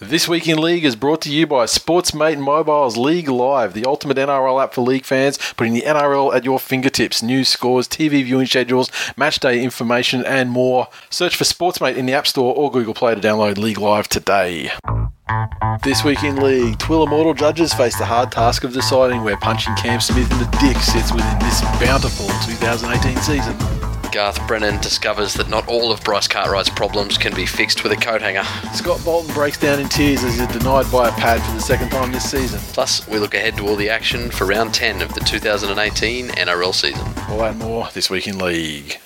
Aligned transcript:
This 0.00 0.28
Week 0.28 0.46
in 0.46 0.58
League 0.58 0.84
is 0.84 0.94
brought 0.94 1.20
to 1.22 1.32
you 1.32 1.44
by 1.44 1.64
Sportsmate 1.64 2.38
Mobile's 2.38 2.96
League 2.96 3.28
Live, 3.28 3.72
the 3.72 3.84
ultimate 3.84 4.16
NRL 4.16 4.62
app 4.62 4.72
for 4.72 4.82
league 4.82 5.04
fans, 5.04 5.38
putting 5.56 5.74
the 5.74 5.82
NRL 5.82 6.32
at 6.32 6.44
your 6.44 6.60
fingertips. 6.60 7.20
News, 7.20 7.48
scores, 7.48 7.88
TV 7.88 8.22
viewing 8.22 8.46
schedules, 8.46 8.92
match 9.16 9.40
day 9.40 9.60
information, 9.60 10.24
and 10.24 10.50
more. 10.50 10.86
Search 11.10 11.34
for 11.34 11.42
Sportsmate 11.42 11.96
in 11.96 12.06
the 12.06 12.12
App 12.12 12.28
Store 12.28 12.54
or 12.54 12.70
Google 12.70 12.94
Play 12.94 13.16
to 13.16 13.20
download 13.20 13.58
League 13.58 13.80
Live 13.80 14.06
today. 14.06 14.70
This 15.82 16.04
Week 16.04 16.22
in 16.22 16.36
League, 16.36 16.78
Twill 16.78 17.02
Immortal 17.02 17.34
judges 17.34 17.74
face 17.74 17.98
the 17.98 18.06
hard 18.06 18.30
task 18.30 18.62
of 18.62 18.72
deciding 18.72 19.24
where 19.24 19.36
punching 19.36 19.74
Cam 19.74 20.00
Smith 20.00 20.30
in 20.30 20.38
the 20.38 20.58
dick 20.60 20.76
sits 20.76 21.12
within 21.12 21.38
this 21.40 21.60
bountiful 21.80 22.28
2018 22.46 23.16
season. 23.16 23.87
Garth 24.12 24.46
Brennan 24.46 24.80
discovers 24.80 25.34
that 25.34 25.48
not 25.48 25.68
all 25.68 25.92
of 25.92 26.02
Bryce 26.02 26.28
Cartwright's 26.28 26.68
problems 26.68 27.18
can 27.18 27.34
be 27.34 27.46
fixed 27.46 27.82
with 27.82 27.92
a 27.92 27.96
coat 27.96 28.22
hanger. 28.22 28.44
Scott 28.72 29.04
Bolton 29.04 29.32
breaks 29.34 29.58
down 29.58 29.80
in 29.80 29.88
tears 29.88 30.24
as 30.24 30.38
he's 30.38 30.48
denied 30.48 30.90
by 30.90 31.08
a 31.08 31.12
pad 31.12 31.42
for 31.42 31.52
the 31.54 31.60
second 31.60 31.90
time 31.90 32.12
this 32.12 32.30
season. 32.30 32.60
Plus, 32.72 33.06
we 33.08 33.18
look 33.18 33.34
ahead 33.34 33.56
to 33.56 33.66
all 33.66 33.76
the 33.76 33.90
action 33.90 34.30
for 34.30 34.46
round 34.46 34.74
10 34.74 35.02
of 35.02 35.14
the 35.14 35.20
2018 35.20 36.28
NRL 36.28 36.74
season. 36.74 37.06
All 37.28 37.38
that 37.38 37.52
and 37.52 37.60
more 37.60 37.88
this 37.92 38.10
week 38.10 38.26
in 38.26 38.38
League. 38.38 38.98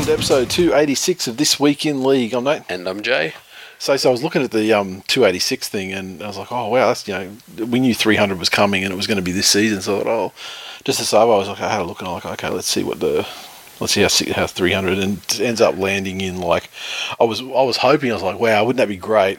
Welcome 0.00 0.16
to 0.16 0.18
episode 0.18 0.48
286 0.48 1.28
of 1.28 1.36
This 1.36 1.60
Week 1.60 1.84
in 1.84 2.02
League. 2.02 2.32
I'm 2.32 2.44
Nate. 2.44 2.62
And 2.70 2.88
I'm 2.88 3.02
Jay. 3.02 3.34
So, 3.78 3.98
so 3.98 4.08
I 4.08 4.12
was 4.12 4.22
looking 4.22 4.40
at 4.40 4.50
the 4.50 4.72
um, 4.72 5.02
286 5.08 5.68
thing, 5.68 5.92
and 5.92 6.22
I 6.22 6.26
was 6.26 6.38
like, 6.38 6.50
oh 6.50 6.68
wow, 6.68 6.86
that's 6.86 7.06
you 7.06 7.12
know, 7.12 7.66
we 7.66 7.80
knew 7.80 7.94
300 7.94 8.38
was 8.38 8.48
coming, 8.48 8.82
and 8.82 8.94
it 8.94 8.96
was 8.96 9.06
going 9.06 9.18
to 9.18 9.22
be 9.22 9.30
this 9.30 9.48
season. 9.48 9.82
So 9.82 9.96
I 9.96 10.02
thought, 10.02 10.06
oh, 10.08 10.32
just 10.84 11.00
to 11.00 11.04
save, 11.04 11.20
I 11.20 11.24
was 11.26 11.48
like, 11.48 11.60
I 11.60 11.70
had 11.70 11.82
a 11.82 11.84
look, 11.84 11.98
and 11.98 12.08
I'm 12.08 12.14
like, 12.14 12.24
okay, 12.24 12.48
let's 12.48 12.66
see 12.66 12.82
what 12.82 13.00
the, 13.00 13.28
let's 13.78 13.92
see 13.92 14.00
how 14.00 14.40
how 14.40 14.46
300, 14.46 14.98
and 14.98 15.20
ends 15.38 15.60
up 15.60 15.76
landing 15.76 16.22
in 16.22 16.40
like, 16.40 16.70
I 17.20 17.24
was 17.24 17.42
I 17.42 17.44
was 17.44 17.76
hoping, 17.76 18.10
I 18.10 18.14
was 18.14 18.22
like, 18.22 18.40
wow, 18.40 18.64
wouldn't 18.64 18.78
that 18.78 18.88
be 18.88 18.96
great 18.96 19.38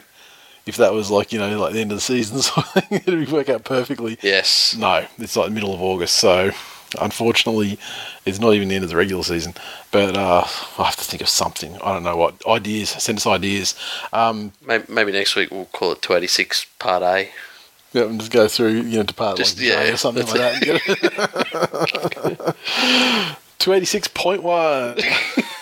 if 0.64 0.76
that 0.76 0.92
was 0.92 1.10
like 1.10 1.32
you 1.32 1.40
know 1.40 1.58
like 1.58 1.72
the 1.72 1.80
end 1.80 1.90
of 1.90 1.96
the 1.96 2.02
season, 2.02 2.38
so 2.40 2.62
it'd 2.92 3.32
work 3.32 3.48
out 3.48 3.64
perfectly. 3.64 4.16
Yes. 4.22 4.76
No, 4.76 5.04
it's 5.18 5.34
like 5.34 5.48
the 5.48 5.54
middle 5.54 5.74
of 5.74 5.82
August, 5.82 6.14
so 6.14 6.52
unfortunately, 7.00 7.78
it's 8.24 8.38
not 8.38 8.54
even 8.54 8.68
the 8.68 8.74
end 8.74 8.84
of 8.84 8.90
the 8.90 8.96
regular 8.96 9.22
season. 9.22 9.54
But 9.90 10.16
uh, 10.16 10.44
I 10.78 10.84
have 10.84 10.96
to 10.96 11.04
think 11.04 11.22
of 11.22 11.28
something. 11.28 11.76
I 11.82 11.92
don't 11.92 12.02
know 12.02 12.16
what 12.16 12.34
ideas. 12.46 12.90
Send 12.90 13.18
us 13.18 13.26
ideas. 13.26 13.74
Um, 14.12 14.52
Maybe, 14.66 14.84
maybe 14.88 15.12
next 15.12 15.36
week 15.36 15.50
we'll 15.50 15.66
call 15.66 15.92
it 15.92 16.02
286 16.02 16.66
Part 16.78 17.02
A. 17.02 17.28
Yeah, 17.92 18.04
and 18.04 18.18
just 18.18 18.32
go 18.32 18.48
through, 18.48 18.70
you 18.72 18.96
know, 18.98 19.02
depart 19.02 19.36
Just- 19.36 19.58
like 19.58 19.66
yeah, 19.68 19.92
or 19.92 19.96
something 19.98 20.26
like 20.26 20.60
that. 20.60 22.56
Two 23.58 23.72
eighty 23.74 23.84
six 23.86 24.08
point 24.08 24.42
one. 24.42 24.98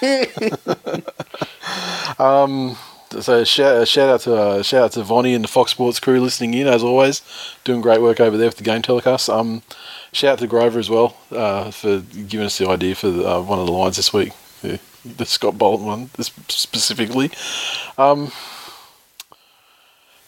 um. 2.18 2.76
So 3.20 3.42
shout, 3.42 3.88
shout 3.88 4.08
out 4.08 4.20
to 4.20 4.36
uh, 4.36 4.62
shout 4.62 4.84
out 4.84 4.92
to 4.92 5.02
Vonnie 5.02 5.34
and 5.34 5.42
the 5.42 5.48
Fox 5.48 5.72
Sports 5.72 5.98
crew 5.98 6.20
listening 6.20 6.54
in 6.54 6.68
as 6.68 6.84
always, 6.84 7.22
doing 7.64 7.80
great 7.80 8.00
work 8.00 8.20
over 8.20 8.36
there 8.36 8.46
with 8.46 8.56
the 8.56 8.62
game 8.62 8.82
telecast. 8.82 9.28
Um, 9.28 9.62
shout 10.12 10.32
out 10.32 10.38
to 10.40 10.46
Grover 10.46 10.78
as 10.78 10.90
well 10.90 11.16
uh, 11.30 11.70
for 11.70 12.00
giving 12.00 12.46
us 12.46 12.58
the 12.58 12.68
idea 12.68 12.94
for 12.94 13.08
uh, 13.08 13.40
one 13.40 13.58
of 13.58 13.66
the 13.66 13.72
lines 13.72 13.96
this 13.96 14.12
week, 14.12 14.32
the, 14.62 14.80
the 15.04 15.26
Scott 15.26 15.58
Bolton 15.58 15.86
one 15.86 16.10
specifically. 16.48 17.30
Um, 17.98 18.32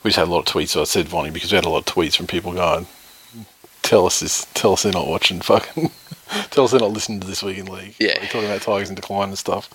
we 0.03 0.09
just 0.09 0.19
had 0.19 0.29
a 0.29 0.31
lot 0.31 0.49
of 0.49 0.55
tweets. 0.55 0.71
So 0.71 0.81
I 0.81 0.85
said 0.85 1.09
Vonnie 1.09 1.31
because 1.31 1.53
we 1.53 1.57
had 1.57 1.65
a 1.65 1.69
lot 1.71 1.89
of 1.89 1.95
tweets 1.95 2.17
from 2.17 2.27
people 2.27 2.53
going, 2.53 2.87
"Tell 3.83 4.07
us 4.07 4.21
this. 4.21 4.47
Tell 4.55 4.73
us 4.73 4.83
they're 4.83 4.93
not 4.93 5.09
watching. 5.09 5.41
Fucking. 5.41 5.91
tell 6.51 6.65
us 6.65 6.73
they're 6.73 6.81
not 6.81 6.93
listening 6.93 7.21
to 7.21 7.27
this 7.27 7.43
week 7.43 7.59
in 7.59 7.67
league. 7.67 7.95
Yeah. 7.99 8.19
Like, 8.21 8.31
talking 8.31 8.47
about 8.47 8.63
Tigers 8.63 8.89
in 8.89 8.95
decline 8.95 9.29
and 9.29 9.39
stuff." 9.39 9.69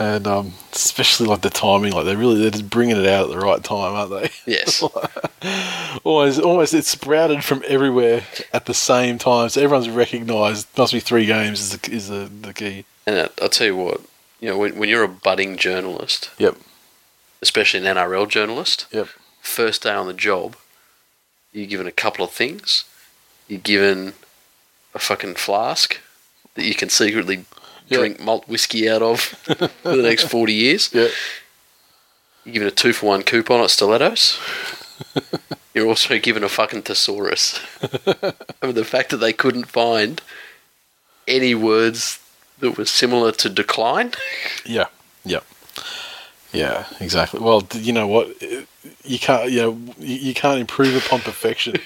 And 0.00 0.26
um, 0.26 0.54
especially 0.72 1.26
like 1.26 1.42
the 1.42 1.50
timing, 1.50 1.92
like 1.92 2.06
they 2.06 2.16
really 2.16 2.40
they're 2.40 2.50
just 2.50 2.70
bringing 2.70 2.96
it 2.96 3.06
out 3.06 3.24
at 3.24 3.30
the 3.30 3.38
right 3.38 3.62
time, 3.62 3.92
aren't 3.94 4.10
they? 4.10 4.30
Yes. 4.50 4.82
almost, 6.04 6.40
almost 6.40 6.72
it's 6.74 6.88
sprouted 6.88 7.44
from 7.44 7.62
everywhere 7.68 8.22
at 8.52 8.64
the 8.64 8.72
same 8.74 9.18
time, 9.18 9.50
so 9.50 9.60
everyone's 9.60 9.90
recognised. 9.90 10.66
Must 10.78 10.94
be 10.94 11.00
three 11.00 11.26
games 11.26 11.60
is 11.60 11.76
the, 11.78 11.92
is 11.92 12.08
the, 12.08 12.30
the 12.40 12.54
key. 12.54 12.86
And 13.06 13.20
I- 13.20 13.42
I'll 13.42 13.50
tell 13.50 13.66
you 13.66 13.76
what, 13.76 14.00
you 14.40 14.48
know, 14.48 14.56
when, 14.56 14.78
when 14.78 14.88
you're 14.88 15.04
a 15.04 15.08
budding 15.08 15.58
journalist, 15.58 16.30
Yep, 16.38 16.56
especially 17.42 17.86
an 17.86 17.96
NRL 17.96 18.26
journalist, 18.26 18.86
yep, 18.90 19.08
first 19.42 19.82
day 19.82 19.92
on 19.92 20.06
the 20.06 20.14
job, 20.14 20.56
you're 21.52 21.66
given 21.66 21.86
a 21.86 21.92
couple 21.92 22.24
of 22.24 22.30
things. 22.30 22.84
You're 23.48 23.60
given 23.60 24.14
a 24.94 24.98
fucking 24.98 25.34
flask 25.34 25.98
that 26.54 26.64
you 26.64 26.74
can 26.74 26.88
secretly 26.88 27.44
Yeah. 27.90 27.98
drink 27.98 28.20
malt 28.20 28.48
whiskey 28.48 28.88
out 28.88 29.02
of 29.02 29.20
for 29.82 29.96
the 29.96 30.02
next 30.02 30.24
40 30.28 30.52
years. 30.52 30.94
You're 30.94 31.10
given 32.52 32.68
a 32.68 32.70
two 32.70 32.92
for 32.92 33.06
one 33.06 33.22
coupon 33.22 33.60
at 33.60 33.70
Stilettos. 33.70 34.40
You're 35.74 35.86
also 35.86 36.18
given 36.18 36.42
a 36.42 36.48
fucking 36.48 36.82
thesaurus. 36.82 37.60
I 37.82 38.66
mean, 38.66 38.74
the 38.74 38.84
fact 38.84 39.10
that 39.10 39.18
they 39.18 39.32
couldn't 39.32 39.66
find 39.66 40.20
any 41.28 41.54
words 41.54 42.18
that 42.58 42.76
were 42.78 42.84
similar 42.84 43.32
to 43.32 43.48
decline. 43.48 44.12
Yeah, 44.64 44.86
yeah, 45.24 45.40
yeah, 46.52 46.86
exactly. 47.00 47.40
Well, 47.40 47.66
you 47.74 47.92
know 47.92 48.06
what? 48.06 48.28
You 49.04 49.18
can't, 49.18 49.50
you 49.50 49.62
know, 49.62 49.78
you 49.98 50.34
can't 50.34 50.60
improve 50.60 50.96
upon 50.96 51.20
perfection. 51.20 51.76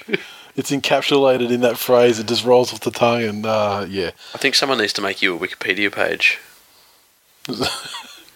It's 0.56 0.70
encapsulated 0.70 1.50
in 1.50 1.60
that 1.60 1.78
phrase. 1.78 2.18
It 2.18 2.28
just 2.28 2.44
rolls 2.44 2.72
off 2.72 2.80
the 2.80 2.90
tongue, 2.90 3.22
and 3.22 3.46
uh, 3.46 3.86
yeah, 3.88 4.10
I 4.34 4.38
think 4.38 4.54
someone 4.54 4.78
needs 4.78 4.92
to 4.94 5.02
make 5.02 5.22
you 5.22 5.36
a 5.36 5.38
Wikipedia 5.38 5.92
page. 5.92 6.38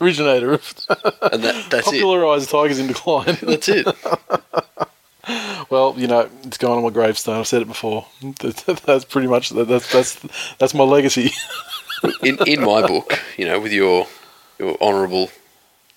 originator 0.01 0.53
of 0.53 0.75
And 1.33 1.43
that, 1.45 1.71
that's 1.71 1.91
it. 1.93 2.49
Tigers 2.49 2.79
in 2.79 2.87
decline. 2.87 3.37
That's 3.43 3.69
it. 3.69 3.87
well, 5.71 5.95
you 5.97 6.07
know, 6.07 6.29
it's 6.45 6.59
going 6.59 6.79
on 6.79 6.85
my 6.85 6.91
gravestone. 6.91 7.39
I've 7.39 7.47
said 7.47 7.63
it 7.63 7.69
before. 7.69 8.07
That's 8.85 9.05
pretty 9.05 9.29
much 9.29 9.51
that's 9.51 9.93
that's 9.93 10.55
that's 10.59 10.75
my 10.75 10.85
legacy. 10.85 11.33
In 12.23 12.39
in 12.47 12.61
my 12.61 12.87
book, 12.87 13.21
you 13.37 13.45
know, 13.45 13.61
with 13.61 13.73
your 13.73 14.07
your 14.59 14.81
honourable 14.81 15.31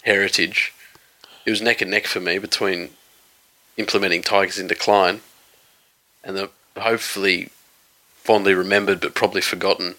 heritage, 0.03 0.73
it 1.45 1.51
was 1.51 1.61
neck 1.61 1.81
and 1.81 1.91
neck 1.91 2.07
for 2.07 2.19
me 2.19 2.39
between 2.39 2.89
implementing 3.77 4.21
Tigers 4.21 4.57
in 4.57 4.67
Decline 4.67 5.21
and 6.23 6.35
the 6.37 6.49
hopefully 6.77 7.49
fondly 8.15 8.53
remembered 8.53 9.01
but 9.01 9.13
probably 9.13 9.41
forgotten 9.41 9.95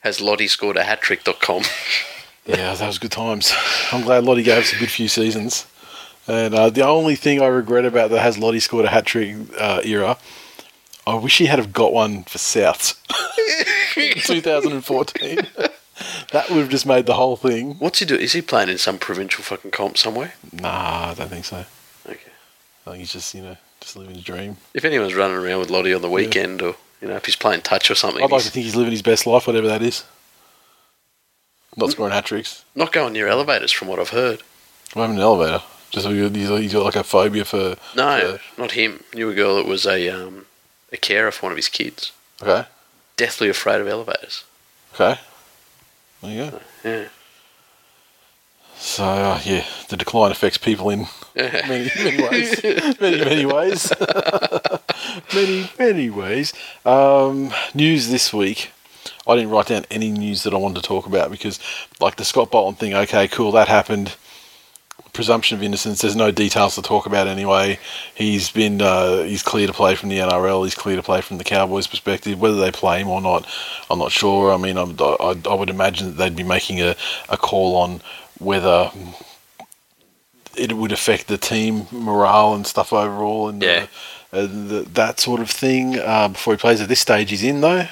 has 0.00 0.20
Lote 0.20 0.48
scored 0.48 0.76
a 0.76 0.84
hat 0.84 1.00
trick.com. 1.00 1.62
Yeah, 2.44 2.74
that 2.74 2.86
was 2.88 2.98
good 2.98 3.12
times. 3.12 3.54
I'm 3.92 4.02
glad 4.02 4.24
Lote 4.24 4.44
gave 4.44 4.58
us 4.58 4.72
a 4.72 4.76
good 4.76 4.90
few 4.90 5.06
seasons. 5.06 5.64
And 6.26 6.52
uh, 6.52 6.70
the 6.70 6.84
only 6.84 7.14
thing 7.14 7.40
I 7.40 7.46
regret 7.46 7.84
about 7.84 8.10
the 8.10 8.20
has 8.20 8.36
Lote 8.36 8.60
scored 8.60 8.84
a 8.84 8.88
hat 8.88 9.06
trick 9.06 9.36
uh, 9.56 9.80
era, 9.84 10.18
I 11.06 11.14
wish 11.14 11.38
he 11.38 11.46
had 11.46 11.60
have 11.60 11.72
got 11.72 11.92
one 11.92 12.24
for 12.24 12.38
Souths 12.38 12.96
in 13.96 14.20
2014. 14.20 15.36
that 16.32 16.50
would 16.50 16.58
have 16.58 16.68
just 16.68 16.84
made 16.84 17.06
the 17.06 17.14
whole 17.14 17.36
thing. 17.36 17.74
What's 17.78 18.00
he 18.00 18.06
do? 18.06 18.16
Is 18.16 18.32
he 18.32 18.42
playing 18.42 18.70
in 18.70 18.78
some 18.78 18.98
provincial 18.98 19.44
fucking 19.44 19.70
comp 19.70 19.96
somewhere? 19.96 20.34
Nah, 20.52 21.10
I 21.10 21.14
don't 21.14 21.28
think 21.28 21.44
so. 21.44 21.64
Okay. 22.08 22.18
I 22.86 22.90
think 22.90 22.98
he's 22.98 23.12
just 23.12 23.34
you 23.34 23.42
know 23.42 23.56
just 23.82 23.96
living 23.96 24.14
his 24.14 24.24
dream. 24.24 24.56
If 24.74 24.84
anyone's 24.84 25.14
running 25.14 25.36
around 25.36 25.58
with 25.58 25.70
Lote 25.70 25.92
on 25.92 26.02
the 26.02 26.10
weekend 26.10 26.62
or, 26.62 26.76
you 27.00 27.08
know, 27.08 27.16
if 27.16 27.26
he's 27.26 27.36
playing 27.36 27.62
touch 27.62 27.90
or 27.90 27.94
something, 27.94 28.22
I'd 28.22 28.30
like 28.30 28.44
to 28.44 28.50
think 28.50 28.64
he's 28.64 28.76
living 28.76 28.92
his 28.92 29.02
best 29.02 29.26
life, 29.26 29.46
whatever 29.46 29.66
that 29.66 29.82
is. 29.82 30.04
Not 31.76 31.90
scoring 31.90 32.12
hat 32.12 32.26
tricks. 32.26 32.64
not 32.74 32.92
going 32.92 33.14
near 33.14 33.28
elevators 33.28 33.72
from 33.72 33.88
what 33.88 33.98
I've 33.98 34.10
heard. 34.10 34.42
I'm 34.94 35.10
in 35.10 35.16
an 35.16 35.22
elevator. 35.22 35.62
Just 35.90 36.06
he's, 36.06 36.72
got 36.72 36.84
like 36.84 36.96
a 36.96 37.04
phobia 37.04 37.44
for. 37.44 37.76
No, 37.96 38.38
not 38.56 38.72
him. 38.72 39.04
Knew 39.14 39.30
a 39.30 39.34
girl 39.34 39.56
that 39.56 39.66
was 39.66 39.86
a 39.86 40.08
um, 40.08 40.46
a 40.90 40.96
carer 40.96 41.30
for 41.30 41.46
one 41.46 41.52
of 41.52 41.56
his 41.56 41.68
kids. 41.68 42.12
Okay. 42.42 42.66
Deathly 43.16 43.48
afraid 43.48 43.80
of 43.80 43.88
elevators. 43.88 44.44
Okay. 44.94 45.20
There 46.22 46.30
you 46.30 46.50
go. 46.50 46.60
Yeah. 46.84 47.08
So 48.82 49.04
uh, 49.04 49.40
yeah, 49.44 49.64
the 49.88 49.96
decline 49.96 50.32
affects 50.32 50.58
people 50.58 50.90
in 50.90 51.06
Yeah. 51.36 51.64
many 51.68 51.88
many 51.96 52.22
ways, 52.28 52.60
many 53.00 53.24
many 53.24 53.46
ways, 53.46 53.92
many 55.34 55.70
many 55.78 56.10
ways. 56.10 56.52
Um, 56.84 57.52
news 57.74 58.08
this 58.08 58.32
week. 58.32 58.72
I 59.26 59.36
didn't 59.36 59.50
write 59.50 59.66
down 59.68 59.86
any 59.88 60.10
news 60.10 60.42
that 60.42 60.52
I 60.52 60.56
wanted 60.56 60.82
to 60.82 60.88
talk 60.88 61.06
about 61.06 61.30
because, 61.30 61.60
like 62.00 62.16
the 62.16 62.24
Scott 62.24 62.50
Bolton 62.50 62.74
thing, 62.74 62.92
okay, 62.92 63.28
cool, 63.28 63.52
that 63.52 63.68
happened. 63.68 64.16
Presumption 65.12 65.58
of 65.58 65.62
innocence. 65.62 66.00
There's 66.00 66.16
no 66.16 66.30
details 66.30 66.74
to 66.74 66.82
talk 66.82 67.04
about 67.06 67.26
anyway. 67.28 67.78
He's 68.14 68.50
been 68.50 68.80
uh, 68.82 69.22
he's 69.22 69.42
clear 69.42 69.66
to 69.66 69.72
play 69.72 69.94
from 69.94 70.08
the 70.08 70.18
NRL. 70.18 70.64
He's 70.64 70.74
clear 70.74 70.96
to 70.96 71.02
play 71.02 71.20
from 71.20 71.36
the 71.38 71.44
Cowboys' 71.44 71.86
perspective. 71.86 72.40
Whether 72.40 72.56
they 72.56 72.72
play 72.72 73.00
him 73.02 73.08
or 73.08 73.20
not, 73.20 73.46
I'm 73.90 73.98
not 73.98 74.10
sure. 74.10 74.52
I 74.52 74.56
mean, 74.56 74.76
I'm, 74.78 74.96
I, 74.98 75.36
I 75.48 75.54
would 75.54 75.70
imagine 75.70 76.06
that 76.08 76.12
they'd 76.16 76.34
be 76.34 76.42
making 76.42 76.80
a, 76.80 76.96
a 77.28 77.36
call 77.36 77.76
on 77.76 78.00
whether 78.42 78.90
it 80.56 80.72
would 80.74 80.92
affect 80.92 81.28
the 81.28 81.38
team 81.38 81.86
morale 81.90 82.54
and 82.54 82.66
stuff 82.66 82.92
overall, 82.92 83.48
and 83.48 83.62
Yeah. 83.62 83.86
uh, 84.32 84.36
uh, 84.36 84.40
the, 84.42 84.86
that 84.94 85.20
sort 85.20 85.40
of 85.40 85.50
thing. 85.50 85.98
Uh, 85.98 86.28
before 86.28 86.54
he 86.54 86.58
plays, 86.58 86.80
at 86.80 86.88
this 86.88 87.00
stage, 87.00 87.30
he's 87.30 87.42
in 87.44 87.60
though, 87.60 87.88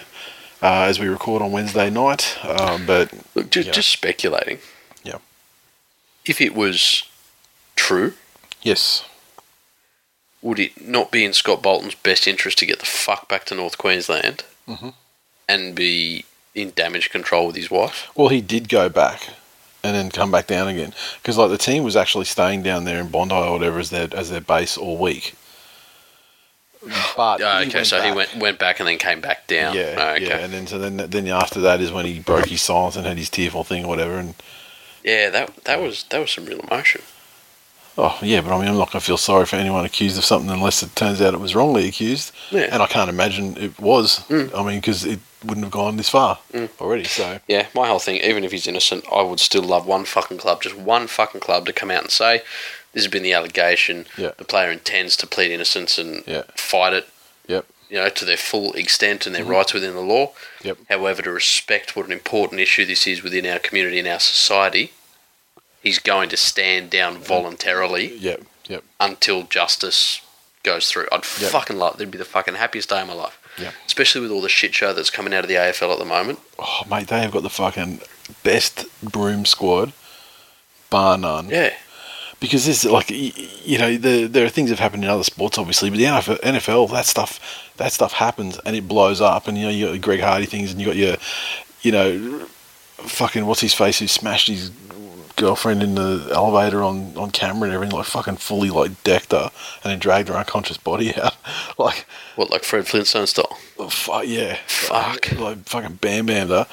uh, 0.62 0.82
as 0.82 0.98
we 1.00 1.06
record 1.08 1.42
on 1.42 1.52
Wednesday 1.52 1.88
night. 1.90 2.36
Um, 2.44 2.86
but 2.86 3.10
Look, 3.34 3.50
just, 3.50 3.68
Yeah. 3.68 3.72
just 3.72 3.88
speculating. 3.90 4.58
Yeah. 5.02 5.18
If 6.24 6.40
it 6.40 6.54
was 6.54 7.04
true, 7.76 8.14
yes, 8.62 9.04
would 10.42 10.58
it 10.58 10.80
not 10.86 11.10
be 11.10 11.24
in 11.24 11.32
Scott 11.32 11.62
Bolton's 11.62 11.94
best 11.94 12.26
interest 12.26 12.58
to 12.58 12.66
get 12.66 12.78
the 12.80 12.86
fuck 12.86 13.28
back 13.28 13.44
to 13.46 13.54
North 13.54 13.76
Queensland 13.78 14.44
Mhm. 14.68 14.94
and 15.48 15.74
be 15.74 16.24
in 16.54 16.72
damage 16.74 17.10
control 17.10 17.46
with 17.48 17.56
his 17.56 17.70
wife? 17.70 18.08
well, 18.14 18.28
he 18.28 18.40
did 18.42 18.68
go 18.68 18.88
back 18.88 19.28
and 19.82 19.96
then 19.96 20.10
come 20.10 20.30
back 20.30 20.46
down 20.46 20.68
again 20.68 20.92
because 21.22 21.38
like 21.38 21.50
the 21.50 21.58
team 21.58 21.84
was 21.84 21.96
actually 21.96 22.24
staying 22.26 22.62
down 22.62 22.84
there 22.84 23.00
in 23.00 23.08
Bondi 23.08 23.34
or 23.34 23.52
whatever 23.52 23.78
as 23.78 23.90
their 23.90 24.08
as 24.14 24.30
their 24.30 24.40
base 24.40 24.76
all 24.76 24.96
week. 24.98 25.34
But 27.16 27.38
he 27.38 27.68
okay, 27.68 27.84
so 27.84 28.00
he 28.00 28.10
went 28.10 28.34
went 28.36 28.58
back 28.58 28.80
and 28.80 28.88
then 28.88 28.96
came 28.98 29.20
back 29.20 29.46
down. 29.46 29.74
Yeah, 29.74 29.96
Oh, 29.98 30.14
okay. 30.14 30.26
yeah, 30.28 30.38
and 30.38 30.52
then 30.52 30.66
so 30.66 30.78
then 30.78 30.96
then 30.96 31.26
after 31.28 31.60
that 31.60 31.80
is 31.80 31.92
when 31.92 32.06
he 32.06 32.20
broke 32.20 32.46
his 32.46 32.62
silence 32.62 32.96
and 32.96 33.06
had 33.06 33.18
his 33.18 33.28
tearful 33.28 33.64
thing 33.64 33.84
or 33.84 33.88
whatever, 33.88 34.16
and 34.18 34.34
Yeah, 35.04 35.28
that 35.30 35.64
that 35.64 35.80
was 35.80 36.04
that 36.04 36.18
was 36.20 36.30
some 36.30 36.46
real 36.46 36.60
emotion. 36.60 37.02
Oh 37.98 38.18
yeah, 38.22 38.40
but 38.40 38.54
I 38.56 38.58
mean, 38.58 38.68
I'm 38.68 38.78
not 38.78 38.90
going 38.92 39.00
to 39.00 39.06
feel 39.06 39.18
sorry 39.18 39.44
for 39.44 39.56
anyone 39.56 39.84
accused 39.84 40.16
of 40.16 40.24
something 40.24 40.48
unless 40.50 40.82
it 40.82 40.96
turns 40.96 41.20
out 41.20 41.34
it 41.34 41.40
was 41.40 41.54
wrongly 41.54 41.86
accused. 41.86 42.32
Yeah. 42.50 42.68
And 42.72 42.82
I 42.82 42.86
can't 42.86 43.10
imagine 43.10 43.58
it 43.58 43.78
was. 43.78 44.20
Mm. 44.28 44.54
I 44.56 44.64
mean, 44.64 44.80
because 44.80 45.04
it 45.04 45.20
wouldn't 45.44 45.64
have 45.64 45.72
gone 45.72 45.96
this 45.96 46.08
far 46.08 46.38
mm. 46.52 46.68
already. 46.80 47.04
So 47.04 47.40
Yeah, 47.48 47.66
my 47.74 47.86
whole 47.88 47.98
thing, 47.98 48.16
even 48.16 48.44
if 48.44 48.52
he's 48.52 48.66
innocent, 48.66 49.04
I 49.12 49.22
would 49.22 49.40
still 49.40 49.62
love 49.62 49.86
one 49.86 50.04
fucking 50.04 50.38
club, 50.38 50.62
just 50.62 50.76
one 50.76 51.06
fucking 51.06 51.40
club 51.40 51.66
to 51.66 51.72
come 51.72 51.90
out 51.90 52.02
and 52.02 52.10
say, 52.10 52.42
this 52.92 53.04
has 53.04 53.10
been 53.10 53.22
the 53.22 53.32
allegation. 53.32 54.06
Yeah. 54.16 54.32
The 54.36 54.44
player 54.44 54.70
intends 54.70 55.16
to 55.16 55.26
plead 55.26 55.52
innocence 55.52 55.98
and 55.98 56.24
Yeah. 56.26 56.42
fight 56.56 56.92
it, 56.92 57.08
yep, 57.46 57.66
you 57.88 57.96
know, 57.96 58.08
to 58.08 58.24
their 58.24 58.36
full 58.36 58.72
extent 58.74 59.26
and 59.26 59.34
their 59.34 59.42
mm-hmm. 59.42 59.52
rights 59.52 59.72
within 59.72 59.94
the 59.94 60.00
law. 60.00 60.32
Yep. 60.62 60.78
However, 60.88 61.22
to 61.22 61.30
respect 61.30 61.96
what 61.96 62.06
an 62.06 62.12
important 62.12 62.60
issue 62.60 62.84
this 62.84 63.06
is 63.06 63.22
within 63.22 63.46
our 63.46 63.58
community 63.58 63.98
and 63.98 64.08
our 64.08 64.20
society, 64.20 64.92
he's 65.82 65.98
going 65.98 66.28
to 66.30 66.36
stand 66.36 66.90
down 66.90 67.16
mm. 67.16 67.20
voluntarily 67.20 68.16
yep, 68.16 68.42
yep, 68.68 68.84
until 68.98 69.44
justice 69.44 70.20
goes 70.62 70.90
through. 70.90 71.08
I'd 71.10 71.24
Yep. 71.40 71.52
fucking 71.52 71.78
love. 71.78 71.96
That'd 71.96 72.10
be 72.10 72.18
the 72.18 72.24
fucking 72.24 72.54
happiest 72.56 72.90
day 72.90 73.00
of 73.00 73.08
my 73.08 73.14
life. 73.14 73.39
Yep. 73.58 73.74
Especially 73.86 74.20
with 74.20 74.30
all 74.30 74.40
the 74.40 74.48
shit 74.48 74.74
show 74.74 74.92
that's 74.92 75.10
coming 75.10 75.34
out 75.34 75.44
of 75.44 75.48
the 75.48 75.54
AFL 75.54 75.92
at 75.92 75.98
the 75.98 76.04
moment. 76.04 76.38
Oh 76.58 76.82
mate, 76.88 77.08
they 77.08 77.20
have 77.20 77.32
got 77.32 77.42
the 77.42 77.50
fucking 77.50 78.00
best 78.42 78.86
broom 79.02 79.44
squad, 79.44 79.92
bar 80.88 81.18
none. 81.18 81.48
Yeah. 81.48 81.74
Because 82.38 82.64
this, 82.64 82.86
like, 82.86 83.10
you 83.10 83.76
know, 83.76 83.98
the, 83.98 84.26
there 84.26 84.46
are 84.46 84.48
things 84.48 84.70
that 84.70 84.78
have 84.78 84.82
happened 84.82 85.04
in 85.04 85.10
other 85.10 85.24
sports, 85.24 85.58
obviously, 85.58 85.90
but 85.90 85.98
the 85.98 86.04
NFL, 86.04 86.40
NFL, 86.40 86.90
that 86.92 87.04
stuff, 87.04 87.70
that 87.76 87.92
stuff 87.92 88.14
happens 88.14 88.58
and 88.64 88.74
it 88.74 88.88
blows 88.88 89.20
up, 89.20 89.46
and 89.46 89.58
you 89.58 89.64
know, 89.64 89.70
you 89.70 89.84
got 89.84 89.92
your 89.92 90.00
Greg 90.00 90.20
Hardy 90.20 90.46
things, 90.46 90.70
and 90.70 90.80
you 90.80 90.86
got 90.86 90.96
your, 90.96 91.16
you 91.82 91.92
know, 91.92 92.46
fucking 92.96 93.44
what's 93.44 93.60
his 93.60 93.74
face 93.74 93.98
who 93.98 94.06
smashed 94.06 94.48
his 94.48 94.70
girlfriend 95.40 95.82
in 95.82 95.94
the 95.96 96.28
elevator 96.32 96.82
on 96.82 97.16
on 97.16 97.30
camera 97.30 97.64
and 97.64 97.72
everything, 97.74 97.96
like 97.96 98.06
fucking 98.06 98.36
fully 98.36 98.70
like 98.70 99.02
decked 99.04 99.32
her 99.32 99.50
and 99.82 99.90
then 99.90 99.98
dragged 99.98 100.28
her 100.28 100.34
unconscious 100.36 100.76
body 100.76 101.14
out, 101.16 101.34
like, 101.78 102.06
What, 102.36 102.50
like 102.50 102.62
Fred 102.64 102.86
Flintstone 102.86 103.26
style? 103.26 103.58
Uh, 103.78 103.88
fuck 103.88 104.24
yeah, 104.26 104.56
Fuck. 104.66 105.32
like 105.32 105.58
fucking 105.68 105.96
bam 105.96 106.26
bammed 106.26 106.48
her, 106.50 106.66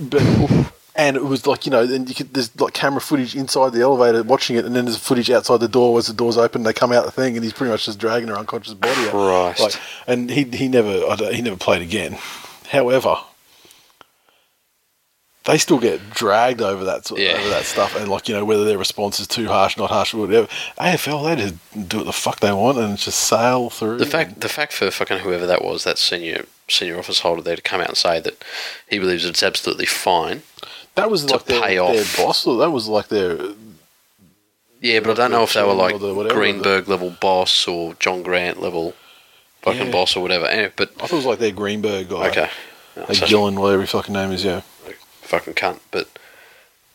but. 0.00 0.70
And 0.96 1.16
it 1.16 1.24
was 1.24 1.44
like 1.44 1.66
you 1.66 1.72
know, 1.72 1.84
then 1.86 2.06
you 2.06 2.14
could, 2.14 2.32
there's 2.34 2.54
like 2.60 2.72
camera 2.72 3.00
footage 3.00 3.34
inside 3.34 3.72
the 3.72 3.80
elevator 3.80 4.22
watching 4.22 4.54
it, 4.54 4.64
and 4.64 4.76
then 4.76 4.84
there's 4.84 4.96
footage 4.96 5.28
outside 5.28 5.58
the 5.58 5.66
door 5.66 5.98
as 5.98 6.06
the 6.06 6.12
doors 6.12 6.36
open. 6.36 6.62
They 6.62 6.72
come 6.72 6.92
out 6.92 7.04
the 7.04 7.10
thing, 7.10 7.34
and 7.36 7.42
he's 7.42 7.52
pretty 7.52 7.72
much 7.72 7.86
just 7.86 7.98
dragging 7.98 8.28
her 8.28 8.38
unconscious 8.38 8.74
body 8.74 9.06
out. 9.06 9.10
Christ. 9.10 9.60
Like, 9.60 9.74
and 10.06 10.30
he 10.30 10.44
he 10.44 10.68
never 10.68 11.04
I 11.10 11.16
don't- 11.16 11.34
he 11.34 11.42
never 11.42 11.56
played 11.56 11.82
again. 11.82 12.16
However, 12.70 13.16
they 15.44 15.58
still 15.58 15.78
get 15.78 16.10
dragged 16.10 16.62
over 16.62 16.84
that 16.84 17.06
sort 17.06 17.20
Yeah. 17.20 17.32
over 17.38 17.48
that 17.50 17.64
stuff, 17.64 17.94
and 17.96 18.08
like 18.08 18.28
you 18.28 18.34
know 18.34 18.44
whether 18.44 18.64
their 18.64 18.78
response 18.78 19.20
is 19.20 19.26
too 19.26 19.46
harsh, 19.48 19.76
not 19.76 19.90
harsh, 19.90 20.14
whatever. 20.14 20.48
AFL 20.78 21.24
they 21.24 21.36
just 21.36 21.88
do 21.88 21.98
what 21.98 22.06
the 22.06 22.12
fuck 22.12 22.40
they 22.40 22.52
want 22.52 22.78
and 22.78 22.96
just 22.96 23.18
sail 23.20 23.68
through. 23.70 23.98
The 23.98 24.06
fact, 24.06 24.40
the 24.40 24.48
fact 24.48 24.72
for 24.72 24.90
fucking 24.90 25.18
whoever 25.18 25.46
that 25.46 25.62
was, 25.64 25.84
that 25.84 25.98
senior 25.98 26.46
senior 26.68 26.98
office 26.98 27.18
holder 27.20 27.42
there 27.42 27.56
to 27.56 27.62
come 27.62 27.80
out 27.82 27.88
and 27.88 27.96
say 27.96 28.20
that 28.20 28.42
he 28.88 28.98
believes 28.98 29.24
it's 29.26 29.42
absolutely 29.42 29.84
fine. 29.86 30.42
that 30.94 31.10
was 31.10 31.24
to 31.26 31.32
like 31.34 31.44
their, 31.44 31.60
pay 31.60 31.76
their 31.76 32.04
boss. 32.16 32.46
Or 32.46 32.56
that 32.58 32.70
was 32.70 32.88
like 32.88 33.08
their 33.08 33.36
Yeah, 34.80 35.00
but 35.00 35.10
I 35.10 35.14
don't 35.14 35.30
know 35.32 35.42
if 35.42 35.52
they 35.52 35.62
were 35.62 35.74
like 35.74 35.98
the 36.00 36.14
whatever, 36.14 36.34
Greenberg 36.34 36.88
level 36.88 37.10
boss 37.10 37.68
or 37.68 37.94
John 38.00 38.22
Grant 38.22 38.62
level 38.62 38.94
fucking 39.62 39.86
Yeah. 39.86 39.92
boss 39.92 40.16
or 40.16 40.20
whatever. 40.22 40.46
Anyway, 40.46 40.72
but 40.76 40.90
I 40.96 41.00
thought 41.06 41.12
it 41.12 41.16
was 41.16 41.24
like 41.26 41.38
their 41.38 41.52
Greenberg 41.52 42.08
guy. 42.08 42.28
okay, 42.28 42.50
Like 42.96 43.26
Gillon, 43.26 43.60
whatever 43.60 43.82
his 43.82 43.90
fucking 43.90 44.14
name 44.14 44.32
is, 44.32 44.42
yeah. 44.44 44.62
Fucking 45.38 45.54
cunt. 45.54 45.80
But 45.90 46.08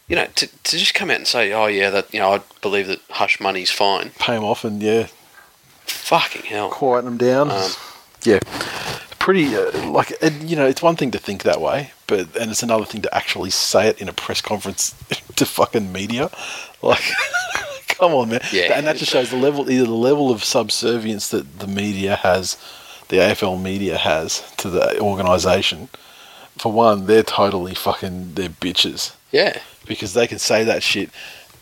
you 0.08 0.16
know, 0.16 0.26
to 0.36 0.48
to 0.48 0.78
just 0.78 0.94
come 0.94 1.10
out 1.10 1.18
and 1.18 1.28
say, 1.28 1.52
oh 1.54 1.68
yeah, 1.68 1.90
that 1.90 2.14
you 2.14 2.20
know, 2.20 2.34
I 2.34 2.42
believe 2.62 2.88
that 2.88 3.00
hush 3.10 3.40
money's 3.40 3.72
fine. 3.72 4.12
Pay 4.20 4.36
him 4.36 4.44
off 4.44 4.64
and, 4.64 4.82
yeah, 4.82 5.08
Fucking 5.86 6.44
hell. 6.44 6.70
quieten 6.70 7.06
them 7.06 7.18
down. 7.18 7.52
Um, 7.52 7.72
yeah. 8.24 8.40
Pretty, 9.20 9.56
uh, 9.56 9.90
like, 9.92 10.12
and, 10.24 10.50
you 10.50 10.56
know, 10.56 10.66
it's 10.66 10.82
one 10.82 10.96
thing 10.96 11.12
to 11.12 11.20
think 11.20 11.44
that 11.44 11.60
way, 11.62 11.92
but, 12.08 12.36
and 12.38 12.50
it's 12.50 12.64
another 12.64 12.86
thing 12.86 13.02
to 13.02 13.14
actually 13.16 13.50
say 13.50 13.88
it 13.88 14.02
in 14.02 14.08
a 14.10 14.14
press 14.14 14.42
conference 14.42 14.92
to 15.36 15.46
fucking 15.46 15.92
media. 15.92 16.32
Like, 16.82 17.04
come 17.88 18.14
on, 18.14 18.30
man. 18.30 18.42
Yeah. 18.52 18.74
And 18.78 18.88
that 18.88 18.96
just 18.96 19.12
shows 19.12 19.30
the 19.30 19.38
level, 19.38 19.70
either 19.70 19.86
the 19.86 19.92
level 19.92 20.32
of 20.32 20.44
subservience 20.44 21.28
that 21.30 21.60
the 21.60 21.68
media 21.68 22.16
has, 22.16 22.58
the 23.10 23.18
AFL 23.18 23.62
media 23.62 23.98
has 23.98 24.50
to 24.58 24.70
the 24.70 25.00
organisation. 25.00 25.90
For 26.60 26.72
one, 26.72 27.06
they're 27.06 27.24
totally 27.24 27.74
fucking, 27.74 28.34
they're 28.36 28.50
bitches. 28.50 29.16
Yeah. 29.32 29.60
because 29.86 30.14
they 30.14 30.28
can 30.28 30.40
say 30.40 30.64
that 30.64 30.84
shit 30.84 31.10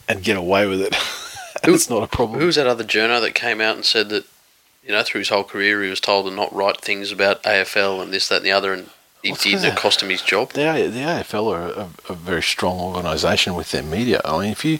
and 0.10 0.24
get 0.24 0.38
away 0.38 0.66
with 0.68 0.82
it. 0.82 0.96
Who- 1.66 1.74
it's 1.75 1.89
not 1.89 2.04
a 2.04 2.08
problem. 2.08 2.39
Who 2.39 2.46
was 2.46 2.56
that 2.56 2.68
other 2.68 2.84
journo 2.84 3.20
that 3.22 3.36
came 3.36 3.60
out 3.62 3.75
and 3.75 3.86
said 3.86 4.10
that, 4.10 4.25
you 4.84 4.92
know, 4.94 5.04
through 5.04 5.20
his 5.20 5.30
whole 5.30 5.44
career 5.44 5.84
he 5.84 5.89
was 5.89 6.00
told 6.00 6.25
to 6.27 6.32
not 6.32 6.54
write 6.54 6.80
things 6.82 7.12
about 7.12 7.44
AFL 7.44 8.01
and 8.01 8.13
this, 8.13 8.30
that, 8.30 8.38
and 8.38 8.46
the 8.46 8.51
other, 8.51 8.74
and 8.74 8.89
it 9.27 9.31
What's 9.31 9.43
did. 9.43 9.63
It 9.63 9.75
cost 9.75 10.01
him 10.01 10.10
his 10.10 10.22
job. 10.22 10.51
the, 10.53 10.62
the 10.62 11.00
AFL 11.00 11.53
are 11.53 11.67
a, 11.81 11.89
a 12.10 12.15
very 12.15 12.41
strong 12.41 12.79
organisation 12.79 13.55
with 13.55 13.72
their 13.72 13.84
media. 13.84 14.22
I 14.25 14.39
mean, 14.39 14.51
if 14.51 14.63
you 14.65 14.79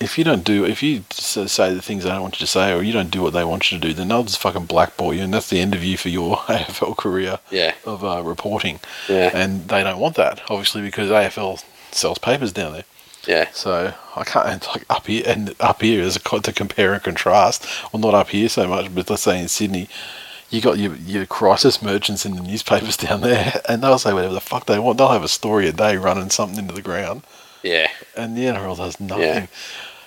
if 0.00 0.16
you 0.18 0.24
don't 0.24 0.44
do 0.44 0.64
if 0.64 0.82
you 0.82 1.02
say 1.10 1.74
the 1.74 1.82
things 1.82 2.04
they 2.04 2.10
don't 2.10 2.22
want 2.22 2.34
you 2.40 2.44
to 2.46 2.50
say, 2.50 2.72
or 2.72 2.82
you 2.82 2.92
don't 2.92 3.10
do 3.10 3.22
what 3.22 3.32
they 3.32 3.44
want 3.44 3.70
you 3.72 3.78
to 3.78 3.86
do, 3.88 3.92
then 3.94 4.08
they'll 4.08 4.24
just 4.24 4.38
fucking 4.38 4.66
blackball 4.66 5.12
you, 5.14 5.22
and 5.22 5.34
that's 5.34 5.50
the 5.50 5.60
end 5.60 5.74
of 5.74 5.82
you 5.84 5.96
for 5.96 6.08
your 6.08 6.36
AFL 6.48 6.96
career 6.96 7.38
Yeah. 7.50 7.74
of 7.84 8.04
uh, 8.04 8.22
reporting. 8.22 8.80
Yeah. 9.08 9.30
And 9.34 9.68
they 9.68 9.82
don't 9.82 9.98
want 9.98 10.16
that, 10.16 10.40
obviously, 10.50 10.82
because 10.82 11.10
AFL 11.10 11.64
sells 11.90 12.18
papers 12.18 12.52
down 12.52 12.72
there. 12.74 12.84
Yeah. 13.26 13.48
So 13.52 13.92
I 14.16 14.24
can't 14.24 14.46
and 14.48 14.66
like 14.68 14.84
up 14.88 15.06
here 15.06 15.22
and 15.26 15.54
up 15.60 15.82
here 15.82 16.00
is 16.02 16.16
a 16.16 16.20
to 16.40 16.52
compare 16.52 16.94
and 16.94 17.02
contrast. 17.02 17.66
Well, 17.92 18.00
not 18.00 18.14
up 18.14 18.28
here 18.30 18.48
so 18.48 18.66
much, 18.68 18.94
but 18.94 19.10
let's 19.10 19.22
say 19.22 19.40
in 19.40 19.48
Sydney, 19.48 19.88
you 20.50 20.60
got 20.60 20.78
your 20.78 20.94
your 20.96 21.26
crisis 21.26 21.82
merchants 21.82 22.24
in 22.24 22.34
the 22.36 22.42
newspapers 22.42 22.96
down 23.06 23.20
there, 23.20 23.60
and 23.68 23.82
they'll 23.82 23.98
say 23.98 24.12
whatever 24.12 24.34
the 24.34 24.40
fuck 24.40 24.66
they 24.66 24.78
want. 24.78 24.98
They'll 24.98 25.08
have 25.08 25.24
a 25.24 25.28
story 25.28 25.68
a 25.68 25.72
day 25.72 25.96
running 25.96 26.30
something 26.30 26.58
into 26.58 26.74
the 26.74 26.82
ground, 26.82 27.22
Yeah. 27.62 27.88
and 28.16 28.36
the 28.36 28.42
NRL 28.46 28.76
does 28.76 28.98
nothing. 29.00 29.22
Yeah. 29.24 29.46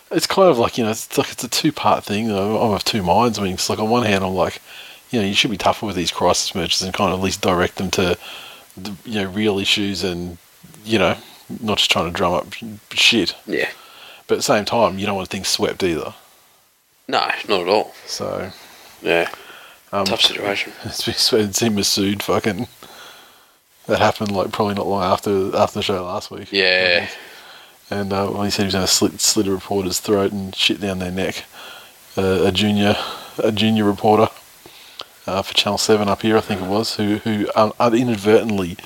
It's 0.09 0.27
kind 0.27 0.49
of 0.49 0.57
like 0.57 0.77
you 0.77 0.83
know, 0.83 0.91
it's 0.91 1.17
like 1.17 1.31
it's 1.31 1.43
a 1.43 1.47
two 1.47 1.71
part 1.71 2.03
thing. 2.03 2.29
I'm 2.31 2.37
of 2.73 2.83
two 2.83 3.01
minds. 3.03 3.39
I 3.39 3.43
mean, 3.43 3.53
it's 3.53 3.69
like 3.69 3.79
on 3.79 3.89
one 3.89 4.03
hand, 4.03 4.23
I'm 4.25 4.33
like, 4.33 4.61
you 5.09 5.21
know, 5.21 5.25
you 5.25 5.33
should 5.33 5.51
be 5.51 5.57
tougher 5.57 5.85
with 5.85 5.95
these 5.95 6.11
crisis 6.11 6.53
merchants 6.53 6.81
and 6.81 6.93
kind 6.93 7.13
of 7.13 7.19
at 7.19 7.23
least 7.23 7.41
direct 7.41 7.77
them 7.77 7.89
to, 7.91 8.17
the, 8.75 8.93
you 9.05 9.21
know, 9.23 9.29
real 9.29 9.57
issues 9.59 10.03
and 10.03 10.37
you 10.83 10.99
know, 10.99 11.15
not 11.61 11.77
just 11.77 11.91
trying 11.91 12.11
to 12.11 12.17
drum 12.17 12.33
up 12.33 12.47
shit. 12.91 13.35
Yeah. 13.45 13.69
But 14.27 14.35
at 14.35 14.37
the 14.39 14.43
same 14.43 14.65
time, 14.65 14.97
you 14.99 15.05
don't 15.05 15.15
want 15.15 15.29
things 15.29 15.47
swept 15.47 15.81
either. 15.83 16.13
No, 17.07 17.19
not 17.47 17.61
at 17.61 17.67
all. 17.67 17.93
So 18.05 18.51
Yeah. 19.01 19.29
Um, 19.91 20.05
Tough 20.05 20.21
situation. 20.21 20.73
it's 20.85 21.29
been 21.29 21.41
it's 21.41 21.59
been 21.59 21.73
Massoud 21.75 22.21
fucking. 22.21 22.67
That 23.87 23.99
happened 23.99 24.31
like 24.31 24.51
probably 24.51 24.75
not 24.75 24.87
long 24.87 25.03
after 25.03 25.55
after 25.55 25.79
the 25.79 25.83
show 25.83 26.05
last 26.05 26.31
week. 26.31 26.51
Yeah. 26.51 27.09
and 27.89 28.13
uh, 28.13 28.29
well, 28.31 28.43
he 28.43 28.51
said 28.51 28.63
he 28.63 28.67
was 28.67 28.73
going 28.75 28.85
to 28.85 28.91
slit, 28.91 29.19
slit 29.19 29.47
a 29.47 29.51
reporter's 29.51 29.99
throat 29.99 30.31
and 30.31 30.55
shit 30.55 30.79
down 30.79 30.99
their 30.99 31.11
neck. 31.11 31.43
Uh, 32.17 32.43
a 32.45 32.51
junior, 32.51 32.95
a 33.37 33.51
junior 33.51 33.83
reporter 33.85 34.27
uh, 35.27 35.41
for 35.41 35.53
Channel 35.53 35.77
Seven 35.77 36.07
up 36.09 36.21
here, 36.21 36.37
I 36.37 36.41
think 36.41 36.61
it 36.61 36.67
was, 36.67 36.95
who 36.95 37.17
who 37.17 37.49
um, 37.55 37.73
inadvertently 37.79 38.77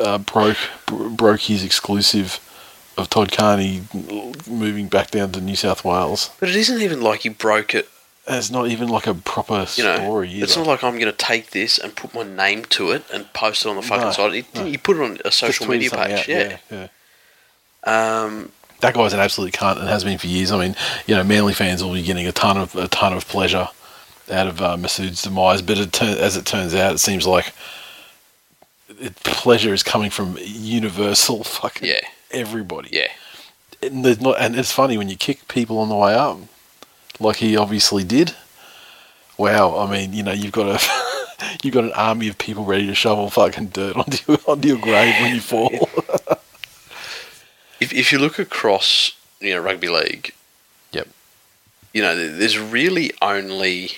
uh, 0.00 0.18
broke 0.18 0.58
br- 0.86 1.08
broke 1.08 1.40
his 1.40 1.64
exclusive 1.64 2.40
of 2.96 3.08
Todd 3.08 3.30
Carney 3.30 3.82
moving 4.48 4.88
back 4.88 5.10
down 5.10 5.30
to 5.32 5.40
New 5.40 5.56
South 5.56 5.84
Wales. 5.84 6.30
But 6.40 6.48
it 6.48 6.56
isn't 6.56 6.82
even 6.82 7.00
like 7.00 7.20
he 7.20 7.28
broke 7.28 7.74
it. 7.74 7.88
It's 8.30 8.50
not 8.50 8.68
even 8.68 8.88
like 8.88 9.06
a 9.06 9.14
proper 9.14 9.66
You 9.74 9.84
know, 9.84 9.96
story. 9.96 10.32
it's 10.40 10.56
not 10.56 10.66
like 10.66 10.84
I'm 10.84 10.94
going 10.98 11.10
to 11.10 11.16
take 11.16 11.50
this 11.50 11.78
and 11.78 11.96
put 11.96 12.12
my 12.14 12.24
name 12.24 12.64
to 12.66 12.90
it 12.90 13.04
and 13.12 13.32
post 13.32 13.64
it 13.64 13.68
on 13.68 13.76
the 13.76 13.82
fucking 13.82 14.04
No, 14.04 14.12
site. 14.12 14.34
It, 14.34 14.54
no. 14.54 14.64
You 14.66 14.78
put 14.78 14.96
it 14.98 15.02
on 15.02 15.18
a 15.24 15.30
social 15.32 15.66
media 15.66 15.90
page. 15.90 16.10
out, 16.20 16.28
Yeah. 16.28 16.58
yeah. 16.70 16.88
Um, 17.84 18.52
that 18.80 18.94
guy's 18.94 19.12
an 19.12 19.20
absolute 19.20 19.52
cunt 19.52 19.78
and 19.78 19.88
has 19.88 20.04
been 20.04 20.18
for 20.18 20.26
years. 20.26 20.52
I 20.52 20.58
mean, 20.58 20.76
you 21.06 21.14
know, 21.14 21.24
Manly 21.24 21.52
fans 21.54 21.82
will 21.82 21.94
be 21.94 22.02
getting 22.02 22.26
a 22.26 22.32
ton 22.32 22.56
of 22.56 22.74
a 22.76 22.86
ton 22.88 23.12
of 23.12 23.26
pleasure 23.26 23.68
out 24.30 24.46
of 24.46 24.60
uh, 24.60 24.76
Massoud's 24.76 25.22
demise, 25.22 25.62
but 25.62 25.78
it 25.78 25.92
turn, 25.92 26.18
as 26.18 26.36
it 26.36 26.44
turns 26.44 26.74
out, 26.74 26.92
it 26.94 26.98
seems 26.98 27.26
like 27.26 27.52
it, 29.00 29.14
pleasure 29.22 29.72
is 29.72 29.82
coming 29.82 30.10
from 30.10 30.36
universal 30.40 31.44
fucking 31.44 31.88
Yeah. 31.88 32.00
everybody. 32.30 32.90
yeah. 32.92 33.08
and 33.82 34.20
not, 34.20 34.36
and 34.40 34.54
it's 34.56 34.72
funny 34.72 34.98
when 34.98 35.08
you 35.08 35.16
kick 35.16 35.48
people 35.48 35.78
on 35.78 35.88
the 35.88 35.96
way 35.96 36.14
up, 36.14 36.38
like 37.20 37.36
he 37.36 37.56
obviously 37.56 38.04
did. 38.04 38.34
Wow, 39.36 39.78
I 39.78 39.90
mean, 39.90 40.12
you 40.12 40.22
know, 40.22 40.32
you've 40.32 40.52
got 40.52 40.82
a 40.82 41.56
you've 41.62 41.74
got 41.74 41.84
an 41.84 41.92
army 41.92 42.28
of 42.28 42.38
people 42.38 42.64
ready 42.64 42.86
to 42.86 42.94
shovel 42.94 43.30
fucking 43.30 43.68
dirt 43.68 43.96
onto 43.96 44.32
your, 44.32 44.38
onto 44.48 44.68
your 44.68 44.78
grave 44.78 45.14
when 45.20 45.34
you 45.34 45.40
fall. 45.40 45.88
If, 47.80 47.92
if 47.92 48.10
you 48.10 48.18
look 48.18 48.40
across, 48.40 49.12
you 49.40 49.54
know, 49.54 49.60
rugby 49.60 49.88
league, 49.88 50.32
Yep. 50.90 51.06
you 51.94 52.02
know, 52.02 52.16
there's 52.16 52.58
really 52.58 53.12
only, 53.22 53.92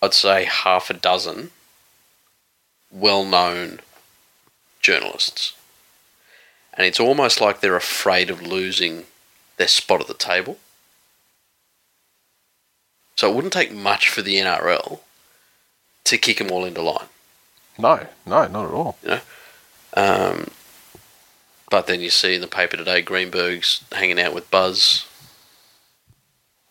I'd 0.00 0.14
say, 0.14 0.44
half 0.44 0.88
a 0.88 0.94
dozen 0.94 1.50
well-known 2.90 3.80
journalists, 4.80 5.52
and 6.72 6.86
it's 6.86 6.98
almost 6.98 7.42
like 7.42 7.60
they're 7.60 7.76
afraid 7.76 8.30
of 8.30 8.40
losing 8.40 9.04
their 9.58 9.68
spot 9.68 10.00
at 10.00 10.06
the 10.06 10.14
table. 10.14 10.56
So 13.16 13.30
it 13.30 13.34
wouldn't 13.34 13.52
take 13.52 13.72
much 13.72 14.08
for 14.08 14.22
the 14.22 14.36
NRL 14.36 15.00
to 16.04 16.18
kick 16.18 16.38
them 16.38 16.50
all 16.50 16.64
into 16.64 16.82
line. 16.82 17.06
no, 17.78 18.06
no, 18.26 18.46
not 18.46 18.64
at 18.66 18.70
all. 18.72 18.96
You 19.04 19.20
Um, 19.94 20.48
but 21.70 21.86
then 21.86 22.00
you 22.00 22.10
see 22.10 22.34
in 22.34 22.40
the 22.40 22.46
paper 22.48 22.76
today, 22.76 23.00
Greenberg's 23.02 23.84
hanging 23.92 24.20
out 24.20 24.34
with 24.34 24.50
Buzz 24.50 25.06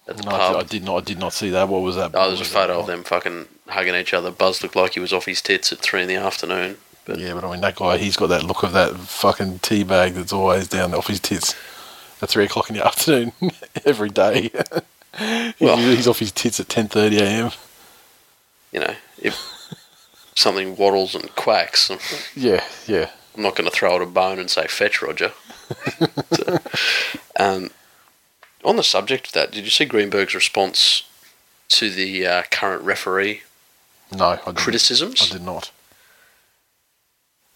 at 0.07 0.17
the 0.17 0.23
No, 0.23 0.31
I, 0.31 0.37
pub. 0.37 0.55
I 0.57 0.63
did 0.63 0.83
not. 0.83 0.97
I 0.97 1.05
did 1.05 1.19
not 1.19 1.33
see 1.33 1.49
that. 1.51 1.67
What 1.67 1.81
was 1.81 1.95
that? 1.95 2.11
Oh, 2.13 2.27
there's 2.27 2.41
a 2.41 2.45
photo 2.45 2.79
of 2.79 2.87
them 2.87 3.03
fucking 3.03 3.47
hugging 3.67 3.95
each 3.95 4.13
other. 4.13 4.31
Buzz 4.31 4.61
looked 4.61 4.75
like 4.75 4.93
he 4.95 4.99
was 4.99 5.13
off 5.13 5.25
his 5.25 5.41
tits 5.41 5.71
at 5.71 5.79
three 5.79 6.01
in 6.01 6.07
the 6.07 6.15
afternoon. 6.15 6.77
But 7.05 7.17
Yeah, 7.19 7.33
but 7.33 7.43
I 7.43 7.51
mean, 7.51 7.61
that 7.61 7.75
guy, 7.75 7.97
he's 7.97 8.17
got 8.17 8.27
that 8.27 8.43
look 8.43 8.63
of 8.63 8.73
that 8.73 8.95
fucking 8.95 9.59
tea 9.59 9.83
bag 9.83 10.13
that's 10.13 10.33
always 10.33 10.67
down 10.67 10.93
off 10.93 11.07
his 11.07 11.19
tits 11.19 11.55
at 12.21 12.29
three 12.29 12.45
o'clock 12.45 12.69
in 12.69 12.75
the 12.75 12.85
afternoon 12.91 13.31
every 13.85 14.09
day. 14.09 14.51
Well- 15.19 15.77
he's 15.77 16.07
off 16.07 16.19
his 16.19 16.31
tits 16.31 16.59
at 16.59 16.69
ten 16.69 16.87
thirty 16.87 17.19
a.m. 17.19 17.51
you 18.71 18.79
know, 18.79 18.95
if 19.19 19.35
something 20.35 20.75
waddles 20.77 21.13
and 21.15 21.33
quacks, 21.35 21.89
I'm 21.91 21.99
Yeah, 22.35 22.63
yeah. 22.87 23.09
I'm 23.35 23.43
not 23.43 23.55
going 23.55 23.69
to 23.69 23.75
throw 23.75 23.95
it 23.95 24.01
a 24.01 24.05
bone 24.05 24.39
and 24.39 24.49
say 24.49 24.67
fetch 24.67 25.01
Roger. 25.01 25.31
So, 26.33 26.57
um, 27.39 27.69
on 28.65 28.75
the 28.75 28.83
subject 28.83 29.27
of 29.27 29.33
that, 29.33 29.51
did 29.51 29.63
you 29.63 29.69
see 29.69 29.85
Greenberg's 29.85 30.35
response 30.35 31.03
to 31.69 31.89
the 31.89 32.27
uh, 32.27 32.43
current 32.51 32.83
referee 32.83 33.43
No, 34.13 34.37
I 34.45 34.51
criticisms? 34.51 35.29
I 35.31 35.33
did 35.37 35.43
not. 35.43 35.71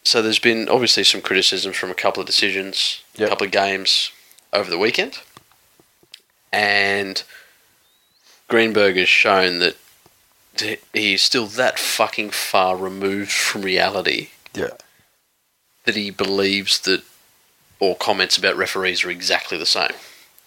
So 0.03 0.21
there's 0.21 0.39
been 0.39 0.69
obviously 0.69 1.03
some 1.03 1.21
criticisms 1.21 1.75
from 1.75 1.89
a 1.91 1.95
couple 1.95 2.21
of 2.21 2.27
decisions, 2.27 3.01
a 3.19 3.27
couple 3.27 3.45
of 3.45 3.51
games 3.51 4.12
over 4.53 4.69
the 4.69 4.77
weekend, 4.77 5.19
and 6.53 7.21
Greenberg 8.47 8.95
has 8.97 9.09
shown 9.09 9.59
that 9.59 9.75
th- 10.57 10.81
he's 10.93 11.21
still 11.21 11.47
that 11.47 11.79
fucking 11.79 12.29
far 12.31 12.75
removed 12.77 13.31
from 13.31 13.61
reality 13.63 14.29
Yeah. 14.53 14.69
that 15.85 15.95
he 15.95 16.09
believes 16.11 16.79
that 16.81 17.03
all 17.79 17.95
comments 17.95 18.37
about 18.37 18.55
referees 18.55 19.03
are 19.03 19.09
exactly 19.09 19.57
the 19.57 19.65
same. 19.65 19.91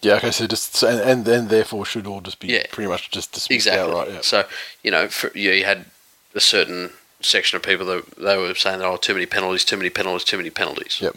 Yeah. 0.01 0.15
Okay. 0.15 0.31
So 0.31 0.47
just 0.47 0.77
so, 0.77 0.89
and, 0.89 1.01
and 1.01 1.25
then 1.25 1.49
therefore 1.49 1.85
should 1.85 2.07
all 2.07 2.21
just 2.21 2.39
be 2.39 2.49
Yeah. 2.49 2.67
pretty 2.71 2.89
much 2.89 3.11
just 3.11 3.33
dismissed 3.33 3.67
Exactly. 3.67 3.91
outright. 3.93 4.13
Yeah. 4.13 4.21
So 4.23 4.47
you 4.83 4.91
know, 4.91 5.09
for, 5.09 5.31
yeah, 5.35 5.53
you 5.53 5.65
had 5.65 5.87
a 6.35 6.41
certain 6.41 6.93
section 7.21 7.57
of 7.57 7.63
people 7.65 7.85
that 7.87 8.17
they 8.17 8.37
were 8.37 8.55
saying, 8.55 8.79
that 8.79 8.87
"Oh, 8.87 8.97
too 8.97 9.13
many 9.15 9.27
penalties, 9.27 9.65
too 9.65 9.77
many 9.77 9.91
penalties, 9.91 10.25
too 10.25 10.37
many 10.37 10.51
penalties." 10.51 10.99
Yep. 11.01 11.17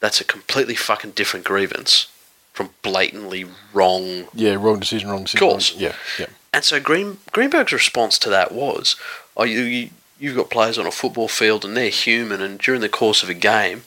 That's 0.00 0.20
a 0.20 0.24
completely 0.24 0.74
fucking 0.74 1.12
different 1.12 1.46
grievance 1.46 2.08
from 2.54 2.70
blatantly 2.82 3.44
wrong. 3.74 4.28
Yeah. 4.32 4.54
Wrong 4.54 4.80
decision. 4.80 5.10
Wrong 5.10 5.24
decision. 5.24 5.46
Calls. 5.46 5.72
wrong- 5.72 5.82
Yeah. 5.82 5.94
Yeah. 6.18 6.26
And 6.54 6.64
so 6.64 6.80
Green 6.80 7.18
Greenberg's 7.32 7.72
response 7.72 8.18
to 8.20 8.30
that 8.30 8.52
was, 8.52 8.96
"Oh, 9.36 9.44
you, 9.44 9.60
you 9.62 9.90
you've 10.18 10.36
got 10.36 10.50
players 10.50 10.78
on 10.78 10.86
a 10.86 10.92
football 10.92 11.28
field 11.28 11.64
and 11.64 11.76
they're 11.76 11.88
human, 11.90 12.40
and 12.40 12.58
during 12.58 12.80
the 12.80 12.88
course 12.88 13.22
of 13.22 13.28
a 13.28 13.34
game, 13.34 13.82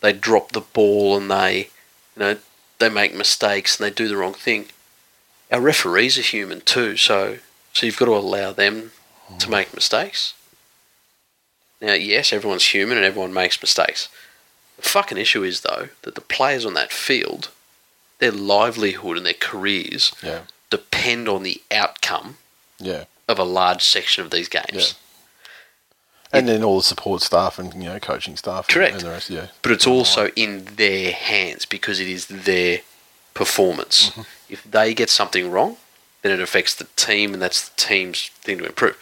they 0.00 0.12
drop 0.12 0.52
the 0.52 0.62
ball 0.62 1.16
and 1.16 1.30
they, 1.30 1.58
you 2.16 2.20
know, 2.20 2.36
they 2.78 2.88
make 2.88 3.14
mistakes 3.14 3.78
and 3.78 3.86
they 3.86 3.94
do 3.94 4.08
the 4.08 4.16
wrong 4.16 4.32
thing. 4.34 4.66
Our 5.52 5.60
referees 5.60 6.18
are 6.18 6.22
human 6.22 6.62
too, 6.62 6.96
so 6.96 7.38
so 7.72 7.84
you've 7.84 7.98
got 7.98 8.06
to 8.06 8.16
allow 8.16 8.52
them 8.52 8.92
to 9.38 9.46
hmm. 9.46 9.52
make 9.52 9.74
mistakes. 9.74 10.32
Now, 11.80 11.92
yes, 11.92 12.32
everyone's 12.32 12.72
human 12.72 12.96
and 12.96 13.04
everyone 13.04 13.34
makes 13.34 13.60
mistakes. 13.60 14.08
The 14.78 14.82
fucking 14.82 15.18
issue 15.18 15.42
is 15.42 15.60
though 15.60 15.90
that 16.02 16.14
the 16.14 16.22
players 16.22 16.64
on 16.64 16.74
that 16.74 16.92
field, 16.92 17.50
their 18.18 18.32
livelihood 18.32 19.16
and 19.16 19.26
their 19.26 19.34
careers 19.34 20.12
Yeah. 20.22 20.40
depend 20.70 21.28
on 21.28 21.42
the 21.42 21.60
outcome 21.70 22.38
Yeah. 22.78 23.04
of 23.28 23.38
a 23.38 23.44
large 23.44 23.82
section 23.84 24.24
of 24.24 24.30
these 24.30 24.48
games. 24.48 24.94
And 26.32 26.48
then 26.48 26.62
all 26.64 26.78
the 26.78 26.84
support 26.84 27.22
staff 27.22 27.58
and 27.58 27.72
you 27.74 27.88
know 27.88 27.98
coaching 28.00 28.36
staff. 28.36 28.68
Correct. 28.68 28.94
And 28.94 29.02
the 29.02 29.10
rest. 29.10 29.30
Yeah. 29.30 29.46
But 29.62 29.72
it's 29.72 29.86
also 29.86 30.28
in 30.36 30.64
their 30.76 31.12
hands 31.12 31.64
because 31.64 32.00
it 32.00 32.08
is 32.08 32.26
their 32.26 32.80
performance. 33.32 34.10
Mm-hmm. 34.10 34.22
If 34.48 34.64
they 34.64 34.92
get 34.92 35.08
something 35.08 35.50
wrong, 35.50 35.76
then 36.22 36.32
it 36.32 36.40
affects 36.40 36.74
the 36.74 36.88
team, 36.96 37.32
and 37.32 37.40
that's 37.40 37.68
the 37.68 37.76
team's 37.76 38.28
thing 38.40 38.58
to 38.58 38.66
improve. 38.66 38.96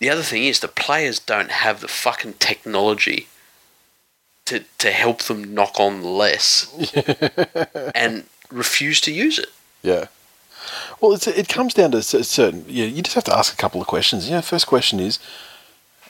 The 0.00 0.10
other 0.10 0.22
thing 0.22 0.44
is 0.44 0.60
the 0.60 0.68
players 0.68 1.18
don't 1.18 1.50
have 1.50 1.80
the 1.80 1.88
fucking 1.88 2.34
technology 2.34 3.28
to 4.52 4.64
to 4.78 4.90
help 4.90 5.22
them 5.22 5.54
knock 5.54 5.78
on 5.80 6.02
less, 6.02 6.72
and 7.94 8.24
refuse 8.50 9.00
to 9.02 9.12
use 9.12 9.38
it. 9.38 9.48
Yeah. 9.82 10.06
Well, 11.00 11.12
it's, 11.14 11.26
it 11.26 11.48
comes 11.48 11.74
down 11.74 11.90
to 11.92 11.98
a 11.98 12.02
certain. 12.02 12.64
Yeah, 12.68 12.84
you 12.86 13.02
just 13.02 13.14
have 13.14 13.24
to 13.24 13.36
ask 13.36 13.52
a 13.52 13.56
couple 13.56 13.80
of 13.80 13.86
questions. 13.86 14.26
You 14.28 14.36
know, 14.36 14.42
first 14.42 14.66
question 14.66 15.00
is, 15.00 15.18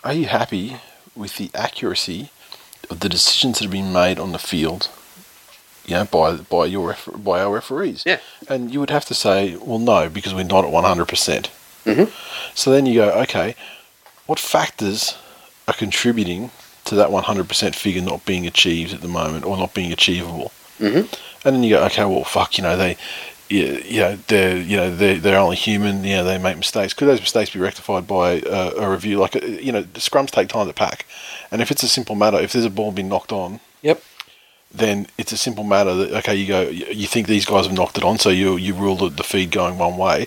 are 0.04 0.12
you 0.12 0.26
happy 0.26 0.76
with 1.16 1.36
the 1.36 1.50
accuracy 1.54 2.30
of 2.90 3.00
the 3.00 3.08
decisions 3.08 3.58
that 3.58 3.64
have 3.64 3.72
been 3.72 3.92
made 3.92 4.18
on 4.18 4.32
the 4.32 4.38
field? 4.38 4.90
You 5.86 5.94
know, 5.96 6.04
by 6.04 6.36
by 6.36 6.66
your 6.66 6.88
refer- 6.88 7.16
by 7.16 7.40
our 7.42 7.52
referees. 7.54 8.02
Yeah. 8.04 8.18
And 8.48 8.72
you 8.72 8.80
would 8.80 8.90
have 8.90 9.04
to 9.06 9.14
say, 9.14 9.56
well, 9.56 9.78
no, 9.78 10.08
because 10.08 10.34
we're 10.34 10.44
not 10.44 10.64
at 10.64 10.70
one 10.70 10.84
hundred 10.84 11.08
percent. 11.08 11.50
Mhm. 11.84 12.10
So 12.54 12.70
then 12.70 12.86
you 12.86 12.94
go, 12.94 13.10
okay, 13.22 13.54
what 14.26 14.38
factors 14.38 15.16
are 15.66 15.74
contributing 15.74 16.50
to 16.92 16.96
that 16.96 17.10
one 17.10 17.24
hundred 17.24 17.48
percent 17.48 17.74
figure 17.74 18.02
not 18.02 18.24
being 18.24 18.46
achieved 18.46 18.92
at 18.94 19.00
the 19.00 19.08
moment 19.08 19.44
or 19.44 19.56
not 19.56 19.74
being 19.74 19.92
achievable? 19.92 20.52
Mhm. 20.78 21.08
And 21.44 21.56
then 21.56 21.62
you 21.64 21.70
go, 21.76 21.84
okay, 21.86 22.04
well, 22.04 22.24
fuck, 22.24 22.56
you 22.56 22.62
know, 22.62 22.76
they, 22.76 22.96
you, 23.48 24.00
know, 24.00 24.16
they're, 24.28 24.56
you 24.56 24.76
know, 24.76 24.94
they're, 24.94 25.18
they're 25.18 25.38
only 25.38 25.56
human. 25.56 26.04
You 26.04 26.16
know, 26.16 26.24
they 26.24 26.38
make 26.38 26.56
mistakes. 26.56 26.94
Could 26.94 27.08
those 27.08 27.20
mistakes 27.20 27.50
be 27.50 27.58
rectified 27.58 28.06
by 28.06 28.40
uh, 28.42 28.72
a 28.78 28.90
review? 28.90 29.18
Like, 29.18 29.36
uh, 29.36 29.40
you 29.44 29.72
know, 29.72 29.82
the 29.82 30.00
scrums 30.00 30.30
take 30.30 30.48
time 30.48 30.66
to 30.68 30.72
pack, 30.72 31.04
and 31.50 31.60
if 31.60 31.70
it's 31.70 31.82
a 31.82 31.88
simple 31.88 32.14
matter, 32.14 32.38
if 32.38 32.52
there's 32.52 32.64
a 32.64 32.70
ball 32.70 32.92
being 32.92 33.08
knocked 33.08 33.32
on, 33.32 33.60
Yep. 33.82 34.02
then 34.72 35.06
it's 35.18 35.32
a 35.32 35.36
simple 35.36 35.64
matter 35.64 35.94
that 35.94 36.12
okay, 36.18 36.34
you 36.34 36.46
go, 36.46 36.62
you 36.62 36.86
you 37.02 37.06
think 37.06 37.26
these 37.26 37.44
guys 37.44 37.66
have 37.66 37.74
knocked 37.74 37.98
it 37.98 38.04
on, 38.04 38.18
so 38.18 38.30
you 38.30 38.56
you 38.56 38.72
rule 38.74 38.96
the, 38.96 39.08
the 39.10 39.24
feed 39.24 39.50
going 39.50 39.76
one 39.78 39.96
way. 39.96 40.26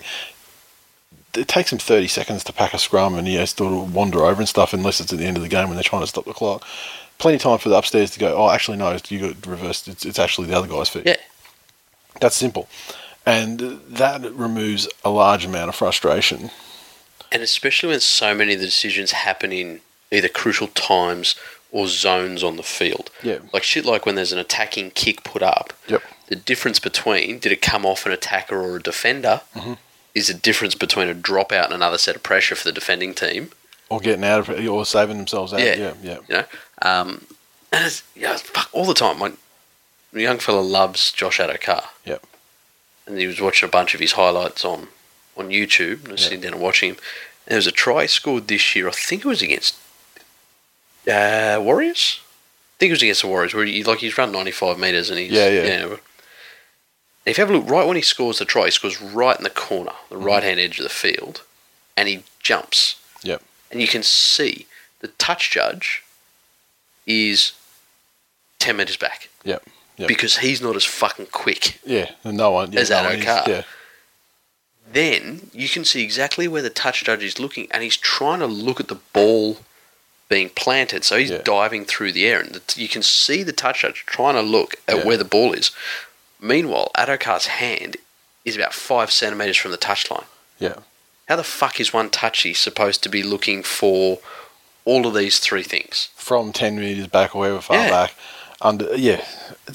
It 1.36 1.48
takes 1.48 1.70
them 1.70 1.78
thirty 1.78 2.08
seconds 2.08 2.44
to 2.44 2.52
pack 2.52 2.74
a 2.74 2.78
scrum 2.78 3.14
and 3.14 3.26
you 3.26 3.38
know, 3.38 3.44
sort 3.44 3.72
of 3.72 3.94
wander 3.94 4.24
over 4.24 4.40
and 4.40 4.48
stuff, 4.48 4.72
unless 4.72 5.00
it's 5.00 5.12
at 5.12 5.18
the 5.18 5.26
end 5.26 5.36
of 5.36 5.42
the 5.42 5.48
game 5.48 5.68
when 5.68 5.76
they're 5.76 5.82
trying 5.82 6.02
to 6.02 6.06
stop 6.06 6.24
the 6.24 6.32
clock. 6.32 6.64
Plenty 7.18 7.36
of 7.36 7.42
time 7.42 7.58
for 7.58 7.68
the 7.68 7.76
upstairs 7.76 8.10
to 8.10 8.18
go. 8.18 8.36
Oh, 8.36 8.50
actually, 8.50 8.76
no, 8.76 8.96
you 9.08 9.32
got 9.32 9.46
reversed. 9.46 9.88
It's, 9.88 10.04
it's 10.04 10.18
actually 10.18 10.48
the 10.48 10.56
other 10.56 10.68
guy's 10.68 10.88
feed. 10.88 11.06
Yeah. 11.06 11.16
That's 12.20 12.36
simple. 12.36 12.68
And 13.24 13.58
that 13.88 14.22
removes 14.32 14.88
a 15.04 15.10
large 15.10 15.44
amount 15.44 15.68
of 15.68 15.74
frustration. 15.74 16.50
And 17.32 17.42
especially 17.42 17.88
when 17.88 18.00
so 18.00 18.34
many 18.34 18.54
of 18.54 18.60
the 18.60 18.66
decisions 18.66 19.12
happen 19.12 19.52
in 19.52 19.80
either 20.10 20.28
crucial 20.28 20.68
times 20.68 21.34
or 21.72 21.88
zones 21.88 22.44
on 22.44 22.56
the 22.56 22.62
field. 22.62 23.10
Yeah. 23.22 23.38
Like 23.52 23.62
shit 23.62 23.84
like 23.84 24.06
when 24.06 24.14
there's 24.14 24.32
an 24.32 24.38
attacking 24.38 24.92
kick 24.92 25.24
put 25.24 25.42
up. 25.42 25.72
Yep. 25.88 26.02
The 26.28 26.36
difference 26.36 26.78
between 26.78 27.38
did 27.38 27.50
it 27.50 27.62
come 27.62 27.84
off 27.84 28.06
an 28.06 28.12
attacker 28.12 28.60
or 28.60 28.76
a 28.76 28.82
defender 28.82 29.40
Mm-hmm. 29.54 29.72
Is 30.16 30.30
a 30.30 30.34
difference 30.34 30.74
between 30.74 31.08
a 31.08 31.14
dropout 31.14 31.66
and 31.66 31.74
another 31.74 31.98
set 31.98 32.16
of 32.16 32.22
pressure 32.22 32.54
for 32.56 32.64
the 32.64 32.72
defending 32.72 33.12
team. 33.14 33.50
Or 33.90 34.00
getting 34.00 34.24
out 34.24 34.40
of 34.40 34.48
it, 34.48 34.66
or 34.66 34.86
saving 34.86 35.18
themselves 35.18 35.52
out. 35.52 35.60
Yeah. 35.60 35.74
Yeah, 35.76 35.94
yeah. 36.02 36.18
You 36.28 36.34
know? 36.36 36.44
Um, 36.80 37.26
and 37.70 37.84
it's, 37.84 38.02
yeah, 38.16 38.32
it's 38.32 38.40
fuck, 38.42 38.70
all 38.72 38.86
the 38.86 38.94
time. 38.94 39.18
My, 39.18 39.32
my 40.12 40.20
young 40.22 40.38
fella 40.38 40.60
loves 40.60 41.12
Josh 41.12 41.38
Addo-Carr. 41.38 41.84
Yep. 42.06 42.24
And 43.06 43.18
he 43.18 43.26
was 43.26 43.40
watching 43.42 43.68
a 43.68 43.70
bunch 43.70 43.94
of 43.94 44.00
his 44.00 44.12
highlights 44.12 44.64
on, 44.64 44.88
on 45.36 45.50
YouTube. 45.50 45.98
And 46.04 46.08
I 46.08 46.12
was 46.12 46.22
sitting 46.22 46.40
down 46.40 46.54
and 46.54 46.62
watching 46.62 46.92
him. 46.92 46.96
And 47.46 47.50
there 47.52 47.58
was 47.58 47.66
a 47.66 47.72
try 47.72 48.06
scored 48.06 48.48
this 48.48 48.74
year. 48.74 48.88
I 48.88 48.92
think 48.92 49.22
it 49.24 49.28
was 49.28 49.42
against 49.42 49.76
uh, 51.06 51.58
Warriors. 51.60 52.20
I 52.22 52.76
think 52.78 52.88
it 52.90 52.94
was 52.94 53.02
against 53.02 53.22
the 53.22 53.28
Warriors, 53.28 53.54
where 53.54 53.64
he 53.66 53.84
like 53.84 53.98
he's 53.98 54.18
run 54.18 54.32
ninety 54.32 54.50
five 54.50 54.78
meters 54.78 55.10
and 55.10 55.18
he's 55.18 55.30
Yeah, 55.30 55.48
yeah. 55.48 55.86
but- 55.86 56.00
If 57.26 57.38
you 57.38 57.42
have 57.42 57.50
a 57.50 57.58
look, 57.58 57.68
right 57.68 57.86
when 57.86 57.96
he 57.96 58.02
scores 58.02 58.38
the 58.38 58.44
try, 58.44 58.66
he 58.66 58.70
scores 58.70 59.02
right 59.02 59.36
in 59.36 59.42
the 59.44 59.50
corner, 59.50 59.92
the 60.08 60.16
Mm-hmm. 60.16 60.24
right 60.24 60.42
hand 60.42 60.60
edge 60.60 60.78
of 60.78 60.84
the 60.84 60.88
field, 60.88 61.42
and 61.96 62.08
he 62.08 62.22
jumps 62.40 62.96
Yep. 63.22 63.42
and 63.70 63.80
you 63.80 63.88
can 63.88 64.02
see 64.04 64.66
the 65.00 65.08
touch 65.08 65.50
judge 65.50 66.02
is 67.06 67.52
10 68.60 68.76
metres 68.76 68.96
back 68.96 69.28
Yep. 69.44 69.64
Yep. 69.96 70.08
because 70.08 70.38
he's 70.38 70.60
not 70.62 70.76
as 70.76 70.84
fucking 70.84 71.26
quick. 71.26 71.80
Yeah. 71.84 72.12
and 72.24 72.36
No 72.36 72.52
one. 72.52 72.72
Yeah, 72.72 72.80
As 72.80 72.90
no 72.90 72.96
Addo 72.96 73.04
one 73.04 73.18
is- 73.18 73.24
Carr. 73.24 73.44
Yeah. 73.48 73.62
Then 74.92 75.50
you 75.52 75.68
can 75.68 75.84
see 75.84 76.02
exactly 76.04 76.46
where 76.46 76.62
the 76.62 76.70
touch 76.70 77.02
judge 77.04 77.24
is 77.24 77.40
looking 77.40 77.66
and 77.72 77.82
he's 77.82 77.96
trying 77.96 78.38
to 78.38 78.46
look 78.46 78.78
at 78.78 78.86
the 78.88 78.94
ball 79.12 79.58
being 80.28 80.48
planted. 80.50 81.04
So 81.04 81.16
he's 81.18 81.30
Yeah. 81.30 81.38
diving 81.42 81.84
through 81.86 82.12
the 82.12 82.26
air 82.26 82.40
and 82.40 82.60
you 82.76 82.88
can 82.88 83.02
see 83.02 83.42
the 83.42 83.52
touch 83.52 83.80
judge 83.82 84.04
trying 84.06 84.34
to 84.34 84.42
look 84.42 84.76
at 84.86 84.98
Yeah. 84.98 85.04
where 85.04 85.16
the 85.16 85.24
ball 85.24 85.52
is. 85.52 85.70
Meanwhile, 86.40 86.90
Addo-Carr's 86.96 87.46
hand 87.46 87.96
is 88.44 88.56
about 88.56 88.74
five 88.74 89.10
centimetres 89.10 89.56
from 89.56 89.70
the 89.72 89.78
touchline. 89.78 90.24
Yeah. 90.58 90.76
How 91.28 91.36
the 91.36 91.44
fuck 91.44 91.80
is 91.80 91.92
one 91.92 92.10
touchy 92.10 92.54
supposed 92.54 93.02
to 93.02 93.08
be 93.08 93.22
looking 93.22 93.62
for 93.62 94.18
all 94.84 95.06
of 95.06 95.14
these 95.14 95.38
three 95.38 95.64
things? 95.64 96.10
From 96.14 96.52
ten 96.52 96.76
meters 96.78 97.08
back 97.08 97.34
or 97.34 97.44
however 97.44 97.60
far 97.62 97.76
Yeah. 97.76 97.90
back. 97.90 98.14
Under 98.62 98.94
yeah, 98.96 99.22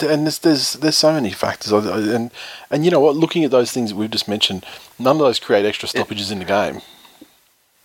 and 0.02 0.26
there's 0.26 0.40
there's 0.40 0.74
there's 0.74 0.98
so 0.98 1.14
many 1.14 1.30
factors, 1.32 1.72
and 1.72 2.32
and 2.72 2.84
you 2.84 2.90
know 2.90 3.00
what? 3.00 3.16
Looking 3.16 3.44
at 3.44 3.52
those 3.52 3.72
things 3.72 3.92
that 3.92 3.96
we've 3.96 4.10
just 4.10 4.28
mentioned, 4.28 4.66
none 4.98 5.18
of 5.18 5.20
those 5.20 5.38
create 5.38 5.66
extra 5.68 5.88
stoppages 5.88 6.32
in 6.32 6.40
the 6.40 6.46
game 6.46 6.82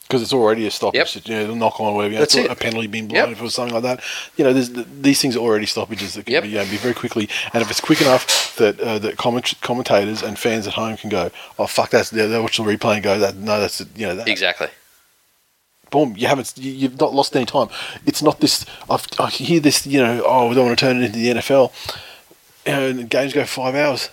because 0.06 0.22
it's 0.22 0.32
already 0.32 0.66
a 0.66 0.70
stoppage. 0.70 1.16
Yep. 1.16 1.26
You 1.26 1.34
know, 1.34 1.46
the 1.48 1.54
knock 1.56 1.80
on 1.80 1.94
where 1.94 2.08
we 2.08 2.14
That's 2.16 2.34
it. 2.36 2.50
a 2.50 2.54
penalty 2.54 2.86
being 2.86 3.08
blown 3.08 3.30
Yep. 3.30 3.42
it 3.42 3.50
something 3.50 3.74
like 3.74 3.82
that. 3.82 4.00
You 4.36 4.44
know, 4.44 4.52
there's 4.52 4.70
these 4.70 5.20
things 5.20 5.36
are 5.36 5.40
already 5.40 5.66
stoppages 5.66 6.14
that 6.14 6.26
can 6.26 6.34
Yep. 6.34 6.42
be, 6.44 6.48
you 6.50 6.54
know, 6.56 6.64
be 6.64 6.76
very 6.76 6.94
quickly, 6.94 7.28
and 7.52 7.62
if 7.62 7.70
it's 7.70 7.80
quick 7.80 8.00
enough 8.00 8.56
that 8.56 8.78
uh, 8.80 8.98
that 9.00 9.16
comment- 9.16 9.54
commentators 9.62 10.22
and 10.22 10.38
fans 10.38 10.66
at 10.66 10.74
home 10.74 10.96
can 10.96 11.10
go, 11.10 11.30
oh 11.58 11.66
fuck, 11.66 11.90
that's 11.90 12.10
they 12.10 12.38
watch 12.40 12.56
the 12.58 12.62
replay 12.62 12.94
and 12.94 13.02
go, 13.02 13.18
that 13.18 13.36
no, 13.36 13.60
that's 13.60 13.80
you 13.96 14.06
know 14.06 14.14
that 14.16 14.28
Exactly. 14.28 14.68
boom, 15.90 16.14
you 16.16 16.26
haven't, 16.28 16.52
you- 16.56 16.72
you've 16.72 17.00
not 17.00 17.14
lost 17.14 17.34
any 17.36 17.46
time. 17.46 17.68
It's 18.06 18.22
not 18.22 18.40
this. 18.40 18.64
I've, 18.90 19.06
I 19.18 19.28
hear 19.30 19.60
this, 19.60 19.86
you 19.86 20.00
know, 20.02 20.22
oh, 20.26 20.48
we 20.48 20.54
don't 20.54 20.66
want 20.66 20.78
to 20.78 20.84
turn 20.84 20.96
it 21.02 21.06
into 21.06 21.18
the 21.18 21.28
NFL. 21.40 21.72
You 22.66 22.72
know, 22.72 22.88
and 22.88 23.08
games 23.10 23.32
go 23.32 23.44
five 23.44 23.74
hours. 23.74 24.10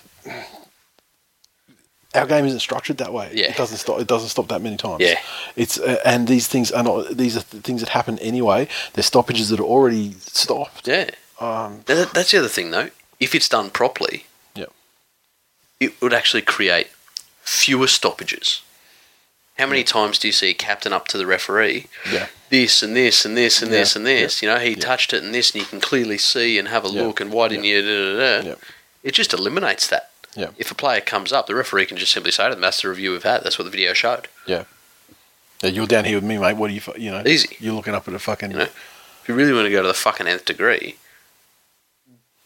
Our 2.16 2.28
game 2.28 2.46
isn't 2.46 2.60
structured 2.60 2.98
that 3.00 3.12
way. 3.12 3.32
Yeah. 3.34 3.48
It 3.52 3.58
doesn't 3.58 3.78
stop. 3.78 4.00
It 4.00 4.08
doesn't 4.08 4.30
stop 4.30 4.48
that 4.50 4.62
many 4.62 4.78
times. 4.78 5.02
Yeah. 5.02 5.20
It's 5.56 5.80
uh, 5.80 5.98
and 6.06 6.28
these 6.28 6.48
things 6.48 6.72
are 6.72 6.84
not. 6.84 7.18
These 7.18 7.36
are 7.38 7.42
th- 7.42 7.64
things 7.64 7.82
that 7.82 7.90
happen 7.90 8.20
anyway. 8.20 8.68
They're 8.94 9.04
stoppages 9.04 9.50
that 9.50 9.60
are 9.60 9.64
already 9.64 10.14
stopped. 10.20 10.88
Yeah. 10.88 11.10
Um, 11.40 11.82
that- 11.86 12.14
that's 12.14 12.32
the 12.32 12.38
other 12.40 12.48
thing, 12.48 12.72
though. 12.72 12.90
If 13.20 13.34
it's 13.34 13.50
done 13.50 13.70
properly, 13.72 14.26
yeah. 14.56 14.66
it 15.80 16.00
would 16.02 16.14
actually 16.14 16.42
create 16.44 16.88
fewer 17.42 17.88
stoppages. 17.88 18.62
How 19.58 19.66
many 19.68 19.84
times 19.84 20.18
do 20.20 20.28
you 20.28 20.32
see 20.32 20.50
a 20.50 20.54
captain 20.54 20.94
up 20.94 21.08
to 21.10 21.18
the 21.18 21.26
referee? 21.28 21.88
Yeah. 22.12 22.28
This 22.50 22.82
and 22.84 22.96
this 22.96 23.24
and 23.26 23.36
this 23.38 23.62
and 23.62 23.72
Yeah, 23.72 23.80
this 23.80 23.96
and 23.96 24.06
this. 24.06 24.42
You 24.42 24.50
know, 24.50 24.58
he 24.60 24.72
yeah. 24.72 24.76
touched 24.76 25.14
it 25.14 25.24
and 25.24 25.34
this, 25.34 25.52
and 25.52 25.62
you 25.62 25.68
can 25.68 25.80
clearly 25.80 26.18
see 26.18 26.58
and 26.60 26.68
have 26.68 26.86
a 26.86 26.90
Yeah, 26.90 27.04
look. 27.04 27.20
And 27.22 27.32
why 27.32 27.48
didn't 27.50 27.66
you? 27.66 27.82
Da, 27.82 27.88
da, 27.88 28.42
da. 28.42 28.50
Yeah. 28.50 28.56
It 29.04 29.14
just 29.14 29.34
eliminates 29.34 29.88
that. 29.88 30.10
Yeah. 30.36 30.50
If 30.58 30.72
a 30.72 30.76
player 30.76 31.02
comes 31.02 31.32
up, 31.32 31.48
the 31.48 31.56
referee 31.56 31.86
can 31.86 31.98
just 31.98 32.12
simply 32.12 32.32
say 32.32 32.46
to 32.46 32.52
them, 32.52 32.62
"That's 32.62 32.82
the 32.82 32.90
review 32.90 33.12
we've 33.12 33.24
had. 33.24 33.44
That's 33.44 33.58
what 33.58 33.66
the 33.66 33.72
video 33.72 33.94
showed." 33.94 34.28
Yeah. 34.48 34.64
Yeah, 35.62 35.70
you're 35.70 35.88
down 35.88 36.06
here 36.06 36.18
with 36.18 36.24
me, 36.24 36.38
mate. 36.38 36.58
What 36.58 36.68
do 36.70 36.74
you, 36.74 36.82
you 36.98 37.12
know? 37.12 37.24
Easy. 37.26 37.56
You're 37.60 37.74
looking 37.74 37.94
up 37.94 38.08
at 38.08 38.14
a 38.14 38.20
fucking. 38.20 38.52
You 38.52 38.58
know, 38.58 38.64
if 38.64 39.24
you 39.28 39.36
really 39.36 39.54
want 39.54 39.66
to 39.66 39.72
go 39.72 39.82
to 39.82 39.88
the 39.88 39.94
fucking 39.94 40.28
nth 40.28 40.46
degree, 40.46 40.98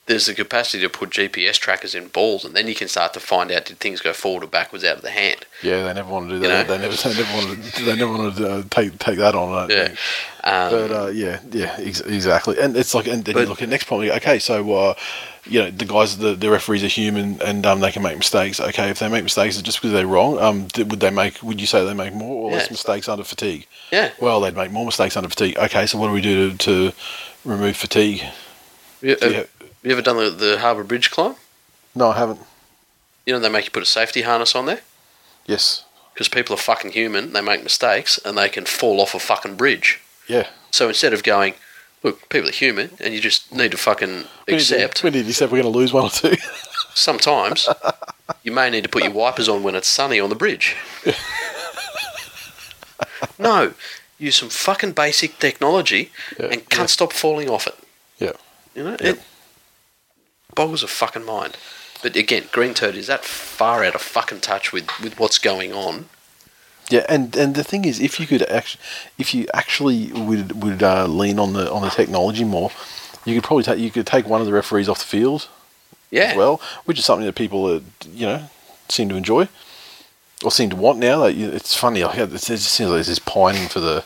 there's 0.08 0.26
the 0.26 0.34
capacity 0.34 0.82
to 0.84 0.90
put 0.90 1.10
GPS 1.12 1.56
trackers 1.60 1.94
in 1.94 2.08
balls, 2.08 2.44
and 2.46 2.56
then 2.56 2.68
you 2.68 2.76
can 2.76 2.88
start 2.88 3.14
to 3.14 3.20
find 3.20 3.52
out 3.52 3.66
did 3.66 3.78
things 3.80 4.02
go 4.02 4.14
forward 4.14 4.44
or 4.44 4.48
backwards 4.48 4.84
out 4.86 4.96
of 4.98 5.02
the 5.04 5.10
hand. 5.12 5.46
Yeah, 5.62 5.84
they 5.84 5.94
never 5.94 6.10
want 6.10 6.30
to 6.30 6.36
do 6.38 6.42
You 6.42 6.48
that. 6.48 6.68
know? 6.68 6.78
They 6.78 6.82
never, 6.88 6.96
they 6.96 7.14
never 7.14 7.34
want 7.48 7.64
to. 7.74 7.84
They 7.86 7.96
never 7.96 8.12
want 8.14 8.36
to 8.38 8.50
uh, 8.50 8.64
take 8.70 8.98
take 9.00 9.18
that 9.20 9.36
on. 9.36 9.70
Yeah. 9.70 9.90
Um, 10.44 10.72
But 10.72 10.92
uh, 10.92 11.08
yeah, 11.08 11.40
yeah, 11.52 11.76
ex- 11.80 12.00
exactly. 12.02 12.58
And 12.60 12.76
it's 12.78 12.94
like, 12.96 13.08
and 13.08 13.24
then 13.26 13.34
But- 13.36 13.42
you 13.42 13.46
look 13.48 13.62
at 13.62 13.66
the 13.68 13.72
next 13.72 13.84
problem. 13.86 14.10
Okay, 14.12 14.40
so 14.40 14.74
uh, 14.74 14.94
you 15.46 15.60
know 15.62 15.72
the 15.72 15.84
guys, 15.86 16.18
the, 16.18 16.36
the 16.36 16.50
referees 16.50 16.84
are 16.86 16.88
human, 16.88 17.42
and 17.42 17.66
um, 17.66 17.82
they 17.82 17.92
can 17.92 18.02
make 18.02 18.18
mistakes. 18.18 18.62
Okay, 18.62 18.90
if 18.90 19.00
they 19.00 19.10
make 19.10 19.24
mistakes, 19.24 19.56
it's 19.56 19.64
just 19.64 19.80
because 19.80 19.92
they're 19.92 20.08
wrong. 20.08 20.40
Um, 20.40 20.68
th- 20.70 20.88
would 20.88 21.02
they 21.02 21.10
make? 21.12 21.44
Would 21.44 21.60
you 21.60 21.68
say 21.68 21.86
they 21.86 21.94
make 21.94 22.14
more 22.14 22.50
or 22.50 22.52
less 22.54 22.72
mistakes 22.72 23.10
under 23.10 23.26
fatigue? 23.26 23.68
yeah. 23.92 24.12
Well, 24.22 24.40
they'd 24.40 24.56
make 24.56 24.72
more 24.72 24.86
mistakes 24.86 25.18
under 25.18 25.28
fatigue. 25.30 25.58
Okay, 25.58 25.86
so 25.86 25.98
what 25.98 26.08
do 26.08 26.14
we 26.14 26.22
do 26.22 26.52
to, 26.52 26.58
to 26.58 26.94
remove 27.44 27.76
fatigue? 27.76 28.24
You, 29.02 29.16
have- 29.22 29.50
you 29.90 29.94
ever 29.96 30.02
done 30.02 30.18
the, 30.18 30.30
the 30.30 30.60
Harbour 30.60 30.84
Bridge 30.84 31.12
climb? 31.12 31.36
no, 31.96 32.10
I 32.12 32.18
haven't. 32.18 32.40
You 33.26 33.34
know, 33.34 33.40
they 33.40 33.50
make 33.50 33.66
you 33.66 33.72
put 33.72 33.84
a 33.84 33.88
safety 33.88 34.22
harness 34.22 34.56
on 34.56 34.66
there 34.68 34.80
Yes. 35.46 35.84
because 36.14 36.30
people 36.30 36.54
are 36.54 36.58
fucking 36.60 36.92
human. 36.92 37.34
They 37.34 37.42
make 37.42 37.62
mistakes 37.64 38.18
and 38.24 38.38
they 38.38 38.48
can 38.50 38.66
fall 38.66 39.02
off 39.02 39.14
a 39.16 39.20
fucking 39.20 39.56
bridge. 39.56 40.00
Yeah. 40.28 40.48
So 40.72 40.88
instead 40.88 41.12
of 41.14 41.24
going, 41.24 41.56
look, 42.04 42.30
people 42.30 42.48
are 42.50 42.54
human 42.54 42.92
and 43.02 43.14
you 43.14 43.20
just 43.20 43.52
need 43.54 43.72
to 43.72 43.78
fucking 43.78 44.10
We 44.48 44.54
need 44.54 44.60
to- 44.60 44.76
accept, 44.76 45.04
We 45.04 45.10
need 45.10 45.24
to 45.24 45.30
accept 45.30 45.52
we're 45.52 45.62
going 45.62 45.74
to 45.74 45.78
lose 45.80 45.92
one 45.92 46.04
or 46.06 46.10
two. 46.10 46.36
sometimes 46.94 47.68
you 48.44 48.52
may 48.54 48.70
need 48.70 48.84
to 48.84 48.90
put 48.90 49.04
your 49.04 49.12
wipers 49.14 49.50
on 49.50 49.62
when 49.64 49.76
it's 49.76 49.88
sunny 49.90 50.20
on 50.20 50.30
the 50.30 50.36
bridge. 50.36 50.76
no, 53.40 53.74
use 54.18 54.36
some 54.36 54.50
fucking 54.50 54.94
basic 54.94 55.38
technology 55.40 56.12
Yeah, 56.40 56.46
and 56.48 56.70
can't 56.70 56.82
yeah. 56.84 56.86
stop 56.88 57.14
falling 57.14 57.50
off 57.50 57.68
it. 57.68 57.76
yeah. 58.20 58.32
You 58.76 58.84
know, 58.84 58.98
it 59.00 59.20
boggles 60.58 60.84
a 60.84 60.88
fucking 60.88 61.24
mind. 61.24 61.56
But 62.04 62.16
again, 62.16 62.44
Green 62.52 62.74
Turd 62.74 62.96
is 62.96 63.08
that 63.08 63.24
far 63.24 63.84
out 63.84 63.96
of 63.96 64.02
fucking 64.02 64.42
touch 64.42 64.74
with, 64.74 64.88
with 65.02 65.18
what's 65.20 65.38
going 65.38 65.72
on. 65.74 66.10
Yeah, 66.90 67.06
and, 67.10 67.36
and 67.36 67.56
the 67.56 67.64
thing 67.64 67.86
is, 67.86 68.00
if 68.00 68.20
you 68.20 68.28
could 68.28 68.44
actually, 68.44 68.82
if 69.18 69.34
you 69.36 69.46
actually 69.54 70.12
would 70.14 70.64
would 70.64 70.82
uh, 70.84 71.06
lean 71.06 71.38
on 71.40 71.54
the 71.54 71.70
on 71.72 71.82
the 71.82 71.90
technology 71.90 72.44
more, 72.46 72.72
you 73.26 73.36
could 73.36 73.44
probably 73.44 73.64
take 73.64 73.80
you 73.80 73.92
could 73.92 74.08
take 74.08 74.26
one 74.28 74.40
of 74.42 74.48
the 74.48 74.54
referees 74.54 74.88
off 74.88 75.00
the 75.00 75.06
field 75.06 75.50
Yeah. 76.12 76.24
as 76.32 76.38
well, 76.38 76.62
which 76.86 76.98
is 77.00 77.06
something 77.06 77.26
that 77.26 77.36
people 77.36 77.66
uh, 77.66 77.82
you 78.14 78.26
know 78.26 78.50
seem 78.88 79.10
to 79.10 79.16
enjoy 79.16 79.50
or 80.46 80.52
seem 80.52 80.70
to 80.70 80.78
want 80.78 81.00
now. 81.00 81.20
Like, 81.20 81.36
it's 81.36 81.76
funny, 81.76 82.02
it 82.02 82.30
just 82.32 82.48
seems 82.48 82.90
like 82.90 82.98
there's 82.98 83.08
this 83.08 83.20
pining 83.20 83.68
for 83.68 83.82
the 83.82 84.06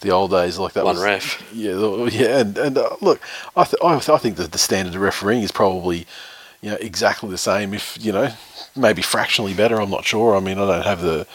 the 0.00 0.10
old 0.10 0.30
days 0.30 0.58
like 0.58 0.72
that. 0.74 0.84
One 0.84 0.94
was, 0.96 1.04
ref. 1.04 1.42
Yeah, 1.54 2.06
yeah, 2.10 2.38
and 2.40 2.56
and 2.58 2.78
uh, 2.78 2.96
look, 3.00 3.20
I 3.56 3.64
th- 3.64 3.82
I, 3.82 3.94
th- 3.98 4.08
I 4.10 4.18
think 4.18 4.36
that 4.36 4.52
the 4.52 4.58
standard 4.58 4.94
of 4.94 5.00
refereeing 5.00 5.42
is 5.42 5.52
probably 5.52 6.06
you 6.60 6.70
know 6.70 6.76
exactly 6.80 7.30
the 7.30 7.38
same, 7.38 7.74
if 7.74 7.96
you 8.00 8.12
know 8.12 8.30
maybe 8.76 9.02
fractionally 9.02 9.54
better. 9.54 9.80
I'm 9.80 9.90
not 9.90 10.04
sure. 10.04 10.36
I 10.36 10.40
mean, 10.40 10.58
I 10.58 10.66
don't 10.66 10.84
have 10.84 11.00
the. 11.02 11.26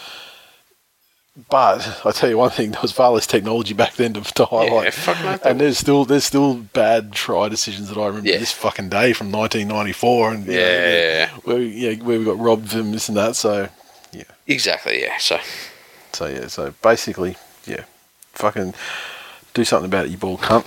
But 1.50 2.06
I 2.06 2.12
tell 2.12 2.30
you 2.30 2.38
one 2.38 2.50
thing: 2.50 2.70
there 2.70 2.80
was 2.80 2.92
far 2.92 3.10
less 3.10 3.26
technology 3.26 3.74
back 3.74 3.94
then 3.94 4.12
to, 4.14 4.20
to 4.22 4.44
highlight, 4.44 4.94
fuck 4.94 5.20
no, 5.20 5.36
and 5.50 5.60
there's 5.60 5.78
still 5.78 6.04
there's 6.04 6.22
still 6.24 6.54
bad 6.54 7.12
try 7.12 7.48
decisions 7.48 7.88
that 7.88 7.98
I 7.98 8.06
remember 8.06 8.28
Yeah. 8.28 8.38
this 8.38 8.52
fucking 8.52 8.88
day 8.88 9.12
from 9.12 9.32
1994, 9.32 10.30
and 10.32 10.46
yeah, 10.46 10.52
know, 10.54 10.60
Yeah. 10.62 11.28
where 11.42 11.56
we, 11.56 11.66
yeah, 11.70 11.94
where 12.04 12.18
we 12.20 12.24
got 12.24 12.38
robbed 12.38 12.70
from 12.70 12.92
this 12.92 13.08
and 13.08 13.16
that. 13.18 13.34
So 13.34 13.68
yeah, 14.12 14.22
Exactly, 14.46 15.02
yeah. 15.02 15.16
So, 15.18 15.40
so 16.12 16.26
yeah, 16.26 16.46
so 16.46 16.72
basically, 16.82 17.36
yeah, 17.66 17.82
fucking 18.34 18.74
do 19.54 19.64
something 19.64 19.90
about 19.90 20.06
it, 20.06 20.10
you 20.10 20.18
bald 20.18 20.40
cunt. 20.40 20.66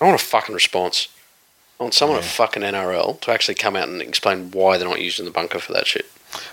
I 0.00 0.04
want 0.04 0.20
a 0.20 0.24
fucking 0.24 0.54
response. 0.54 1.08
I 1.80 1.84
want 1.84 1.94
someone 1.94 2.18
at 2.18 2.24
fucking 2.24 2.62
NRL 2.62 3.20
to 3.22 3.30
actually 3.30 3.56
come 3.56 3.74
out 3.74 3.88
and 3.88 4.00
explain 4.00 4.50
why 4.52 4.78
they're 4.78 4.88
not 4.88 5.00
using 5.00 5.24
the 5.24 5.30
bunker 5.30 5.58
for 5.58 5.72
that 5.72 5.86
shit. 5.86 6.06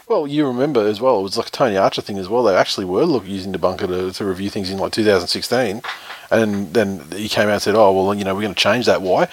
Well, 0.07 0.27
you 0.27 0.47
remember 0.47 0.87
as 0.87 1.01
well, 1.01 1.19
it 1.19 1.23
was 1.23 1.37
like 1.37 1.47
a 1.47 1.51
Tony 1.51 1.77
Archer 1.77 2.01
thing 2.01 2.17
as 2.17 2.29
well. 2.29 2.43
They 2.43 2.55
actually 2.55 2.85
were 2.85 3.03
look, 3.03 3.27
using 3.27 3.51
the 3.51 3.57
bunker 3.57 3.87
to, 3.87 4.11
to 4.11 4.25
review 4.25 4.49
things 4.49 4.69
in 4.69 4.77
like 4.77 4.91
2016. 4.93 5.81
And 6.29 6.73
then 6.73 7.05
he 7.11 7.29
came 7.29 7.47
out 7.47 7.53
and 7.53 7.61
said, 7.61 7.75
oh, 7.75 7.91
well, 7.91 8.15
you 8.15 8.23
know, 8.23 8.33
we're 8.33 8.41
going 8.41 8.53
to 8.53 8.59
change 8.59 8.85
that. 8.85 9.01
Why? 9.01 9.27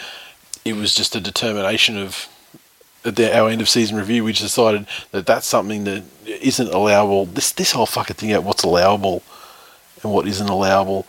It 0.64 0.75
was 0.75 0.94
just 0.94 1.16
a 1.16 1.21
determination 1.21 1.97
of 1.99 2.29
at 3.05 3.16
the, 3.16 3.37
our 3.37 3.49
end 3.49 3.61
of 3.61 3.68
season 3.68 3.97
review, 3.97 4.25
we 4.25 4.33
just 4.33 4.42
decided 4.42 4.87
that 5.12 5.27
that's 5.27 5.47
something 5.47 5.85
that 5.85 6.05
isn't 6.27 6.73
allowable. 6.73 7.27
This, 7.27 7.53
this 7.53 7.73
whole 7.73 7.87
fucking 7.87 8.16
thing 8.16 8.33
about 8.33 8.44
what's 8.44 8.64
allowable 8.64 9.23
and 10.02 10.12
what 10.12 10.26
isn't 10.26 10.48
allowable 10.48 11.06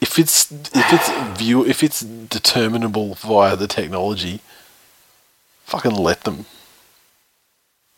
if 0.00 0.18
it's 0.18 0.50
if 0.52 0.92
it's 0.92 1.38
view 1.38 1.64
if 1.64 1.82
it's 1.82 2.00
determinable 2.00 3.14
via 3.14 3.56
the 3.56 3.66
technology, 3.66 4.40
fucking 5.64 5.92
let 5.94 6.22
them. 6.24 6.44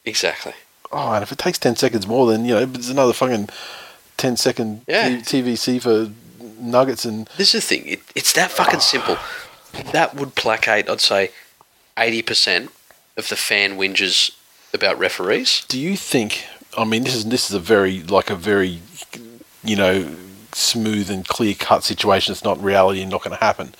Exactly. 0.04 0.54
Oh, 0.92 1.12
and 1.12 1.22
if 1.22 1.32
it 1.32 1.38
takes 1.38 1.58
ten 1.58 1.76
seconds 1.76 2.06
more, 2.06 2.26
then 2.30 2.44
you 2.44 2.54
know 2.54 2.62
it's 2.62 2.88
another 2.88 3.12
fucking 3.12 3.48
10 4.16 4.36
second 4.36 4.82
Yeah. 4.88 5.20
T- 5.20 5.42
TVC 5.42 5.80
for 5.80 6.10
Nuggets 6.60 7.04
and 7.04 7.28
This 7.36 7.54
is 7.54 7.68
the 7.68 7.76
thing. 7.76 7.86
It, 7.88 8.00
it's 8.14 8.32
that 8.32 8.50
fucking 8.50 8.80
simple. 8.80 9.16
That 9.92 10.14
would 10.16 10.34
placate, 10.34 10.88
I'd 10.88 11.00
say, 11.00 11.30
eighty 11.98 12.22
percent 12.22 12.70
of 13.16 13.28
the 13.28 13.36
fan 13.36 13.76
whinges 13.76 14.30
about 14.72 14.98
referees. 14.98 15.64
do 15.68 15.78
you 15.78 15.96
think? 15.96 16.46
I 16.76 16.84
mean, 16.84 17.04
this 17.04 17.14
is 17.14 17.24
this 17.26 17.50
is 17.50 17.54
a 17.54 17.60
very 17.60 18.02
like 18.02 18.30
a 18.30 18.34
very 18.36 18.80
you 19.62 19.76
know 19.76 20.08
smooth 20.58 21.10
and 21.10 21.26
clear 21.26 21.54
cut 21.54 21.84
situation. 21.84 22.32
It's 22.32 22.44
not 22.44 22.62
reality 22.62 23.00
and 23.02 23.10
not 23.10 23.22
going 23.22 23.36
to 23.36 23.44
happen. 23.44 23.74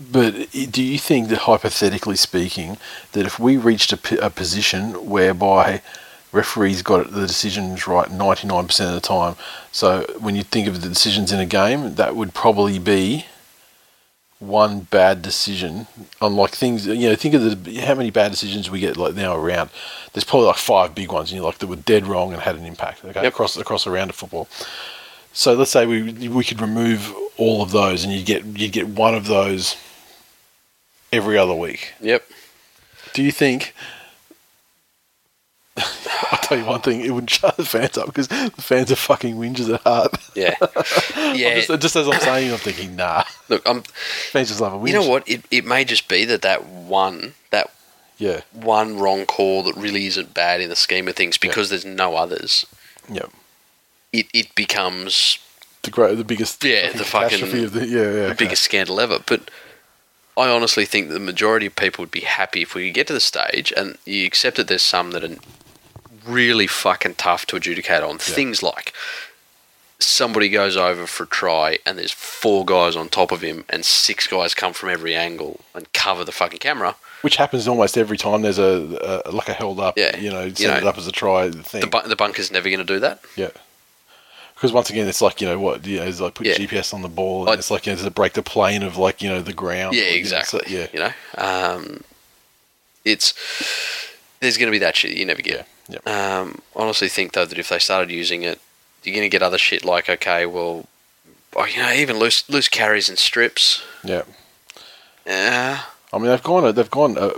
But 0.00 0.50
do 0.70 0.82
you 0.82 0.98
think 0.98 1.28
that 1.28 1.38
hypothetically 1.40 2.16
speaking, 2.16 2.78
that 3.12 3.26
if 3.26 3.38
we 3.38 3.56
reached 3.56 3.92
a, 3.92 3.96
p- 3.96 4.18
a 4.18 4.28
position 4.30 5.08
whereby 5.08 5.82
referees 6.32 6.82
got 6.82 7.12
the 7.12 7.26
decisions 7.28 7.86
right 7.86 8.08
99% 8.08 8.88
of 8.88 8.94
the 8.94 9.00
time, 9.00 9.36
so 9.70 10.04
when 10.18 10.34
you 10.34 10.42
think 10.42 10.66
of 10.66 10.82
the 10.82 10.88
decisions 10.88 11.30
in 11.30 11.38
a 11.38 11.46
game, 11.46 11.94
that 11.94 12.16
would 12.16 12.34
probably 12.34 12.80
be 12.80 13.26
one 14.40 14.80
bad 14.80 15.22
decision 15.22 15.86
on 16.20 16.34
like 16.36 16.50
things 16.50 16.86
you 16.86 17.08
know 17.08 17.14
think 17.14 17.34
of 17.34 17.64
the 17.64 17.80
how 17.80 17.94
many 17.94 18.10
bad 18.10 18.30
decisions 18.30 18.68
we 18.70 18.78
get 18.80 18.96
like 18.96 19.14
now 19.14 19.34
around 19.34 19.70
there's 20.12 20.24
probably 20.24 20.46
like 20.48 20.56
five 20.56 20.94
big 20.94 21.10
ones 21.10 21.32
you 21.32 21.38
know 21.38 21.46
like 21.46 21.56
that 21.58 21.66
were 21.68 21.76
dead 21.76 22.04
wrong 22.04 22.32
and 22.32 22.42
had 22.42 22.56
an 22.56 22.66
impact 22.66 23.02
okay 23.04 23.22
Yep. 23.22 23.32
across 23.32 23.56
across 23.56 23.86
a 23.86 23.90
round 23.90 24.10
of 24.10 24.16
football 24.16 24.46
so 25.34 25.52
let's 25.52 25.70
say 25.70 25.84
we 25.84 26.28
we 26.28 26.42
could 26.44 26.60
remove 26.60 27.12
all 27.36 27.60
of 27.62 27.70
those 27.72 28.02
and 28.04 28.12
you 28.12 28.24
get 28.24 28.44
you 28.44 28.68
get 28.68 28.88
one 28.88 29.14
of 29.14 29.26
those 29.26 29.76
every 31.12 31.36
other 31.36 31.54
week 31.54 31.92
Yep. 32.00 32.24
do 33.12 33.22
you 33.22 33.30
think 33.32 33.74
I'll 36.30 36.38
tell 36.38 36.56
you 36.58 36.64
one 36.64 36.80
thing, 36.80 37.00
it 37.00 37.10
wouldn't 37.10 37.30
shut 37.30 37.56
the 37.56 37.64
fans 37.64 37.98
up 37.98 38.06
because 38.06 38.28
the 38.28 38.50
fans 38.58 38.92
are 38.92 38.96
fucking 38.96 39.34
whingers 39.36 39.72
at 39.72 39.80
heart. 39.82 40.16
Yeah. 40.34 40.54
Yeah. 41.34 41.60
Just, 41.60 41.80
just 41.80 41.96
as 41.96 42.06
I'm 42.08 42.20
saying, 42.20 42.52
I'm 42.52 42.58
thinking, 42.58 42.94
nah. 42.94 43.24
Look, 43.48 43.62
I'm. 43.66 43.82
Fans 43.82 44.48
just 44.48 44.60
love 44.60 44.72
a 44.72 44.76
whinge. 44.76 44.88
You 44.88 44.94
know 44.94 45.08
what? 45.08 45.28
It, 45.28 45.44
it 45.50 45.64
may 45.64 45.84
just 45.84 46.08
be 46.08 46.24
that 46.26 46.42
that 46.42 46.64
one 46.64 47.34
that 47.50 47.70
Yeah, 48.18 48.42
one 48.52 48.98
wrong 48.98 49.26
call 49.26 49.64
that 49.64 49.74
really 49.76 50.06
isn't 50.06 50.32
bad 50.32 50.60
in 50.60 50.68
the 50.70 50.76
scheme 50.76 51.08
of 51.08 51.16
things 51.16 51.38
because 51.38 51.70
there's 51.70 51.84
no 51.84 52.14
others. 52.14 52.64
yeah. 53.10 53.26
It 54.18 54.26
it 54.32 54.54
becomes 54.54 55.38
The 55.82 55.90
great, 55.90 56.16
the 56.16 56.24
biggest, 56.24 56.62
Yeah, 56.64 56.92
the 56.92 57.04
fucking- 57.04 57.42
of 57.42 57.72
the 57.72 57.86
yeah, 57.86 58.02
yeah. 58.02 58.10
the 58.12 58.24
okay. 58.26 58.44
biggest 58.44 58.62
scandal 58.62 59.00
ever. 59.00 59.18
But 59.26 59.50
I 60.36 60.48
honestly 60.48 60.84
think 60.86 61.08
that 61.08 61.14
the 61.14 61.20
majority 61.32 61.66
of 61.66 61.76
people 61.76 62.02
would 62.02 62.10
be 62.10 62.20
happy 62.20 62.62
if 62.62 62.74
we 62.74 62.86
could 62.86 62.94
get 62.94 63.06
to 63.08 63.12
the 63.12 63.20
stage 63.20 63.72
and 63.76 63.98
you 64.04 64.26
accept 64.26 64.56
that 64.56 64.68
there's 64.68 64.82
some 64.82 65.10
that 65.12 65.22
are 65.24 65.36
really 66.26 66.66
fucking 66.66 67.14
tough 67.16 67.44
to 67.46 67.56
adjudicate 67.56 68.02
on. 68.02 68.18
Things 68.18 68.62
like 68.62 68.92
somebody 70.00 70.48
goes 70.48 70.76
over 70.76 71.06
for 71.06 71.22
a 71.24 71.26
try 71.26 71.78
and 71.86 71.98
there's 71.98 72.10
four 72.12 72.64
guys 72.64 72.96
on 72.96 73.08
top 73.08 73.30
of 73.32 73.40
him 73.42 73.64
and 73.70 73.84
six 73.84 74.26
guys 74.26 74.54
come 74.54 74.72
from 74.72 74.88
every 74.90 75.14
angle 75.14 75.60
and 75.74 75.90
cover 75.92 76.24
the 76.24 76.32
fucking 76.32 76.58
camera. 76.58 76.94
Which 77.22 77.36
happens 77.36 77.66
almost 77.68 77.96
every 77.96 78.16
time 78.18 78.42
there's 78.42 78.58
a, 78.58 79.22
a 79.24 79.30
like 79.30 79.48
a 79.48 79.54
held 79.54 79.80
up. 79.80 79.96
Yeah, 79.96 80.16
you 80.16 80.30
know, 80.30 80.42
you 80.44 80.54
set 80.54 80.78
it 80.82 80.86
up 80.86 80.98
as 80.98 81.06
a 81.06 81.12
try 81.12 81.50
thing. 81.50 81.80
The, 81.82 81.86
bu- 81.86 82.08
the 82.08 82.16
bunker's 82.16 82.50
never 82.50 82.68
going 82.68 82.84
to 82.84 82.92
do 82.94 83.00
that. 83.00 83.20
yeah. 83.36 83.50
Because 84.54 84.72
once 84.72 84.88
again, 84.90 85.08
it's 85.08 85.20
like 85.20 85.40
you 85.40 85.46
know 85.48 85.58
what 85.58 85.84
you 85.86 85.98
know, 85.98 86.04
it's 86.06 86.20
like 86.20 86.34
put 86.34 86.46
Yeah. 86.46 86.54
GPS 86.54 86.94
on 86.94 87.02
the 87.02 87.08
ball, 87.08 87.50
it's 87.50 87.70
like 87.70 87.86
you 87.86 87.92
know, 87.92 87.96
does 87.96 88.06
it 88.06 88.14
break 88.14 88.32
the 88.34 88.42
plane 88.42 88.82
of 88.82 88.96
like 88.96 89.20
you 89.22 89.28
know 89.28 89.42
the 89.42 89.52
ground? 89.52 89.94
Yeah, 89.96 90.04
exactly. 90.04 90.60
so- 90.64 90.68
yeah, 90.68 90.86
You 90.92 91.00
know, 91.00 91.12
um, 91.38 92.04
it's 93.04 93.34
there's 94.40 94.56
going 94.56 94.68
to 94.68 94.72
be 94.72 94.78
that 94.78 94.96
shit 94.96 95.16
you 95.16 95.24
never 95.26 95.42
get. 95.42 95.66
yeah. 95.88 95.98
Um, 96.40 96.60
honestly, 96.76 97.08
think 97.08 97.32
though 97.32 97.44
that 97.44 97.58
if 97.58 97.68
they 97.68 97.78
started 97.78 98.10
using 98.10 98.42
it, 98.42 98.60
you're 99.02 99.14
going 99.14 99.24
to 99.24 99.28
get 99.28 99.42
other 99.42 99.58
shit 99.58 99.84
like 99.84 100.08
okay, 100.08 100.46
well, 100.46 100.86
oh, 101.56 101.64
you 101.66 101.78
know, 101.82 101.92
even 101.92 102.18
loose 102.18 102.48
loose 102.48 102.68
carries 102.68 103.08
and 103.08 103.18
strips. 103.18 103.82
yeah. 104.02 104.22
Yeah, 105.26 105.80
I 106.12 106.18
mean, 106.18 106.26
they've 106.26 106.42
gone 106.42 106.74
they've 106.74 106.90
gone 106.90 107.16
uh, 107.16 107.30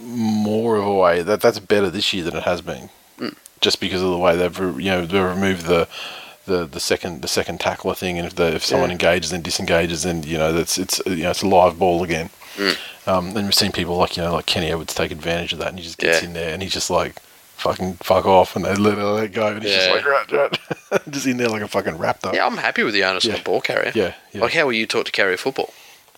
more 0.00 0.76
of 0.76 0.84
a 0.86 0.94
way 0.94 1.22
that 1.22 1.40
that's 1.42 1.58
better 1.58 1.90
this 1.90 2.12
year 2.12 2.24
than 2.24 2.36
it 2.36 2.42
has 2.44 2.60
been, 2.62 2.88
Mm. 3.18 3.34
just 3.60 3.80
because 3.80 4.02
of 4.02 4.10
the 4.10 4.18
way 4.18 4.34
they've 4.34 4.58
re- 4.58 4.82
you 4.82 4.90
know 4.90 5.06
they've 5.06 5.22
removed 5.22 5.66
the. 5.66 5.86
The, 6.46 6.66
the 6.66 6.80
second 6.80 7.22
the 7.22 7.28
second 7.28 7.58
tackler 7.60 7.94
thing 7.94 8.18
and 8.18 8.26
if 8.26 8.34
the, 8.34 8.54
if 8.54 8.64
someone 8.64 8.90
Yeah. 8.90 8.94
engages 8.94 9.32
and 9.32 9.42
disengages 9.42 10.02
then 10.02 10.22
you 10.24 10.36
know 10.36 10.52
that's 10.52 10.76
it's 10.76 11.00
you 11.06 11.22
know 11.24 11.30
it's 11.30 11.42
a 11.42 11.48
live 11.48 11.78
ball 11.78 12.02
again 12.02 12.30
Mm. 12.56 12.76
um, 13.08 13.26
and 13.36 13.46
we've 13.46 13.54
seen 13.54 13.72
people 13.72 13.96
like 13.96 14.16
you 14.16 14.22
know 14.22 14.34
like 14.34 14.46
Kenny 14.46 14.68
Edwards 14.68 14.94
take 14.94 15.10
advantage 15.10 15.52
of 15.52 15.58
that 15.58 15.68
and 15.68 15.78
he 15.78 15.84
just 15.84 15.98
gets 15.98 16.20
Yeah. 16.22 16.28
in 16.28 16.34
there 16.34 16.52
and 16.54 16.62
he's 16.62 16.72
just 16.72 16.88
like 16.90 17.16
fucking 17.56 17.94
fuck 17.94 18.26
off 18.26 18.54
and 18.56 18.64
they 18.64 18.74
let 18.74 18.98
let 18.98 19.32
go 19.32 19.46
and 19.48 19.62
he's 19.62 19.72
just 19.74 19.90
like 19.90 20.04
right, 20.04 20.30
right. 20.32 20.58
just 21.10 21.26
in 21.26 21.36
there 21.38 21.48
like 21.48 21.62
a 21.62 21.68
fucking 21.68 21.94
raptor 21.94 22.32
yeah, 22.34 22.46
I'm 22.46 22.56
happy 22.58 22.82
with 22.84 22.94
the 22.94 23.02
onus 23.04 23.24
Yeah. 23.24 23.32
of 23.32 23.38
the 23.38 23.44
ball 23.44 23.60
carrier. 23.60 23.90
yeah, 23.94 24.12
yeah. 24.32 24.42
Like, 24.42 24.52
how 24.52 24.66
were 24.66 24.72
you 24.72 24.86
taught 24.86 25.06
to 25.06 25.12
carry 25.12 25.34
a 25.34 25.36
football? 25.36 25.72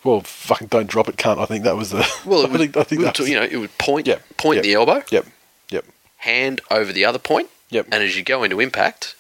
well 0.04 0.20
fucking 0.22 0.66
don't 0.66 0.88
drop 0.88 1.08
it 1.08 1.16
cunt 1.16 1.38
I 1.38 1.46
think 1.46 1.64
that 1.64 1.76
was 1.76 1.90
the 1.90 2.06
Well, 2.26 2.40
it 2.44 2.50
I 2.52 2.56
think, 2.58 2.76
I 2.76 2.82
think 2.82 3.02
would, 3.02 3.18
was, 3.18 3.28
you 3.30 3.36
know, 3.36 3.44
it 3.44 3.56
would 3.56 3.78
point 3.78 4.06
Yep, 4.08 4.22
point 4.36 4.56
yep. 4.56 4.64
the 4.64 4.74
elbow, 4.74 5.02
yep 5.10 5.24
yep 5.70 5.84
hand 6.18 6.60
over 6.70 6.92
the 6.92 7.04
other 7.04 7.18
point, 7.20 7.48
yep 7.70 7.86
and 7.92 8.02
as 8.02 8.16
you 8.16 8.22
go 8.24 8.42
into 8.42 8.60
impact, 8.60 9.14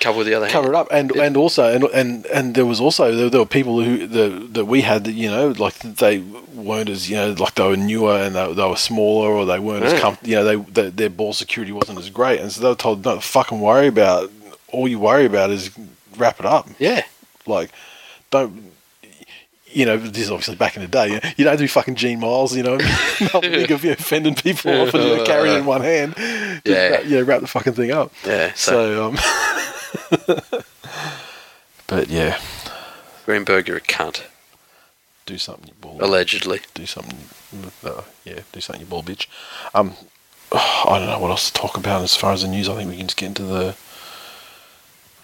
cover 0.00 0.22
the 0.24 0.34
other 0.34 0.46
hand. 0.46 0.52
cover 0.52 0.68
it 0.68 0.74
up 0.74 0.88
and 0.90 1.10
and 1.12 1.36
also 1.36 1.72
and 1.74 1.84
and 1.94 2.24
and 2.26 2.54
there 2.54 2.66
was 2.66 2.80
also 2.80 3.14
there, 3.14 3.28
there 3.30 3.40
were 3.40 3.46
people 3.46 3.80
who 3.82 4.06
the 4.06 4.28
that 4.52 4.64
we 4.66 4.80
had 4.82 5.04
that 5.04 5.12
you 5.12 5.28
know 5.30 5.48
like 5.58 5.78
they 5.80 6.18
weren't 6.54 6.88
as 6.88 7.08
you 7.10 7.16
know 7.16 7.32
like 7.32 7.54
they 7.54 7.66
were 7.66 7.76
newer 7.76 8.16
and 8.16 8.34
they, 8.34 8.52
they 8.54 8.68
were 8.68 8.76
smaller 8.76 9.30
or 9.30 9.44
they 9.44 9.58
weren't 9.58 9.84
as 9.84 9.92
Yeah. 9.94 10.00
com- 10.00 10.18
you 10.22 10.36
know 10.36 10.44
they, 10.44 10.56
they 10.56 10.90
their 10.90 11.10
ball 11.10 11.32
security 11.32 11.72
wasn't 11.72 11.98
as 11.98 12.10
great 12.10 12.40
and 12.40 12.50
so 12.52 12.60
they 12.62 12.68
were 12.68 12.74
told 12.74 13.02
don't 13.02 13.22
fucking 13.22 13.60
worry 13.60 13.86
about 13.88 14.30
all 14.72 14.86
you 14.88 14.98
worry 14.98 15.24
about 15.26 15.50
is 15.50 15.70
wrap 16.16 16.38
it 16.40 16.46
up 16.46 16.68
Yeah, 16.78 17.02
like 17.46 17.70
don't 18.30 18.64
you 19.70 19.84
know, 19.84 19.98
this 19.98 20.22
is 20.24 20.30
obviously 20.30 20.56
back 20.56 20.76
in 20.76 20.82
the 20.82 20.88
day. 20.88 21.08
You, 21.08 21.12
know, 21.16 21.20
you 21.36 21.44
don't 21.44 21.48
have 21.52 21.58
to 21.58 21.64
be 21.64 21.68
fucking 21.68 21.96
Gene 21.96 22.18
Miles, 22.18 22.56
you 22.56 22.62
know, 22.62 22.78
not 23.34 23.42
big 23.42 23.70
of 23.70 23.84
you 23.84 23.90
know, 23.90 23.96
fending 23.96 24.34
people 24.34 24.70
off 24.80 24.94
and 24.94 25.04
you 25.04 25.16
know, 25.16 25.24
carrying 25.26 25.58
in 25.58 25.66
one 25.66 25.82
hand. 25.82 26.14
Just 26.16 26.64
Yeah. 26.64 27.02
know, 27.18 27.22
wrap 27.22 27.42
the 27.42 27.46
fucking 27.48 27.74
thing 27.74 27.90
up. 27.90 28.10
yeah. 28.24 28.52
So, 28.54 28.72
So, 28.72 29.04
um, 29.08 29.18
but 31.86 32.08
yeah, 32.08 32.38
Greenberg, 33.24 33.68
you're 33.68 33.78
a 33.78 33.80
cunt. 33.80 34.22
do 35.26 35.38
something, 35.38 35.68
you 35.68 35.74
ball. 35.80 35.98
Allegedly. 36.00 36.60
Do 36.74 36.86
something, 36.86 37.18
uh, 37.84 38.02
yeah, 38.24 38.40
do 38.52 38.60
something, 38.60 38.80
you 38.80 38.86
ball 38.86 39.02
bitch. 39.02 39.26
Um, 39.74 39.94
I 40.52 40.98
don't 40.98 41.08
know 41.08 41.18
what 41.18 41.30
else 41.30 41.50
to 41.50 41.60
talk 41.60 41.76
about 41.76 42.02
as 42.02 42.16
far 42.16 42.32
as 42.32 42.42
the 42.42 42.48
news. 42.48 42.68
I 42.68 42.74
think 42.76 42.90
we 42.90 42.96
can 42.96 43.06
just 43.06 43.18
get 43.18 43.26
into 43.26 43.42
the 43.42 43.76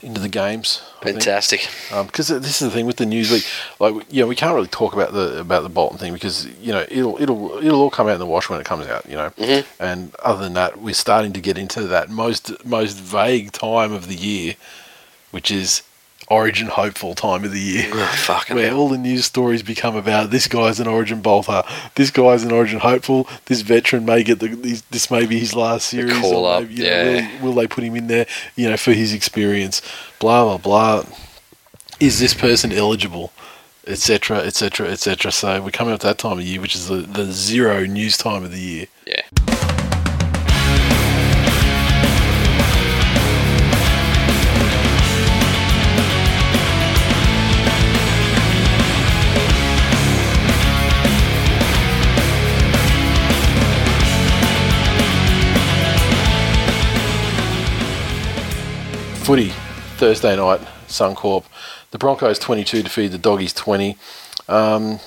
into 0.05 0.21
the 0.21 0.29
games. 0.29 0.83
Fantastic. 1.03 1.69
because 2.07 2.29
this 2.29 2.61
is 2.63 2.69
the 2.69 2.71
thing 2.71 2.87
with 2.87 2.97
the 2.97 3.07
news 3.07 3.31
week, 3.31 3.47
like 3.81 3.95
you 4.13 4.21
know, 4.23 4.27
we 4.27 4.35
can't 4.37 4.55
really 4.55 4.69
talk 4.69 4.93
about 4.95 5.13
the 5.13 5.41
about 5.41 5.63
the 5.63 5.69
Bolton 5.69 5.99
thing 5.99 6.13
because 6.13 6.47
you 6.61 6.73
know 6.73 6.85
it'll 6.89 7.21
it'll 7.21 7.59
it'll 7.65 7.81
all 7.81 7.91
come 7.91 8.07
out 8.07 8.15
in 8.15 8.19
the 8.21 8.27
wash 8.27 8.49
when 8.49 8.61
it 8.61 8.67
comes 8.67 8.87
out, 8.87 9.05
you 9.09 9.17
know. 9.17 9.31
Mhm. 9.39 9.65
And 9.81 10.15
other 10.23 10.43
than 10.43 10.55
that, 10.55 10.81
we're 10.81 10.95
starting 10.95 11.33
to 11.33 11.41
get 11.41 11.59
into 11.59 11.83
that 11.89 12.11
most 12.11 12.65
most 12.65 12.97
vague 12.99 13.53
time 13.53 13.93
of 13.93 14.09
the 14.09 14.15
year, 14.17 14.55
which 15.31 15.51
is 15.51 15.83
Origin 16.35 16.67
hopeful 16.67 17.15
time 17.15 17.45
of 17.45 17.53
the 17.53 17.61
year. 17.61 17.91
Oh, 17.93 18.43
Where 18.49 18.69
hell. 18.69 18.79
all 18.79 18.89
the 18.89 18.99
news 18.99 19.25
stories 19.25 19.63
become 19.63 19.95
about 19.95 20.31
this 20.31 20.49
guy's 20.49 20.81
an 20.81 20.89
Origin 20.89 21.21
bolter, 21.21 21.63
this 21.95 22.11
guy's 22.11 22.43
an 22.43 22.51
Origin 22.51 22.81
hopeful, 22.81 23.29
this 23.47 23.61
veteran 23.61 24.05
may 24.05 24.25
get 24.25 24.41
the 24.41 24.49
this, 24.49 24.81
this 24.91 25.11
may 25.11 25.27
be 25.27 25.39
his 25.39 25.55
last 25.55 25.87
series. 25.87 26.19
call 26.19 26.45
or 26.45 26.57
up, 26.57 26.63
maybe, 26.63 26.75
you 26.75 26.83
know, 26.83 26.89
yeah. 26.89 27.41
will, 27.41 27.49
will 27.49 27.55
they 27.55 27.69
put 27.69 27.85
him 27.85 27.95
in 27.95 28.09
there, 28.09 28.27
you 28.57 28.69
know, 28.69 28.77
for 28.77 28.93
his 28.93 29.13
experience? 29.13 29.81
Blah 30.19 30.45
blah 30.45 30.59
blah. 30.59 31.05
Is 32.01 32.19
this 32.19 32.35
person 32.35 32.73
eligible? 32.73 33.33
Etc. 33.87 34.37
Etc. 34.39 34.89
Etc. 34.89 35.31
So 35.31 35.63
we're 35.63 35.71
coming 35.71 35.95
up 35.95 36.01
to 36.01 36.09
that 36.09 36.19
time 36.19 36.39
of 36.39 36.45
year, 36.45 36.61
which 36.61 36.75
is 36.75 36.89
the, 36.89 36.97
the 36.97 37.27
zero 37.33 37.87
news 37.87 38.17
time 38.17 38.43
of 38.43 38.51
the 38.51 38.61
year. 38.61 38.87
Yeah. 39.07 39.74
Footy, 59.25 59.49
Thursday 59.97 60.37
night, 60.37 60.61
Suncorp. 60.87 61.45
The 61.93 61.99
Broncos 61.99 62.39
22 62.39 62.83
defeated 62.83 63.13
the 63.13 63.19
Doggies 63.19 63.55
20. 63.55 63.97
Um, 64.49 65.01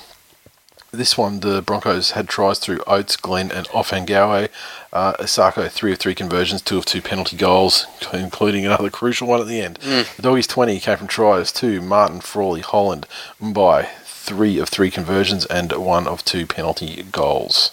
This 0.90 1.16
one, 1.16 1.40
the 1.40 1.62
Broncos 1.62 2.12
had 2.12 2.28
tries 2.28 2.58
through 2.58 2.82
Oates, 2.86 3.16
Glenn, 3.16 3.52
and 3.52 3.68
Ofahengaue. 3.68 4.48
Uh, 4.92 5.12
Isaako, 5.20 5.70
three 5.70 5.92
of 5.92 5.98
three 5.98 6.14
conversions, 6.16 6.62
two 6.62 6.78
of 6.78 6.84
two 6.86 7.00
penalty 7.02 7.36
goals, 7.36 7.86
including 8.12 8.66
another 8.66 8.90
crucial 8.90 9.28
one 9.28 9.40
at 9.40 9.46
the 9.46 9.60
end. 9.60 9.76
The 9.76 10.22
Doggies 10.22 10.46
20 10.48 10.80
came 10.80 10.96
from 10.96 11.06
tries 11.06 11.52
to 11.52 11.80
Martin, 11.80 12.20
Frawley, 12.20 12.62
Holland, 12.62 13.06
Mbye, 13.40 13.86
three 14.04 14.58
of 14.58 14.68
three 14.68 14.90
conversions, 14.90 15.46
and 15.46 15.70
one 15.72 16.08
of 16.08 16.24
two 16.24 16.44
penalty 16.46 17.04
goals. 17.12 17.70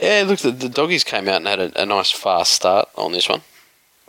Yeah, 0.00 0.24
look, 0.26 0.40
the, 0.40 0.50
the 0.50 0.68
doggies 0.70 1.04
came 1.04 1.28
out 1.28 1.36
and 1.36 1.46
had 1.46 1.60
a, 1.60 1.82
a 1.82 1.86
nice 1.86 2.10
fast 2.10 2.52
start 2.52 2.88
on 2.96 3.12
this 3.12 3.28
one. 3.28 3.42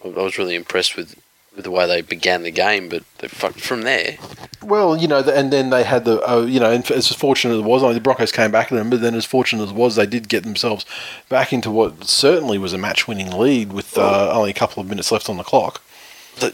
I, 0.05 0.21
was 0.23 0.37
really 0.37 0.55
impressed 0.55 0.95
with, 0.95 1.15
with 1.55 1.63
the 1.65 1.71
way 1.71 1.87
they 1.87 2.01
began 2.01 2.43
the 2.43 2.51
game, 2.51 2.89
but 2.89 3.03
they, 3.19 3.27
fuck- 3.27 3.55
from 3.57 3.81
there, 3.81 4.17
Well, 4.63 4.95
you 4.97 5.07
know, 5.07 5.19
and 5.19 5.51
then 5.51 5.69
they 5.69 5.83
had 5.83 6.05
the, 6.05 6.21
uh, 6.29 6.41
you 6.41 6.59
know, 6.59 6.71
and 6.71 6.89
as 6.91 7.11
fortunate 7.11 7.53
as 7.55 7.59
it 7.61 7.65
was, 7.65 7.83
I 7.83 7.87
mean, 7.87 7.95
the 7.95 8.01
Broncos 8.01 8.31
came 8.31 8.51
back 8.51 8.71
at 8.71 8.75
them, 8.75 8.89
but 8.89 9.01
then 9.01 9.15
as 9.15 9.25
fortunate 9.25 9.63
as 9.63 9.69
it 9.71 9.75
was, 9.75 9.95
they 9.95 10.05
did 10.05 10.27
get 10.29 10.43
themselves 10.43 10.85
back 11.29 11.51
into 11.53 11.71
what 11.71 12.03
certainly 12.05 12.57
was 12.57 12.73
a 12.73 12.77
match-winning 12.77 13.31
lead 13.31 13.73
with 13.73 13.97
uh, 13.97 14.31
only 14.33 14.51
a 14.51 14.53
couple 14.53 14.81
of 14.81 14.87
minutes 14.89 15.11
left 15.11 15.29
on 15.29 15.37
the 15.37 15.43
clock. 15.43 15.81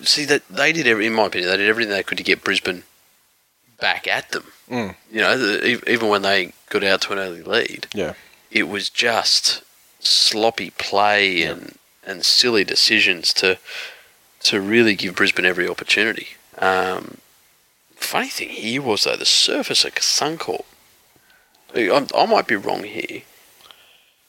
see 0.04 0.26
that 0.26 0.48
they 0.50 0.72
did, 0.72 0.88
every, 0.88 1.08
in 1.08 1.14
my 1.14 1.26
opinion, 1.26 1.50
they 1.50 1.58
did 1.58 1.70
everything 1.70 1.92
they 1.92 2.04
could 2.04 2.18
to 2.18 2.24
get 2.24 2.44
Brisbane 2.44 2.84
back 3.80 4.08
at 4.08 4.30
them. 4.32 4.44
Mm. 4.70 4.96
You 5.12 5.22
know, 5.22 5.38
the, 5.38 5.90
even 5.92 6.08
when 6.10 6.22
they 6.22 6.54
got 6.70 6.84
out 6.84 7.02
to 7.02 7.14
an 7.14 7.20
early 7.20 7.42
lead, 7.42 7.88
Yeah. 7.94 8.14
it 8.52 8.70
was 8.70 8.90
just 8.90 9.64
sloppy 10.00 10.70
play 10.72 11.44
and, 11.44 11.76
and 12.06 12.26
silly 12.26 12.64
decisions 12.64 13.34
to 13.34 13.58
to 14.44 14.60
really 14.60 14.96
give 14.96 15.16
Brisbane 15.16 15.46
every 15.46 15.68
opportunity. 15.70 16.28
Um, 16.58 17.18
funny 17.96 18.28
thing 18.30 18.50
here 18.50 18.82
was 18.82 19.04
though 19.04 19.16
the 19.16 19.26
surface 19.26 19.86
at 19.86 19.96
Suncorp. 19.96 20.66
I, 21.76 22.06
I 22.16 22.26
might 22.26 22.48
be 22.48 22.56
wrong 22.56 22.84
here, 22.84 23.22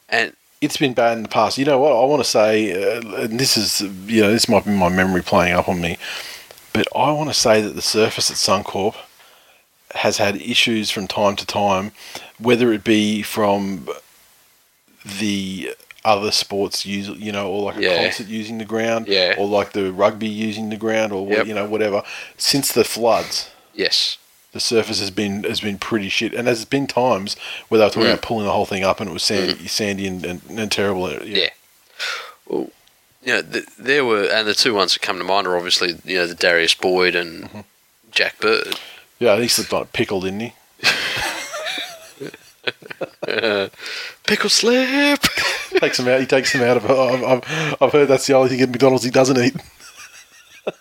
and 0.09 0.37
It's 0.63 0.77
been 0.77 0.95
bad 0.95 1.17
in 1.17 1.25
the 1.25 1.29
past. 1.29 1.59
You 1.59 1.65
know 1.65 1.81
what? 1.81 1.91
I 1.91 2.05
want 2.05 2.23
to 2.23 2.29
say, 2.29 2.71
uh, 2.73 3.01
and 3.23 3.41
this 3.41 3.57
is, 3.57 3.81
you 4.07 4.23
know, 4.23 4.31
this 4.31 4.49
might 4.49 4.65
be 4.65 4.71
my 4.71 4.89
memory 4.89 5.21
playing 5.23 5.55
up 5.55 5.69
on 5.69 5.81
me, 5.81 5.99
but 6.73 6.87
I 6.95 7.11
want 7.11 7.31
to 7.31 7.35
say 7.35 7.61
that 7.61 7.75
the 7.75 7.83
surface 7.83 8.31
at 8.31 8.37
Suncorp 8.37 8.95
has 9.97 10.19
had 10.19 10.37
issues 10.37 10.89
from 10.89 11.09
time 11.09 11.35
to 11.37 11.45
time, 11.45 11.91
whether 12.39 12.73
it 12.73 12.85
be 12.85 13.23
from 13.23 13.89
the 15.05 15.75
other 16.05 16.31
sports 16.33 16.85
use 16.85 17.09
you 17.09 17.31
know 17.33 17.49
or 17.51 17.63
like 17.63 17.77
a 17.77 17.83
Yeah. 17.83 18.03
concert 18.05 18.27
using 18.27 18.59
the 18.59 18.65
ground 18.65 19.07
Yeah. 19.09 19.35
or 19.39 19.47
like 19.47 19.73
the 19.73 19.93
rugby 19.93 20.29
using 20.29 20.69
the 20.71 20.77
ground 20.77 21.13
or 21.13 21.29
Yep. 21.29 21.47
you 21.47 21.55
know 21.55 21.67
whatever 21.67 22.03
since 22.37 22.73
the 22.73 22.85
floods 22.85 23.49
yes, 23.75 24.19
the 24.53 24.61
surface 24.61 24.99
has 25.01 25.11
been 25.11 25.45
has 25.45 25.61
been 25.61 25.79
pretty 25.79 26.09
shit 26.09 26.35
and 26.35 26.47
there's 26.47 26.65
been 26.65 26.87
times 26.87 27.37
where 27.69 27.79
they 27.79 27.85
were 27.85 27.91
talking 27.91 28.03
Mm. 28.09 28.13
about 28.15 28.23
pulling 28.23 28.45
the 28.47 28.53
whole 28.53 28.67
thing 28.67 28.85
up 28.85 29.01
and 29.01 29.09
it 29.09 29.13
was 29.13 29.23
sandy, 29.23 29.67
sandy 29.69 30.07
and, 30.07 30.25
and, 30.27 30.41
and 30.51 30.71
terrible 30.73 31.11
yeah. 31.25 31.51
Well, 32.47 32.71
you 33.25 33.35
know, 33.35 33.43
th- 33.43 33.67
there 33.79 34.05
were, 34.05 34.25
and 34.25 34.49
the 34.49 34.55
two 34.55 34.75
ones 34.75 34.93
that 34.95 35.01
come 35.03 35.19
to 35.19 35.25
mind 35.25 35.47
are 35.47 35.57
obviously 35.57 35.97
you 36.05 36.17
know 36.17 36.27
the 36.27 36.35
Darius 36.35 36.75
Boyd 36.75 37.15
and 37.15 37.45
Mm-hmm. 37.45 37.61
Jack 38.11 38.41
Bird. 38.41 38.79
yeah 39.21 39.39
he 39.41 39.47
slipped 39.49 39.73
on 39.73 39.83
a 39.83 39.87
pickle 39.87 40.21
didn't 40.21 40.41
he 40.41 40.53
Pickle 44.27 44.51
slip. 44.51 45.21
takes 45.81 45.99
him 45.99 46.09
out 46.09 46.21
he 46.21 46.27
takes 46.27 46.53
him 46.53 46.63
out 46.63 46.77
of 46.77 46.85
I've, 46.91 47.25
I've, 47.25 47.77
I've 47.81 47.93
heard 47.93 48.09
that's 48.09 48.27
the 48.27 48.35
only 48.35 48.51
thing 48.51 48.61
at 48.61 48.69
McDonald's 48.69 49.05
he 49.05 49.11
doesn't 49.11 49.39
eat 49.39 49.55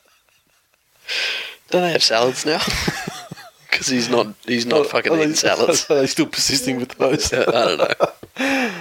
Don't 1.70 1.82
they 1.82 1.91
have 1.94 2.04
salads 2.04 2.46
now? 2.46 2.60
Because 3.70 3.88
he's 3.88 4.10
not 4.10 4.36
he's 4.46 4.65
not 4.65 4.88
fucking 4.88 5.13
eating 5.13 5.34
salads. 5.34 5.89
are 5.89 5.96
they 5.96 6.08
still 6.08 6.28
persisting 6.28 6.78
with 6.78 6.89
those 6.98 7.34
I 7.34 7.46
don't 7.46 7.78
know. 7.78 8.72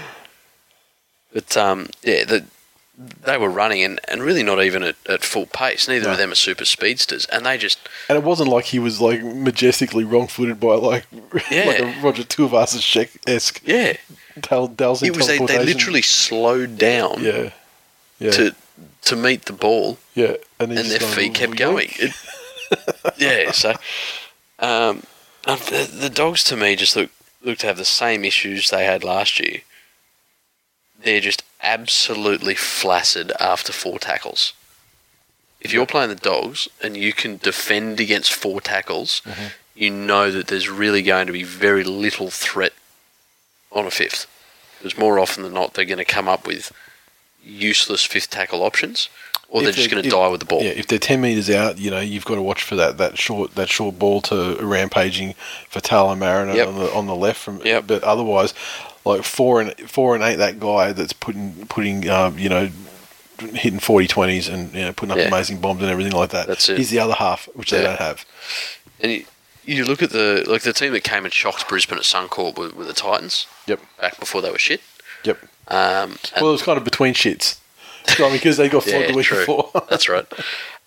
But 1.32 1.56
um, 1.56 1.88
yeah, 2.02 2.24
the, 2.24 2.44
they 3.22 3.38
were 3.38 3.48
running 3.48 3.82
and, 3.82 3.98
and 4.08 4.22
really 4.22 4.42
not 4.42 4.62
even 4.62 4.82
at, 4.82 4.96
at 5.08 5.22
full 5.24 5.46
pace. 5.46 5.88
Neither 5.88 6.06
No. 6.06 6.12
of 6.12 6.18
them 6.18 6.32
are 6.32 6.36
super 6.36 6.64
speedsters, 6.66 7.24
and 7.26 7.46
they 7.46 7.56
just 7.56 7.78
And 8.08 8.18
it 8.18 8.24
wasn't 8.24 8.50
like 8.50 8.66
he 8.66 8.78
was 8.78 9.00
like 9.00 9.22
majestically 9.22 10.04
wrong-footed 10.04 10.60
by 10.60 10.74
like 10.74 11.06
Yeah. 11.50 11.64
like 11.66 11.80
a 11.80 12.00
Roger 12.02 12.24
Tuivasa 12.24 13.08
esque 13.26 13.62
yeah. 13.64 13.94
Dal- 14.38 14.68
Dowsing 14.68 15.08
It 15.08 15.16
was 15.16 15.26
they, 15.26 15.38
they 15.38 15.64
literally 15.64 16.02
slowed 16.02 16.76
down 16.78 17.22
yeah 17.22 17.50
yeah 18.18 18.30
to 18.32 18.54
to 19.02 19.16
meet 19.16 19.46
the 19.46 19.52
ball, 19.54 19.96
yeah 20.14 20.34
and, 20.58 20.70
and 20.72 20.88
their 20.90 21.00
feet 21.00 21.34
kept 21.34 21.56
going. 21.56 21.88
It, 21.98 22.12
yeah, 23.16 23.50
so 23.50 23.70
um, 24.58 25.02
and 25.46 25.58
the, 25.60 25.90
the 25.92 26.10
dogs 26.10 26.44
to 26.44 26.56
me 26.56 26.76
just 26.76 26.94
look 26.96 27.10
look 27.42 27.58
to 27.58 27.66
have 27.66 27.78
the 27.78 27.84
same 27.86 28.24
issues 28.24 28.68
they 28.68 28.84
had 28.84 29.02
last 29.02 29.40
year. 29.40 29.60
They're 31.02 31.20
just 31.22 31.42
absolutely 31.62 32.54
flaccid 32.54 33.32
after 33.40 33.72
four 33.72 33.98
tackles. 33.98 34.52
If 35.60 35.72
you're 35.72 35.86
playing 35.86 36.08
the 36.08 36.14
dogs 36.16 36.68
and 36.82 36.96
you 36.96 37.12
can 37.12 37.36
defend 37.36 38.00
against 38.00 38.32
four 38.32 38.60
tackles, 38.60 39.20
Mm-hmm. 39.26 39.46
you 39.74 39.90
know 39.90 40.30
that 40.30 40.46
there's 40.48 40.68
really 40.70 41.02
going 41.02 41.26
to 41.26 41.32
be 41.32 41.42
very 41.44 41.84
little 41.84 42.30
threat 42.30 42.72
on 43.70 43.86
a 43.86 43.90
fifth. 43.90 44.26
Because 44.78 44.98
more 44.98 45.18
often 45.18 45.42
than 45.42 45.52
not, 45.52 45.74
they're 45.74 45.84
going 45.84 45.98
to 45.98 46.04
come 46.04 46.28
up 46.28 46.46
with 46.46 46.72
useless 47.44 48.04
fifth 48.04 48.30
tackle 48.30 48.62
options, 48.62 49.10
or 49.50 49.60
If 49.60 49.64
they're 49.66 49.72
just 49.74 49.90
going 49.90 50.02
to 50.02 50.08
die 50.08 50.28
with 50.28 50.40
the 50.40 50.46
ball. 50.46 50.62
Yeah, 50.62 50.70
if 50.70 50.86
they're 50.86 50.98
ten 50.98 51.20
meters 51.20 51.50
out, 51.50 51.78
you 51.78 51.90
know 51.90 52.00
you've 52.00 52.24
got 52.24 52.36
to 52.36 52.42
watch 52.42 52.62
for 52.62 52.76
that, 52.76 52.96
that 52.98 53.18
short 53.18 53.54
that 53.56 53.68
short 53.68 53.98
ball 53.98 54.20
to 54.22 54.56
rampaging 54.60 55.34
Faitala-Mariner 55.70 56.54
Yep. 56.54 56.68
on 56.68 56.74
the 56.78 56.92
on 56.94 57.06
the 57.06 57.14
left 57.16 57.38
from. 57.40 57.60
Yep. 57.64 57.86
But 57.86 58.02
otherwise, 58.04 58.54
like 59.04 59.22
four 59.24 59.60
and 59.60 59.74
four 59.90 60.14
and 60.14 60.22
eight, 60.24 60.36
that 60.36 60.60
guy 60.60 60.92
that's 60.92 61.12
putting 61.12 61.66
putting 61.66 62.08
um, 62.08 62.38
you 62.38 62.48
know 62.48 62.70
hitting 63.54 63.78
40 63.80 64.06
20s 64.06 64.52
and 64.52 64.74
you 64.74 64.82
know 64.82 64.92
putting 64.92 65.12
up 65.12 65.16
Yeah. 65.18 65.28
amazing 65.28 65.60
bombs 65.60 65.80
and 65.80 65.90
everything 65.90 66.12
like 66.12 66.30
that. 66.30 66.46
That's 66.46 66.68
it. 66.68 66.76
He's 66.78 66.90
the 66.90 66.98
other 66.98 67.14
half, 67.14 67.48
which 67.54 67.70
they 67.70 67.82
don't 67.82 67.98
have. 67.98 68.26
And 69.00 69.12
you, 69.12 69.24
you 69.64 69.84
look 69.84 70.02
at 70.02 70.10
the 70.10 70.44
like 70.46 70.62
the 70.62 70.72
team 70.74 70.92
that 70.92 71.04
came 71.04 71.24
and 71.24 71.32
shocked 71.32 71.66
Brisbane 71.68 71.96
at 71.98 72.04
Suncorp 72.04 72.58
with, 72.58 72.74
with 72.76 72.86
the 72.86 72.92
Titans 72.92 73.46
Yep. 73.66 73.80
back 74.00 74.20
before 74.20 74.42
they 74.42 74.50
were 74.50 74.58
shit. 74.58 74.82
Yep. 75.24 75.38
Um, 75.68 76.18
Well, 76.36 76.48
it 76.50 76.52
was 76.52 76.62
kind 76.62 76.76
of 76.78 76.84
between 76.84 77.14
shits. 77.14 77.58
I 78.08 78.30
because 78.32 78.56
they 78.56 78.68
got 78.68 78.82
flogged 78.84 79.02
yeah, 79.06 79.10
the 79.12 79.16
week 79.16 79.26
true. 79.26 79.38
before. 79.38 79.70
That's 79.88 80.08
right. 80.08 80.26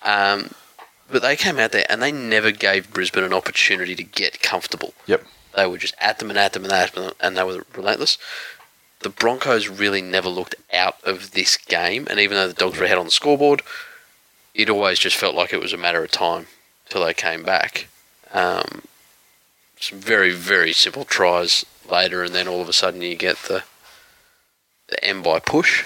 Um, 0.03 0.51
but 1.09 1.21
they 1.21 1.35
came 1.35 1.57
out 1.59 1.71
there 1.71 1.85
and 1.89 2.01
they 2.01 2.11
never 2.11 2.51
gave 2.51 2.91
Brisbane 2.91 3.23
an 3.23 3.33
opportunity 3.33 3.95
to 3.95 4.03
get 4.03 4.41
comfortable. 4.41 4.93
Yep. 5.07 5.23
They 5.55 5.67
were 5.67 5.77
just 5.77 5.95
at 5.99 6.19
them 6.19 6.29
and 6.29 6.39
at 6.39 6.53
them 6.53 6.63
and 6.63 6.73
at 6.73 6.93
them, 6.93 7.13
and 7.19 7.37
they 7.37 7.43
were 7.43 7.65
relentless. 7.75 8.17
The 8.99 9.09
Broncos 9.09 9.67
really 9.67 10.01
never 10.01 10.29
looked 10.29 10.55
out 10.71 10.97
of 11.03 11.31
this 11.31 11.57
game, 11.57 12.07
and 12.09 12.19
even 12.19 12.35
though 12.35 12.47
the 12.47 12.53
Dogs 12.53 12.79
were 12.79 12.85
ahead 12.85 12.97
on 12.97 13.05
the 13.05 13.11
scoreboard, 13.11 13.61
it 14.53 14.69
always 14.69 14.99
just 14.99 15.17
felt 15.17 15.35
like 15.35 15.51
it 15.51 15.61
was 15.61 15.73
a 15.73 15.77
matter 15.77 16.03
of 16.03 16.11
time 16.11 16.47
till 16.89 17.03
they 17.03 17.13
came 17.13 17.43
back. 17.43 17.87
Um, 18.33 18.83
some 19.79 19.99
very 19.99 20.31
very 20.31 20.73
simple 20.73 21.03
tries 21.03 21.65
later, 21.89 22.23
and 22.23 22.33
then 22.33 22.47
all 22.47 22.61
of 22.61 22.69
a 22.69 22.73
sudden 22.73 23.01
you 23.01 23.15
get 23.15 23.37
the 23.37 23.63
the 24.87 24.95
Mbye 25.03 25.45
push, 25.45 25.83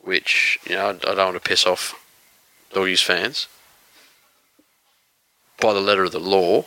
which 0.00 0.58
you 0.64 0.74
know 0.74 0.90
I, 0.90 0.92
don't 0.92 1.16
want 1.16 1.42
to 1.42 1.48
piss 1.48 1.66
off 1.66 1.94
Doggies 2.72 3.02
fans. 3.02 3.48
By 5.60 5.72
the 5.72 5.80
letter 5.80 6.04
of 6.04 6.12
the 6.12 6.20
law, 6.20 6.66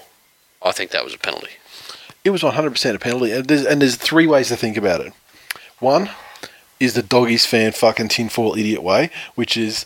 I 0.61 0.71
think 0.71 0.91
that 0.91 1.03
was 1.03 1.13
a 1.13 1.17
penalty. 1.17 1.51
It 2.23 2.29
was 2.29 2.41
100% 2.43 2.95
a 2.95 2.99
penalty. 2.99 3.31
And 3.31 3.45
there's, 3.45 3.65
and 3.65 3.81
there's 3.81 3.95
three 3.95 4.27
ways 4.27 4.49
to 4.49 4.55
think 4.55 4.77
about 4.77 5.01
it. 5.01 5.13
One 5.79 6.09
is 6.79 6.93
the 6.93 7.01
doggies 7.03 7.45
fan 7.45 7.71
fucking 7.71 8.09
tinfoil 8.09 8.55
idiot 8.57 8.83
way, 8.83 9.09
which 9.35 9.57
is, 9.57 9.85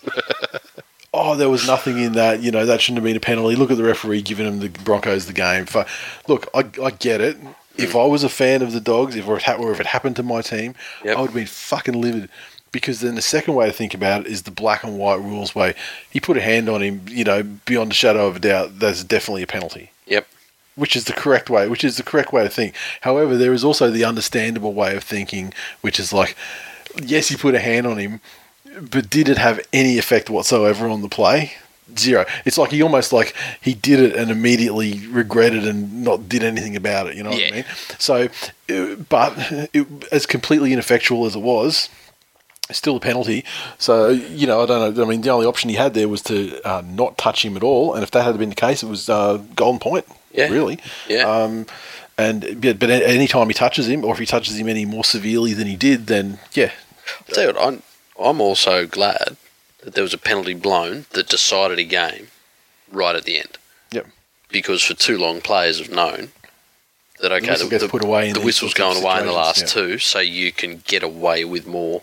oh, 1.13 1.35
there 1.35 1.49
was 1.49 1.65
nothing 1.67 1.99
in 1.99 2.13
that. 2.13 2.41
You 2.41 2.51
know, 2.51 2.65
that 2.65 2.81
shouldn't 2.81 2.97
have 2.97 3.03
been 3.05 3.15
a 3.15 3.21
penalty. 3.21 3.55
Look 3.55 3.71
at 3.71 3.77
the 3.77 3.83
referee 3.83 4.21
giving 4.21 4.45
them 4.45 4.59
the 4.59 4.69
Broncos 4.83 5.25
the 5.27 5.33
game. 5.33 5.65
Look, 6.27 6.47
I, 6.53 6.65
I 6.83 6.91
get 6.91 7.21
it. 7.21 7.37
If 7.77 7.93
I 7.95 8.05
was 8.05 8.23
a 8.23 8.29
fan 8.29 8.61
of 8.61 8.71
the 8.71 8.79
dogs, 8.79 9.15
if 9.17 9.27
it, 9.27 9.41
ha- 9.43 9.55
or 9.57 9.71
if 9.73 9.81
it 9.81 9.85
happened 9.87 10.15
to 10.17 10.23
my 10.23 10.41
team, 10.41 10.75
Yep. 11.03 11.17
I 11.17 11.21
would 11.21 11.27
have 11.27 11.35
been 11.35 11.45
fucking 11.45 11.99
livid. 11.99 12.29
Because 12.71 12.99
then 12.99 13.15
the 13.15 13.21
second 13.21 13.55
way 13.55 13.67
to 13.67 13.71
think 13.73 13.93
about 13.93 14.21
it 14.21 14.27
is 14.27 14.43
the 14.43 14.51
black 14.51 14.83
and 14.83 14.97
white 14.97 15.21
rules 15.21 15.55
way. 15.55 15.75
He 16.09 16.19
put 16.19 16.35
a 16.35 16.41
hand 16.41 16.67
on 16.67 16.81
him, 16.81 17.01
you 17.07 17.23
know, 17.23 17.41
beyond 17.43 17.91
a 17.91 17.95
shadow 17.95 18.27
of 18.27 18.35
a 18.37 18.39
doubt, 18.39 18.79
that's 18.79 19.01
definitely 19.03 19.43
a 19.43 19.47
penalty 19.47 19.91
Yep. 20.07 20.27
Which 20.75 20.95
is 20.95 21.05
the 21.05 21.13
correct 21.13 21.49
way, 21.49 21.67
which 21.67 21.83
is 21.83 21.97
the 21.97 22.03
correct 22.03 22.33
way 22.33 22.43
to 22.43 22.49
think. 22.49 22.75
However, 23.01 23.37
there 23.37 23.53
is 23.53 23.63
also 23.63 23.89
the 23.89 24.03
understandable 24.05 24.73
way 24.73 24.95
of 24.95 25.03
thinking, 25.03 25.53
which 25.81 25.99
is 25.99 26.11
like, 26.13 26.35
yes, 27.01 27.31
you 27.31 27.37
put 27.37 27.55
a 27.55 27.59
hand 27.59 27.87
on 27.87 27.97
him, 27.97 28.19
but 28.81 29.09
did 29.09 29.29
it 29.29 29.37
have 29.37 29.59
any 29.71 29.97
effect 29.97 30.29
whatsoever 30.29 30.87
on 30.87 31.01
the 31.01 31.09
play? 31.09 31.53
Zero. 31.97 32.25
It's 32.45 32.57
like 32.57 32.71
he 32.71 32.81
almost 32.81 33.13
like 33.13 33.35
he 33.61 33.73
did 33.75 33.99
it 33.99 34.15
and 34.15 34.31
immediately 34.31 35.07
regretted 35.07 35.67
and 35.67 36.03
not 36.03 36.27
did 36.27 36.43
anything 36.43 36.75
about 36.75 37.07
it. 37.07 37.15
You 37.15 37.23
know 37.23 37.29
what 37.29 37.39
Yeah. 37.39 37.47
I 37.47 37.51
mean? 37.51 37.65
So, 37.99 38.27
uh, 38.69 38.95
but 39.07 39.33
it, 39.71 39.87
as 40.11 40.25
completely 40.25 40.73
ineffectual 40.73 41.25
as 41.25 41.35
it 41.35 41.41
was, 41.43 41.89
still 42.71 42.95
a 42.95 42.99
penalty. 42.99 43.45
So 43.77 44.09
you 44.09 44.47
know, 44.47 44.63
I 44.63 44.65
don't 44.65 44.95
know. 44.97 45.03
I 45.03 45.07
mean, 45.07 45.21
the 45.21 45.29
only 45.29 45.45
option 45.45 45.69
he 45.69 45.75
had 45.75 45.93
there 45.93 46.09
was 46.09 46.23
to 46.23 46.59
uh, 46.67 46.81
not 46.83 47.19
touch 47.19 47.45
him 47.45 47.55
at 47.55 47.61
all, 47.63 47.93
and 47.93 48.01
if 48.01 48.09
that 48.11 48.23
had 48.23 48.37
been 48.39 48.49
the 48.49 48.55
case, 48.55 48.81
it 48.81 48.87
was 48.89 49.07
uh, 49.07 49.37
golden 49.55 49.79
point. 49.79 50.05
Yeah. 50.35 50.49
Really. 50.49 50.79
Yeah. 51.07 51.23
Um, 51.23 51.65
And 52.17 52.61
but, 52.61 52.79
but 52.79 52.89
any 52.89 53.27
time 53.27 53.47
he 53.47 53.53
touches 53.53 53.89
him, 53.89 54.05
or 54.05 54.13
if 54.13 54.19
he 54.19 54.25
touches 54.25 54.57
him 54.57 54.69
any 54.69 54.85
more 54.85 55.03
severely 55.03 55.53
than 55.53 55.67
he 55.67 55.75
did, 55.75 56.07
then 56.07 56.39
yeah, 56.53 56.71
I'll 57.27 57.35
tell 57.35 57.43
you 57.43 57.53
what, 57.53 57.61
I'm, 57.61 57.83
I'm 58.17 58.39
also 58.39 58.87
glad 58.87 59.35
that 59.83 59.95
there 59.95 60.01
was 60.03 60.13
a 60.13 60.17
penalty 60.17 60.53
blown 60.53 61.07
that 61.11 61.27
decided 61.27 61.77
a 61.77 61.83
game 61.83 62.27
right 62.89 63.17
at 63.17 63.25
the 63.25 63.37
end. 63.37 63.57
Yep. 63.91 64.07
Because 64.49 64.81
for 64.81 64.93
too 64.93 65.17
long, 65.17 65.41
players 65.41 65.79
have 65.79 65.91
known 65.91 66.29
that 67.19 67.33
okay, 67.33 67.49
whistle 67.49 67.69
gets 67.69 67.87
put 67.87 68.03
away 68.03 68.29
in 68.29 68.33
the 68.33 68.39
whistle's 68.39 68.73
going 68.73 69.01
away 69.03 69.19
in 69.19 69.25
the 69.25 69.33
last 69.33 69.67
situations, 69.67 69.73
two, 69.73 69.97
so 69.99 70.19
you 70.19 70.53
can 70.53 70.81
get 70.87 71.03
away 71.03 71.43
with 71.43 71.67
more 71.67 72.01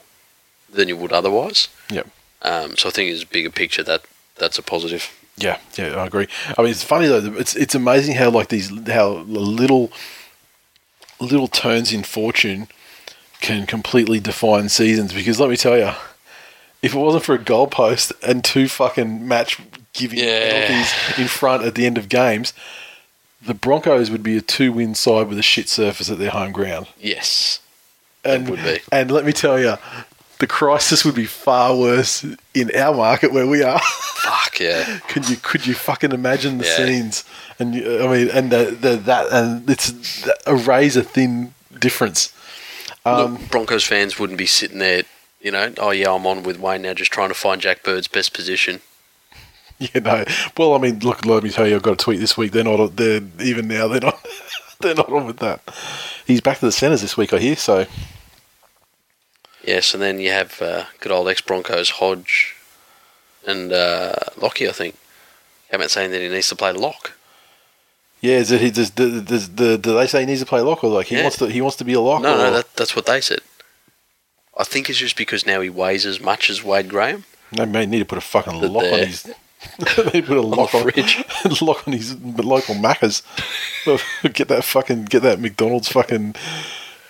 than 0.70 0.88
you 0.88 0.96
would 0.98 1.12
otherwise. 1.12 1.68
Yep. 1.90 2.06
Um, 2.42 2.76
so 2.76 2.90
I 2.90 2.92
think 2.92 3.10
it's 3.10 3.22
a 3.22 3.26
bigger 3.26 3.50
picture 3.50 3.82
that 3.84 4.02
that's 4.36 4.58
a 4.58 4.62
positive. 4.62 5.10
Yeah, 5.36 5.58
yeah, 5.76 5.96
I 5.96 6.06
agree. 6.06 6.28
I 6.58 6.62
mean, 6.62 6.70
it's 6.70 6.82
funny 6.84 7.06
though. 7.06 7.34
It's 7.36 7.56
it's 7.56 7.74
amazing 7.74 8.16
how 8.16 8.30
like 8.30 8.48
these 8.48 8.70
how 8.88 9.08
little 9.26 9.90
little 11.20 11.48
turns 11.48 11.92
in 11.92 12.02
fortune 12.02 12.68
can 13.40 13.66
completely 13.66 14.20
define 14.20 14.68
seasons. 14.68 15.12
Because 15.12 15.40
let 15.40 15.50
me 15.50 15.56
tell 15.56 15.76
you, 15.78 15.92
if 16.82 16.94
it 16.94 16.98
wasn't 16.98 17.24
for 17.24 17.34
a 17.34 17.38
goalpost 17.38 18.12
and 18.22 18.44
two 18.44 18.68
fucking 18.68 19.26
match 19.26 19.58
giving 19.92 20.18
Yeah. 20.18 20.50
penalties 20.66 21.18
in 21.18 21.28
front 21.28 21.64
at 21.64 21.74
the 21.74 21.86
end 21.86 21.98
of 21.98 22.08
games, 22.08 22.52
the 23.40 23.54
Broncos 23.54 24.10
would 24.10 24.22
be 24.22 24.36
a 24.36 24.40
two 24.42 24.72
win 24.72 24.94
side 24.94 25.28
with 25.28 25.38
a 25.38 25.42
shit 25.42 25.68
surface 25.68 26.10
at 26.10 26.18
their 26.18 26.30
home 26.30 26.52
ground. 26.52 26.86
Yes. 27.00 27.58
And 28.24 28.48
would 28.48 28.62
be. 28.62 28.78
and 28.92 29.10
let 29.10 29.24
me 29.24 29.32
tell 29.32 29.58
you, 29.58 29.76
the 30.42 30.46
crisis 30.48 31.04
would 31.04 31.14
be 31.14 31.24
far 31.24 31.76
worse 31.76 32.26
in 32.52 32.74
our 32.76 32.92
market 32.92 33.32
where 33.32 33.46
we 33.46 33.62
are. 33.62 33.78
Fuck 33.78 34.58
yeah. 34.58 34.98
could 35.08 35.28
you 35.30 35.36
could 35.36 35.64
you 35.68 35.72
fucking 35.72 36.10
imagine 36.10 36.58
the 36.58 36.64
Yeah. 36.64 36.76
scenes? 36.78 37.24
And 37.60 37.76
you, 37.76 38.02
I 38.02 38.08
mean, 38.08 38.28
and 38.28 38.50
the, 38.50 38.76
the 38.78 38.96
that 38.96 39.28
and 39.30 39.70
it's 39.70 40.28
a 40.44 40.56
razor 40.56 41.02
thin 41.02 41.54
difference. 41.78 42.32
Um, 43.06 43.34
Look, 43.34 43.50
Broncos 43.52 43.84
fans 43.84 44.18
wouldn't 44.18 44.36
be 44.36 44.46
sitting 44.46 44.80
there, 44.80 45.04
you 45.40 45.52
know, 45.52 45.72
oh 45.78 45.92
yeah, 45.92 46.12
I'm 46.12 46.26
on 46.26 46.42
with 46.42 46.58
Wayne 46.58 46.82
now, 46.82 46.92
just 46.92 47.12
trying 47.12 47.28
to 47.28 47.34
find 47.34 47.60
Jack 47.60 47.84
Bird's 47.84 48.08
best 48.08 48.34
position. 48.34 48.80
You 49.94 50.00
know, 50.00 50.24
well, 50.56 50.74
I 50.74 50.78
mean, 50.78 51.00
look, 51.00 51.26
let 51.26 51.42
me 51.42 51.50
tell 51.50 51.66
you, 51.66 51.74
I've 51.74 51.82
got 51.82 51.94
a 51.94 51.96
tweet 52.04 52.20
this 52.20 52.36
week. 52.36 52.52
They're 52.52 52.62
not. 52.62 52.94
They're 52.96 53.20
even 53.40 53.66
now. 53.66 53.88
They're 53.88 54.00
not. 54.00 54.24
they're 54.80 54.94
not 54.94 55.10
on 55.10 55.26
with 55.26 55.38
that. 55.38 55.60
He's 56.24 56.40
back 56.40 56.58
to 56.60 56.66
the 56.66 56.70
centres 56.70 57.00
this 57.00 57.16
week, 57.16 57.32
I 57.32 57.38
hear. 57.38 57.56
So 57.56 57.86
Yes, 59.64 59.94
and 59.94 60.02
then 60.02 60.18
you 60.18 60.30
have 60.30 60.60
uh, 60.60 60.84
good 61.00 61.12
old 61.12 61.28
ex 61.28 61.40
Broncos 61.40 61.90
Hodge 61.90 62.56
and 63.46 63.72
uh, 63.72 64.14
Lockie, 64.36 64.68
I 64.68 64.72
think. 64.72 64.96
Out 65.72 65.90
saying 65.90 66.10
that 66.10 66.20
he 66.20 66.28
needs 66.28 66.48
to 66.48 66.56
play 66.56 66.70
lock. 66.72 67.12
yeah, 68.20 68.36
is 68.36 68.52
it? 68.52 68.60
He 68.60 68.70
does. 68.70 68.90
Does, 68.90 69.22
does, 69.22 69.48
do 69.48 69.76
they 69.78 70.06
say 70.06 70.20
he 70.20 70.26
needs 70.26 70.40
to 70.40 70.46
play 70.46 70.60
lock 70.60 70.84
or 70.84 70.90
like 70.90 71.06
he 71.06 71.16
Yeah. 71.16 71.22
wants 71.22 71.38
to? 71.38 71.46
He 71.46 71.62
wants 71.62 71.76
to 71.76 71.84
be 71.84 71.94
a 71.94 72.00
lock. 72.00 72.20
No, 72.22 72.34
or, 72.34 72.36
no, 72.36 72.50
that, 72.52 72.74
that's 72.76 72.94
what 72.94 73.06
they 73.06 73.22
said. 73.22 73.40
I 74.58 74.64
think 74.64 74.90
it's 74.90 74.98
just 74.98 75.16
because 75.16 75.46
now 75.46 75.62
he 75.62 75.70
weighs 75.70 76.04
as 76.04 76.20
much 76.20 76.50
as 76.50 76.62
Wade 76.62 76.90
Graham. 76.90 77.24
They 77.52 77.64
may 77.64 77.86
need 77.86 78.00
to 78.00 78.04
put 78.04 78.18
a 78.18 78.20
fucking 78.20 78.60
That 78.60 78.68
lock 78.70 78.84
on 78.84 78.98
his. 78.98 79.22
they 80.12 80.20
put 80.20 80.36
a 80.36 80.42
lock 80.42 80.74
on, 80.74 80.82
fridge. 80.90 81.24
lock 81.62 81.88
on 81.88 81.94
his 81.94 82.20
local 82.20 82.74
Macca's. 82.74 83.22
get 84.34 84.48
that 84.48 84.64
fucking 84.64 85.06
get 85.06 85.22
that 85.22 85.40
McDonald's 85.40 85.88
fucking 85.88 86.34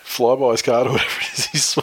Flybuys 0.04 0.62
card 0.62 0.86
or 0.86 0.92
whatever 0.92 1.20
it 1.20 1.32
is. 1.38 1.46
He's. 1.46 1.78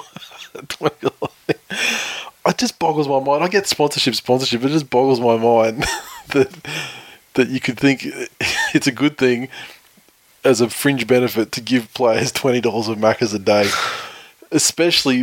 It 2.46 2.58
just 2.58 2.80
boggles 2.80 3.08
my 3.08 3.20
mind. 3.20 3.44
I 3.44 3.48
get 3.48 3.68
sponsorship, 3.68 4.16
sponsorship. 4.16 4.64
It 4.64 4.70
just 4.70 4.90
boggles 4.90 5.20
my 5.20 5.38
mind 5.38 5.86
that 6.30 6.50
that 7.36 7.50
you 7.50 7.60
could 7.60 7.78
think 7.78 8.02
it's 8.74 8.88
a 8.88 8.92
good 8.92 9.18
thing 9.18 9.50
as 10.44 10.62
a 10.62 10.70
fringe 10.70 11.06
benefit 11.06 11.52
to 11.54 11.62
give 11.62 11.94
players 11.94 12.32
twenty 12.32 12.62
dollars 12.62 12.88
of 12.88 12.98
macas 12.98 13.34
a 13.34 13.40
day, 13.40 13.70
especially 14.52 15.18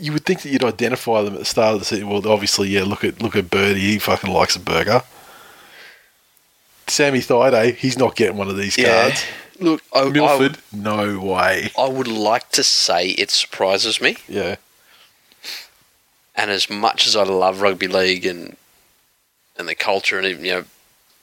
you 0.00 0.12
would 0.12 0.24
think 0.24 0.42
that 0.42 0.50
you'd 0.50 0.64
identify 0.64 1.22
them 1.22 1.34
at 1.34 1.40
the 1.40 1.44
start 1.44 1.74
of 1.74 1.80
the 1.80 1.84
season. 1.84 2.08
Well, 2.08 2.26
obviously, 2.26 2.68
yeah. 2.68 2.84
Look 2.84 3.04
at 3.04 3.20
look 3.20 3.36
at 3.36 3.50
Birdie. 3.50 3.80
He 3.80 3.98
fucking 3.98 4.32
likes 4.32 4.56
a 4.56 4.60
burger. 4.60 5.02
Sammy 6.86 7.18
Thaiday, 7.18 7.74
he's 7.74 7.98
not 7.98 8.16
getting 8.16 8.38
one 8.38 8.48
of 8.48 8.56
these 8.56 8.74
cards. 8.76 9.22
Look, 9.60 9.82
I, 9.92 10.08
Milford, 10.08 10.58
no 10.72 11.18
way. 11.18 11.70
I, 11.76 11.82
I 11.82 11.88
would 11.88 12.06
like 12.08 12.50
to 12.52 12.62
say 12.62 13.08
it 13.10 13.30
surprises 13.30 14.00
me. 14.00 14.16
Yeah, 14.28 14.56
And 16.36 16.50
as 16.50 16.70
much 16.70 17.06
as 17.06 17.16
I 17.16 17.24
love 17.24 17.60
rugby 17.60 17.88
league 17.88 18.24
and 18.26 18.56
and 19.58 19.68
the 19.68 19.74
culture 19.74 20.16
and 20.18 20.26
even, 20.26 20.44
you 20.44 20.52
know 20.52 20.64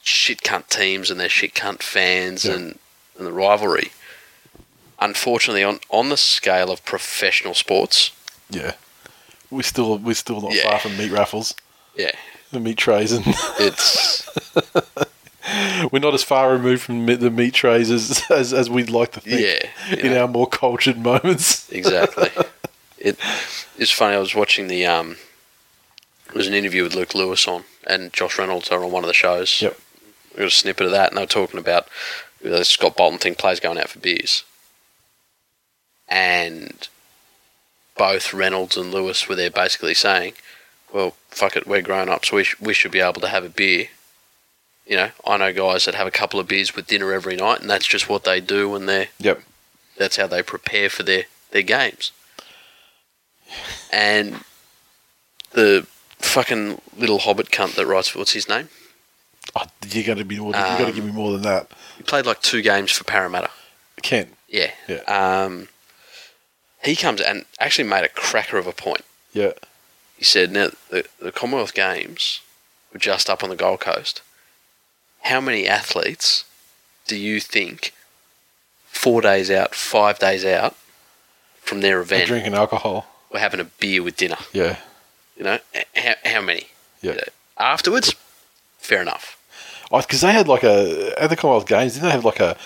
shit 0.01 0.41
cunt 0.41 0.67
teams 0.69 1.09
and 1.09 1.19
their 1.19 1.29
shit 1.29 1.53
cunt 1.55 1.81
fans 1.81 2.43
Yeah. 2.45 2.53
and, 2.55 2.79
and 3.17 3.25
the 3.25 3.31
rivalry, 3.31 3.91
unfortunately 4.99 5.63
on, 5.63 5.79
on 5.89 6.09
the 6.09 6.17
scale 6.17 6.69
of 6.71 6.83
professional 6.85 7.53
sports, 7.53 8.11
yeah. 8.49 8.73
We're 9.49 9.61
still 9.63 9.97
we're 9.97 10.13
still 10.15 10.41
not 10.41 10.53
Yeah. 10.53 10.69
far 10.69 10.79
from 10.79 10.97
meat 10.97 11.11
raffles, 11.11 11.55
yeah, 11.95 12.11
the 12.51 12.59
meat 12.59 12.77
trays, 12.77 13.11
and 13.13 13.23
it's 13.59 14.27
we're 15.91 15.99
not 15.99 16.13
as 16.13 16.23
far 16.23 16.51
removed 16.51 16.81
from 16.81 17.05
the 17.05 17.31
meat 17.31 17.53
trays 17.53 17.91
as 17.91 18.23
as, 18.29 18.53
as 18.53 18.69
we'd 18.69 18.89
like 18.89 19.11
to 19.13 19.21
think. 19.21 19.41
Yeah, 19.41 19.95
in 19.95 20.11
know. 20.11 20.21
our 20.21 20.27
more 20.27 20.47
cultured 20.47 20.97
moments. 20.97 21.71
exactly. 21.71 22.29
it 22.97 23.17
it's 23.77 23.91
funny. 23.91 24.15
I 24.15 24.19
was 24.19 24.35
watching 24.35 24.67
the 24.67 24.85
um, 24.85 25.17
there 26.27 26.35
was 26.35 26.47
an 26.47 26.53
interview 26.53 26.83
with 26.83 26.95
Luke 26.95 27.13
Lewis 27.15 27.47
on, 27.47 27.63
and 27.85 28.11
Josh 28.13 28.37
Reynolds 28.39 28.69
are 28.69 28.83
on 28.83 28.91
one 28.91 29.03
of 29.03 29.07
the 29.07 29.13
shows. 29.13 29.61
Yep. 29.61 29.77
We 30.33 30.39
got 30.39 30.47
a 30.47 30.51
snippet 30.51 30.85
of 30.85 30.91
that, 30.91 31.09
and 31.09 31.17
they 31.17 31.23
were 31.23 31.27
talking 31.27 31.59
about 31.59 31.87
the 32.41 32.63
Scott 32.65 32.97
Bolton 32.97 33.19
thing, 33.19 33.35
players 33.35 33.59
going 33.59 33.77
out 33.77 33.89
for 33.89 33.99
beers, 33.99 34.43
and 36.07 36.87
both 37.97 38.33
Reynolds 38.33 38.77
and 38.77 38.91
Lewis 38.91 39.29
were 39.29 39.35
there 39.35 39.51
basically 39.51 39.93
saying, 39.93 40.33
"Well, 40.91 41.15
fuck 41.29 41.55
it, 41.55 41.67
we're 41.67 41.81
grown 41.81 42.09
ups. 42.09 42.31
We 42.31 42.43
sh- 42.43 42.59
we 42.59 42.73
should 42.73 42.91
be 42.91 42.99
able 42.99 43.21
to 43.21 43.29
have 43.29 43.45
a 43.45 43.49
beer." 43.49 43.89
You 44.85 44.97
know, 44.97 45.09
I 45.25 45.37
know 45.37 45.51
guys 45.51 45.85
that 45.85 45.95
have 45.95 46.05
a 46.07 46.11
couple 46.11 46.39
of 46.39 46.47
beers 46.47 46.75
with 46.75 46.87
dinner 46.87 47.11
every 47.11 47.35
night, 47.35 47.61
and 47.61 47.69
that's 47.69 47.87
just 47.87 48.07
what 48.07 48.23
they 48.23 48.39
do 48.39 48.69
when 48.69 48.85
they're 48.85 49.07
Yep. 49.19 49.41
that's 49.97 50.17
how 50.17 50.27
they 50.27 50.43
prepare 50.43 50.89
for 50.89 51.01
their, 51.03 51.23
their 51.51 51.63
games. 51.63 52.11
And 53.91 54.43
the 55.51 55.87
fucking 56.19 56.81
little 56.97 57.19
hobbit 57.19 57.49
cunt 57.49 57.75
that 57.75 57.85
writes 57.85 58.15
what's 58.15 58.33
his 58.33 58.49
name? 58.49 58.69
Oh, 59.55 59.65
you 59.89 60.03
got 60.03 60.17
to 60.17 60.25
be 60.25 60.37
more. 60.39 60.47
you 60.47 60.53
got 60.53 60.77
to 60.79 60.85
Um, 60.87 60.91
give 60.93 61.05
me 61.05 61.11
more 61.11 61.31
than 61.31 61.43
that. 61.43 61.67
He 61.97 62.03
played 62.03 62.25
like 62.25 62.41
two 62.41 62.61
games 62.61 62.91
for 62.91 63.03
Parramatta. 63.03 63.49
Kent. 64.01 64.33
Yeah. 64.47 64.71
Yeah. 64.87 65.01
Um, 65.07 65.69
he 66.83 66.95
comes 66.95 67.21
and 67.21 67.45
actually 67.59 67.87
made 67.87 68.03
a 68.03 68.09
cracker 68.09 68.57
of 68.57 68.67
a 68.67 68.71
point. 68.73 69.01
Yeah. 69.33 69.53
He 70.17 70.23
said, 70.25 70.51
"Now 70.51 70.69
the, 70.89 71.05
the 71.19 71.31
Commonwealth 71.31 71.73
Games 71.73 72.41
were 72.93 72.99
just 72.99 73.29
up 73.29 73.43
on 73.43 73.49
the 73.49 73.55
Gold 73.55 73.79
Coast. 73.81 74.21
How 75.25 75.41
many 75.41 75.67
athletes 75.67 76.45
do 77.07 77.15
you 77.15 77.39
think 77.39 77.93
four 78.87 79.21
days 79.21 79.49
out, 79.51 79.73
five 79.75 80.19
days 80.19 80.45
out 80.45 80.75
from 81.61 81.81
their 81.81 81.95
They're 81.95 82.01
event 82.17 82.27
drinking 82.27 82.53
alcohol. 82.53 83.07
were 83.31 83.39
having 83.39 83.59
a 83.59 83.65
beer 83.65 84.01
with 84.03 84.17
dinner? 84.17 84.37
Yeah. 84.53 84.77
You 85.37 85.43
know, 85.43 85.59
how, 85.95 86.13
how 86.23 86.41
many? 86.41 86.67
Yeah. 87.01 87.11
You 87.11 87.17
know, 87.17 87.23
afterwards, 87.57 88.15
fair 88.77 89.01
enough. 89.01 89.37
Oh, 89.91 90.01
because 90.01 90.21
they 90.21 90.31
had 90.31 90.47
like 90.47 90.63
a 90.63 91.13
at 91.21 91.29
the 91.29 91.35
Commonwealth 91.35 91.67
Games, 91.67 91.93
didn't 91.93 92.05
they 92.05 92.11
have 92.11 92.25
like 92.25 92.39
a 92.39 92.57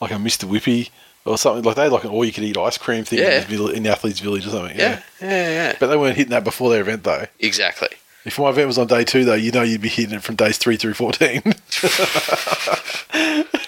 like 0.00 0.10
a 0.10 0.14
Mr. 0.14 0.44
Whippy 0.48 0.90
or 1.24 1.38
something 1.38 1.64
like 1.64 1.76
they 1.76 1.84
had 1.84 1.92
like 1.92 2.04
an 2.04 2.10
all 2.10 2.24
you 2.24 2.32
could 2.32 2.44
eat 2.44 2.56
ice 2.56 2.76
cream 2.78 3.04
thing 3.04 3.18
Yeah. 3.20 3.44
in, 3.48 3.56
the 3.56 3.66
in 3.68 3.82
the 3.82 3.90
athletes' 3.90 4.20
village 4.20 4.46
or 4.46 4.50
something. 4.50 4.76
Yeah, 4.78 5.02
yeah, 5.20 5.48
yeah. 5.50 5.76
But 5.80 5.86
they 5.88 5.96
weren't 5.96 6.16
hitting 6.16 6.30
that 6.30 6.44
before 6.44 6.70
their 6.70 6.80
event 6.82 7.04
though. 7.04 7.26
Exactly. 7.40 7.88
If 8.26 8.38
my 8.40 8.50
event 8.50 8.66
was 8.66 8.76
on 8.76 8.88
day 8.88 9.04
two 9.04 9.24
though, 9.24 9.34
you 9.34 9.52
know 9.52 9.62
you'd 9.62 9.80
be 9.80 9.88
hitting 9.88 10.16
it 10.16 10.22
from 10.22 10.34
days 10.34 10.58
three 10.58 10.76
through 10.76 10.94
fourteen. 10.94 11.42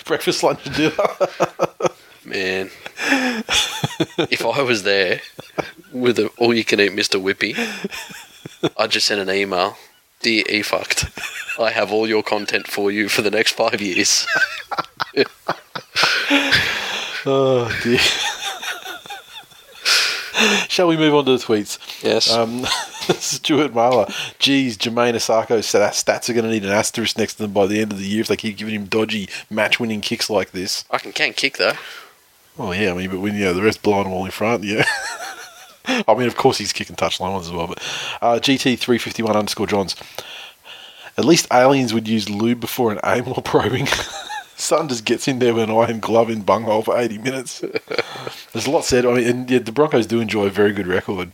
Breakfast, 0.04 0.42
lunch, 0.42 0.66
and 0.66 0.74
dinner. 0.74 0.96
Man, 2.24 2.70
if 4.28 4.44
I 4.44 4.62
was 4.62 4.82
there 4.82 5.20
with 5.92 6.18
a 6.18 6.26
all 6.38 6.52
you 6.52 6.64
can 6.64 6.80
eat 6.80 6.90
Mr. 6.90 7.22
Whippy, 7.22 7.54
I'd 8.76 8.90
just 8.90 9.06
send 9.06 9.20
an 9.20 9.30
email. 9.30 9.76
Dear 10.22 10.42
E 10.50 10.62
fucked, 10.62 11.04
I 11.60 11.70
have 11.70 11.92
all 11.92 12.08
your 12.08 12.24
content 12.24 12.66
for 12.66 12.90
you 12.90 13.08
for 13.08 13.22
the 13.22 13.30
next 13.30 13.52
five 13.52 13.80
years. 13.80 14.26
oh 17.24 17.72
dear. 17.84 18.00
Shall 20.68 20.86
we 20.86 20.96
move 20.96 21.14
on 21.14 21.24
to 21.24 21.32
the 21.32 21.38
tweets? 21.38 21.78
Yes. 22.02 22.32
Um, 22.32 22.64
Stuart 23.18 23.72
Marler. 23.72 24.12
Geez, 24.38 24.76
Jamayne 24.76 25.14
Isaako 25.14 25.62
said 25.64 25.80
that 25.80 25.94
stats 25.94 26.28
are 26.28 26.32
going 26.32 26.44
to 26.44 26.50
need 26.50 26.64
an 26.64 26.70
asterisk 26.70 27.18
next 27.18 27.34
to 27.34 27.42
them 27.42 27.52
by 27.52 27.66
the 27.66 27.80
end 27.80 27.92
of 27.92 27.98
the 27.98 28.06
year 28.06 28.20
if 28.20 28.28
they 28.28 28.36
keep 28.36 28.56
giving 28.56 28.74
him 28.74 28.84
dodgy 28.84 29.28
match 29.50 29.80
winning 29.80 30.00
kicks 30.00 30.30
like 30.30 30.52
this. 30.52 30.84
I 30.90 30.98
can 30.98 31.12
can 31.12 31.32
kick 31.32 31.56
though. 31.56 31.72
Well, 32.56 32.74
yeah, 32.74 32.92
I 32.92 32.94
mean, 32.94 33.10
but 33.10 33.20
when 33.20 33.34
you 33.34 33.44
know 33.44 33.54
the 33.54 33.62
rest 33.62 33.82
blind 33.82 34.06
them 34.06 34.12
all 34.12 34.24
in 34.24 34.30
front, 34.30 34.64
yeah. 34.64 34.84
I 35.86 36.14
mean, 36.14 36.26
of 36.28 36.36
course 36.36 36.58
he's 36.58 36.72
kicking 36.72 36.96
touchline 36.96 37.32
ones 37.32 37.46
as 37.46 37.52
well, 37.52 37.66
but 37.66 37.78
uh, 38.20 38.38
GT 38.38 38.78
three 38.78 38.98
fifty 38.98 39.22
one 39.22 39.36
underscore 39.36 39.66
Johns. 39.66 39.96
At 41.16 41.24
least 41.24 41.48
aliens 41.52 41.92
would 41.92 42.06
use 42.06 42.30
lube 42.30 42.60
before 42.60 42.92
an 42.92 43.00
aim 43.04 43.24
while 43.24 43.42
probing. 43.42 43.88
Sutton 44.58 44.88
just 44.88 45.04
gets 45.04 45.28
in 45.28 45.38
there 45.38 45.54
with 45.54 45.70
an 45.70 45.76
iron 45.76 46.00
glove 46.00 46.28
in 46.28 46.42
bunghole 46.42 46.82
for 46.82 46.98
80 46.98 47.18
minutes. 47.18 47.60
There's 48.52 48.66
a 48.66 48.70
lot 48.70 48.84
said. 48.84 49.06
I 49.06 49.14
mean, 49.14 49.26
and 49.26 49.50
yeah, 49.50 49.60
the 49.60 49.72
Broncos 49.72 50.06
do 50.06 50.20
enjoy 50.20 50.46
a 50.46 50.50
very 50.50 50.72
good 50.72 50.88
record. 50.88 51.30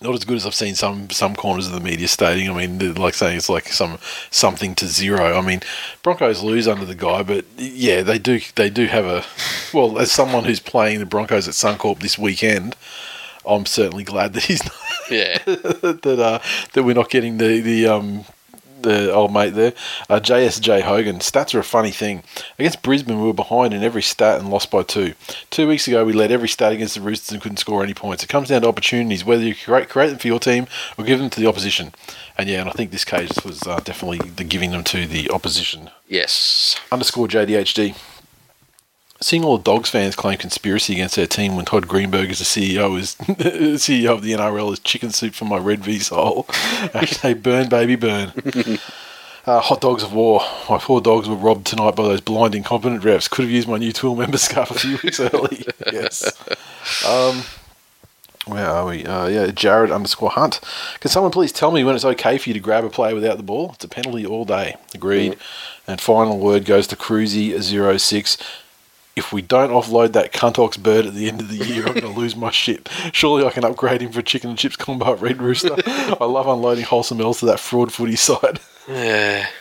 Not 0.00 0.14
as 0.14 0.24
good 0.24 0.36
as 0.36 0.46
I've 0.46 0.54
seen 0.54 0.74
some 0.74 1.10
some 1.10 1.36
corners 1.36 1.66
of 1.66 1.74
the 1.74 1.80
media 1.80 2.08
stating. 2.08 2.50
I 2.50 2.54
mean, 2.54 2.94
like 2.94 3.14
saying 3.14 3.36
it's 3.36 3.50
like 3.50 3.68
some 3.68 3.98
something 4.30 4.74
to 4.76 4.86
zero. 4.86 5.36
I 5.38 5.42
mean, 5.42 5.60
Broncos 6.02 6.42
lose 6.42 6.66
under 6.66 6.86
the 6.86 6.94
guy, 6.96 7.22
but 7.22 7.44
yeah, 7.56 8.02
they 8.02 8.18
do 8.18 8.40
they 8.56 8.70
do 8.70 8.86
have 8.86 9.04
a. 9.04 9.24
Well, 9.72 9.98
as 9.98 10.10
someone 10.10 10.44
who's 10.44 10.58
playing 10.58 10.98
the 10.98 11.06
Broncos 11.06 11.46
at 11.46 11.54
Suncorp 11.54 12.00
this 12.00 12.18
weekend, 12.18 12.74
I'm 13.46 13.66
certainly 13.66 14.04
glad 14.04 14.32
that 14.32 14.44
he's 14.44 14.64
not, 14.64 14.74
Yeah. 15.10 15.38
that 15.44 16.18
uh, 16.18 16.38
that 16.72 16.82
we're 16.82 16.94
not 16.94 17.10
getting 17.10 17.38
the 17.38 17.60
the 17.60 17.86
um 17.86 18.24
the 18.82 19.12
old 19.12 19.32
mate 19.32 19.50
there. 19.50 19.74
Uh, 20.08 20.20
JSJ 20.20 20.82
Hogan. 20.82 21.18
Stats 21.18 21.54
are 21.54 21.60
a 21.60 21.64
funny 21.64 21.90
thing. 21.90 22.22
Against 22.58 22.82
Brisbane, 22.82 23.20
we 23.20 23.26
were 23.26 23.32
behind 23.32 23.74
in 23.74 23.82
every 23.82 24.02
stat 24.02 24.40
and 24.40 24.50
lost 24.50 24.70
by 24.70 24.82
two. 24.82 25.14
Two 25.50 25.68
weeks 25.68 25.88
ago, 25.88 26.04
we 26.04 26.12
led 26.12 26.30
every 26.32 26.48
stat 26.48 26.72
against 26.72 26.94
the 26.94 27.00
Roosters 27.00 27.32
and 27.32 27.42
couldn't 27.42 27.58
score 27.58 27.82
any 27.82 27.94
points. 27.94 28.22
It 28.22 28.28
comes 28.28 28.48
down 28.48 28.62
to 28.62 28.68
opportunities, 28.68 29.24
whether 29.24 29.42
you 29.42 29.54
create, 29.54 29.88
create 29.88 30.08
them 30.08 30.18
for 30.18 30.26
your 30.26 30.40
team 30.40 30.66
or 30.98 31.04
give 31.04 31.18
them 31.18 31.30
to 31.30 31.40
the 31.40 31.46
opposition. 31.46 31.92
And 32.36 32.48
yeah, 32.48 32.60
and 32.60 32.68
I 32.68 32.72
think 32.72 32.90
this 32.90 33.04
case 33.04 33.44
was 33.44 33.62
uh, 33.62 33.80
definitely 33.80 34.18
the 34.30 34.44
giving 34.44 34.70
them 34.70 34.84
to 34.84 35.06
the 35.06 35.30
opposition. 35.30 35.90
Yes. 36.08 36.76
Underscore 36.90 37.28
JDHD. 37.28 37.96
Seeing 39.22 39.44
all 39.44 39.56
the 39.56 39.62
Dogs 39.62 39.88
fans 39.88 40.16
claim 40.16 40.36
conspiracy 40.36 40.94
against 40.94 41.14
their 41.16 41.28
team 41.28 41.54
when 41.54 41.64
Todd 41.64 41.86
Greenberg 41.86 42.30
is 42.30 42.38
the 42.40 42.44
CEO 42.44 42.98
is 42.98 43.14
CEO 43.80 44.10
of 44.10 44.22
the 44.22 44.32
NRL 44.32 44.72
is 44.72 44.80
chicken 44.80 45.10
soup 45.10 45.34
for 45.34 45.44
my 45.44 45.58
red 45.58 45.80
V 45.80 46.00
soul. 46.00 46.46
Actually, 46.92 47.34
burn 47.34 47.68
baby 47.68 47.96
burn. 47.96 48.32
Uh, 49.44 49.58
hot 49.58 49.80
dogs 49.80 50.04
of 50.04 50.12
war. 50.12 50.40
My 50.70 50.78
four 50.78 51.00
dogs 51.00 51.28
were 51.28 51.34
robbed 51.34 51.66
tonight 51.66 51.96
by 51.96 52.04
those 52.04 52.20
blind, 52.20 52.54
incompetent 52.54 53.02
refs. 53.02 53.28
Could 53.28 53.42
have 53.42 53.50
used 53.50 53.66
my 53.66 53.76
new 53.76 53.90
tool 53.90 54.14
member 54.14 54.38
scarf 54.38 54.70
a 54.70 54.74
few 54.74 54.98
weeks 55.02 55.18
early. 55.18 55.66
yes. 55.92 56.22
Um, 57.04 57.42
where 58.46 58.64
are 58.64 58.86
we? 58.86 59.04
Uh, 59.04 59.26
yeah, 59.26 59.46
Jared 59.48 59.90
underscore 59.90 60.30
Hunt. 60.30 60.60
Can 61.00 61.10
someone 61.10 61.32
please 61.32 61.50
tell 61.50 61.72
me 61.72 61.82
when 61.82 61.96
it's 61.96 62.04
okay 62.04 62.38
for 62.38 62.50
you 62.50 62.54
to 62.54 62.60
grab 62.60 62.84
a 62.84 62.88
player 62.88 63.16
without 63.16 63.36
the 63.36 63.42
ball? 63.42 63.72
It's 63.74 63.84
a 63.84 63.88
penalty 63.88 64.24
all 64.24 64.44
day. 64.44 64.76
Agreed. 64.94 65.36
And 65.88 66.00
final 66.00 66.38
word 66.38 66.64
goes 66.64 66.86
to 66.86 66.96
Cruzy06. 66.96 68.40
If 69.14 69.32
we 69.32 69.42
don't 69.42 69.70
offload 69.70 70.12
that 70.12 70.32
cuntox 70.32 70.82
bird 70.82 71.06
at 71.06 71.14
the 71.14 71.28
end 71.28 71.40
of 71.40 71.48
the 71.48 71.64
year, 71.64 71.86
I'm 71.86 71.94
going 71.94 72.00
to 72.14 72.20
lose 72.20 72.34
my 72.34 72.50
shit. 72.50 72.88
Surely 73.12 73.44
I 73.44 73.50
can 73.50 73.64
upgrade 73.64 74.00
him 74.00 74.12
for 74.12 74.22
chicken 74.22 74.50
and 74.50 74.58
chips 74.58 74.76
combo 74.76 75.12
at 75.12 75.20
Red 75.20 75.42
Rooster. 75.42 75.76
I 75.86 76.24
love 76.24 76.46
unloading 76.46 76.84
wholesome 76.84 77.20
L's 77.20 77.40
to 77.40 77.46
that 77.46 77.60
fraud 77.60 77.92
footy 77.92 78.16
side. 78.16 78.60
Yeah. 78.88 79.46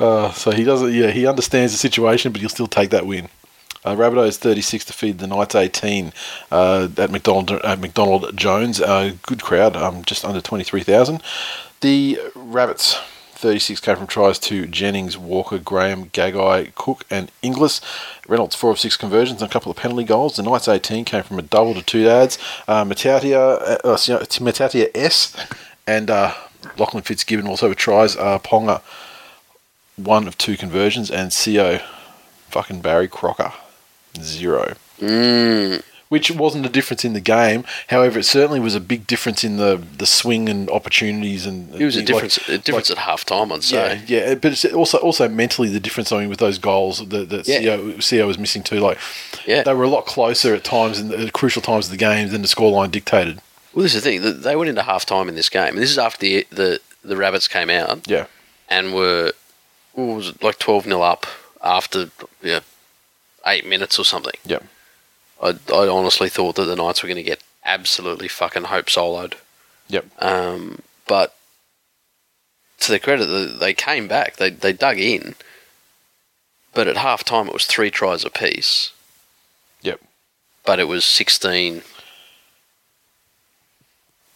Uh, 0.00 0.30
so 0.30 0.52
he 0.52 0.62
doesn't. 0.62 0.92
Yeah, 0.92 1.10
he 1.10 1.26
understands 1.26 1.72
the 1.72 1.76
situation, 1.78 2.30
but 2.30 2.40
he'll 2.40 2.48
still 2.48 2.68
take 2.68 2.90
that 2.90 3.04
win. 3.04 3.28
Uh, 3.84 3.94
Rabbitohs 3.94 4.36
36 4.36 4.84
to 4.86 4.92
feed 4.92 5.18
the 5.18 5.26
Knights 5.26 5.54
18 5.54 6.12
uh, 6.50 6.88
at 6.96 7.10
McDonald 7.10 7.50
at 7.50 7.80
McDonald 7.80 8.36
Jones. 8.36 8.80
Uh, 8.80 9.14
good 9.22 9.42
crowd, 9.42 9.76
um, 9.76 10.04
just 10.04 10.24
under 10.24 10.40
23,000. 10.40 11.22
The 11.80 12.18
Rabbits 12.34 12.96
36 13.38 13.80
came 13.80 13.96
from 13.96 14.06
tries 14.08 14.38
to 14.40 14.66
Jennings, 14.66 15.16
Walker, 15.16 15.58
Graham, 15.58 16.06
Gagai, 16.06 16.74
Cook, 16.74 17.04
and 17.08 17.30
Inglis. 17.40 17.80
Reynolds 18.26 18.56
four 18.56 18.72
of 18.72 18.80
six 18.80 18.96
conversions 18.96 19.40
and 19.40 19.48
a 19.48 19.52
couple 19.52 19.70
of 19.70 19.76
penalty 19.76 20.02
goals. 20.02 20.36
The 20.36 20.42
Knights 20.42 20.66
18 20.66 21.04
came 21.04 21.22
from 21.22 21.38
a 21.38 21.42
double 21.42 21.74
to 21.74 21.82
two 21.82 22.04
dads. 22.04 22.36
Uh, 22.66 22.84
Mata'utia, 22.84 23.36
uh, 23.84 23.88
uh, 23.88 23.96
Matatia 23.96 24.90
S 24.92 25.36
and 25.86 26.10
uh, 26.10 26.34
Lachlan 26.76 27.04
Fitzgibbon 27.04 27.46
also 27.46 27.72
tries. 27.74 28.16
Uh, 28.16 28.38
Ponga 28.40 28.82
one 29.98 30.28
of 30.28 30.38
two 30.38 30.56
conversions 30.56 31.10
and 31.10 31.32
Co 31.32 31.80
fucking 32.48 32.80
Barry 32.80 33.08
Crocker 33.08 33.52
zero. 34.20 34.74
Mm. 35.00 35.82
Which 36.08 36.30
wasn't 36.30 36.64
a 36.64 36.70
difference 36.70 37.04
in 37.04 37.12
the 37.12 37.20
game. 37.20 37.64
However, 37.88 38.18
it 38.20 38.24
certainly 38.24 38.60
was 38.60 38.74
a 38.74 38.80
big 38.80 39.06
difference 39.06 39.44
in 39.44 39.58
the, 39.58 39.76
the 39.98 40.06
swing 40.06 40.48
and 40.48 40.70
opportunities 40.70 41.44
and 41.44 41.74
It 41.78 41.84
was 41.84 41.96
a 41.96 41.98
like- 41.98 42.06
difference. 42.06 42.38
a 42.48 42.56
difference 42.56 42.88
like- 42.88 42.98
at 42.98 43.04
half 43.04 43.26
time, 43.26 43.52
I'd 43.52 43.56
yeah, 43.70 43.98
say. 43.98 44.02
yeah, 44.06 44.34
but 44.34 44.52
it's 44.52 44.64
also 44.64 44.96
also 44.98 45.28
mentally 45.28 45.68
the 45.68 45.80
difference. 45.80 46.10
I 46.10 46.20
mean, 46.20 46.30
with 46.30 46.38
those 46.38 46.56
goals 46.58 47.06
that, 47.06 47.28
that 47.28 47.46
Yeah. 47.46 47.76
CO, 47.76 47.98
CO 48.00 48.26
was 48.26 48.38
missing 48.38 48.62
too, 48.62 48.80
like 48.80 48.98
Yeah. 49.46 49.64
they 49.64 49.74
were 49.74 49.84
a 49.84 49.88
lot 49.88 50.06
closer 50.06 50.54
at 50.54 50.64
times 50.64 50.98
in 50.98 51.08
the 51.08 51.30
crucial 51.30 51.60
times 51.60 51.86
of 51.86 51.90
the 51.90 51.98
game 51.98 52.30
than 52.30 52.40
the 52.40 52.48
scoreline 52.48 52.90
dictated. 52.90 53.40
Well, 53.74 53.82
this 53.82 53.94
is 53.94 54.02
the 54.02 54.10
thing. 54.18 54.40
They 54.40 54.56
went 54.56 54.70
into 54.70 54.82
half 54.84 55.04
time 55.04 55.28
in 55.28 55.34
this 55.34 55.50
game, 55.50 55.74
and 55.74 55.78
this 55.78 55.90
is 55.90 55.98
after 55.98 56.20
the 56.20 56.46
the, 56.50 56.80
the 57.04 57.16
Rabbits 57.18 57.48
came 57.48 57.68
out 57.68 58.08
Yeah, 58.08 58.24
and 58.70 58.94
were 58.94 59.32
was 59.94 60.28
it, 60.28 60.42
like 60.42 60.58
twelve 60.58 60.84
0 60.84 61.02
up 61.02 61.26
after 61.62 62.10
yeah, 62.42 62.60
eight 63.46 63.66
minutes 63.66 63.98
or 63.98 64.04
something. 64.06 64.32
yeah, 64.46 64.60
I, 65.42 65.56
I 65.72 65.88
honestly 65.88 66.28
thought 66.28 66.56
that 66.56 66.64
the 66.64 66.76
Knights 66.76 67.02
were 67.02 67.08
going 67.08 67.16
to 67.16 67.22
get 67.22 67.42
absolutely 67.64 68.28
fucking 68.28 68.64
hope 68.64 68.86
soloed. 68.86 69.34
yep, 69.88 70.06
Um, 70.18 70.80
but 71.06 71.34
to 72.80 72.90
their 72.90 72.98
credit, 72.98 73.26
they 73.60 73.74
came 73.74 74.08
back. 74.08 74.36
They 74.36 74.50
they 74.50 74.72
dug 74.72 74.98
in. 74.98 75.34
But 76.74 76.86
at 76.88 76.96
half 76.98 77.24
time, 77.24 77.48
it 77.48 77.52
was 77.54 77.66
three 77.66 77.90
tries 77.90 78.24
apiece. 78.24 78.92
yep. 79.82 80.00
But 80.64 80.78
it 80.80 80.84
was 80.88 81.04
sixteen. 81.04 81.82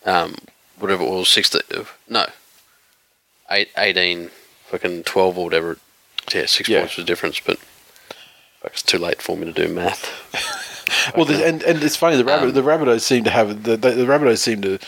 Um, 0.05 0.35
whatever 0.79 1.05
it 1.05 1.11
was, 1.11 1.29
sixteen. 1.29 1.63
No, 2.09 2.27
eight, 3.51 3.69
18, 3.77 4.31
fucking 4.67 5.05
twelve 5.05 5.39
or 5.39 5.45
whatever. 5.45 5.79
Yeah, 6.35 6.47
six 6.47 6.69
Yeah. 6.69 6.81
points 6.81 6.97
was 6.97 7.05
the 7.07 7.11
difference, 7.11 7.39
but 7.41 7.59
it's 8.65 8.83
too 8.83 8.99
late 8.99 9.21
for 9.23 9.37
me 9.37 9.45
to 9.45 9.53
do 9.53 9.73
math. 9.73 10.09
Well, 11.17 11.25
the, 11.25 11.47
and 11.47 11.63
and 11.63 11.83
it's 11.83 11.97
funny 11.97 12.17
the 12.17 12.25
rabbit 12.25 12.49
Um, 12.49 12.53
the 12.55 12.63
Rabbitohs 12.63 13.01
seem 13.03 13.25
to 13.25 13.31
have 13.31 13.63
the, 13.65 13.77
the, 13.77 13.91
the 13.91 14.05
Rabbitohs 14.05 14.39
seem 14.39 14.61
to 14.63 14.79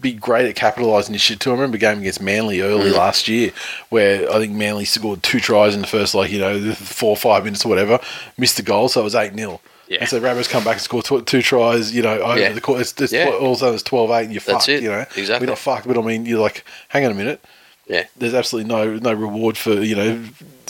be 0.00 0.12
great 0.12 0.46
at 0.48 0.54
capitalising 0.56 1.08
this 1.12 1.22
shit 1.22 1.40
too. 1.40 1.50
I 1.50 1.54
remember 1.54 1.76
a 1.76 1.78
game 1.80 1.98
against 2.00 2.20
Manly 2.20 2.60
early 2.60 2.90
Mm. 2.90 2.96
last 2.96 3.28
year 3.28 3.52
where 3.90 4.30
I 4.30 4.38
think 4.38 4.52
Manly 4.52 4.84
scored 4.84 5.22
two 5.22 5.40
tries 5.40 5.74
in 5.74 5.80
the 5.80 5.86
first 5.86 6.14
like 6.14 6.30
you 6.30 6.38
know 6.38 6.72
four 6.74 7.10
or 7.10 7.16
five 7.16 7.44
minutes 7.44 7.64
or 7.64 7.68
whatever, 7.68 7.98
missed 8.38 8.56
the 8.56 8.62
goal, 8.62 8.88
so 8.88 9.00
it 9.00 9.04
was 9.04 9.14
eight 9.14 9.34
0 9.34 9.60
Yeah. 9.88 9.98
And 10.00 10.08
so 10.08 10.20
Rabbitohs 10.20 10.48
come 10.50 10.64
back 10.64 10.74
and 10.74 10.82
score 10.82 11.02
tw- 11.02 11.26
two 11.26 11.42
tries, 11.42 11.94
you 11.94 12.02
know, 12.02 12.18
over 12.20 12.38
Yeah. 12.38 12.52
the 12.52 12.60
course. 12.60 12.80
It's, 12.92 13.00
it's 13.00 13.12
Yeah. 13.12 13.30
tw- 13.30 13.34
all 13.34 13.52
of 13.52 13.56
a 13.56 13.60
sudden 13.60 13.74
it's 13.74 13.82
12-8 13.84 14.24
and 14.24 14.32
you're 14.32 14.40
That's 14.40 14.66
fucked, 14.66 14.68
it. 14.70 14.82
you 14.82 14.88
know. 14.90 15.04
Exactly. 15.16 15.46
We're 15.46 15.50
not 15.52 15.58
fucked, 15.58 15.86
but 15.86 15.96
I 15.98 16.00
mean, 16.02 16.26
you're 16.26 16.40
like, 16.40 16.64
hang 16.88 17.04
on 17.04 17.10
a 17.12 17.14
minute. 17.14 17.44
Yeah. 17.86 18.04
There's 18.16 18.32
absolutely 18.32 18.68
no 18.72 18.94
no 18.96 19.12
reward 19.12 19.58
for 19.58 19.74
you 19.74 19.94
know, 19.94 20.24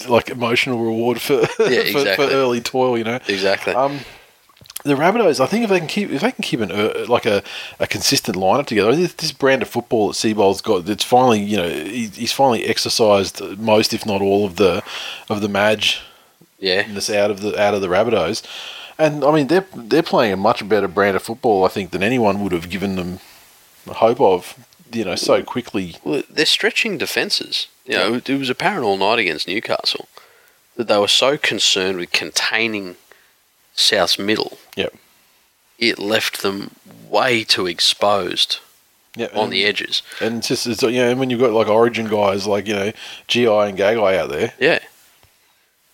like 0.08 0.30
emotional 0.30 0.78
reward 0.80 1.20
for 1.20 1.46
for, 1.46 1.62
exactly. 1.70 2.14
for 2.26 2.32
early 2.32 2.60
toil, 2.60 2.98
you 2.98 3.04
know. 3.04 3.20
Exactly. 3.28 3.72
Um, 3.72 4.00
the 4.84 4.94
Rabbitohs, 4.94 5.40
I 5.40 5.46
think 5.46 5.64
if 5.64 5.70
they 5.70 5.78
can 5.78 5.88
keep 5.88 6.10
if 6.10 6.20
they 6.20 6.30
can 6.30 6.42
keep 6.42 6.60
an 6.60 6.70
uh, 6.70 7.06
like 7.08 7.24
a, 7.24 7.42
a 7.80 7.86
consistent 7.86 8.36
lineup 8.36 8.66
together, 8.66 8.94
this, 8.94 9.14
this 9.14 9.32
brand 9.32 9.62
of 9.62 9.68
football 9.68 10.08
that 10.08 10.14
Seibold's 10.14 10.60
got, 10.60 10.88
it's 10.88 11.02
finally 11.02 11.40
you 11.40 11.56
know 11.56 11.68
he, 11.68 12.06
he's 12.08 12.32
finally 12.32 12.64
exercised 12.66 13.40
most, 13.58 13.94
if 13.94 14.04
not 14.04 14.20
all, 14.20 14.44
of 14.44 14.56
the 14.56 14.82
of 15.30 15.40
the 15.40 15.48
Madge 15.48 16.02
yeah. 16.58 16.86
this 16.92 17.08
out 17.08 17.30
of 17.30 17.40
the 17.40 17.58
out 17.60 17.72
of 17.72 17.80
the 17.80 17.88
Rabbitohs, 17.88 18.42
and 18.98 19.24
I 19.24 19.32
mean 19.32 19.46
they're 19.46 19.66
they're 19.74 20.02
playing 20.02 20.34
a 20.34 20.36
much 20.36 20.68
better 20.68 20.88
brand 20.88 21.16
of 21.16 21.22
football, 21.22 21.64
I 21.64 21.68
think, 21.68 21.90
than 21.90 22.02
anyone 22.02 22.42
would 22.42 22.52
have 22.52 22.68
given 22.68 22.96
them 22.96 23.20
hope 23.88 24.20
of. 24.20 24.66
You 24.92 25.04
know, 25.04 25.16
so 25.16 25.42
quickly. 25.42 25.96
Well, 26.04 26.22
they're 26.30 26.46
stretching 26.46 26.98
defences. 26.98 27.66
You 27.84 27.94
know, 27.94 28.14
it 28.14 28.28
was 28.28 28.48
apparent 28.48 28.84
all 28.84 28.96
night 28.96 29.18
against 29.18 29.48
Newcastle 29.48 30.06
that 30.76 30.86
they 30.86 30.98
were 30.98 31.08
so 31.08 31.36
concerned 31.36 31.98
with 31.98 32.12
containing 32.12 32.94
South's 33.74 34.18
middle, 34.18 34.58
Yep. 34.76 34.94
it 35.78 35.98
left 35.98 36.42
them 36.42 36.72
way 37.08 37.44
too 37.44 37.66
exposed 37.66 38.58
Yeah, 39.16 39.26
on 39.32 39.44
and- 39.44 39.52
the 39.52 39.64
edges. 39.64 40.02
And 40.20 40.38
it's 40.38 40.48
just, 40.48 40.66
it's, 40.66 40.82
you 40.82 40.90
know, 40.92 41.10
and 41.10 41.18
when 41.20 41.30
you've 41.30 41.40
got 41.40 41.52
like 41.52 41.68
Origin 41.68 42.08
guys 42.08 42.46
like, 42.46 42.66
you 42.66 42.74
know, 42.74 42.92
GI 43.28 43.46
and 43.68 43.78
Gagai 43.78 44.16
out 44.16 44.30
there. 44.30 44.54
Yeah. 44.58 44.78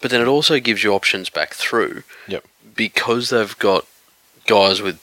But 0.00 0.10
then 0.10 0.20
it 0.22 0.26
also 0.26 0.58
gives 0.60 0.82
you 0.82 0.92
options 0.94 1.28
back 1.28 1.54
through. 1.54 2.04
Yep. 2.28 2.44
Because 2.74 3.28
they've 3.30 3.58
got 3.58 3.86
guys 4.46 4.80
with, 4.80 4.98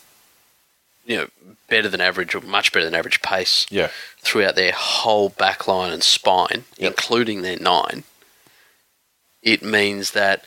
you 1.06 1.18
know, 1.18 1.28
better 1.70 1.90
than 1.90 2.02
average 2.02 2.34
or 2.34 2.42
much 2.42 2.72
better 2.72 2.86
than 2.86 2.96
average 2.96 3.22
pace 3.22 3.68
Yeah. 3.70 3.90
throughout 4.22 4.56
their 4.56 4.72
whole 4.72 5.30
back 5.30 5.68
line 5.68 5.92
and 5.94 6.04
spine, 6.04 6.64
Yep. 6.78 6.92
including 6.92 7.42
their 7.42 7.58
nine, 7.60 8.04
it 9.44 9.62
means 9.62 10.12
that 10.12 10.46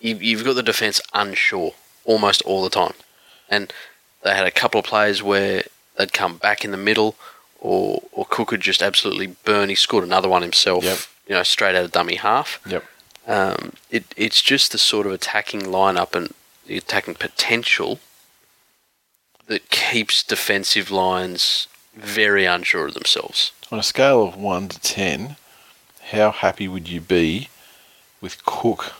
you- 0.00 0.16
you've 0.16 0.44
got 0.44 0.54
the 0.54 0.62
defence 0.62 1.00
unsure 1.14 1.74
almost 2.04 2.42
all 2.42 2.62
the 2.62 2.70
time. 2.70 2.94
And 3.48 3.72
they 4.22 4.34
had 4.34 4.46
a 4.46 4.50
couple 4.50 4.80
of 4.80 4.86
plays 4.86 5.22
where 5.22 5.64
they'd 5.96 6.12
come 6.12 6.36
back 6.38 6.64
in 6.64 6.70
the 6.70 6.76
middle, 6.76 7.16
or 7.58 8.02
or 8.12 8.24
Cook 8.26 8.50
would 8.50 8.60
just 8.60 8.82
absolutely 8.82 9.28
burn. 9.28 9.68
He 9.68 9.74
scored 9.74 10.04
another 10.04 10.28
one 10.28 10.42
himself, 10.42 10.84
Yep. 10.84 10.98
you 11.28 11.34
know, 11.34 11.42
straight 11.42 11.74
out 11.74 11.84
of 11.84 11.92
dummy 11.92 12.16
half. 12.16 12.58
Yep. 12.66 12.84
Um, 13.26 13.72
it, 13.90 14.04
it's 14.16 14.40
just 14.42 14.72
the 14.72 14.78
sort 14.78 15.06
of 15.06 15.12
attacking 15.12 15.62
lineup 15.62 16.14
and 16.14 16.34
the 16.66 16.76
attacking 16.78 17.14
potential 17.16 18.00
that 19.46 19.68
keeps 19.70 20.22
defensive 20.22 20.90
lines 20.90 21.66
very 21.94 22.44
unsure 22.46 22.86
of 22.86 22.94
themselves. 22.94 23.52
On 23.70 23.78
a 23.78 23.82
scale 23.82 24.22
of 24.22 24.36
1 24.36 24.68
to 24.68 24.78
10, 24.80 25.36
how 26.12 26.30
happy 26.30 26.66
would 26.68 26.88
you 26.88 27.00
be 27.00 27.48
with 28.20 28.44
Cook 28.44 28.94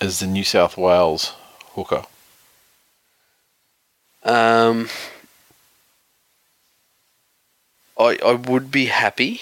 as 0.00 0.20
the 0.20 0.26
New 0.26 0.44
South 0.44 0.76
Wales 0.76 1.34
hooker? 1.74 2.04
Um, 4.22 4.88
I 7.98 8.18
I 8.24 8.32
would 8.32 8.70
be 8.70 8.86
happy. 8.86 9.40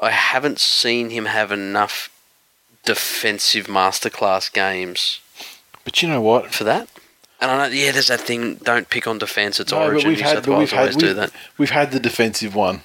I 0.00 0.10
haven't 0.10 0.58
seen 0.60 1.10
him 1.10 1.24
have 1.26 1.50
enough 1.52 2.10
defensive 2.84 3.66
masterclass 3.66 4.52
games 4.52 5.20
But 5.84 6.02
you 6.02 6.08
know 6.08 6.20
what? 6.20 6.52
for 6.54 6.64
that. 6.64 6.88
And 7.40 7.50
I 7.50 7.68
know, 7.68 7.74
yeah, 7.74 7.92
there's 7.92 8.08
that 8.08 8.20
thing. 8.20 8.56
Don't 8.56 8.88
pick 8.88 9.06
on 9.06 9.18
defence. 9.18 9.58
It's 9.60 9.72
No, 9.72 9.78
but 9.78 9.86
Origin. 9.88 10.08
we've 10.10 10.18
New 10.18 10.24
had, 10.24 10.34
South 10.36 10.44
but 10.46 10.50
Wales 10.52 10.60
we've 10.60 10.70
had, 10.70 10.78
always 10.80 10.96
do 10.96 11.06
we've, 11.08 11.16
that. 11.16 11.30
we've 11.58 11.70
had 11.70 11.90
the 11.92 12.00
defensive 12.00 12.54
one 12.54 12.82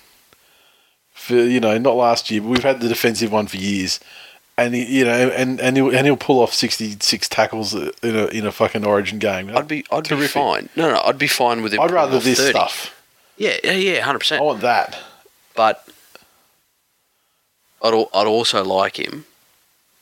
for 1.22 1.36
you 1.36 1.60
know 1.60 1.78
not 1.78 1.96
last 1.96 2.30
year, 2.32 2.42
but 2.42 2.48
we've 2.50 2.64
had 2.64 2.82
the 2.82 2.90
defensive 2.90 3.32
one 3.32 3.48
for 3.48 3.58
years, 3.58 4.00
and 4.58 4.74
he, 4.76 5.00
you 5.00 5.06
know, 5.06 5.30
and 5.30 5.60
and 5.62 5.78
he'll 5.78 5.96
and 5.96 6.06
he'll 6.06 6.18
pull 6.18 6.40
off 6.42 6.54
sixty 6.54 6.98
six 7.00 7.30
tackles 7.30 7.74
in 7.74 7.92
a 8.04 8.26
in 8.28 8.46
a 8.46 8.52
fucking 8.52 8.86
Origin 8.86 9.20
game. 9.20 9.56
I'd 9.56 9.68
be, 9.68 9.86
I'd 9.92 10.08
be 10.10 10.28
fine. 10.28 10.70
No, 10.76 10.92
no, 10.92 11.02
I'd 11.04 11.18
be 11.18 11.28
fine 11.28 11.62
with 11.62 11.74
him. 11.74 11.82
I'd 11.82 11.92
rather 11.92 12.20
this 12.20 12.40
30. 12.40 12.50
stuff. 12.52 13.04
Yeah, 13.38 13.58
yeah, 13.64 13.74
yeah, 13.74 14.02
hundred 14.02 14.20
percent. 14.20 14.42
I 14.42 14.44
want 14.46 14.62
that. 14.62 14.98
But 15.56 15.88
I'd, 17.82 17.94
I'd 17.94 18.28
also 18.28 18.64
like 18.64 18.98
him 19.00 19.26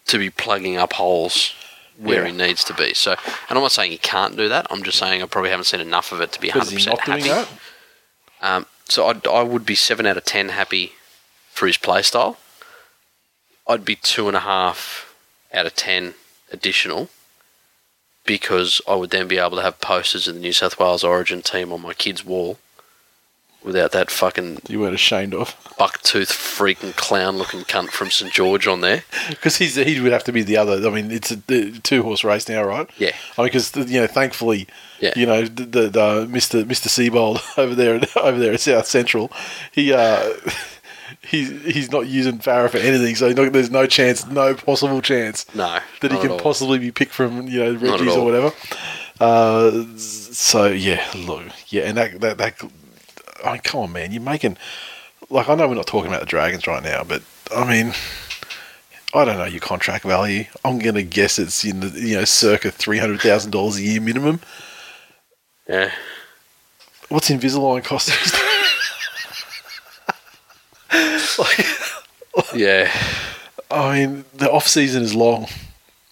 to 0.07 0.17
be 0.17 0.29
plugging 0.29 0.77
up 0.77 0.93
holes 0.93 1.53
where 1.97 2.23
Yeah. 2.25 2.31
he 2.31 2.37
needs 2.37 2.63
to 2.65 2.73
be. 2.73 2.93
So, 2.93 3.11
and 3.11 3.57
I'm 3.57 3.61
not 3.61 3.71
saying 3.71 3.91
he 3.91 3.97
can't 3.97 4.35
do 4.35 4.49
that. 4.49 4.67
I'm 4.69 4.83
just 4.83 4.97
saying 4.97 5.21
I 5.21 5.25
probably 5.25 5.51
haven't 5.51 5.65
seen 5.65 5.81
enough 5.81 6.11
of 6.11 6.21
it 6.21 6.31
to 6.33 6.39
be 6.41 6.49
100 6.49 6.73
percent 6.73 6.99
happy. 7.01 7.23
that? 7.23 7.47
Um, 8.41 8.65
so 8.87 9.07
I'd, 9.07 9.27
I 9.27 9.43
would 9.43 9.65
be 9.65 9.75
seven 9.75 10.05
out 10.05 10.17
of 10.17 10.25
ten 10.25 10.49
happy 10.49 10.93
for 11.59 11.67
his 11.67 11.77
play 11.77 12.01
style. 12.01 12.37
I'd 13.67 13.85
be 13.85 13.95
two 13.95 14.27
and 14.27 14.37
a 14.37 14.41
half 14.41 15.13
out 15.53 15.65
of 15.65 15.75
ten 15.75 16.13
additional 16.51 17.09
because 18.25 18.81
I 18.87 18.95
would 18.95 19.09
then 19.09 19.27
be 19.27 19.37
able 19.37 19.57
to 19.57 19.61
have 19.63 19.81
posters 19.81 20.27
of 20.27 20.35
the 20.35 20.39
New 20.41 20.53
South 20.53 20.79
Wales 20.79 21.03
Origin 21.03 21.41
team 21.41 21.71
on 21.73 21.81
my 21.81 21.93
kid's 21.93 22.23
wall 22.25 22.57
without 23.63 23.91
that 23.91 24.09
fucking 24.09 24.59
You 24.69 24.79
weren't 24.79 24.95
ashamed 24.95 25.33
of 25.33 25.55
bucktooth 25.77 26.31
freaking 26.31 26.95
clown 26.95 27.37
looking 27.37 27.61
cunt 27.61 27.89
from 27.91 28.09
St 28.09 28.31
George 28.31 28.67
on 28.67 28.81
there. 28.81 29.03
because 29.29 29.57
he's 29.57 29.75
he 29.75 29.99
would 29.99 30.11
have 30.11 30.23
to 30.25 30.31
be 30.31 30.43
the 30.43 30.57
other. 30.57 30.75
I 30.87 30.91
mean, 30.91 31.11
it's 31.11 31.31
a, 31.31 31.37
two 31.81 32.03
horse 32.03 32.23
race 32.23 32.47
now, 32.47 32.63
right? 32.63 32.89
Yeah. 32.97 33.11
I 33.37 33.41
mean, 33.41 33.47
because 33.47 33.75
you 33.75 33.99
know, 34.01 34.07
thankfully, 34.07 34.67
Yeah. 34.99 35.13
you 35.15 35.25
know, 35.25 35.43
the, 35.43 35.65
the, 35.65 35.81
the 35.89 36.27
Mr. 36.29 36.63
Mr. 36.63 36.87
Seibold 36.87 37.41
over 37.57 37.75
there 37.75 37.99
over 38.15 38.39
there 38.39 38.53
at 38.53 38.61
South 38.61 38.87
Central, 38.87 39.31
he 39.71 39.91
uh, 39.93 40.33
he's 41.29 41.49
he's 41.63 41.91
not 41.91 42.07
using 42.07 42.39
Farah 42.39 42.69
for 42.69 42.77
anything, 42.77 43.15
so 43.15 43.31
no, 43.31 43.49
there's 43.49 43.71
no 43.71 43.85
chance, 43.85 44.25
no 44.27 44.55
possible 44.55 45.01
chance 45.01 45.45
No, 45.53 45.79
that 46.01 46.11
he 46.11 46.17
can 46.19 46.37
possibly 46.37 46.79
be 46.79 46.91
picked 46.91 47.13
from 47.13 47.47
you 47.47 47.59
know 47.59 47.73
Reggie's 47.75 48.15
or 48.15 48.25
whatever. 48.25 48.51
Uh, 49.19 49.85
so 49.97 50.67
yeah, 50.67 51.05
look, 51.15 51.43
yeah, 51.67 51.83
and 51.83 51.97
that 51.97 52.19
that 52.21 52.37
that. 52.37 52.71
I 53.43 53.53
mean, 53.53 53.61
come 53.61 53.81
on, 53.81 53.91
man, 53.91 54.11
you're 54.11 54.21
making 54.21 54.57
like 55.29 55.47
I 55.49 55.55
know 55.55 55.67
we're 55.67 55.75
not 55.75 55.87
talking 55.87 56.09
about 56.09 56.21
the 56.21 56.25
Dragons 56.25 56.67
right 56.67 56.83
now, 56.83 57.03
but 57.03 57.21
I 57.55 57.67
mean. 57.69 57.93
I 59.11 59.25
don't 59.25 59.39
know 59.39 59.45
your 59.45 59.59
contract 59.59 60.05
value. 60.05 60.45
I'm 60.63 60.77
gonna 60.77 61.01
guess 61.01 61.39
it's 61.39 61.65
in 61.65 61.79
the 61.79 61.87
you 61.99 62.17
know 62.17 62.25
circa 62.25 62.69
three 62.69 62.99
hundred 62.99 63.21
thousand 63.21 63.49
dollars 63.49 63.77
a 63.77 63.81
year 63.81 63.99
minimum. 63.99 64.39
Yeah, 65.67 65.91
What's 67.09 67.31
Invisalign 67.31 67.83
cost? 67.83 68.09
like, 71.37 71.65
yeah. 72.55 72.91
I 73.71 73.99
mean, 74.05 74.25
the 74.33 74.51
off 74.51 74.67
season 74.67 75.03
is 75.03 75.13
long. 75.15 75.47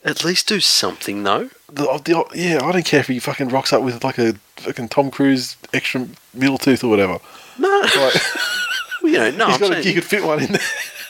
At 0.04 0.24
least 0.24 0.48
do 0.48 0.60
something 0.60 1.24
though. 1.24 1.50
The, 1.72 1.88
uh, 1.90 1.98
the, 1.98 2.18
uh, 2.20 2.24
yeah, 2.34 2.60
I 2.64 2.72
don't 2.72 2.86
care 2.86 3.00
if 3.02 3.08
he 3.08 3.20
fucking 3.20 3.50
rocks 3.50 3.74
up 3.74 3.82
with 3.84 4.04
like 4.04 4.18
a 4.18 4.36
fucking 4.58 4.90
Tom 4.90 5.12
Cruise 5.12 5.58
extra 5.74 6.08
middle 6.34 6.58
tooth 6.58 6.84
or 6.84 6.90
whatever. 6.90 7.20
No, 7.60 7.82
Like, 7.98 8.16
you 9.04 9.14
know, 9.14 9.32
no. 9.32 9.48
he's 9.48 9.58
got 9.58 9.74
a, 9.76 9.84
you 9.84 9.94
could 9.96 10.06
fit 10.06 10.24
one 10.24 10.42
in 10.44 10.52
there. 10.54 10.62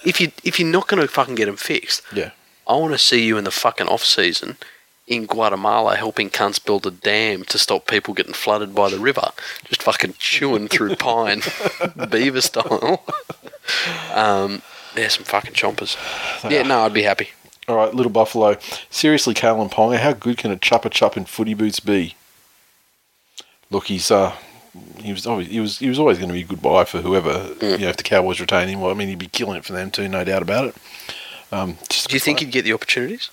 if 0.05 0.19
you 0.21 0.31
if 0.43 0.59
you're 0.59 0.71
not 0.71 0.87
going 0.87 1.01
to 1.01 1.07
fucking 1.07 1.35
get 1.35 1.47
him 1.47 1.57
fixed, 1.57 2.01
Yeah, 2.13 2.31
I 2.67 2.73
want 2.75 2.93
to 2.93 2.97
see 2.97 3.23
you 3.25 3.37
in 3.37 3.43
the 3.43 3.51
fucking 3.51 3.87
off 3.87 4.03
season 4.03 4.57
in 5.05 5.25
Guatemala 5.25 5.95
helping 5.95 6.29
cunts 6.29 6.63
build 6.63 6.85
a 6.85 6.91
dam 6.91 7.43
to 7.45 7.57
stop 7.57 7.87
people 7.87 8.13
getting 8.13 8.33
flooded 8.33 8.73
by 8.75 8.89
the 8.89 8.99
river, 8.99 9.29
just 9.65 9.81
fucking 9.83 10.15
chewing 10.19 10.67
through 10.67 10.95
pine, 10.97 11.41
beaver 12.09 12.41
style. 12.41 13.03
Um, 14.13 14.61
yeah, 14.95 15.07
some 15.09 15.23
fucking 15.23 15.53
chompers. 15.53 15.95
Yeah, 16.49 16.63
no, 16.63 16.81
I'd 16.81 16.93
be 16.93 17.03
happy. 17.03 17.29
All 17.67 17.75
right, 17.75 17.93
little 17.93 18.11
Buffalo. 18.11 18.57
Seriously, 18.89 19.33
Kalyn 19.33 19.69
Ponga, 19.71 19.97
how 19.97 20.13
good 20.13 20.37
can 20.37 20.51
a 20.51 20.55
chopper 20.57 20.89
chup 20.89 21.17
in 21.17 21.25
footy 21.25 21.53
boots 21.53 21.79
be? 21.79 22.15
Look, 23.69 23.87
he's 23.87 24.09
uh, 24.09 24.33
he 24.99 25.11
was 25.11 25.27
always 25.27 25.47
he 25.47 25.59
was 25.59 25.79
he 25.79 25.89
was 25.89 25.99
always 25.99 26.17
going 26.17 26.29
to 26.29 26.33
be 26.33 26.41
a 26.41 26.45
good 26.45 26.61
buy 26.61 26.85
for 26.85 27.01
whoever 27.01 27.53
you 27.61 27.77
know 27.79 27.89
if 27.89 27.97
the 27.97 28.03
Cowboys 28.03 28.39
retain 28.39 28.69
him. 28.69 28.79
Well, 28.79 28.91
I 28.91 28.93
mean, 28.93 29.09
he'd 29.09 29.19
be 29.19 29.27
killing 29.27 29.57
it 29.57 29.65
for 29.65 29.73
them 29.73 29.91
too, 29.91 30.07
no 30.07 30.23
doubt 30.23 30.41
about 30.41 30.69
it. 30.69 30.75
Um, 31.51 31.77
Do 31.89 32.13
you 32.13 32.19
think 32.19 32.39
player. 32.39 32.47
he'd 32.47 32.53
get 32.53 32.63
the 32.63 32.73
opportunities? 32.73 33.29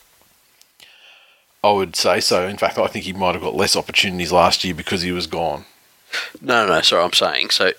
I 1.62 1.70
would 1.70 1.96
say 1.96 2.20
so. 2.20 2.46
In 2.46 2.58
fact, 2.58 2.76
I 2.76 2.88
think 2.88 3.04
he 3.06 3.12
might 3.12 3.34
have 3.34 3.42
got 3.42 3.54
less 3.54 3.74
opportunities 3.76 4.32
last 4.32 4.64
year 4.64 4.74
because 4.74 5.02
he 5.02 5.12
was 5.12 5.26
gone. 5.26 5.64
No, 6.40 6.66
no, 6.66 6.74
no. 6.74 6.80
Sorry, 6.82 7.02
I'm 7.02 7.12
saying 7.12 7.50
so. 7.50 7.72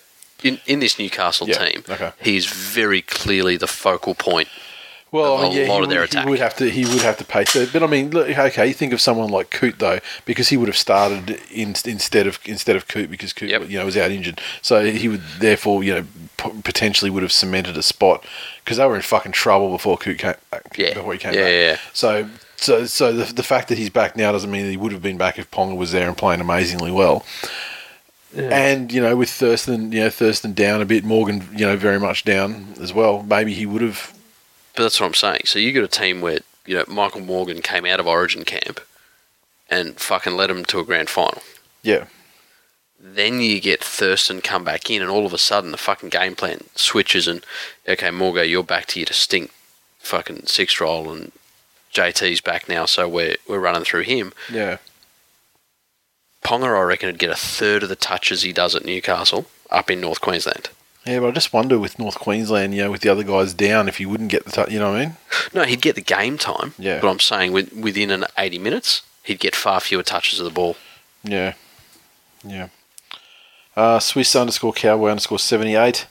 In 0.46 0.60
in 0.66 0.80
this 0.80 1.00
Newcastle 1.00 1.48
Yeah, 1.50 1.66
team, 1.66 1.84
okay. 1.90 2.12
he's 2.22 2.46
very 2.46 3.02
clearly 3.02 3.58
the 3.58 3.68
focal 3.68 4.14
point. 4.16 4.48
Well, 5.12 5.36
Of 5.36 5.40
I 5.40 5.44
mean, 5.50 5.58
a 5.58 5.62
yeah, 5.62 5.70
lot 5.70 5.78
he, 5.78 5.84
of 5.84 5.90
their 5.90 6.02
would- 6.02 6.14
he 6.14 6.26
would 6.30 6.40
have 6.40 6.56
to. 6.58 6.70
He 6.70 6.84
would 6.86 7.02
have 7.02 7.18
to 7.18 7.24
pay. 7.24 7.46
So, 7.46 7.66
but 7.72 7.82
I 7.84 7.88
mean, 7.88 8.12
look, 8.12 8.28
okay. 8.28 8.68
You 8.68 8.74
think 8.74 8.92
of 8.92 9.00
someone 9.00 9.30
like 9.30 9.50
Coote 9.50 9.80
though, 9.80 10.00
because 10.26 10.50
he 10.50 10.58
would 10.58 10.68
have 10.68 10.78
started 10.78 11.40
in, 11.52 11.70
instead 11.86 12.28
of 12.28 12.38
instead 12.46 12.76
of 12.76 12.88
Coote 12.88 13.10
because 13.10 13.32
Coote, 13.32 13.50
Yep. 13.50 13.70
you 13.70 13.80
know, 13.80 13.86
was 13.86 13.96
out 13.98 14.12
injured. 14.12 14.42
So 14.62 14.86
he 14.92 15.08
would 15.08 15.22
therefore, 15.40 15.84
you 15.86 15.94
know, 15.96 16.06
p- 16.38 16.62
potentially 16.64 17.10
would 17.10 17.24
have 17.24 17.32
cemented 17.32 17.78
a 17.78 17.84
spot 17.84 18.26
because 18.64 18.78
they 18.78 18.86
were 18.86 18.96
in 18.96 19.02
fucking 19.04 19.32
trouble 19.32 19.70
before 19.72 19.98
Coote 19.98 20.18
came. 20.20 20.34
Uh, 20.52 20.60
yeah. 20.76 20.94
before 20.94 21.14
he 21.14 21.20
came 21.20 21.34
Yeah, 21.34 21.42
back. 21.44 21.52
yeah, 21.52 21.70
yeah. 21.72 21.78
So, 21.94 22.30
so, 22.58 22.86
so 22.86 23.14
the, 23.14 23.34
the 23.34 23.44
fact 23.44 23.70
that 23.70 23.78
he's 23.78 23.90
back 23.90 24.16
now 24.18 24.32
doesn't 24.34 24.52
mean 24.52 24.66
that 24.66 24.72
he 24.72 24.78
would 24.78 24.92
have 24.92 25.02
been 25.02 25.18
back 25.18 25.40
if 25.40 25.50
Ponga 25.50 25.76
was 25.78 25.92
there 25.94 26.08
and 26.10 26.18
playing 26.18 26.42
amazingly 26.42 26.92
well. 26.92 27.26
And 28.36 28.92
you 28.92 29.02
know, 29.02 29.16
with 29.16 29.30
Thurston, 29.30 29.92
you 29.92 30.02
know, 30.02 30.10
Thurston 30.10 30.54
down 30.54 30.82
a 30.82 30.86
bit, 30.86 31.04
Morgan, 31.04 31.48
you 31.54 31.66
know, 31.66 31.78
very 31.78 32.00
much 32.00 32.24
down 32.24 32.76
as 32.80 32.94
well. 32.94 33.24
Maybe 33.24 33.54
he 33.54 33.66
would 33.66 33.82
have 33.82 34.14
But 34.76 34.84
that's 34.84 35.00
what 35.00 35.08
I'm 35.08 35.14
saying. 35.14 35.42
So 35.46 35.60
you 35.60 35.72
got 35.72 35.84
a 35.84 35.88
team 35.88 36.22
where 36.22 36.40
you 36.66 36.76
know 36.76 36.86
Michael 36.88 37.22
Morgan 37.22 37.62
came 37.62 37.86
out 37.86 38.00
of 38.00 38.08
Origin 38.08 38.44
camp 38.44 38.80
and 39.70 39.96
fucking 40.00 40.36
led 40.36 40.50
them 40.50 40.66
to 40.66 40.80
a 40.80 40.84
grand 40.84 41.10
final. 41.10 41.42
Yeah. 41.82 42.06
Then 43.00 43.40
you 43.40 43.62
get 43.62 43.84
Thurston 43.84 44.42
come 44.42 44.64
back 44.64 44.90
in, 44.90 45.02
and 45.02 45.12
all 45.12 45.26
of 45.26 45.34
a 45.34 45.38
sudden 45.38 45.72
the 45.72 45.78
fucking 45.78 46.10
game 46.10 46.36
plan 46.36 46.64
switches, 46.76 47.28
and 47.28 47.46
okay, 47.88 48.10
Morgo, 48.10 48.48
you're 48.48 48.64
back 48.64 48.88
to 48.88 49.00
your 49.00 49.06
distinct 49.06 49.54
fucking 50.00 50.48
six 50.48 50.80
roll, 50.80 51.12
and 51.12 51.32
JT's 51.94 52.42
back 52.42 52.68
now, 52.68 52.86
so 52.86 53.08
we're 53.08 53.38
we're 53.48 53.60
running 53.60 53.84
through 53.84 54.02
him. 54.04 54.34
Yeah. 54.52 54.78
Ponga, 56.46 56.78
I 56.78 56.82
reckon, 56.84 57.08
would 57.08 57.20
get 57.20 57.32
a 57.32 57.36
third 57.36 57.84
of 57.84 57.90
the 57.90 57.96
touches 57.96 58.44
he 58.44 58.54
does 58.54 58.76
at 58.76 58.86
Newcastle 58.86 59.48
up 59.72 59.90
in 59.90 60.00
North 60.00 60.22
Queensland. 60.22 60.70
Yeah, 61.06 61.20
but 61.20 61.28
I 61.28 61.32
just 61.32 61.54
wonder 61.54 61.78
with 61.78 62.00
North 62.00 62.20
Queensland, 62.20 62.74
you 62.74 62.84
know, 62.84 62.92
with 62.92 63.02
the 63.02 63.10
other 63.10 63.24
guys 63.24 63.54
down, 63.54 63.88
if 63.88 63.98
he 63.98 64.06
wouldn't 64.06 64.32
get 64.32 64.46
the, 64.46 64.52
t- 64.66 64.74
you 64.74 64.80
know 64.80 64.92
what 64.92 65.02
I 65.02 65.06
mean? 65.06 65.18
No, 65.54 65.64
he'd 65.64 65.82
get 65.82 65.96
the 65.96 66.02
game 66.02 66.38
time. 66.38 66.74
Yeah. 66.80 67.00
But 67.00 67.10
I'm 67.10 67.20
saying 67.20 67.52
with, 67.52 67.74
within 67.74 68.10
an 68.10 68.26
80 68.38 68.58
minutes, 68.60 69.02
he'd 69.24 69.40
get 69.40 69.56
far 69.56 69.80
fewer 69.80 70.04
touches 70.04 70.40
of 70.40 70.46
the 70.46 70.52
ball. 70.52 70.78
Yeah, 71.24 71.54
yeah. 72.44 72.70
Uh, 73.76 74.00
Swiss 74.00 74.36
underscore 74.36 74.74
cowboy 74.74 75.10
underscore 75.10 75.40
seventy 75.40 75.76
eight. 75.76 76.08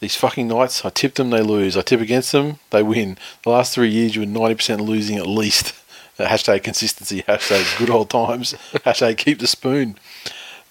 These 0.00 0.16
fucking 0.16 0.48
Knights, 0.48 0.84
I 0.84 0.90
tip 0.90 1.14
them, 1.14 1.30
they 1.30 1.40
lose. 1.42 1.76
I 1.76 1.82
tip 1.82 2.00
against 2.00 2.32
them, 2.32 2.58
they 2.70 2.82
win. 2.82 3.16
The 3.44 3.50
last 3.50 3.74
three 3.74 3.88
years, 3.90 4.14
you 4.16 4.22
were 4.22 4.26
ninety 4.26 4.56
percent 4.56 4.80
losing 4.80 5.16
at 5.18 5.26
least. 5.26 5.72
Hashtag 6.18 6.62
consistency. 6.62 7.22
Hashtag 7.22 7.78
good 7.78 7.90
old 7.90 8.10
times. 8.10 8.52
hashtag 8.84 9.18
keep 9.18 9.38
the 9.38 9.46
spoon. 9.46 9.98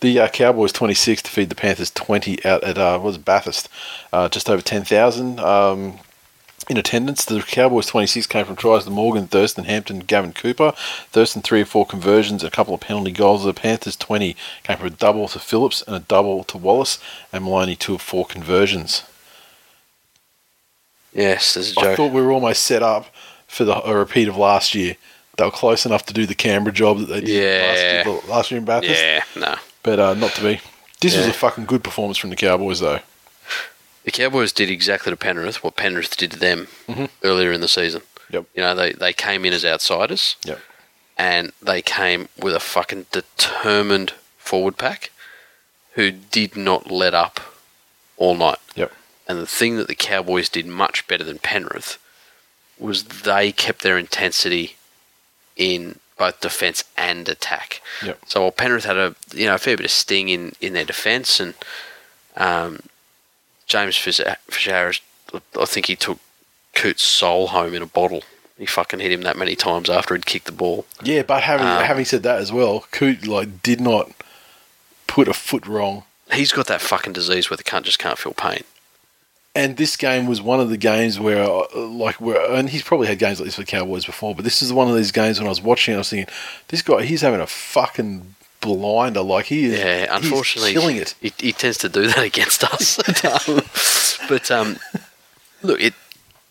The 0.02 0.20
uh, 0.20 0.28
Cowboys 0.28 0.72
26 0.72 1.24
to 1.24 1.32
feed 1.32 1.50
the 1.50 1.56
Panthers 1.56 1.92
20 1.92 2.44
out 2.46 2.64
at 2.64 2.78
uh, 2.78 2.98
what 3.00 3.06
was 3.06 3.18
Bathurst, 3.18 3.70
uh, 4.12 4.28
just 4.28 4.50
over 4.50 4.62
10,000 4.62 5.40
um, 5.40 6.00
in 6.70 6.78
attendance. 6.78 7.26
The 7.26 7.42
Cowboys 7.42 7.86
26 7.88 8.28
came 8.28 8.46
from 8.46 8.56
tries 8.56 8.84
to 8.84 8.90
Morgan, 8.90 9.28
Thurston, 9.28 9.64
Hampton, 9.66 10.00
Gavin 10.00 10.34
Cooper. 10.34 10.74
Thurston 11.12 11.42
three 11.42 11.62
or 11.62 11.66
four 11.66 11.86
conversions, 11.86 12.44
a 12.44 12.52
couple 12.52 12.74
of 12.74 12.82
penalty 12.82 13.12
goals. 13.12 13.46
The 13.46 13.54
Panthers 13.54 13.96
20 13.96 14.36
came 14.64 14.78
from 14.78 14.88
a 14.88 14.92
double 14.92 15.28
to 15.30 15.40
Phillips 15.40 15.82
and 15.84 15.96
a 15.96 16.00
double 16.00 16.44
to 16.46 16.58
Wallace, 16.58 17.00
and 17.32 17.46
Maloney 17.46 17.76
two 17.76 17.96
of 17.96 18.02
four 18.02 18.26
conversions. 18.26 19.04
Yes, 21.14 21.54
there's 21.54 21.72
a 21.72 21.76
joke. 21.76 21.86
I 21.86 21.96
thought 21.96 22.12
we 22.12 22.22
were 22.22 22.32
almost 22.32 22.64
set 22.64 22.84
up 22.84 23.08
for 23.48 23.64
the, 23.64 23.82
a 23.88 23.96
repeat 23.96 24.28
of 24.28 24.36
last 24.36 24.76
year. 24.76 24.98
They 25.38 25.44
were 25.46 25.52
close 25.52 25.86
enough 25.86 26.06
to 26.08 26.14
do 26.14 26.26
the 26.26 26.36
Canberra 26.36 26.74
job 26.74 27.00
that 27.00 27.06
they 27.10 27.22
did 27.22 27.30
Yeah. 27.30 27.68
last, 27.68 28.08
year, 28.08 28.22
last 28.36 28.52
year 28.52 28.58
in 28.60 28.66
Bathurst, 28.66 29.02
yeah, 29.02 29.22
no. 29.36 29.56
but 29.84 30.00
uh, 30.00 30.14
not 30.14 30.32
to 30.36 30.42
be. 30.42 30.62
This 31.02 31.16
was 31.18 31.28
a 31.28 31.34
fucking 31.34 31.66
good 31.66 31.84
performance 31.84 32.18
from 32.18 32.30
the 32.30 32.36
Cowboys, 32.36 32.80
though. 32.80 33.00
The 34.06 34.12
Cowboys 34.12 34.54
did 34.54 34.70
exactly 34.70 35.12
to 35.12 35.18
Penrith 35.18 35.64
what 35.64 35.76
Penrith 35.76 36.16
did 36.16 36.32
to 36.32 36.40
them 36.40 36.68
earlier 37.24 37.52
in 37.52 37.62
the 37.62 37.68
season. 37.68 38.02
Yep. 38.30 38.46
You 38.56 38.62
know, 38.62 38.74
they, 38.76 38.94
they 38.94 39.14
came 39.14 39.46
in 39.46 39.54
as 39.54 39.66
outsiders 39.66 40.36
Yep. 40.46 40.60
and 41.18 41.52
they 41.62 41.82
came 41.82 42.30
with 42.40 42.56
a 42.56 42.60
fucking 42.60 43.08
determined 43.12 44.14
forward 44.38 44.78
pack 44.78 45.12
who 45.94 46.12
did 46.12 46.56
not 46.56 46.90
let 46.92 47.14
up 47.14 47.40
all 48.18 48.36
night. 48.36 48.60
Yep. 48.76 48.92
And 49.28 49.40
the 49.40 49.48
thing 49.48 49.78
that 49.78 49.88
the 49.88 49.96
Cowboys 49.96 50.50
did 50.50 50.66
much 50.68 51.08
better 51.08 51.24
than 51.24 51.40
Penrith 51.40 51.98
was 52.80 53.04
they 53.04 53.52
kept 53.52 53.82
their 53.82 53.98
intensity 53.98 54.76
in 55.56 56.00
both 56.18 56.40
defence 56.40 56.84
and 56.98 57.28
attack. 57.28 57.82
Yep. 58.04 58.20
So 58.28 58.42
while 58.42 58.52
Penrith 58.52 58.86
had 58.86 58.98
a 58.98 59.16
you 59.34 59.46
know 59.46 59.56
a 59.56 59.60
fair 59.60 59.78
bit 59.78 59.86
of 59.86 59.92
sting 59.92 60.30
in, 60.30 60.54
in 60.62 60.74
their 60.74 60.86
defence, 60.86 61.40
and 61.40 61.54
um, 62.38 62.80
James 63.68 63.98
Fisher, 63.98 64.36
I 64.80 65.66
think 65.66 65.86
he 65.88 65.96
took 65.96 66.20
Coote's 66.74 67.04
soul 67.04 67.48
home 67.48 67.74
in 67.74 67.82
a 67.82 67.88
bottle. 67.88 68.24
He 68.58 68.66
fucking 68.66 69.02
hit 69.02 69.12
him 69.12 69.22
that 69.24 69.36
many 69.38 69.56
times 69.56 69.90
after 69.90 70.16
he'd 70.16 70.26
kicked 70.26 70.46
the 70.46 70.54
ball. 70.54 70.86
Yeah, 71.04 71.24
but 71.24 71.44
having 71.44 71.68
Um, 71.68 71.84
having 71.84 72.06
said 72.06 72.24
that 72.24 72.40
as 72.40 72.54
well, 72.54 72.86
Coote 72.92 73.28
like 73.28 73.62
did 73.62 73.82
not 73.82 74.12
put 75.08 75.28
a 75.28 75.34
foot 75.34 75.68
wrong. 75.68 76.04
He's 76.32 76.54
got 76.54 76.68
that 76.68 76.82
fucking 76.82 77.14
disease 77.14 77.50
where 77.50 77.58
the 77.58 77.64
cunt 77.64 77.84
just 77.84 78.00
can't 78.00 78.18
feel 78.18 78.34
pain. 78.34 78.64
And 79.56 79.78
this 79.78 79.96
game 79.96 80.28
was 80.28 80.42
one 80.42 80.60
of 80.60 80.70
the 80.70 80.78
games 80.78 81.18
where, 81.18 81.44
uh, 81.44 81.66
like, 81.76 82.20
where, 82.20 82.52
and 82.52 82.70
he's 82.70 82.84
probably 82.84 83.08
had 83.08 83.20
games 83.20 83.40
like 83.40 83.46
this 83.46 83.58
with 83.58 83.68
Cowboys 83.68 84.06
before, 84.06 84.36
but 84.36 84.44
this 84.44 84.62
is 84.62 84.74
one 84.74 84.90
of 84.90 84.96
these 84.96 85.14
games 85.14 85.40
when 85.40 85.48
I 85.48 85.50
was 85.50 85.62
watching, 85.62 85.94
it, 85.94 85.96
I 85.96 86.00
was 86.00 86.10
thinking, 86.10 86.34
this 86.68 86.82
guy, 86.82 87.04
he's 87.04 87.22
having 87.22 87.40
a 87.40 87.48
fucking 87.48 88.36
blinder. 88.60 89.22
Like 89.22 89.46
he 89.46 89.66
is, 89.66 89.80
Yeah, 89.80 90.18
he's 90.18 90.24
unfortunately, 90.26 90.74
killing 90.74 90.98
it. 90.98 91.16
He, 91.22 91.32
he 91.38 91.52
tends 91.54 91.78
to 91.80 91.90
do 91.90 92.08
that 92.08 92.24
against 92.24 92.64
us. 92.64 92.98
but 94.30 94.52
um, 94.52 94.78
look, 95.64 95.82
it 95.82 95.94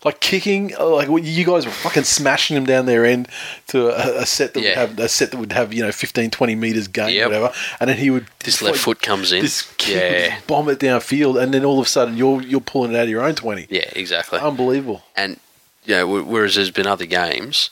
Like 0.05 0.19
kicking, 0.19 0.73
like 0.79 1.09
you 1.09 1.43
guys 1.43 1.65
were 1.65 1.71
fucking 1.71 2.03
smashing 2.03 2.55
him 2.55 2.65
down 2.65 2.85
their 2.85 3.05
end 3.05 3.27
to 3.69 3.87
a, 3.87 4.21
a 4.21 4.25
set 4.27 4.53
that 4.53 4.61
would 4.63 4.75
have 4.75 4.99
a 4.99 5.09
set 5.09 5.31
that 5.31 5.37
would 5.37 5.51
have 5.51 5.73
you 5.73 5.81
know 5.83 5.91
15, 5.91 6.29
20 6.29 6.55
meters 6.55 6.87
gain, 6.87 7.09
Yep. 7.15 7.27
whatever, 7.27 7.51
and 7.79 7.89
then 7.89 7.97
he 7.97 8.11
would 8.11 8.27
this 8.43 8.61
like, 8.61 8.73
left 8.73 8.83
foot 8.83 9.01
comes 9.01 9.31
in. 9.31 9.41
this 9.41 9.67
yeah, 9.87 10.39
bomb 10.45 10.69
it 10.69 10.79
downfield, 10.79 11.41
and 11.41 11.51
then 11.53 11.65
all 11.65 11.79
of 11.79 11.87
a 11.87 11.89
sudden 11.89 12.15
you're 12.15 12.41
you're 12.43 12.61
pulling 12.61 12.91
it 12.93 12.97
out 12.97 13.03
of 13.05 13.09
your 13.09 13.23
own 13.23 13.33
twenty. 13.33 13.65
yeah, 13.69 13.89
exactly. 13.95 14.37
Unbelievable. 14.39 15.01
And 15.17 15.39
you 15.85 15.95
know, 15.95 16.07
whereas 16.23 16.53
there's 16.55 16.69
been 16.71 16.87
other 16.87 17.05
games 17.07 17.71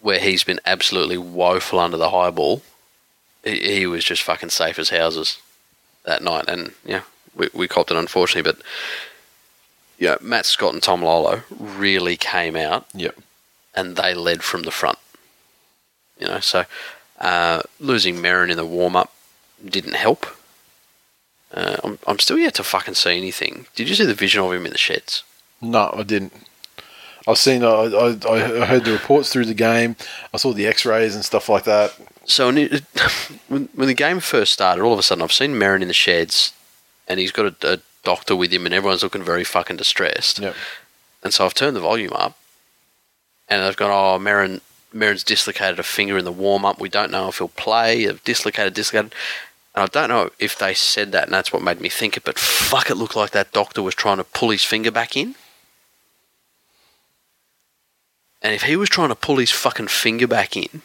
where 0.00 0.18
he's 0.18 0.44
been 0.44 0.60
absolutely 0.66 1.16
woeful 1.18 1.78
under 1.78 1.96
the 1.96 2.10
high 2.10 2.30
ball, 2.30 2.60
he, 3.42 3.78
he 3.78 3.86
was 3.86 4.04
just 4.04 4.22
fucking 4.22 4.50
safe 4.50 4.78
as 4.78 4.90
houses 4.90 5.38
that 6.04 6.22
night. 6.22 6.44
And 6.46 6.72
yeah, 6.84 7.02
we, 7.34 7.48
we 7.54 7.68
copped 7.68 7.90
it 7.90 7.96
unfortunately, 7.96 8.50
but 8.52 8.60
yeah, 10.00 10.16
Matt 10.20 10.46
Scott 10.46 10.72
and 10.74 10.82
Taumalolo 10.82 11.42
really 11.60 12.16
came 12.16 12.56
out 12.56 12.86
Yep. 12.94 13.16
and 13.74 13.94
they 13.96 14.14
led 14.14 14.42
from 14.42 14.62
the 14.64 14.70
front. 14.72 14.98
You 16.18 16.26
know, 16.26 16.40
so 16.40 16.64
uh, 17.20 17.62
losing 17.78 18.16
Merrin 18.16 18.50
in 18.50 18.56
the 18.56 18.66
warm 18.66 18.96
up 18.96 19.12
didn't 19.64 19.94
help. 19.94 20.26
Uh, 21.52 21.76
I'm, 21.84 21.98
I'm 22.06 22.18
still 22.18 22.38
yet 22.38 22.54
to 22.54 22.64
fucking 22.64 22.94
see 22.94 23.16
anything. 23.16 23.66
Did 23.74 23.88
you 23.88 23.94
see 23.94 24.04
the 24.06 24.14
vision 24.14 24.42
of 24.42 24.52
him 24.52 24.64
in 24.66 24.72
the 24.72 24.78
sheds? 24.78 25.22
No, 25.60 25.94
I 25.96 26.02
didn't. 26.02 26.32
I've 27.28 27.38
seen. 27.38 27.62
I, 27.62 27.68
I, 27.68 28.16
I 28.62 28.64
heard 28.64 28.84
the 28.86 28.92
reports 28.92 29.30
through 29.30 29.44
the 29.44 29.54
game. 29.54 29.96
I 30.32 30.38
saw 30.38 30.52
the 30.52 30.66
X-rays 30.66 31.14
and 31.14 31.24
stuff 31.24 31.48
like 31.50 31.64
that. 31.64 31.94
So 32.24 32.50
when, 33.48 33.68
when 33.74 33.88
the 33.88 33.94
game 33.94 34.20
first 34.20 34.52
started, 34.54 34.82
all 34.82 34.92
of 34.94 34.98
a 34.98 35.02
sudden 35.02 35.22
I've 35.22 35.32
seen 35.32 35.52
Merrin 35.52 35.82
in 35.82 35.88
the 35.88 35.94
sheds, 35.94 36.52
and 37.06 37.20
he's 37.20 37.32
got 37.32 37.64
a, 37.64 37.74
a 37.74 37.78
doctor 38.02 38.34
with 38.36 38.52
him, 38.52 38.66
and 38.66 38.74
everyone's 38.74 39.02
looking 39.02 39.22
very 39.22 39.44
fucking 39.44 39.76
distressed. 39.76 40.38
Yep. 40.38 40.54
And 41.22 41.34
so 41.34 41.44
I've 41.44 41.54
turned 41.54 41.76
the 41.76 41.80
volume 41.80 42.12
up, 42.14 42.38
and 43.48 43.62
they've 43.62 43.76
gone, 43.76 43.90
"Oh, 43.90 44.22
Merrin, 44.22 44.60
Merrin's 44.94 45.24
dislocated 45.24 45.78
a 45.78 45.82
finger 45.82 46.18
in 46.18 46.24
the 46.24 46.32
warm 46.32 46.64
up. 46.64 46.80
We 46.80 46.88
don't 46.88 47.10
know 47.10 47.28
if 47.28 47.38
he'll 47.38 47.48
play. 47.48 48.06
They've 48.06 48.24
dislocated, 48.24 48.74
dislocated." 48.74 49.14
And 49.74 49.84
I 49.84 49.86
don't 49.86 50.08
know 50.08 50.30
if 50.38 50.58
they 50.58 50.74
said 50.74 51.12
that, 51.12 51.24
and 51.24 51.32
that's 51.32 51.52
what 51.52 51.62
made 51.62 51.80
me 51.80 51.88
think 51.88 52.16
it. 52.16 52.24
But 52.24 52.38
fuck, 52.38 52.90
it 52.90 52.96
looked 52.96 53.14
like 53.14 53.30
that 53.30 53.52
doctor 53.52 53.82
was 53.82 53.94
trying 53.94 54.16
to 54.16 54.24
pull 54.24 54.50
his 54.50 54.64
finger 54.64 54.90
back 54.90 55.16
in. 55.16 55.36
And 58.42 58.54
if 58.54 58.62
he 58.62 58.74
was 58.74 58.88
trying 58.88 59.10
to 59.10 59.14
pull 59.14 59.36
his 59.36 59.50
fucking 59.50 59.88
finger 59.88 60.26
back 60.26 60.56
in, 60.56 60.82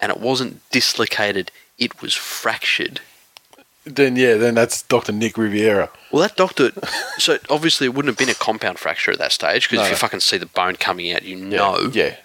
and 0.00 0.10
it 0.10 0.18
wasn't 0.18 0.68
dislocated, 0.70 1.52
it 1.78 2.02
was 2.02 2.14
fractured. 2.14 3.00
Then 3.86 4.16
yeah, 4.16 4.34
then 4.36 4.54
that's 4.54 4.82
Doctor 4.82 5.12
Nick 5.12 5.36
Riviera. 5.36 5.90
Well, 6.10 6.22
that 6.22 6.36
doctor. 6.36 6.70
so 7.18 7.38
obviously, 7.50 7.86
it 7.86 7.94
wouldn't 7.94 8.08
have 8.10 8.18
been 8.18 8.34
a 8.34 8.38
compound 8.38 8.78
fracture 8.78 9.10
at 9.12 9.18
that 9.18 9.32
stage 9.32 9.68
because 9.68 9.78
No, 9.78 9.84
if 9.84 9.90
you 9.90 9.96
fucking 9.96 10.20
see 10.20 10.38
the 10.38 10.46
bone 10.46 10.76
coming 10.76 11.12
out, 11.12 11.22
you 11.22 11.36
know. 11.36 11.90
Yeah. 11.92 12.16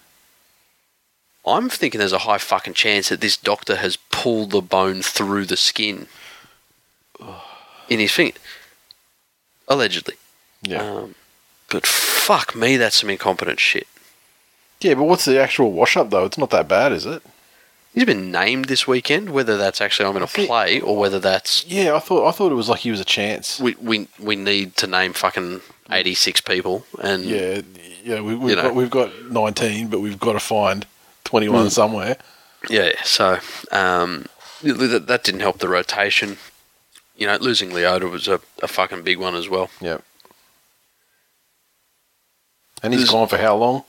I'm 1.46 1.70
thinking 1.70 2.00
there's 2.00 2.14
a 2.14 2.20
high 2.20 2.38
fucking 2.38 2.74
chance 2.76 3.10
that 3.10 3.22
this 3.22 3.36
doctor 3.36 3.78
has 3.78 3.98
pulled 3.98 4.52
the 4.52 4.62
bone 4.62 5.02
through 5.02 5.46
the 5.46 5.58
skin 5.58 6.08
in 7.90 8.00
his 8.00 8.12
finger, 8.12 8.38
allegedly. 9.68 10.16
Yeah. 10.62 10.82
Um, 10.82 11.16
but 11.70 11.86
fuck 11.86 12.56
me, 12.56 12.78
that's 12.78 12.98
some 13.02 13.10
incompetent 13.10 13.60
shit. 13.60 13.88
yeah, 14.82 14.94
but 14.94 15.04
what's 15.04 15.26
the 15.26 15.40
actual 15.42 15.72
wash 15.72 15.98
up 15.98 16.10
though? 16.10 16.26
It's 16.26 16.38
not 16.38 16.50
that 16.52 16.68
bad, 16.68 16.92
is 16.92 17.06
it? 17.06 17.22
He's 17.94 18.06
been 18.06 18.32
named 18.32 18.66
this 18.66 18.88
weekend. 18.88 19.32
Whether 19.32 19.58
that's 19.58 19.82
actually 19.82 20.06
I'm 20.08 20.14
going 20.14 20.26
to 20.28 20.46
play 20.48 20.80
or 20.80 20.96
whether 20.98 21.20
that's 21.20 21.66
Yeah, 21.66 21.96
I 21.96 22.00
thought 22.00 22.28
I 22.28 22.32
thought 22.32 22.52
it 22.52 22.56
was 22.56 22.70
like 22.70 22.82
he 22.82 22.92
was 22.92 23.00
a 23.00 23.06
chance. 23.06 23.60
we 23.60 23.76
we 23.82 24.08
we 24.20 24.36
need 24.36 24.76
to 24.78 24.88
name 24.88 25.14
fucking 25.14 25.62
86 25.92 26.42
people 26.42 26.86
and 27.02 27.24
Yeah, 27.26 27.62
yeah, 28.04 28.22
we, 28.22 28.36
we've 28.36 28.52
You 28.52 28.56
know. 28.58 28.62
got 28.64 28.76
we've 28.76 28.90
got 28.90 29.32
nineteen, 29.32 29.88
but 29.90 30.00
we've 30.02 30.20
got 30.20 30.34
to 30.34 30.40
find 30.40 30.86
twenty 31.24 31.50
one 31.50 31.66
Mm. 31.68 31.72
somewhere. 31.72 32.18
Yeah, 32.70 32.92
so 33.04 33.40
um, 33.72 34.26
that, 34.62 35.06
that 35.08 35.24
didn't 35.24 35.40
help 35.42 35.58
the 35.60 35.68
rotation. 35.70 36.38
You 37.18 37.28
know, 37.28 37.38
losing 37.38 37.72
Leota 37.72 38.10
was 38.10 38.28
a, 38.28 38.40
a 38.62 38.68
fucking 38.68 39.02
big 39.04 39.18
one 39.18 39.34
as 39.36 39.50
well. 39.50 39.70
Yeah. 39.82 39.98
And 42.84 42.94
he's 42.94 43.02
There's- 43.02 43.12
gone 43.12 43.28
for 43.28 43.38
how 43.38 43.56
long? 43.56 43.84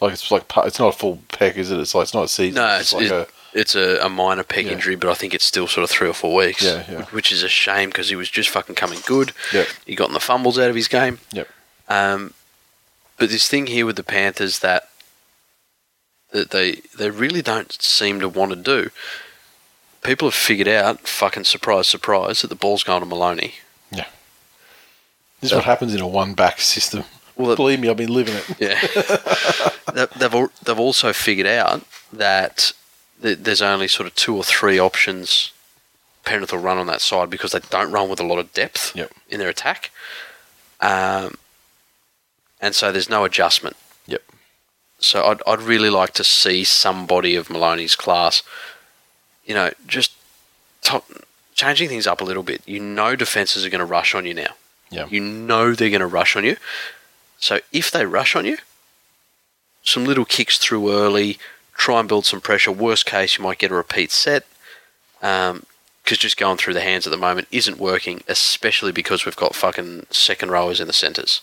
Like 0.00 0.14
it's 0.14 0.30
like 0.30 0.48
pa- 0.48 0.62
it's 0.62 0.78
not 0.78 0.94
a 0.94 0.96
full 0.96 1.18
pack, 1.28 1.56
is 1.58 1.70
it? 1.70 1.78
It's 1.78 1.94
like 1.94 2.04
it's 2.04 2.14
not 2.14 2.24
a 2.24 2.28
season. 2.28 2.54
No, 2.54 2.76
it's, 2.78 2.92
it's, 2.94 3.10
like 3.10 3.10
a 3.10 3.28
it's 3.52 3.74
a, 3.74 3.98
a 4.04 4.08
minor 4.08 4.42
peg 4.44 4.66
Yeah. 4.66 4.72
injury, 4.72 4.94
but 4.96 5.10
I 5.10 5.14
think 5.14 5.34
it's 5.34 5.44
still 5.44 5.66
sort 5.66 5.84
of 5.84 5.90
three 5.90 6.08
or 6.08 6.12
four 6.14 6.34
weeks. 6.34 6.62
Yeah, 6.62 6.84
yeah. 6.90 7.04
Which 7.06 7.32
is 7.32 7.42
a 7.42 7.48
shame 7.48 7.88
because 7.90 8.08
he 8.08 8.16
was 8.16 8.30
just 8.30 8.48
fucking 8.48 8.74
coming 8.76 9.00
good. 9.06 9.32
Yep. 9.52 9.66
He 9.86 9.94
got 9.94 10.08
in 10.08 10.14
the 10.14 10.20
fumbles 10.20 10.58
out 10.58 10.70
of 10.70 10.76
his 10.76 10.88
game. 10.88 11.18
Yep. 11.32 11.48
Um, 11.88 12.34
but 13.18 13.28
this 13.30 13.48
thing 13.48 13.66
here 13.66 13.84
with 13.86 13.96
the 13.96 14.02
Panthers 14.04 14.60
that 14.60 14.88
that 16.30 16.50
they 16.50 16.80
they 16.96 17.10
really 17.10 17.42
don't 17.42 17.72
seem 17.82 18.20
to 18.20 18.28
want 18.28 18.50
to 18.52 18.56
do. 18.56 18.90
People 20.02 20.28
have 20.28 20.34
figured 20.34 20.68
out, 20.68 21.00
fucking 21.06 21.44
surprise, 21.44 21.86
surprise, 21.86 22.40
that 22.40 22.48
the 22.48 22.54
ball's 22.54 22.84
going 22.84 23.00
to 23.00 23.06
Maloney. 23.06 23.54
Yeah. 23.90 24.06
This 25.40 25.50
is 25.50 25.56
what 25.56 25.64
happens 25.64 25.94
in 25.94 26.00
a 26.00 26.06
one 26.08 26.32
back 26.34 26.60
system. 26.60 27.04
Well, 27.36 27.56
Believe 27.56 27.80
me, 27.80 27.88
I've 27.90 27.96
been 27.96 28.12
living 28.14 28.34
it. 28.36 28.46
Yeah. 28.58 28.80
They- 29.92 30.06
they've 30.16 30.48
they've 30.62 30.78
also 30.78 31.12
figured 31.12 31.48
out 31.48 31.82
that 32.12 32.56
th- 32.58 32.74
there's 33.20 33.62
only 33.62 33.88
sort 33.88 34.06
of 34.06 34.14
two 34.14 34.36
or 34.36 34.44
three 34.44 34.78
options 34.78 35.52
Penrith 36.24 36.52
will 36.52 36.58
run 36.60 36.78
on 36.78 36.86
that 36.86 37.00
side 37.00 37.30
because 37.30 37.52
they 37.52 37.60
don't 37.70 37.92
run 37.92 38.08
with 38.08 38.20
a 38.20 38.24
lot 38.24 38.38
of 38.38 38.52
depth 38.52 38.94
Yep. 38.94 39.10
in 39.30 39.40
their 39.40 39.48
attack. 39.48 39.90
Um, 40.80 41.34
and 42.60 42.74
so 42.74 42.92
there's 42.92 43.08
no 43.08 43.24
adjustment. 43.24 43.76
Yep. 44.06 44.22
So 44.98 45.24
I'd, 45.24 45.42
I'd 45.46 45.62
really 45.62 45.90
like 45.90 46.12
to 46.14 46.24
see 46.24 46.62
somebody 46.64 47.36
of 47.36 47.48
Maloney's 47.50 47.96
class, 47.96 48.42
you 49.46 49.54
know, 49.54 49.70
just 49.86 50.12
top, 50.82 51.06
changing 51.54 51.88
things 51.88 52.06
up 52.06 52.20
a 52.20 52.24
little 52.24 52.42
bit. 52.42 52.62
You 52.66 52.80
know 52.80 53.16
defences 53.16 53.64
are 53.64 53.70
going 53.70 53.80
to 53.80 53.84
rush 53.86 54.14
on 54.14 54.26
you 54.26 54.34
now. 54.34 54.54
Yeah. 54.90 55.06
You 55.08 55.20
know 55.20 55.74
they're 55.74 55.88
going 55.90 56.00
to 56.00 56.06
rush 56.06 56.36
on 56.36 56.44
you. 56.44 56.56
So 57.38 57.60
if 57.72 57.90
they 57.90 58.04
rush 58.04 58.36
on 58.36 58.44
you, 58.44 58.58
some 59.82 60.04
little 60.04 60.26
kicks 60.26 60.58
through 60.58 60.92
early, 60.92 61.38
try 61.80 61.98
and 61.98 62.08
build 62.08 62.26
some 62.26 62.42
pressure. 62.42 62.70
Worst 62.70 63.06
case, 63.06 63.38
you 63.38 63.42
might 63.44 63.58
get 63.58 63.70
a 63.70 63.74
repeat 63.74 64.10
set. 64.10 64.44
Because 65.20 66.18
just 66.18 66.36
going 66.36 66.58
through 66.58 66.74
the 66.74 66.82
hands 66.82 67.06
at 67.06 67.10
the 67.10 67.16
moment 67.16 67.48
isn't 67.50 67.78
working, 67.78 68.22
especially 68.28 68.92
because 68.92 69.24
we've 69.24 69.34
got 69.34 69.54
fucking 69.54 70.06
second 70.10 70.50
rowers 70.50 70.78
in 70.78 70.86
the 70.86 70.92
centres. 70.92 71.40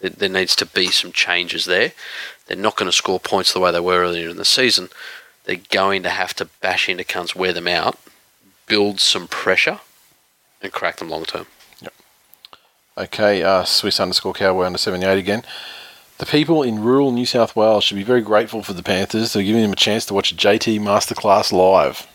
There, 0.00 0.10
there 0.10 0.28
needs 0.28 0.56
to 0.56 0.66
be 0.66 0.88
some 0.88 1.12
changes 1.12 1.64
there. 1.64 1.92
They're 2.46 2.56
not 2.56 2.76
going 2.76 2.90
to 2.90 2.96
score 2.96 3.20
points 3.20 3.52
the 3.52 3.60
way 3.60 3.70
they 3.70 3.78
were 3.78 4.00
earlier 4.00 4.28
in 4.28 4.36
the 4.36 4.44
season. 4.44 4.88
They're 5.44 5.60
going 5.70 6.02
to 6.02 6.10
have 6.10 6.34
to 6.34 6.46
bash 6.60 6.88
into 6.88 7.04
cunts, 7.04 7.36
wear 7.36 7.52
them 7.52 7.68
out, 7.68 7.98
build 8.66 8.98
some 9.00 9.28
pressure, 9.28 9.78
and 10.60 10.72
crack 10.72 10.96
them 10.96 11.08
long 11.08 11.24
term. 11.24 11.46
Okay, 12.96 13.44
uh, 13.44 13.62
Swiss 13.62 14.00
underscore 14.00 14.34
cowboy 14.34 14.64
under 14.64 14.78
78 14.78 15.18
again. 15.18 15.44
The 16.18 16.26
people 16.26 16.62
in 16.62 16.82
rural 16.82 17.12
New 17.12 17.26
South 17.26 17.54
Wales 17.54 17.84
should 17.84 17.96
be 17.96 18.02
very 18.02 18.20
grateful 18.20 18.62
for 18.62 18.72
the 18.72 18.82
Panthers 18.82 19.32
for 19.32 19.42
giving 19.42 19.62
them 19.62 19.72
a 19.72 19.76
chance 19.76 20.04
to 20.06 20.14
watch 20.14 20.32
a 20.32 20.34
JT 20.34 20.80
Masterclass 20.80 21.52
live. 21.52 22.06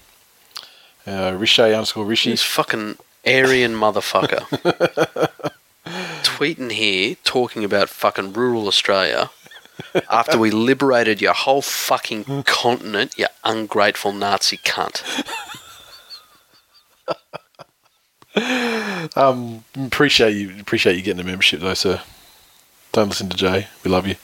Uh, 1.07 1.35
Riche 1.37 1.59
underscore 1.59 2.05
Rishi. 2.05 2.31
This 2.31 2.43
fucking 2.43 2.97
Aryan 3.25 3.73
motherfucker 3.73 5.29
tweeting 6.23 6.71
here 6.71 7.15
talking 7.23 7.63
about 7.63 7.89
fucking 7.89 8.33
rural 8.33 8.67
Australia 8.67 9.29
after 10.09 10.37
we 10.37 10.51
liberated 10.51 11.21
your 11.21 11.33
whole 11.33 11.61
fucking 11.61 12.43
continent, 12.43 13.17
you 13.17 13.27
ungrateful 13.43 14.11
Nazi 14.11 14.57
cunt. 14.57 15.03
Um, 19.15 19.63
appreciate 19.75 20.31
you 20.31 20.59
appreciate 20.59 20.95
you 20.95 21.03
getting 21.03 21.21
a 21.21 21.23
membership 21.23 21.59
though, 21.59 21.75
sir. 21.75 22.01
Don't 22.93 23.09
listen 23.09 23.27
to 23.29 23.35
Jay. 23.35 23.67
We 23.83 23.91
love 23.91 24.07
you. 24.07 24.15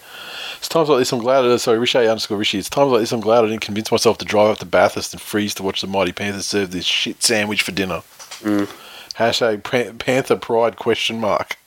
It's 0.60 0.70
times 0.70 0.90
like 0.90 1.00
this 1.00 1.12
I'm 1.12 1.20
glad. 1.20 1.44
Uh, 1.44 1.58
sorry, 1.58 1.80
Rishi 1.80 2.00
underscore 2.00 2.38
Rishi. 2.38 2.60
It's 2.60 2.70
times 2.70 2.92
like 2.92 3.02
this 3.02 3.12
I'm 3.12 3.20
glad 3.20 3.44
I 3.44 3.48
didn't 3.48 3.62
convince 3.62 3.92
myself 3.92 4.18
to 4.20 4.26
drive 4.26 4.52
up 4.52 4.58
to 4.60 4.66
Bathurst 4.66 5.14
and 5.14 5.22
freeze 5.22 5.56
to 5.56 5.64
watch 5.64 5.82
the 5.82 5.88
Mighty 5.88 6.12
Panthers 6.12 6.46
serve 6.46 6.72
this 6.72 6.86
shit 6.86 7.24
sandwich 7.24 7.64
for 7.64 7.72
dinner. 7.72 8.02
Mm. 8.42 8.70
Hashtag 9.16 9.64
Pan- 9.64 9.98
Panther 9.98 10.36
Pride 10.36 10.76
question 10.76 11.20
mark. 11.20 11.58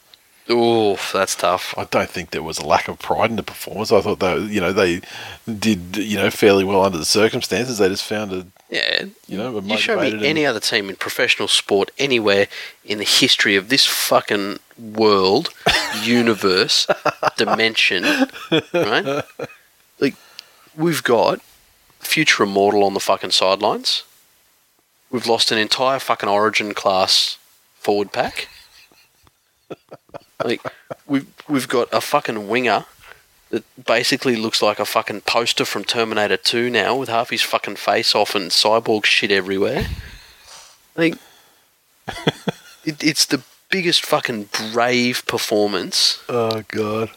Oof, 0.51 1.13
that's 1.13 1.35
tough. 1.35 1.75
I 1.79 1.85
don't 1.85 2.11
think 2.11 2.31
there 2.31 2.43
was 2.43 2.59
a 2.59 2.67
lack 2.67 2.89
of 2.89 2.99
pride 2.99 3.31
in 3.31 3.37
the 3.37 3.43
performance. 3.43 3.93
I 3.93 4.01
thought 4.01 4.21
they, 4.21 4.39
you 4.39 4.61
know, 4.61 4.73
they 4.73 5.01
did, 5.47 5.97
you 5.97 6.17
know, 6.17 6.31
fairly 6.31 6.65
well 6.65 6.85
under 6.85 6.99
the 6.99 7.05
circumstances. 7.05 7.79
They 7.79 7.89
just 7.89 8.05
found 8.05 8.33
a, 8.33 8.47
Yeah. 8.73 9.05
you 9.29 9.37
know, 9.37 9.61
You 9.61 9.77
show 9.77 10.01
me 10.01 10.13
and- 10.13 10.25
any 10.25 10.47
other 10.47 10.59
team 10.59 10.89
in 10.89 10.97
professional 10.97 11.47
sport 11.47 11.91
anywhere 11.99 12.49
in 12.87 12.97
the 12.97 13.05
history 13.05 13.55
of 13.55 13.69
this 13.69 13.85
fucking 13.87 14.61
world, 14.79 15.51
universe, 16.03 16.87
dimension, 17.37 18.05
right? 18.73 19.23
Like, 20.01 20.15
we've 20.75 21.03
got 21.03 21.41
future 22.01 22.45
immortal 22.45 22.83
on 22.83 22.95
the 22.95 23.01
fucking 23.01 23.33
sidelines. 23.33 24.05
We've 25.11 25.27
lost 25.27 25.53
an 25.53 25.59
entire 25.59 25.99
fucking 25.99 26.31
origin 26.31 26.73
class 26.73 27.37
forward 27.75 28.11
pack. 28.11 28.49
Like, 30.43 30.63
we've, 31.07 31.27
we've 31.47 31.69
got 31.69 31.89
a 31.93 32.01
fucking 32.01 32.49
winger 32.49 32.87
that 33.53 33.85
basically 33.85 34.35
looks 34.35 34.63
like 34.63 34.81
a 34.81 34.87
fucking 34.87 35.21
poster 35.21 35.67
from 35.67 35.85
Terminator 35.85 36.39
2 36.39 36.71
now 36.71 36.97
with 36.97 37.11
half 37.11 37.29
his 37.29 37.43
fucking 37.43 37.77
face 37.77 38.15
off 38.15 38.35
and 38.35 38.51
cyborg 38.51 39.05
shit 39.05 39.31
everywhere. 39.31 39.87
Like, 40.97 41.17
it, 42.85 43.05
it's 43.05 43.27
the 43.27 43.43
biggest 43.71 44.05
fucking 44.07 44.49
brave 44.73 45.27
performance. 45.27 46.23
Oh 46.31 46.63
god. 46.69 47.11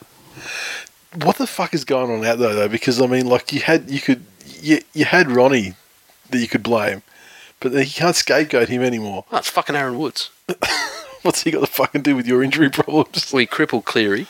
What 1.14 1.38
the 1.38 1.48
fuck 1.48 1.74
is 1.74 1.86
going 1.86 2.12
on 2.12 2.26
out 2.26 2.38
there 2.38 2.54
though? 2.54 2.68
Because 2.68 3.00
I 3.00 3.08
mean, 3.08 3.28
like 3.28 3.54
you 3.54 3.62
had 3.62 3.90
you 3.90 4.02
could 4.02 4.26
you, 4.60 4.82
you 4.94 5.06
had 5.06 5.32
Ronnie 5.32 5.76
that 6.32 6.40
you 6.40 6.50
could 6.50 6.64
blame, 6.64 7.02
but 7.62 7.72
then 7.72 7.84
you 7.84 7.92
can't 7.92 8.16
scapegoat 8.16 8.68
him 8.68 8.82
anymore. 8.82 9.24
Oh, 9.32 9.40
fucking 9.42 9.76
Aaron 9.76 9.98
Woods. 9.98 10.32
What's 11.22 11.44
he 11.44 11.52
got 11.52 11.62
to 11.62 11.68
fucking 11.68 12.02
do 12.02 12.14
with 12.16 12.28
your 12.28 12.44
injury 12.44 12.70
problems? 12.70 13.32
He 13.32 13.46
crippled 13.46 13.86
Cleary 13.86 14.28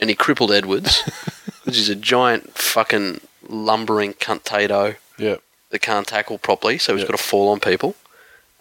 and 0.00 0.10
he 0.10 0.14
crippled 0.16 0.52
Edwards, 0.52 1.00
which 1.64 1.76
is 1.78 1.88
a 1.88 1.94
giant 1.94 2.54
fucking 2.54 3.20
lumbering 3.48 4.12
cunt 4.14 4.42
tato 4.44 4.96
Yeah. 5.18 5.36
that 5.70 5.78
can't 5.80 6.06
tackle 6.06 6.38
properly, 6.38 6.78
so 6.78 6.92
he's 6.94 7.02
Yeah. 7.02 7.08
got 7.08 7.16
to 7.16 7.22
fall 7.22 7.48
on 7.50 7.60
people. 7.60 7.94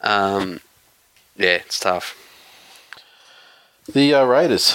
Um, 0.02 0.62
yeah, 1.36 1.56
it's 1.66 1.80
tough. 1.80 2.16
The 3.92 4.14
uh, 4.14 4.26
Raiders, 4.26 4.74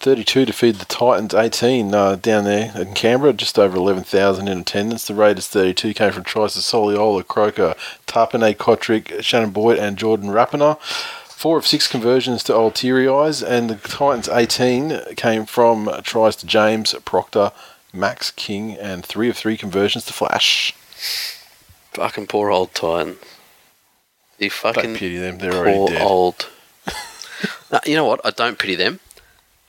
32 0.00 0.46
to 0.46 0.52
feed 0.52 0.76
the 0.76 0.84
Titans 0.84 1.32
18 1.32 1.94
uh, 1.94 2.16
down 2.16 2.44
there 2.44 2.72
in 2.76 2.92
Canberra, 2.94 3.32
just 3.32 3.56
over 3.58 3.76
11,000 3.76 4.48
in 4.48 4.58
attendance. 4.58 5.06
The 5.06 5.14
Raiders 5.14 5.46
32 5.48 5.94
came 5.94 6.10
from 6.12 6.24
tries 6.24 6.54
to 6.54 6.58
Soliola, 6.60 7.26
Croker, 7.26 7.74
Tapine, 8.06 8.56
Cotric, 8.56 9.22
Shannon 9.22 9.50
Boyd, 9.50 9.78
and 9.78 9.96
Jordan 9.96 10.28
Rapana. 10.30 10.78
Four 11.42 11.58
of 11.58 11.66
six 11.66 11.88
conversions 11.88 12.44
to 12.44 12.54
Eyes, 12.54 13.42
and 13.42 13.68
the 13.68 13.74
Titans 13.74 14.28
18 14.28 15.16
came 15.16 15.44
from 15.44 15.90
tries 16.04 16.36
to 16.36 16.46
James, 16.46 16.94
Proctor, 17.04 17.50
Max 17.92 18.30
King, 18.30 18.76
and 18.76 19.04
three 19.04 19.28
of 19.28 19.36
three 19.36 19.56
conversions 19.56 20.04
to 20.04 20.12
Flash. 20.12 20.72
Fucking 21.94 22.28
poor 22.28 22.52
old 22.52 22.72
Titan. 22.74 23.16
Don't 24.38 24.52
fucking 24.52 24.94
pity 24.94 25.16
them, 25.16 25.38
they're 25.38 25.50
poor 25.50 25.66
already 25.66 25.94
dead. 25.94 26.02
old. 26.02 26.48
no, 27.72 27.80
you 27.86 27.96
know 27.96 28.04
what? 28.04 28.20
I 28.24 28.30
don't 28.30 28.56
pity 28.56 28.76
them. 28.76 29.00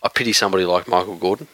I 0.03 0.09
pity 0.09 0.31
somebody 0.31 0.65
like 0.65 0.87
Michael 0.87 1.15
Gordon. 1.15 1.47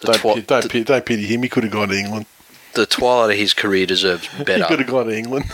The, 0.00 0.06
Don't, 0.06 0.18
twi- 0.18 0.34
pity, 0.36 0.46
don't, 0.46 0.62
the, 0.62 0.68
pity, 0.70 0.84
don't 0.84 1.04
pity 1.04 1.26
him, 1.26 1.42
he 1.42 1.50
could 1.50 1.64
have 1.64 1.72
gone 1.74 1.88
to 1.88 1.94
England. 1.94 2.24
the 2.72 2.86
twilight 2.86 3.32
of 3.32 3.36
his 3.36 3.52
career 3.52 3.84
deserves 3.84 4.26
better. 4.38 4.62
He 4.62 4.64
could 4.64 4.78
have 4.78 4.88
gone 4.88 5.08
to 5.08 5.14
England. 5.14 5.44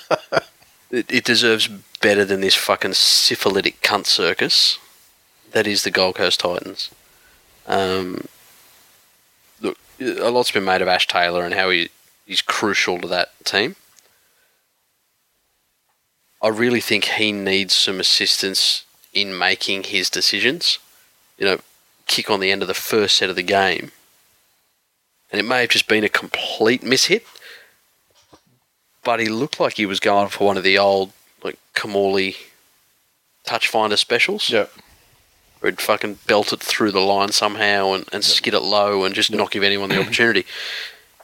it, 0.90 1.10
it 1.10 1.24
deserves 1.24 1.70
better 2.00 2.24
than 2.24 2.40
this 2.40 2.54
fucking 2.54 2.94
syphilitic 2.94 3.80
cunt 3.82 4.06
circus 4.06 4.78
that 5.52 5.66
is 5.66 5.84
the 5.84 5.90
Gold 5.90 6.14
Coast 6.14 6.40
Titans. 6.40 6.90
Um, 7.66 8.26
look, 9.60 9.78
a 10.00 10.30
lot's 10.30 10.50
been 10.50 10.64
made 10.64 10.82
of 10.82 10.88
Ash 10.88 11.06
Taylor 11.06 11.44
and 11.44 11.54
how 11.54 11.70
he, 11.70 11.90
he's 12.26 12.42
crucial 12.42 12.98
to 12.98 13.08
that 13.08 13.32
team. 13.44 13.76
I 16.42 16.48
really 16.48 16.80
think 16.80 17.04
he 17.04 17.32
needs 17.32 17.74
some 17.74 18.00
assistance 18.00 18.84
in 19.12 19.36
making 19.36 19.84
his 19.84 20.08
decisions. 20.08 20.78
You 21.36 21.46
know, 21.46 21.58
kick 22.06 22.30
on 22.30 22.40
the 22.40 22.50
end 22.50 22.62
of 22.62 22.68
the 22.68 22.74
first 22.74 23.16
set 23.16 23.30
of 23.30 23.36
the 23.36 23.42
game. 23.42 23.92
And 25.30 25.38
it 25.38 25.44
may 25.44 25.60
have 25.60 25.70
just 25.70 25.86
been 25.86 26.02
a 26.02 26.08
complete 26.08 26.82
mishit, 26.82 27.22
but 29.04 29.20
he 29.20 29.26
looked 29.26 29.60
like 29.60 29.74
he 29.74 29.86
was 29.86 30.00
going 30.00 30.28
for 30.28 30.46
one 30.46 30.56
of 30.56 30.64
the 30.64 30.78
old, 30.78 31.12
like, 31.42 31.58
Kamali 31.74 32.36
touch 33.44 33.68
finder 33.68 33.96
specials. 33.96 34.50
Yep. 34.50 34.72
Where 35.60 35.70
he'd 35.72 35.80
fucking 35.80 36.18
belt 36.26 36.52
it 36.52 36.60
through 36.60 36.90
the 36.92 37.00
line 37.00 37.32
somehow 37.32 37.92
and, 37.92 38.04
and 38.12 38.24
skid 38.24 38.54
it 38.54 38.60
low 38.60 39.04
and 39.04 39.14
just 39.14 39.30
not 39.30 39.50
give 39.50 39.62
anyone 39.62 39.90
the 39.90 40.00
opportunity. 40.00 40.46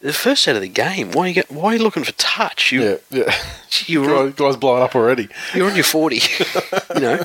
The 0.03 0.13
first 0.13 0.43
set 0.43 0.55
of 0.57 0.61
the 0.63 0.69
game, 0.69 1.13
why 1.13 1.25
are 1.25 1.29
you, 1.29 1.35
get, 1.35 1.51
why 1.51 1.71
are 1.73 1.77
you 1.77 1.83
looking 1.83 2.05
for 2.05 2.13
touch? 2.13 2.71
You, 2.71 2.83
Yeah, 2.83 2.97
yeah. 3.11 3.35
you 3.87 4.31
Guys, 4.37 4.57
blowing 4.57 4.83
up 4.83 4.95
already. 4.95 5.29
you're 5.55 5.69
on 5.71 5.75
your 5.75 5.85
40. 5.85 6.17
you 6.95 7.01
know? 7.01 7.23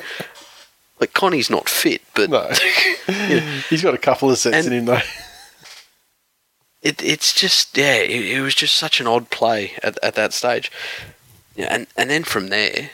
Like, 1.00 1.12
Connie's 1.12 1.50
not 1.50 1.68
fit, 1.68 2.00
but 2.14 2.30
No. 2.30 2.48
He's 3.68 3.82
got 3.82 3.92
a 3.92 3.98
couple 3.98 4.30
of 4.30 4.38
sets 4.38 4.56
And- 4.56 4.66
in 4.68 4.72
him 4.80 4.84
though. 4.86 5.00
it, 6.80 7.02
it's 7.02 7.32
just 7.34 7.76
yeah, 7.76 7.96
it, 7.96 8.24
it 8.38 8.40
was 8.40 8.54
just 8.54 8.74
such 8.76 9.00
an 9.00 9.06
odd 9.06 9.30
play 9.30 9.72
at, 9.82 9.98
at 10.02 10.14
that 10.14 10.32
stage. 10.32 10.70
Yeah, 11.56 11.68
and 11.70 11.86
and 11.96 12.08
then 12.10 12.24
from 12.24 12.48
there, 12.48 12.90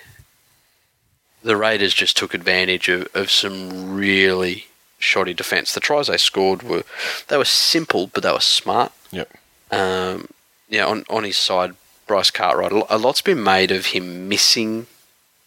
the 1.42 1.56
Raiders 1.56 1.94
just 1.94 2.16
took 2.16 2.34
advantage 2.34 2.88
of, 2.88 3.08
of 3.14 3.30
some 3.30 3.94
really 3.96 4.66
shoddy 4.98 5.32
defence. 5.34 5.72
The 5.72 5.80
tries 5.80 6.08
they 6.08 6.16
scored 6.16 6.62
were 6.62 6.82
they 7.28 7.36
were 7.36 7.44
simple, 7.44 8.08
but 8.08 8.22
they 8.22 8.32
were 8.32 8.40
smart. 8.40 8.92
Yep. 9.12 9.30
Um, 9.70 10.28
yeah, 10.68 10.86
on 10.86 11.04
on 11.08 11.24
his 11.24 11.36
side, 11.38 11.74
Bryce 12.06 12.30
Cartwright. 12.30 12.72
A 12.72 12.98
lot's 12.98 13.22
been 13.22 13.42
made 13.42 13.70
of 13.70 13.86
him 13.86 14.28
missing 14.28 14.86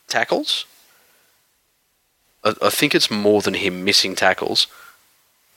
tackles. 0.07 0.65
I, 2.43 2.53
I 2.61 2.69
think 2.69 2.95
it's 2.95 3.11
more 3.11 3.41
than 3.41 3.55
him 3.55 3.83
missing 3.83 4.15
tackles. 4.15 4.67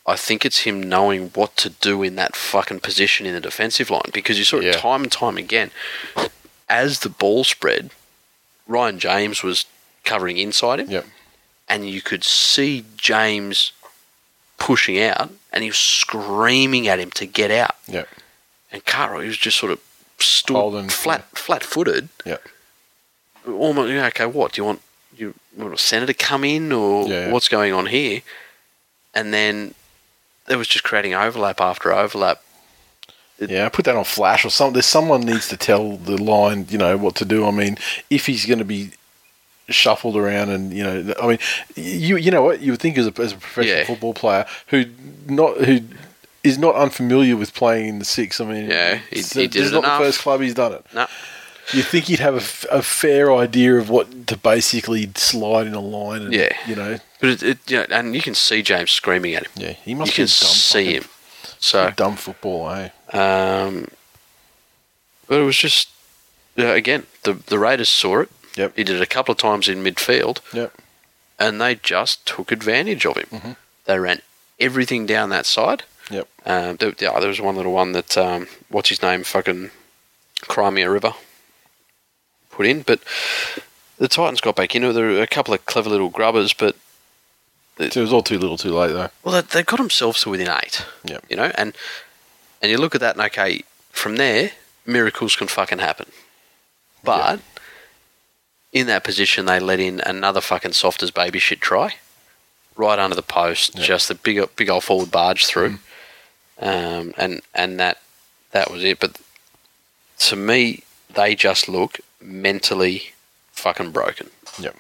I 0.06 0.16
think 0.16 0.44
it's 0.44 0.60
him 0.60 0.82
knowing 0.82 1.30
what 1.30 1.56
to 1.58 1.70
do 1.70 2.02
in 2.02 2.16
that 2.16 2.36
fucking 2.36 2.80
position 2.80 3.24
in 3.24 3.32
the 3.32 3.40
defensive 3.40 3.88
line 3.88 4.10
because 4.12 4.38
you 4.38 4.44
saw 4.44 4.58
it 4.58 4.64
Yeah. 4.64 4.72
time 4.72 5.02
and 5.04 5.10
time 5.12 5.38
again. 5.38 5.70
As 6.68 7.00
the 7.00 7.08
ball 7.10 7.44
spread, 7.44 7.90
Ryan 8.66 8.98
James 8.98 9.42
was 9.42 9.66
covering 10.04 10.38
inside 10.38 10.80
him, 10.80 10.90
Yep. 10.90 11.06
and 11.68 11.88
you 11.88 12.00
could 12.00 12.24
see 12.24 12.84
James 12.96 13.72
pushing 14.58 15.00
out, 15.00 15.30
and 15.52 15.62
he 15.62 15.70
was 15.70 15.78
screaming 15.78 16.88
at 16.88 16.98
him 16.98 17.10
to 17.12 17.26
get 17.26 17.50
out. 17.50 17.74
Yep. 17.86 18.08
And 18.72 18.84
Caro, 18.84 19.20
he 19.20 19.28
was 19.28 19.36
just 19.38 19.58
sort 19.58 19.72
of 19.72 19.80
stood 20.18 20.56
Holding, 20.56 20.88
flat, 20.88 21.24
flat-footed. 21.36 22.08
Yep. 22.24 22.46
Almost, 23.46 23.92
yeah, 23.92 24.06
okay. 24.06 24.26
What 24.26 24.52
do 24.52 24.62
you 24.62 24.66
want? 24.66 24.80
You 25.16 25.34
want 25.56 25.74
a 25.74 25.78
centre 25.78 26.06
to 26.06 26.14
come 26.14 26.44
in, 26.44 26.72
or 26.72 27.06
Yeah, 27.08 27.26
yeah. 27.26 27.30
what's 27.32 27.48
going 27.48 27.72
on 27.72 27.86
here? 27.86 28.22
And 29.14 29.32
then 29.34 29.74
there 30.46 30.58
was 30.58 30.66
just 30.66 30.82
creating 30.84 31.14
overlap 31.14 31.60
after 31.60 31.92
overlap. 31.92 32.42
Yeah, 33.40 33.68
put 33.68 33.84
that 33.86 33.96
on 33.96 34.04
flash 34.04 34.44
or 34.44 34.50
something. 34.50 34.74
There's 34.74 34.86
someone 34.86 35.22
needs 35.22 35.48
to 35.48 35.56
tell 35.56 35.96
the 35.96 36.16
line, 36.22 36.66
you 36.70 36.78
know, 36.78 36.96
what 36.96 37.14
to 37.16 37.24
do. 37.24 37.46
I 37.46 37.50
mean, 37.50 37.76
if 38.08 38.26
he's 38.26 38.46
going 38.46 38.60
to 38.60 38.64
be 38.64 38.90
shuffled 39.68 40.16
around, 40.16 40.50
and 40.50 40.72
you 40.72 40.84
know, 40.84 41.14
I 41.20 41.26
mean, 41.26 41.38
you 41.74 42.16
you 42.16 42.30
know 42.30 42.42
what 42.42 42.60
you 42.60 42.72
would 42.72 42.80
think 42.80 42.96
as 42.98 43.06
a, 43.06 43.12
as 43.20 43.32
a 43.32 43.36
professional 43.36 43.78
Yeah. 43.78 43.84
football 43.86 44.14
player 44.14 44.46
who 44.68 44.84
not 45.26 45.58
who 45.58 45.80
is 46.44 46.58
not 46.58 46.74
unfamiliar 46.76 47.36
with 47.36 47.54
playing 47.54 47.88
in 47.88 47.98
the 47.98 48.04
six. 48.04 48.40
I 48.40 48.44
mean, 48.44 48.70
Yeah, 48.70 49.00
he- 49.10 49.22
he 49.22 49.46
did 49.48 49.56
it 49.56 49.72
not 49.72 49.84
enough. 49.84 49.98
the 50.00 50.04
first 50.06 50.18
club 50.20 50.40
he's 50.42 50.54
done 50.54 50.72
it. 50.74 50.84
No, 50.94 51.06
You 51.72 51.82
think 51.82 52.04
he'd 52.04 52.18
have 52.20 52.34
a, 52.34 52.38
f- 52.38 52.66
a 52.70 52.82
fair 52.82 53.34
idea 53.34 53.76
of 53.78 53.88
what 53.88 54.26
to 54.26 54.36
basically 54.36 55.10
slide 55.16 55.66
in 55.66 55.72
a 55.72 55.80
line, 55.80 56.20
and, 56.22 56.34
Yeah. 56.34 56.52
you 56.68 56.76
know, 56.76 56.98
but 57.20 57.30
it, 57.30 57.42
it 57.42 57.58
you 57.70 57.78
know, 57.78 57.86
and 57.90 58.14
you 58.14 58.20
can 58.20 58.34
see 58.34 58.60
James 58.62 58.90
screaming 58.90 59.34
at 59.34 59.44
him. 59.46 59.52
yeah, 59.56 59.72
he 59.82 59.92
You 59.92 59.96
must 59.96 60.12
be 60.12 60.16
can 60.16 60.26
see 60.28 60.96
him. 60.96 61.04
So 61.64 61.90
dumb 61.96 62.16
football, 62.16 62.68
eh? 62.70 62.90
Um, 63.12 63.88
but 65.26 65.40
it 65.40 65.44
was 65.44 65.56
just 65.56 65.88
uh, 66.58 66.66
again 66.66 67.06
the 67.22 67.32
the 67.32 67.58
Raiders 67.58 67.88
saw 67.88 68.20
it. 68.20 68.30
Yep. 68.56 68.76
He 68.76 68.84
did 68.84 68.96
it 68.96 69.02
a 69.02 69.06
couple 69.06 69.32
of 69.32 69.38
times 69.38 69.66
in 69.68 69.82
midfield. 69.82 70.40
Yep. 70.52 70.72
and 71.38 71.60
they 71.60 71.74
just 71.74 72.26
took 72.26 72.52
advantage 72.52 73.06
of 73.06 73.16
him. 73.16 73.56
They 73.86 73.98
ran 73.98 74.20
everything 74.60 75.06
down 75.06 75.30
that 75.30 75.46
side. 75.46 75.82
Yep. 76.10 76.28
Um, 76.44 76.76
there, 76.76 76.92
yeah, 77.00 77.18
there 77.18 77.30
was 77.30 77.40
one 77.40 77.56
little 77.56 77.72
one 77.72 77.92
that 77.92 78.16
um, 78.18 78.46
what's 78.68 78.90
his 78.90 79.00
name, 79.02 79.24
fucking 79.24 79.70
Crimea 80.42 80.90
River, 80.90 81.14
put 82.50 82.66
in, 82.66 82.82
but 82.82 83.00
the 83.98 84.06
Titans 84.06 84.42
got 84.42 84.54
back 84.54 84.74
into 84.76 84.90
it. 84.90 84.92
There 84.92 85.06
were 85.06 85.22
a 85.22 85.26
couple 85.26 85.54
of 85.54 85.64
clever 85.64 85.88
little 85.88 86.10
grubbers, 86.10 86.52
but 86.52 86.76
It 87.78 87.96
was 87.96 88.12
all 88.12 88.22
too 88.22 88.38
little, 88.38 88.56
too 88.56 88.72
late 88.72 88.92
though. 88.92 89.10
well, 89.24 89.34
they, 89.42 89.48
they 89.58 89.62
got 89.64 89.78
themselves 89.78 90.22
to 90.22 90.30
within 90.30 90.48
eight. 90.48 90.84
Yeah. 91.04 91.18
You 91.28 91.36
know, 91.36 91.50
and 91.56 91.74
and 92.62 92.70
you 92.70 92.78
look 92.78 92.94
at 92.94 93.00
that, 93.00 93.16
and 93.16 93.24
okay, 93.26 93.62
from 93.90 94.16
there, 94.16 94.52
miracles 94.86 95.36
can 95.36 95.48
fucking 95.48 95.78
happen. 95.80 96.06
But 97.02 97.40
in 98.72 98.86
that 98.86 99.04
position, 99.04 99.46
they 99.46 99.60
let 99.60 99.80
in 99.80 100.00
another 100.00 100.40
fucking 100.40 100.72
soft 100.72 101.02
as 101.02 101.10
baby 101.10 101.38
shit 101.38 101.60
try, 101.60 101.96
right 102.76 102.98
under 102.98 103.14
the 103.16 103.22
post, 103.22 103.74
Yeah. 103.76 103.84
just 103.84 104.10
a 104.10 104.14
big 104.14 104.38
big 104.56 104.70
old 104.70 104.84
forward 104.84 105.10
barge 105.10 105.44
through, 105.46 105.78
um, 106.60 107.12
and 107.18 107.40
and 107.54 107.78
that 107.80 108.00
that 108.52 108.70
was 108.70 108.84
it. 108.84 109.00
But 109.00 109.18
to 110.20 110.36
me, 110.36 110.84
they 111.12 111.34
just 111.34 111.68
look 111.68 111.98
mentally 112.20 113.12
fucking 113.52 113.90
broken. 113.90 114.30
Yep. 114.60 114.76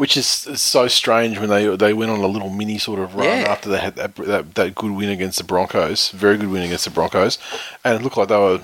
Which 0.00 0.16
is 0.16 0.26
so 0.26 0.88
strange 0.88 1.38
when 1.38 1.50
they 1.50 1.76
they 1.76 1.92
went 1.92 2.10
on 2.10 2.20
a 2.20 2.26
little 2.26 2.48
mini 2.48 2.78
sort 2.78 3.00
of 3.00 3.14
run 3.14 3.26
Yeah. 3.26 3.52
after 3.52 3.68
they 3.68 3.78
had 3.80 3.96
that, 3.96 4.14
that 4.16 4.54
that 4.54 4.74
good 4.74 4.92
win 4.92 5.10
against 5.10 5.36
the 5.36 5.44
Broncos, 5.44 6.08
very 6.10 6.38
good 6.38 6.48
win 6.48 6.62
against 6.62 6.84
the 6.86 6.90
Broncos, 6.90 7.36
and 7.84 7.94
it 7.96 8.02
looked 8.02 8.16
like 8.16 8.28
they 8.28 8.36
were 8.38 8.60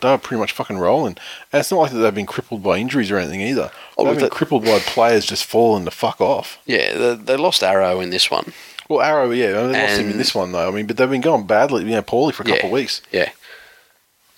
they 0.00 0.08
were 0.10 0.18
pretty 0.18 0.38
much 0.40 0.52
fucking 0.52 0.78
rolling. 0.78 1.16
And 1.52 1.58
it's 1.60 1.72
not 1.72 1.78
like 1.80 1.90
that 1.90 1.98
they've 1.98 2.14
been 2.14 2.26
crippled 2.34 2.62
by 2.62 2.76
injuries 2.78 3.10
or 3.10 3.18
anything 3.18 3.40
either. 3.40 3.72
Oh, 3.96 4.04
they've 4.04 4.14
been 4.14 4.22
that- 4.26 4.30
crippled 4.30 4.64
by 4.64 4.78
players 4.78 5.26
just 5.26 5.44
falling 5.44 5.84
the 5.84 5.90
fuck 5.90 6.20
off. 6.20 6.58
Yeah, 6.64 6.96
they, 6.96 7.14
they 7.16 7.36
lost 7.36 7.64
Arrow 7.64 7.98
in 8.00 8.10
this 8.10 8.30
one. 8.30 8.52
Well, 8.88 9.00
Arrow, 9.02 9.32
yeah, 9.32 9.50
they 9.50 9.82
lost 9.82 9.98
him 10.00 10.10
in 10.12 10.16
this 10.18 10.32
one 10.32 10.52
though. 10.52 10.68
I 10.68 10.70
mean, 10.70 10.86
but 10.86 10.96
they've 10.96 11.10
been 11.10 11.20
going 11.30 11.44
badly, 11.48 11.82
you 11.82 11.90
know, 11.90 12.02
poorly 12.02 12.32
for 12.32 12.44
a 12.44 12.46
couple 12.46 12.60
Yeah. 12.60 12.66
of 12.66 12.72
weeks. 12.72 13.02
Yeah. 13.10 13.30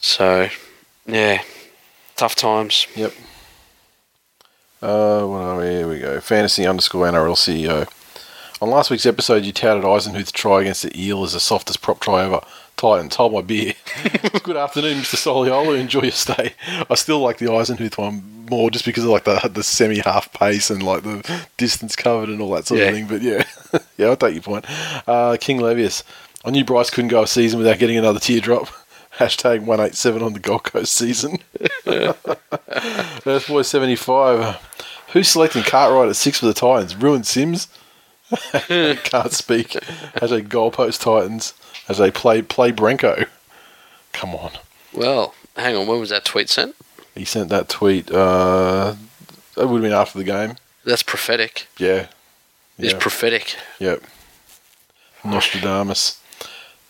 So, 0.01 0.49
yeah, 1.07 1.43
tough 2.17 2.35
times. 2.35 2.87
Yep. 2.97 3.13
Uh, 4.83 5.25
what 5.27 5.39
are 5.41 5.59
we? 5.59 5.65
Here 5.67 5.89
we 5.89 5.99
go. 5.99 6.21
Fantasy 6.21 6.67
underscore 6.67 7.07
NRL 7.07 7.35
CEO. 7.37 7.89
On 8.63 8.71
last 8.71 8.91
week's 8.91 9.07
episode, 9.07 9.45
you 9.45 9.53
touted 9.53 9.85
Eisenhuth's 9.85 10.33
try 10.33 10.63
against 10.63 10.83
the 10.83 11.01
Eel 11.03 11.23
as 11.25 11.33
the 11.33 11.41
softest 11.41 11.81
prop 11.83 12.01
try 12.01 12.25
ever. 12.25 12.41
Titans, 12.77 13.17
hold 13.17 13.33
my 13.35 13.43
beer. 13.43 13.75
Good 14.43 14.57
afternoon, 14.57 14.99
Mr. 14.99 15.17
Soliola. 15.17 15.79
Enjoy 15.79 16.03
your 16.03 16.13
stay. 16.13 16.55
I 16.89 16.95
still 16.95 17.21
like 17.21 17.39
the 17.39 17.47
Eisenhuth 17.47 17.99
one 17.99 18.47
more 18.51 18.71
just 18.71 18.85
because 18.87 19.05
of 19.05 19.11
like 19.11 19.25
the 19.25 19.49
the 19.53 19.63
semi 19.63 19.99
half 20.01 20.33
pace 20.33 20.71
and 20.71 20.83
like 20.83 21.03
the 21.03 21.45
distance 21.59 21.95
covered 21.95 22.29
and 22.31 22.41
all 22.41 22.51
that 22.53 22.67
sort 22.67 22.81
Yeah. 22.81 22.87
of 22.87 22.95
thing. 22.95 23.07
But 23.07 23.23
yeah, 23.23 23.45
yeah, 23.99 24.07
I'll 24.09 24.17
take 24.17 24.35
your 24.35 24.43
point. 24.43 24.65
Uh, 25.07 25.37
King 25.41 25.59
Levius. 25.61 26.03
I 26.43 26.51
knew 26.51 26.65
Bryce 26.65 26.89
couldn't 26.89 27.09
go 27.09 27.23
a 27.23 27.27
season 27.27 27.59
without 27.59 27.79
getting 27.79 27.99
another 27.99 28.19
teardrop. 28.19 28.69
Hashtag 29.21 29.61
187 29.61 30.23
on 30.23 30.33
the 30.33 30.39
Gold 30.39 30.65
Coast 30.65 30.95
season. 30.95 31.41
Earth 31.87 33.45
Boy 33.49 33.61
75. 33.61 34.57
Who's 35.13 35.29
selecting 35.29 35.63
Cartwright 35.63 36.09
at 36.09 36.17
six 36.17 36.39
for 36.41 36.47
the 36.47 36.55
Titans? 36.55 36.97
Ruined 36.97 37.27
Sims? 37.27 37.69
Can't 38.53 39.33
speak. 39.33 39.77
As 40.23 40.33
a 40.33 40.41
goalpost 40.41 41.03
Titans. 41.03 41.53
As 41.87 41.99
they 41.99 42.11
play 42.11 42.41
play 42.41 42.73
Brenko. 42.73 43.27
Come 44.15 44.35
on. 44.35 44.53
Well, 44.95 45.35
hang 45.55 45.77
on, 45.77 45.87
when 45.87 46.01
was 46.01 46.09
that 46.11 46.25
tweet 46.25 46.49
sent? 46.49 46.75
He 47.15 47.27
sent 47.27 47.51
that 47.51 47.69
tweet. 47.69 48.11
Uh, 48.11 48.95
that 49.57 49.67
would 49.67 49.83
have 49.83 49.83
been 49.83 49.93
after 49.93 50.17
the 50.19 50.25
game. 50.25 50.57
That's 50.87 51.03
prophetic. 51.03 51.67
Yeah. 51.77 52.07
It's 52.79 52.95
Yeah. 52.95 52.99
prophetic. 52.99 53.57
Yep. 53.81 54.03
Nostradamus. 55.25 56.20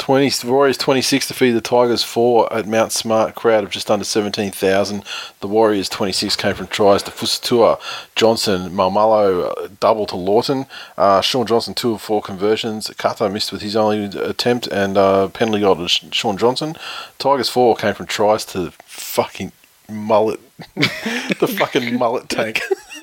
20, 0.00 0.48
Warriors 0.48 0.78
26 0.78 1.28
defeated 1.28 1.56
the 1.56 1.60
Tigers 1.60 2.02
4 2.02 2.50
at 2.52 2.66
Mount 2.66 2.90
Smart, 2.90 3.34
crowd 3.34 3.64
of 3.64 3.70
just 3.70 3.90
under 3.90 4.04
17,000. 4.04 5.04
The 5.40 5.46
Warriors 5.46 5.90
26 5.90 6.36
came 6.36 6.54
from 6.54 6.68
tries 6.68 7.02
to 7.02 7.10
Fusitu'a, 7.10 7.78
Johnson, 8.16 8.70
Maumalo, 8.70 9.50
uh, 9.50 9.68
double 9.78 10.06
to 10.06 10.16
Lawton. 10.16 10.64
Uh, 10.96 11.20
Sean 11.20 11.46
Johnson, 11.46 11.74
2 11.74 11.92
of 11.92 12.00
4 12.00 12.22
conversions. 12.22 12.90
Kato 12.96 13.28
missed 13.28 13.52
with 13.52 13.60
his 13.60 13.76
only 13.76 14.04
attempt 14.18 14.66
and 14.68 14.96
uh, 14.96 15.28
penalty 15.28 15.60
goal 15.60 15.76
to 15.76 15.86
Sean 15.86 16.38
Johnson. 16.38 16.76
Tigers 17.18 17.50
4 17.50 17.76
came 17.76 17.94
from 17.94 18.06
tries 18.06 18.46
to 18.46 18.70
fucking 18.86 19.52
mullet. 19.86 20.40
the 20.76 21.54
fucking 21.58 21.98
mullet 21.98 22.30
tank. 22.30 22.62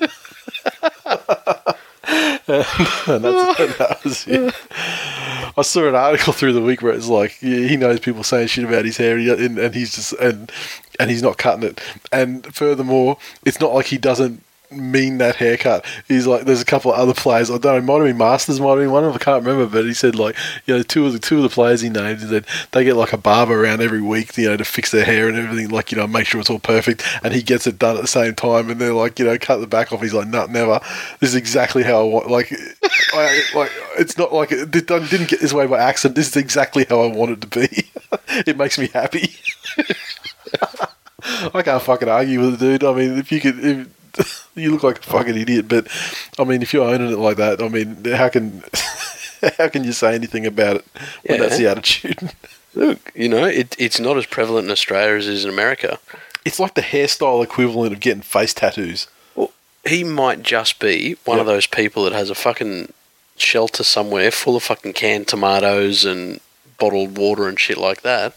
and 2.48 3.24
that's, 3.24 3.60
and 3.60 3.72
that 3.74 4.00
was 4.02 4.26
it. 4.26 4.54
I 5.56 5.62
saw 5.62 5.88
an 5.88 5.94
article 5.94 6.32
through 6.32 6.52
the 6.52 6.62
week 6.62 6.82
where 6.82 6.92
it's 6.92 7.08
like 7.08 7.32
he 7.32 7.76
knows 7.76 8.00
people 8.00 8.22
saying 8.22 8.48
shit 8.48 8.64
about 8.64 8.84
his 8.84 8.96
hair, 8.96 9.16
and, 9.16 9.58
and, 9.58 9.74
he's 9.74 9.94
just 9.94 10.12
and 10.14 10.50
and 10.98 11.10
he's 11.10 11.22
not 11.22 11.38
cutting 11.38 11.68
it. 11.68 11.80
And 12.12 12.52
furthermore, 12.54 13.18
it's 13.44 13.60
not 13.60 13.74
like 13.74 13.86
he 13.86 13.98
doesn't 13.98 14.42
mean 14.70 15.18
that 15.18 15.36
haircut. 15.36 15.84
He's 16.06 16.26
like, 16.26 16.44
there's 16.44 16.60
a 16.60 16.64
couple 16.64 16.92
of 16.92 16.98
other 16.98 17.14
players. 17.14 17.50
I 17.50 17.58
don't 17.58 17.86
know. 17.86 17.92
Might 17.92 18.04
have 18.04 18.08
been 18.10 18.18
Masters, 18.18 18.60
might 18.60 18.70
have 18.70 18.78
been 18.78 18.90
one 18.90 19.04
of 19.04 19.12
them. 19.12 19.20
I 19.20 19.24
can't 19.24 19.44
remember, 19.44 19.66
but 19.66 19.84
he 19.84 19.94
said 19.94 20.14
like, 20.14 20.36
you 20.66 20.76
know, 20.76 20.82
two 20.82 21.06
of 21.06 21.12
the 21.12 21.18
two 21.18 21.36
of 21.36 21.42
the 21.42 21.48
players 21.48 21.80
he 21.80 21.88
named, 21.88 22.20
said 22.20 22.46
they 22.72 22.84
get 22.84 22.96
like 22.96 23.12
a 23.12 23.18
barber 23.18 23.64
around 23.64 23.80
every 23.80 24.02
week, 24.02 24.36
you 24.36 24.48
know, 24.48 24.56
to 24.56 24.64
fix 24.64 24.90
their 24.90 25.04
hair 25.04 25.28
and 25.28 25.36
everything, 25.36 25.68
like 25.70 25.90
you 25.90 25.98
know, 25.98 26.06
make 26.06 26.26
sure 26.26 26.40
it's 26.40 26.50
all 26.50 26.58
perfect. 26.58 27.02
And 27.22 27.34
he 27.34 27.42
gets 27.42 27.66
it 27.66 27.78
done 27.78 27.96
at 27.96 28.02
the 28.02 28.08
same 28.08 28.34
time, 28.34 28.70
and 28.70 28.80
they're 28.80 28.92
like, 28.92 29.18
you 29.18 29.24
know, 29.24 29.38
cut 29.38 29.58
the 29.58 29.66
back 29.66 29.92
off. 29.92 30.02
He's 30.02 30.14
like, 30.14 30.28
no, 30.28 30.46
never. 30.46 30.80
This 31.20 31.30
is 31.30 31.36
exactly 31.36 31.82
how 31.82 32.00
I 32.00 32.04
want. 32.04 32.30
Like, 32.30 32.52
I, 33.14 33.42
like 33.54 33.72
it's 33.98 34.18
not 34.18 34.32
like 34.32 34.52
it 34.52 34.70
didn't 34.70 35.28
get 35.28 35.40
this 35.40 35.52
way 35.52 35.66
by 35.66 35.78
accident. 35.78 36.16
This 36.16 36.28
is 36.28 36.36
exactly 36.36 36.84
how 36.88 37.00
I 37.00 37.08
want 37.08 37.32
it 37.32 37.40
to 37.42 37.46
be. 37.46 37.90
it 38.46 38.56
makes 38.56 38.78
me 38.78 38.88
happy. 38.88 39.34
I 41.54 41.62
can't 41.62 41.82
fucking 41.82 42.08
argue 42.08 42.40
with 42.40 42.58
the 42.58 42.78
dude. 42.78 42.84
I 42.84 42.92
mean, 42.92 43.18
if 43.18 43.32
you 43.32 43.40
could, 43.40 43.58
if, 43.58 43.88
you 44.54 44.70
look 44.70 44.82
like 44.82 44.98
a 44.98 45.02
fucking 45.02 45.36
idiot. 45.36 45.68
But 45.68 45.88
I 46.38 46.44
mean, 46.44 46.62
if 46.62 46.72
you're 46.72 46.88
owning 46.88 47.12
it 47.12 47.18
like 47.18 47.36
that, 47.36 47.62
I 47.62 47.68
mean, 47.68 48.04
how 48.04 48.28
can 48.28 48.62
how 49.58 49.68
can 49.68 49.84
you 49.84 49.92
say 49.92 50.14
anything 50.14 50.46
about 50.46 50.76
it 50.76 50.84
when 51.26 51.40
Yeah. 51.40 51.46
that's 51.46 51.58
the 51.58 51.66
attitude? 51.68 52.32
Look, 52.74 53.10
you 53.14 53.28
know, 53.28 53.44
it, 53.44 53.74
it's 53.78 53.98
not 53.98 54.16
as 54.18 54.26
prevalent 54.26 54.66
in 54.66 54.70
Australia 54.70 55.16
as 55.16 55.26
it 55.26 55.34
is 55.34 55.44
in 55.44 55.50
America. 55.50 55.98
It's 56.44 56.60
like 56.60 56.74
the 56.74 56.82
hairstyle 56.82 57.42
equivalent 57.42 57.92
of 57.92 58.00
getting 58.00 58.22
face 58.22 58.54
tattoos. 58.54 59.08
Well, 59.34 59.52
he 59.86 60.04
might 60.04 60.42
just 60.42 60.78
be 60.78 61.16
one 61.24 61.40
of 61.40 61.46
those 61.46 61.66
people 61.66 62.04
that 62.04 62.12
has 62.12 62.30
a 62.30 62.34
fucking 62.34 62.92
shelter 63.36 63.82
somewhere 63.82 64.30
full 64.30 64.54
of 64.56 64.62
fucking 64.62 64.92
canned 64.92 65.28
tomatoes 65.28 66.04
and 66.04 66.40
bottled 66.78 67.16
water 67.16 67.48
and 67.48 67.58
shit 67.58 67.78
like 67.78 68.02
that. 68.02 68.36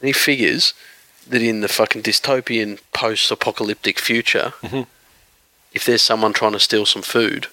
And 0.00 0.06
he 0.08 0.12
figures 0.12 0.72
that 1.28 1.42
in 1.42 1.60
the 1.60 1.68
fucking 1.68 2.02
dystopian 2.02 2.78
post 2.92 3.30
apocalyptic 3.30 3.98
future, 3.98 4.52
Mhm. 4.62 4.86
if 5.72 5.84
there's 5.84 6.02
someone 6.02 6.32
trying 6.32 6.52
to 6.52 6.60
steal 6.60 6.86
some 6.86 7.02
food, 7.02 7.48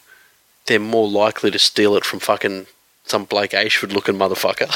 they're 0.65 0.80
more 0.80 1.07
likely 1.09 1.51
to 1.51 1.59
steal 1.59 1.95
it 1.95 2.05
from 2.05 2.19
fucking 2.19 2.67
some 3.05 3.26
Blake 3.26 3.53
Ashford 3.53 3.91
looking 3.93 4.15
motherfucker 4.15 4.69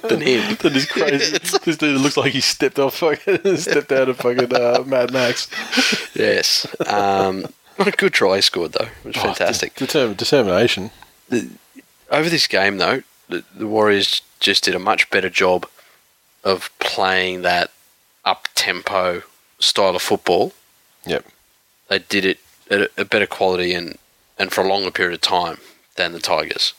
than 0.08 0.20
him. 0.20 0.56
That 0.60 0.76
is 0.76 0.86
crazy. 0.86 1.38
this 1.64 1.76
dude 1.78 2.00
looks 2.00 2.16
like 2.18 2.32
he 2.32 2.40
stepped 2.40 2.78
off 2.78 2.96
fucking 2.98 3.56
stepped 3.56 3.90
out 3.92 4.08
of 4.10 4.18
fucking 4.18 4.54
uh, 4.54 4.82
Mad 4.86 5.10
Max. 5.12 5.48
yes. 6.14 6.66
Um, 6.86 7.46
good 7.96 8.12
try 8.12 8.40
scored, 8.40 8.72
though. 8.72 8.88
It 9.04 9.06
was 9.06 9.16
fantastic. 9.16 9.72
Oh, 9.80 9.86
determ- 9.86 10.16
determination. 10.16 10.90
over 12.10 12.28
this 12.28 12.46
game 12.46 12.76
though, 12.76 13.02
the, 13.28 13.42
the 13.54 13.66
Warriors 13.66 14.20
just 14.38 14.64
did 14.64 14.74
a 14.74 14.78
much 14.78 15.08
better 15.10 15.30
job 15.30 15.66
of 16.44 16.70
playing 16.78 17.40
that 17.42 17.70
up 18.24 18.48
tempo 18.54 19.22
style 19.58 19.96
of 19.96 20.02
football. 20.02 20.52
Yep. 21.06 21.26
They 21.88 21.98
did 21.98 22.24
it 22.24 22.38
at 22.70 22.90
a, 22.96 23.04
better 23.04 23.26
quality 23.26 23.74
and, 23.74 23.98
and 24.38 24.52
for 24.52 24.62
a 24.62 24.68
longer 24.68 24.90
period 24.90 25.14
of 25.14 25.20
time 25.20 25.58
than 25.96 26.12
the 26.12 26.20
Tigers. 26.20 26.72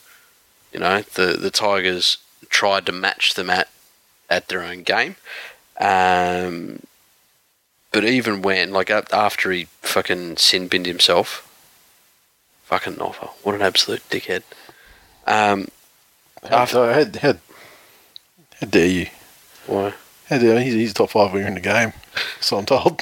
You 0.73 0.79
know, 0.79 1.01
the 1.01 1.37
the 1.37 1.51
Tigers 1.51 2.17
tried 2.49 2.85
to 2.87 2.91
match 2.91 3.35
them 3.35 3.49
at 3.49 3.69
at 4.29 4.47
their 4.47 4.63
own 4.63 4.83
game. 4.83 5.15
Um, 5.79 6.79
but 7.91 8.05
even 8.05 8.41
when, 8.41 8.71
like 8.71 8.89
after 8.89 9.51
he 9.51 9.65
fucking 9.81 10.37
sin 10.37 10.67
binned 10.67 10.87
himself, 10.87 11.47
fucking 12.63 12.99
offer, 12.99 13.27
what 13.43 13.53
an 13.53 13.61
absolute 13.61 14.01
dickhead. 14.09 14.41
Um, 15.27 15.67
How, 16.49 16.57
After- 16.63 16.93
how, 16.93 17.05
how, 17.21 17.37
how 18.59 18.67
dare 18.67 18.87
you? 18.87 19.07
why? 19.67 19.93
He's, 20.41 20.73
he's 20.73 20.93
top 20.93 21.09
five 21.11 21.33
winger 21.33 21.47
in 21.47 21.55
the 21.55 21.59
game. 21.59 21.93
So 22.39 22.57
I'm 22.57 22.65
told. 22.65 23.01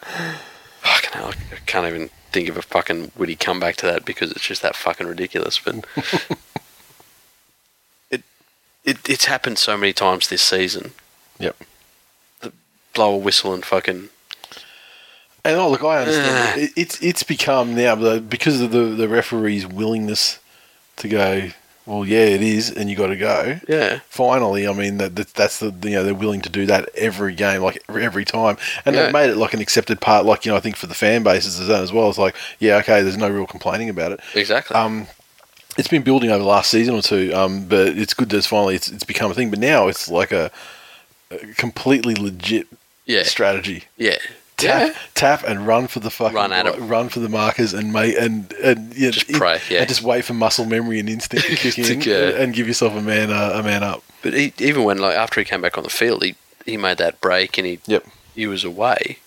Fucking 0.00 1.12
hell, 1.12 1.32
I 1.52 1.56
can't 1.66 1.86
even 1.86 2.10
think 2.32 2.48
of 2.48 2.56
a 2.56 2.62
fucking 2.62 3.12
witty 3.16 3.36
comeback 3.36 3.76
to 3.76 3.86
that 3.86 4.04
because 4.04 4.30
it's 4.30 4.46
just 4.46 4.62
that 4.62 4.76
fucking 4.76 5.06
ridiculous. 5.06 5.58
But 5.58 5.84
it, 8.10 8.22
it 8.84 9.08
it's 9.08 9.24
happened 9.26 9.58
so 9.58 9.76
many 9.76 9.92
times 9.92 10.28
this 10.28 10.42
season. 10.42 10.92
Yep. 11.38 11.56
blow 12.94 13.14
a 13.14 13.18
whistle 13.18 13.54
and 13.54 13.64
fucking 13.64 14.10
And 15.44 15.56
oh, 15.56 15.70
look, 15.70 15.82
I 15.82 16.00
understand. 16.00 16.60
it, 16.60 16.70
it's 16.76 17.02
it's 17.02 17.22
become 17.22 17.74
now 17.74 17.94
the, 17.94 18.20
because 18.20 18.60
of 18.60 18.70
the 18.72 18.84
the 18.84 19.08
referee's 19.08 19.66
willingness 19.66 20.38
to 20.96 21.08
go. 21.08 21.50
Well, 21.90 22.06
yeah, 22.06 22.24
it 22.24 22.40
is, 22.40 22.70
and 22.70 22.88
you 22.88 22.94
got 22.94 23.08
to 23.08 23.16
go. 23.16 23.58
Yeah. 23.66 23.98
Finally, 24.08 24.68
I 24.68 24.72
mean 24.72 24.98
that, 24.98 25.16
that 25.16 25.34
that's 25.34 25.58
the 25.58 25.74
you 25.82 25.96
know 25.96 26.04
they're 26.04 26.14
willing 26.14 26.40
to 26.42 26.48
do 26.48 26.64
that 26.66 26.88
every 26.94 27.34
game, 27.34 27.62
like 27.62 27.82
every, 27.88 28.04
every 28.04 28.24
time, 28.24 28.58
and 28.84 28.94
Yeah. 28.94 29.02
they've 29.02 29.12
made 29.12 29.30
it 29.30 29.36
like 29.36 29.54
an 29.54 29.60
accepted 29.60 30.00
part. 30.00 30.24
Like 30.24 30.46
you 30.46 30.52
know, 30.52 30.56
I 30.56 30.60
think 30.60 30.76
for 30.76 30.86
the 30.86 30.94
fan 30.94 31.24
bases 31.24 31.58
as 31.58 31.68
as 31.68 31.92
well. 31.92 32.08
It's 32.08 32.16
like, 32.16 32.36
yeah, 32.60 32.76
okay, 32.76 33.02
there's 33.02 33.16
no 33.16 33.28
real 33.28 33.44
complaining 33.44 33.88
about 33.88 34.12
it. 34.12 34.20
Exactly. 34.36 34.76
Um, 34.76 35.08
it's 35.78 35.88
been 35.88 36.02
building 36.02 36.30
over 36.30 36.38
the 36.38 36.48
last 36.48 36.70
season 36.70 36.94
or 36.94 37.02
two, 37.02 37.32
um, 37.34 37.64
but 37.66 37.88
it's 37.98 38.14
good 38.14 38.28
that 38.28 38.36
it's 38.36 38.46
finally 38.46 38.76
it's, 38.76 38.88
it's 38.88 39.02
become 39.04 39.32
a 39.32 39.34
thing. 39.34 39.50
But 39.50 39.58
now 39.58 39.88
it's 39.88 40.08
like 40.08 40.30
a, 40.30 40.52
a 41.32 41.38
completely 41.56 42.14
legit 42.14 42.68
yeah. 43.04 43.24
strategy. 43.24 43.84
yeah. 43.96 44.18
Tap, 44.60 44.86
Yeah. 44.88 44.94
tap, 45.14 45.42
and 45.44 45.66
run 45.66 45.86
for 45.88 46.00
the 46.00 46.10
fucking 46.10 46.34
Run 46.34 46.52
at 46.52 46.66
'em. 46.66 46.88
run 46.88 47.08
for 47.08 47.20
the 47.20 47.28
markers, 47.28 47.72
and 47.72 47.92
make 47.92 48.16
and 48.18 48.52
and 48.62 48.94
yeah, 48.94 49.10
Just 49.10 49.30
pray, 49.32 49.60
yeah. 49.68 49.80
and 49.80 49.88
just 49.88 50.02
wait 50.02 50.24
for 50.24 50.34
muscle 50.34 50.64
memory 50.66 50.98
and 51.00 51.08
instinct 51.08 51.46
to 51.46 51.56
kick 51.56 51.74
To 52.02 52.34
in, 52.36 52.42
and 52.42 52.54
give 52.54 52.66
yourself 52.68 52.94
a 52.94 53.00
man 53.02 53.30
uh, 53.32 53.52
a 53.54 53.62
man 53.62 53.82
up. 53.82 54.02
But 54.22 54.34
he, 54.34 54.52
even 54.58 54.84
when 54.84 54.98
like 54.98 55.14
after 55.16 55.40
he 55.40 55.44
came 55.44 55.60
back 55.62 55.76
on 55.78 55.84
the 55.84 55.90
field, 55.90 56.22
he 56.22 56.34
he 56.66 56.76
made 56.76 56.98
that 56.98 57.20
break 57.20 57.56
and 57.58 57.66
he 57.66 57.80
Yep. 57.86 58.06
he 58.34 58.46
was 58.46 58.64
away. 58.64 59.18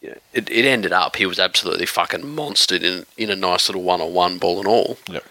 Yeah, 0.00 0.14
it, 0.32 0.50
it 0.50 0.64
ended 0.64 0.92
up 0.92 1.16
he 1.16 1.26
was 1.26 1.38
absolutely 1.38 1.86
fucking 1.86 2.22
monstered 2.22 2.82
in 2.82 3.06
in 3.16 3.30
a 3.30 3.36
nice 3.36 3.68
little 3.68 3.82
one 3.82 4.00
on 4.00 4.12
one 4.12 4.38
ball 4.38 4.58
and 4.58 4.66
all. 4.66 4.98
Yep. 5.08 5.24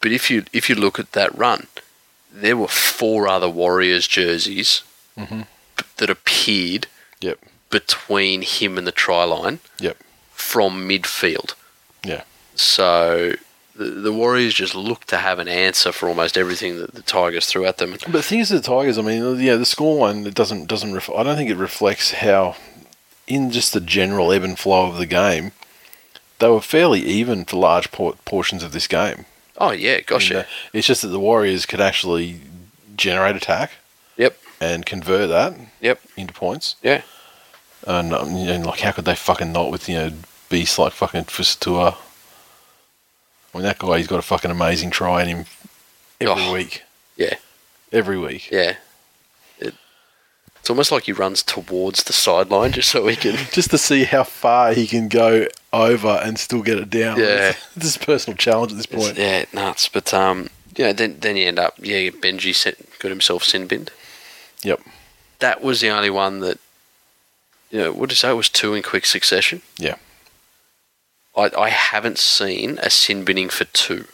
But 0.00 0.12
if 0.12 0.30
you 0.30 0.44
if 0.52 0.68
you 0.68 0.74
look 0.74 0.98
at 0.98 1.12
that 1.12 1.36
run, 1.38 1.66
there 2.32 2.56
were 2.56 2.68
four 2.68 3.28
other 3.28 3.48
Warriors 3.48 4.06
jerseys 4.08 4.82
Mhm. 5.18 5.46
that 5.98 6.10
appeared 6.10 6.86
Yep. 7.20 7.38
Between 7.72 8.42
him 8.42 8.78
and 8.78 8.86
the 8.86 8.92
try 8.92 9.24
line 9.24 9.58
Yep. 9.80 9.96
from 10.30 10.88
midfield. 10.88 11.54
Yeah. 12.04 12.22
So 12.54 13.32
the, 13.74 13.84
the 13.86 14.12
Warriors 14.12 14.54
just 14.54 14.74
look 14.76 15.06
to 15.06 15.16
have 15.16 15.38
an 15.40 15.48
answer 15.48 15.90
for 15.90 16.08
almost 16.08 16.36
everything 16.38 16.76
that 16.78 16.94
the 16.94 17.02
Tigers 17.02 17.46
threw 17.46 17.64
at 17.66 17.78
them. 17.78 17.90
But 17.92 18.12
the 18.12 18.22
thing 18.22 18.38
is, 18.38 18.50
the 18.50 18.60
Tigers. 18.60 18.98
I 18.98 19.02
mean, 19.02 19.40
yeah, 19.40 19.56
the 19.56 19.64
scoreline 19.64 20.24
it 20.26 20.34
doesn't 20.34 20.66
doesn't. 20.68 20.92
Ref- 20.94 21.10
I 21.10 21.24
don't 21.24 21.36
think 21.36 21.50
it 21.50 21.56
reflects 21.56 22.12
how, 22.12 22.54
in 23.26 23.50
just 23.50 23.72
the 23.72 23.80
general 23.80 24.30
ebb 24.32 24.44
and 24.44 24.58
flow 24.58 24.86
of 24.88 24.98
the 24.98 25.06
game, 25.06 25.52
they 26.38 26.48
were 26.48 26.60
fairly 26.60 27.00
even 27.00 27.44
for 27.44 27.56
large 27.56 27.90
por- 27.90 28.14
portions 28.24 28.62
of 28.62 28.72
this 28.72 28.86
game. 28.86 29.24
Oh 29.58 29.70
yeah, 29.70 30.00
gosh 30.00 30.30
And, 30.30 30.36
yeah. 30.38 30.40
uh, 30.42 30.46
it's 30.74 30.86
just 30.86 31.02
that 31.02 31.08
the 31.08 31.20
Warriors 31.20 31.66
could 31.66 31.80
actually 31.80 32.40
generate 32.96 33.36
attack. 33.36 33.72
Yep. 34.18 34.36
And 34.60 34.84
convert 34.86 35.28
that. 35.30 35.54
Yep. 35.80 36.00
Into 36.16 36.34
points. 36.34 36.76
Yeah. 36.82 37.02
And, 37.86 38.12
um, 38.14 38.36
you 38.36 38.46
know, 38.46 38.58
like, 38.60 38.80
how 38.80 38.92
could 38.92 39.04
they 39.04 39.14
fucking 39.14 39.52
not 39.52 39.70
with 39.70 39.88
you 39.88 39.96
know 39.96 40.12
beasts 40.48 40.78
like 40.78 40.92
fucking 40.92 41.24
Fusitu'a? 41.24 41.96
I 43.54 43.58
mean, 43.58 43.64
that 43.64 43.78
guy, 43.78 43.98
he's 43.98 44.06
got 44.06 44.18
a 44.18 44.22
fucking 44.22 44.50
amazing 44.50 44.90
try 44.90 45.22
in 45.22 45.28
him 45.28 45.44
every 46.20 46.42
Oh. 46.44 46.52
week. 46.52 46.82
Yeah. 47.16 47.34
Every 47.92 48.18
week. 48.18 48.50
Yeah. 48.50 48.76
It, 49.58 49.74
it's 50.60 50.70
almost 50.70 50.90
like 50.90 51.04
he 51.04 51.12
runs 51.12 51.42
towards 51.42 52.04
the 52.04 52.12
sideline 52.14 52.72
just 52.72 52.90
so 52.90 53.06
he 53.08 53.16
can. 53.16 53.36
Just 53.52 53.70
to 53.70 53.78
see 53.78 54.04
how 54.04 54.24
far 54.24 54.72
he 54.72 54.86
can 54.86 55.08
go 55.08 55.46
over 55.72 56.20
and 56.24 56.38
still 56.38 56.62
get 56.62 56.78
it 56.78 56.88
down. 56.88 57.18
Yeah. 57.18 57.54
This 57.76 57.90
is 57.90 57.98
personal 57.98 58.36
challenge 58.36 58.72
at 58.72 58.78
this 58.78 58.86
point. 58.86 59.18
yeah, 59.18 59.44
nuts. 59.52 59.88
But 59.88 60.14
um, 60.14 60.48
you 60.76 60.84
know, 60.84 60.92
then 60.94 61.18
then 61.20 61.36
you 61.36 61.46
end 61.48 61.58
up 61.58 61.74
yeah, 61.78 62.08
Benji 62.10 62.54
sent, 62.54 62.78
got 63.00 63.10
himself 63.10 63.44
sin 63.44 63.66
binned. 63.66 63.90
Yep. 64.62 64.80
That 65.40 65.60
was 65.62 65.80
the 65.82 65.90
only 65.90 66.10
one 66.10 66.40
that. 66.40 66.58
You 67.72 67.78
know, 67.78 67.92
what 67.92 68.08
did 68.10 68.12
you 68.12 68.16
say? 68.16 68.30
It 68.30 68.34
was 68.34 68.48
two 68.48 68.74
in 68.74 68.82
quick 68.82 69.06
succession. 69.06 69.62
Yeah. 69.78 69.96
I, 71.36 71.50
I 71.58 71.70
haven't 71.70 72.18
seen 72.18 72.78
a 72.82 72.90
sin 72.90 73.24
binning 73.24 73.48
for 73.48 73.64
two. 73.64 74.04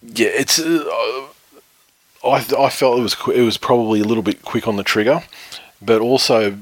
Yeah, 0.00 0.28
it's. 0.28 0.58
Uh, 0.60 1.26
I 2.24 2.44
I 2.58 2.70
felt 2.70 2.98
it 2.98 3.02
was 3.02 3.14
qu- 3.16 3.32
it 3.32 3.42
was 3.42 3.58
probably 3.58 4.00
a 4.00 4.04
little 4.04 4.22
bit 4.22 4.42
quick 4.42 4.68
on 4.68 4.76
the 4.76 4.84
trigger, 4.84 5.24
but 5.82 6.00
also 6.00 6.58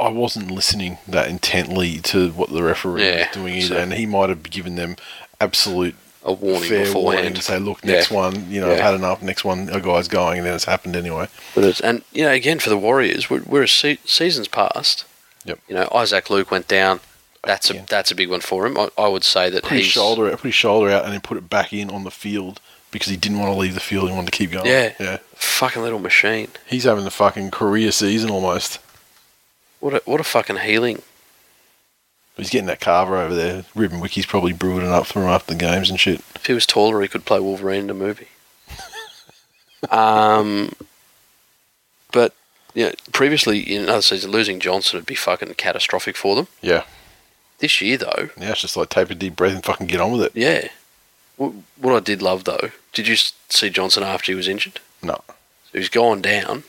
I 0.00 0.08
wasn't 0.08 0.50
listening 0.50 0.98
that 1.06 1.28
intently 1.28 1.98
to 1.98 2.30
what 2.30 2.50
the 2.50 2.62
referee 2.62 3.04
Yeah, 3.04 3.26
was 3.28 3.34
doing 3.36 3.54
either, 3.54 3.66
so- 3.74 3.76
and 3.76 3.92
he 3.92 4.06
might 4.06 4.30
have 4.30 4.42
given 4.44 4.76
them 4.76 4.96
absolute 5.40 5.94
A 6.26 6.32
warning 6.32 6.68
fair 6.68 6.78
warning 6.78 6.92
beforehand. 6.94 7.36
to 7.36 7.42
say, 7.42 7.58
look, 7.58 7.84
next 7.84 8.10
Yeah. 8.10 8.16
one, 8.16 8.50
you 8.50 8.60
know, 8.60 8.72
I've 8.72 8.80
had 8.80 8.94
enough. 8.94 9.20
Next 9.22 9.44
one, 9.44 9.68
a 9.68 9.78
guy's 9.80 10.08
going, 10.08 10.38
and 10.38 10.46
then 10.46 10.54
it's 10.54 10.64
happened 10.64 10.96
anyway. 10.96 11.28
But 11.54 11.64
it's, 11.64 11.80
and 11.80 12.02
you 12.12 12.24
know, 12.24 12.30
again 12.32 12.58
for 12.60 12.70
the 12.70 12.78
Warriors, 12.78 13.28
we're, 13.28 13.42
we're 13.42 13.64
a 13.64 13.68
se- 13.68 13.98
seasons 14.06 14.48
past. 14.48 15.04
Yep. 15.44 15.58
You 15.68 15.74
know, 15.74 15.88
Isaac 15.94 16.30
Luke 16.30 16.50
went 16.50 16.66
down. 16.66 17.00
That's 17.44 17.68
a 17.70 17.74
Yeah. 17.74 17.84
that's 17.86 18.10
a 18.10 18.14
big 18.14 18.30
one 18.30 18.40
for 18.40 18.66
him. 18.66 18.78
I, 18.78 18.88
I 18.96 19.06
would 19.08 19.22
say 19.24 19.50
that 19.50 19.64
Put 19.64 19.72
his 19.76 19.86
shoulder 19.86 20.26
out, 20.28 20.38
put 20.38 20.44
his 20.48 20.54
shoulder 20.54 20.88
out, 20.90 21.04
and 21.04 21.12
then 21.12 21.20
put 21.20 21.36
it 21.36 21.50
back 21.50 21.74
in 21.74 21.90
on 21.90 22.04
the 22.04 22.10
field 22.10 22.58
because 22.90 23.08
he 23.10 23.18
didn't 23.18 23.38
want 23.38 23.52
to 23.52 23.58
leave 23.58 23.74
the 23.74 23.80
field. 23.80 24.08
He 24.08 24.14
wanted 24.14 24.32
to 24.32 24.38
keep 24.38 24.50
going. 24.52 24.64
Yeah. 24.66 24.94
yeah. 24.98 25.18
fucking 25.34 25.82
little 25.82 25.98
machine. 25.98 26.48
He's 26.66 26.84
having 26.84 27.04
the 27.04 27.10
fucking 27.10 27.50
career 27.50 27.92
season 27.92 28.30
almost. 28.30 28.78
What 29.80 29.92
a 29.92 30.02
what 30.06 30.20
a 30.20 30.24
fucking 30.24 30.56
healing. 30.56 31.02
He's 32.36 32.50
getting 32.50 32.66
that 32.66 32.80
kava 32.80 33.16
over 33.20 33.34
there. 33.34 33.64
Ruben 33.76 34.00
Wiki's 34.00 34.26
probably 34.26 34.52
brewing 34.52 34.84
it 34.84 34.88
up 34.92 35.06
for 35.06 35.22
him 35.22 35.28
after 35.28 35.54
the 35.54 35.58
games 35.60 35.88
and 35.88 36.00
shit. 36.00 36.20
If 36.34 36.46
he 36.46 36.52
was 36.52 36.66
taller, 36.66 37.00
he 37.00 37.08
could 37.08 37.24
play 37.24 37.38
Wolverine 37.40 37.84
in 37.84 37.90
a 37.90 37.94
movie. 37.94 38.26
um, 39.90 40.72
but 42.12 42.34
yeah, 42.74 42.92
previously 43.12 43.60
in 43.60 43.82
another 43.84 44.02
season, 44.02 44.30
losing 44.30 44.58
Johnson 44.60 44.96
would 44.98 45.06
be 45.06 45.14
fucking 45.14 45.54
catastrophic 45.54 46.16
for 46.16 46.34
them. 46.36 46.48
Yeah. 46.60 46.84
This 47.58 47.80
year, 47.80 47.96
though, 47.96 48.30
Now 48.36 48.50
it's 48.50 48.62
just 48.62 48.76
like 48.76 48.88
take 48.88 49.10
a 49.10 49.14
deep 49.14 49.36
breath 49.36 49.54
and 49.54 49.64
fucking 49.64 49.86
get 49.86 50.00
on 50.00 50.12
with 50.12 50.22
it. 50.22 50.32
yeah. 50.34 50.68
What, 51.36 51.52
what 51.80 51.94
I 51.96 52.00
did 52.00 52.22
love 52.22 52.44
though, 52.44 52.70
did 52.92 53.08
you 53.08 53.16
see 53.16 53.68
Johnson 53.70 54.02
after 54.04 54.30
he 54.30 54.36
was 54.36 54.46
injured? 54.48 54.78
No. 55.02 55.20
So 55.72 55.78
he's 55.78 55.88
gone 55.88 56.22
down, 56.22 56.62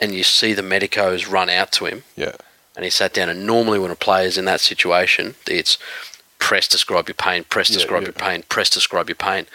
and 0.00 0.14
you 0.14 0.22
see 0.22 0.52
the 0.52 0.62
medicos 0.62 1.26
run 1.28 1.50
out 1.50 1.72
to 1.72 1.86
him, 1.86 2.04
Yeah. 2.16 2.36
And 2.76 2.84
he 2.84 2.90
sat 2.90 3.12
down. 3.12 3.28
And 3.28 3.46
normally, 3.46 3.78
when 3.78 3.90
a 3.90 3.96
player's 3.96 4.38
in 4.38 4.44
that 4.46 4.60
situation, 4.60 5.34
it's 5.46 5.78
press 6.38 6.68
describe 6.68 7.08
your 7.08 7.14
pain, 7.14 7.44
press 7.44 7.68
describe 7.68 8.02
yeah. 8.02 8.08
your 8.08 8.12
pain, 8.12 8.44
press 8.48 8.70
describe 8.70 9.08
your 9.08 9.16
pain. 9.16 9.46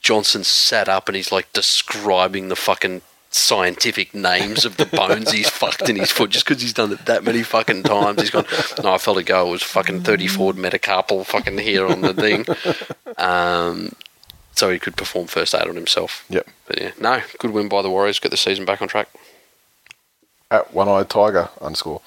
Johnson 0.00 0.44
sat 0.44 0.88
up 0.88 1.08
and 1.08 1.16
he's 1.16 1.32
like 1.32 1.52
describing 1.52 2.48
the 2.48 2.56
fucking 2.56 3.02
scientific 3.30 4.14
names 4.14 4.64
of 4.64 4.76
the 4.78 4.86
bones 4.96 5.32
he's 5.32 5.50
fucked 5.50 5.88
in 5.88 5.96
his 5.96 6.10
foot 6.10 6.30
just 6.30 6.46
because 6.46 6.62
he's 6.62 6.72
done 6.72 6.92
it 6.92 7.04
that 7.06 7.24
many 7.24 7.42
fucking 7.42 7.82
times. 7.82 8.20
He's 8.20 8.30
gone, 8.30 8.46
no, 8.82 8.94
I 8.94 8.98
felt 8.98 9.18
a 9.18 9.22
go. 9.22 9.48
It 9.48 9.50
was 9.50 9.62
fucking 9.62 10.02
34 10.02 10.54
metacarpal 10.54 11.26
fucking 11.26 11.58
here 11.58 11.86
on 11.86 12.00
the 12.00 12.14
thing. 12.14 12.46
Um, 13.18 13.92
so 14.52 14.70
he 14.70 14.78
could 14.78 14.96
perform 14.96 15.26
first 15.26 15.54
aid 15.54 15.68
on 15.68 15.76
himself. 15.76 16.24
Yep. 16.30 16.48
But 16.66 16.80
yeah, 16.80 16.90
no, 17.00 17.22
good 17.38 17.52
win 17.52 17.68
by 17.68 17.82
the 17.82 17.90
Warriors. 17.90 18.18
Get 18.18 18.30
the 18.30 18.36
season 18.36 18.64
back 18.64 18.82
on 18.82 18.88
track. 18.88 19.08
At 20.50 20.72
one 20.72 20.88
eyed 20.88 21.10
tiger 21.10 21.50
underscore. 21.60 22.00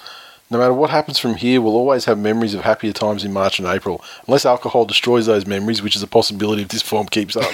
No 0.51 0.57
matter 0.57 0.73
what 0.73 0.89
happens 0.89 1.17
from 1.17 1.35
here, 1.35 1.61
we'll 1.61 1.77
always 1.77 2.03
have 2.05 2.19
memories 2.19 2.53
of 2.53 2.61
happier 2.61 2.91
times 2.91 3.23
in 3.23 3.31
March 3.31 3.57
and 3.57 3.67
April. 3.69 4.03
Unless 4.27 4.45
alcohol 4.45 4.83
destroys 4.83 5.25
those 5.25 5.47
memories, 5.47 5.81
which 5.81 5.95
is 5.95 6.03
a 6.03 6.07
possibility 6.07 6.61
if 6.61 6.67
this 6.67 6.81
form 6.81 7.07
keeps 7.07 7.37
up. 7.37 7.43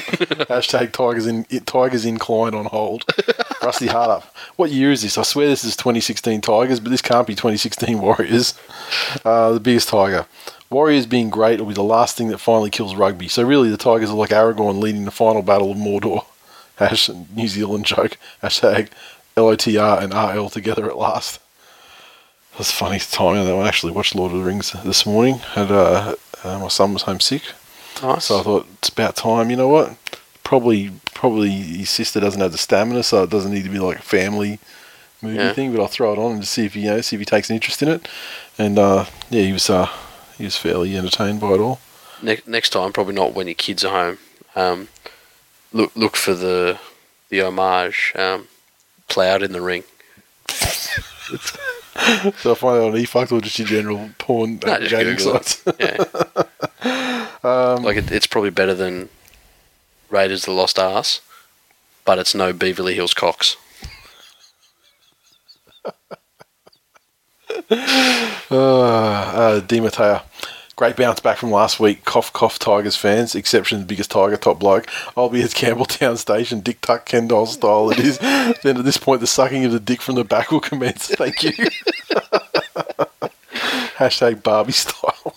Hashtag 0.50 0.94
Tigers 0.94 1.28
in 1.28 1.44
Tigers 1.44 2.06
inclined 2.06 2.56
on 2.56 2.66
hold. 2.66 3.06
Rusty 3.62 3.86
hard 3.86 4.10
up. 4.10 4.36
What 4.56 4.72
year 4.72 4.92
is 4.92 5.04
this? 5.04 5.16
I 5.20 5.22
swear 5.22 5.48
this 5.48 5.64
is 5.64 5.78
2016 5.78 6.42
Tigers, 6.42 6.80
but 6.80 6.90
this 6.90 7.04
can't 7.04 7.28
be 7.28 7.36
2016 7.36 8.00
Warriors. 8.02 8.56
Uh, 9.24 9.52
the 9.52 9.60
biggest 9.60 9.90
Tiger. 9.90 10.26
Warriors 10.72 11.06
being 11.06 11.30
great 11.30 11.60
will 11.60 11.68
be 11.68 11.76
the 11.76 11.84
last 11.84 12.18
thing 12.18 12.30
that 12.30 12.40
finally 12.40 12.72
kills 12.72 12.96
rugby. 12.96 13.28
So 13.28 13.44
really, 13.44 13.70
the 13.70 13.78
Tigers 13.78 14.10
are 14.10 14.16
like 14.16 14.32
Aragorn 14.32 14.82
leading 14.82 15.06
the 15.06 15.12
final 15.12 15.44
battle 15.44 15.72
of 15.72 15.78
Mordor. 15.78 16.26
Hash 16.78 17.10
New 17.10 17.48
Zealand 17.48 17.86
joke. 17.86 18.18
Hashtag 18.42 18.90
LOTR 19.36 20.02
and 20.02 20.14
RL 20.16 20.50
together 20.50 20.90
at 20.90 20.98
last. 20.98 21.40
That's 22.58 22.72
funniest 22.72 23.14
timing 23.14 23.46
that 23.46 23.56
one. 23.56 23.66
I 23.66 23.68
actually 23.68 23.92
watched 23.94 24.16
Lord 24.16 24.32
of 24.32 24.40
the 24.40 24.44
Rings 24.44 24.72
this 24.84 25.06
morning. 25.06 25.36
Had 25.40 25.72
uh, 25.72 26.16
uh, 26.44 26.60
my 26.60 26.68
son 26.70 26.94
was 26.94 27.04
homesick, 27.04 27.44
Nice. 28.02 28.26
so 28.26 28.40
I 28.40 28.44
thought 28.44 28.68
it's 28.80 28.90
about 28.90 29.16
time. 29.16 29.50
You 29.52 29.58
know 29.58 29.68
what? 29.68 29.96
Probably, 30.44 30.92
probably 31.14 31.52
his 31.52 31.90
sister 31.90 32.20
doesn't 32.20 32.42
have 32.42 32.52
the 32.52 32.58
stamina, 32.58 33.04
so 33.04 33.24
it 33.24 33.30
doesn't 33.30 33.52
need 33.54 33.64
to 33.66 33.70
be 33.70 33.80
like 33.80 34.00
a 34.00 34.02
family 34.02 34.58
movie 35.22 35.36
Yeah. 35.38 35.54
thing. 35.54 35.72
But 35.72 35.82
I'll 35.82 35.88
throw 35.88 36.14
it 36.14 36.18
on 36.20 36.32
and 36.34 36.42
just 36.42 36.54
see 36.54 36.66
if 36.66 36.74
he, 36.74 36.82
you 36.82 36.88
know, 36.90 37.02
see 37.02 37.16
if 37.16 37.20
he 37.20 37.26
takes 37.26 37.50
an 37.50 37.56
interest 37.56 37.84
in 37.84 37.90
it. 37.90 38.08
And 38.58 38.80
uh, 38.80 39.06
yeah, 39.30 39.44
he 39.44 39.54
was 39.54 39.70
uh, 39.70 39.90
he 40.38 40.46
was 40.46 40.58
fairly 40.58 40.98
entertained 40.98 41.40
by 41.40 41.52
it 41.52 41.60
all. 41.60 41.80
Ne- 42.24 42.42
next 42.48 42.70
time, 42.72 42.92
probably 42.92 43.14
not 43.14 43.34
when 43.34 43.46
your 43.48 43.54
kids 43.56 43.86
are 43.86 43.92
home. 43.94 44.18
Um, 44.56 44.88
look 45.74 45.96
look 45.96 46.16
for 46.16 46.34
the 46.34 46.80
the 47.30 47.42
homage 47.42 48.14
um, 48.16 48.48
in 49.16 49.52
the 49.52 49.62
ring. 49.62 49.84
So 52.38 52.52
I 52.52 52.56
find 52.56 52.78
out 52.84 52.88
on 52.90 52.94
eFucked 52.94 53.32
or 53.32 53.42
just 53.42 53.58
your 53.60 53.68
general 53.68 54.10
porn 54.20 54.60
No, 54.66 54.80
just 54.80 54.94
aggregating 54.94 55.16
Google 55.18 55.36
it. 55.38 55.46
sites. 55.46 55.64
Yeah, 55.80 57.26
Um, 57.44 57.84
like 57.84 57.98
it, 57.98 58.12
it's 58.12 58.28
probably 58.28 58.50
better 58.50 58.74
than 58.76 59.10
Raiders 60.10 60.42
of 60.44 60.46
the 60.48 60.52
Lost 60.54 60.78
Arse, 60.80 61.22
but 62.06 62.18
it's 62.20 62.34
no 62.36 62.52
Beverly 62.54 62.96
Hills 62.96 63.14
Cox. 63.14 63.56
Uh, 67.70 67.74
uh, 68.52 69.60
Di 69.62 69.80
Matteo. 69.80 70.22
Great 70.78 70.96
bounce 70.96 71.20
back 71.20 71.38
from 71.38 71.50
last 71.50 71.80
week. 71.80 72.06
Cough, 72.06 72.32
cough, 72.34 72.60
Tigers 72.60 72.96
fans. 72.96 73.34
Exception, 73.34 73.86
biggest 73.86 74.12
Tiger 74.12 74.38
top 74.38 74.60
bloke. 74.60 74.88
I'll 75.18 75.28
be 75.28 75.42
at 75.42 75.50
Campbelltown 75.50 76.20
Station, 76.20 76.60
Dick 76.60 76.82
Tuck 76.82 77.04
Kendall 77.04 77.48
style. 77.48 77.90
It 77.90 77.98
is. 77.98 78.20
then 78.64 78.78
at 78.78 78.86
this 78.86 78.98
point, 78.98 79.22
the 79.22 79.26
sucking 79.26 79.66
of 79.66 79.72
the 79.72 79.80
dick 79.80 80.04
from 80.04 80.14
the 80.14 80.24
back 80.24 80.52
will 80.52 80.60
commence. 80.60 81.08
Thank 81.08 81.42
you. 81.42 81.52
Hashtag 83.98 84.44
Barbie 84.44 84.72
style. 84.72 85.36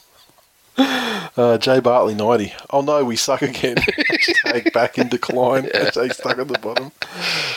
Uh, 0.76 1.56
Jay 1.56 1.80
Bartley 1.80 2.14
90. 2.14 2.52
Oh 2.68 2.82
no, 2.82 3.02
we 3.02 3.16
suck 3.16 3.40
again. 3.40 3.76
Hashtag 3.76 4.74
back 4.74 4.98
in 4.98 5.08
decline. 5.08 5.62
Hashtag 5.62 6.12
stuck 6.12 6.36
at 6.36 6.48
the 6.48 6.58
bottom. 6.58 6.92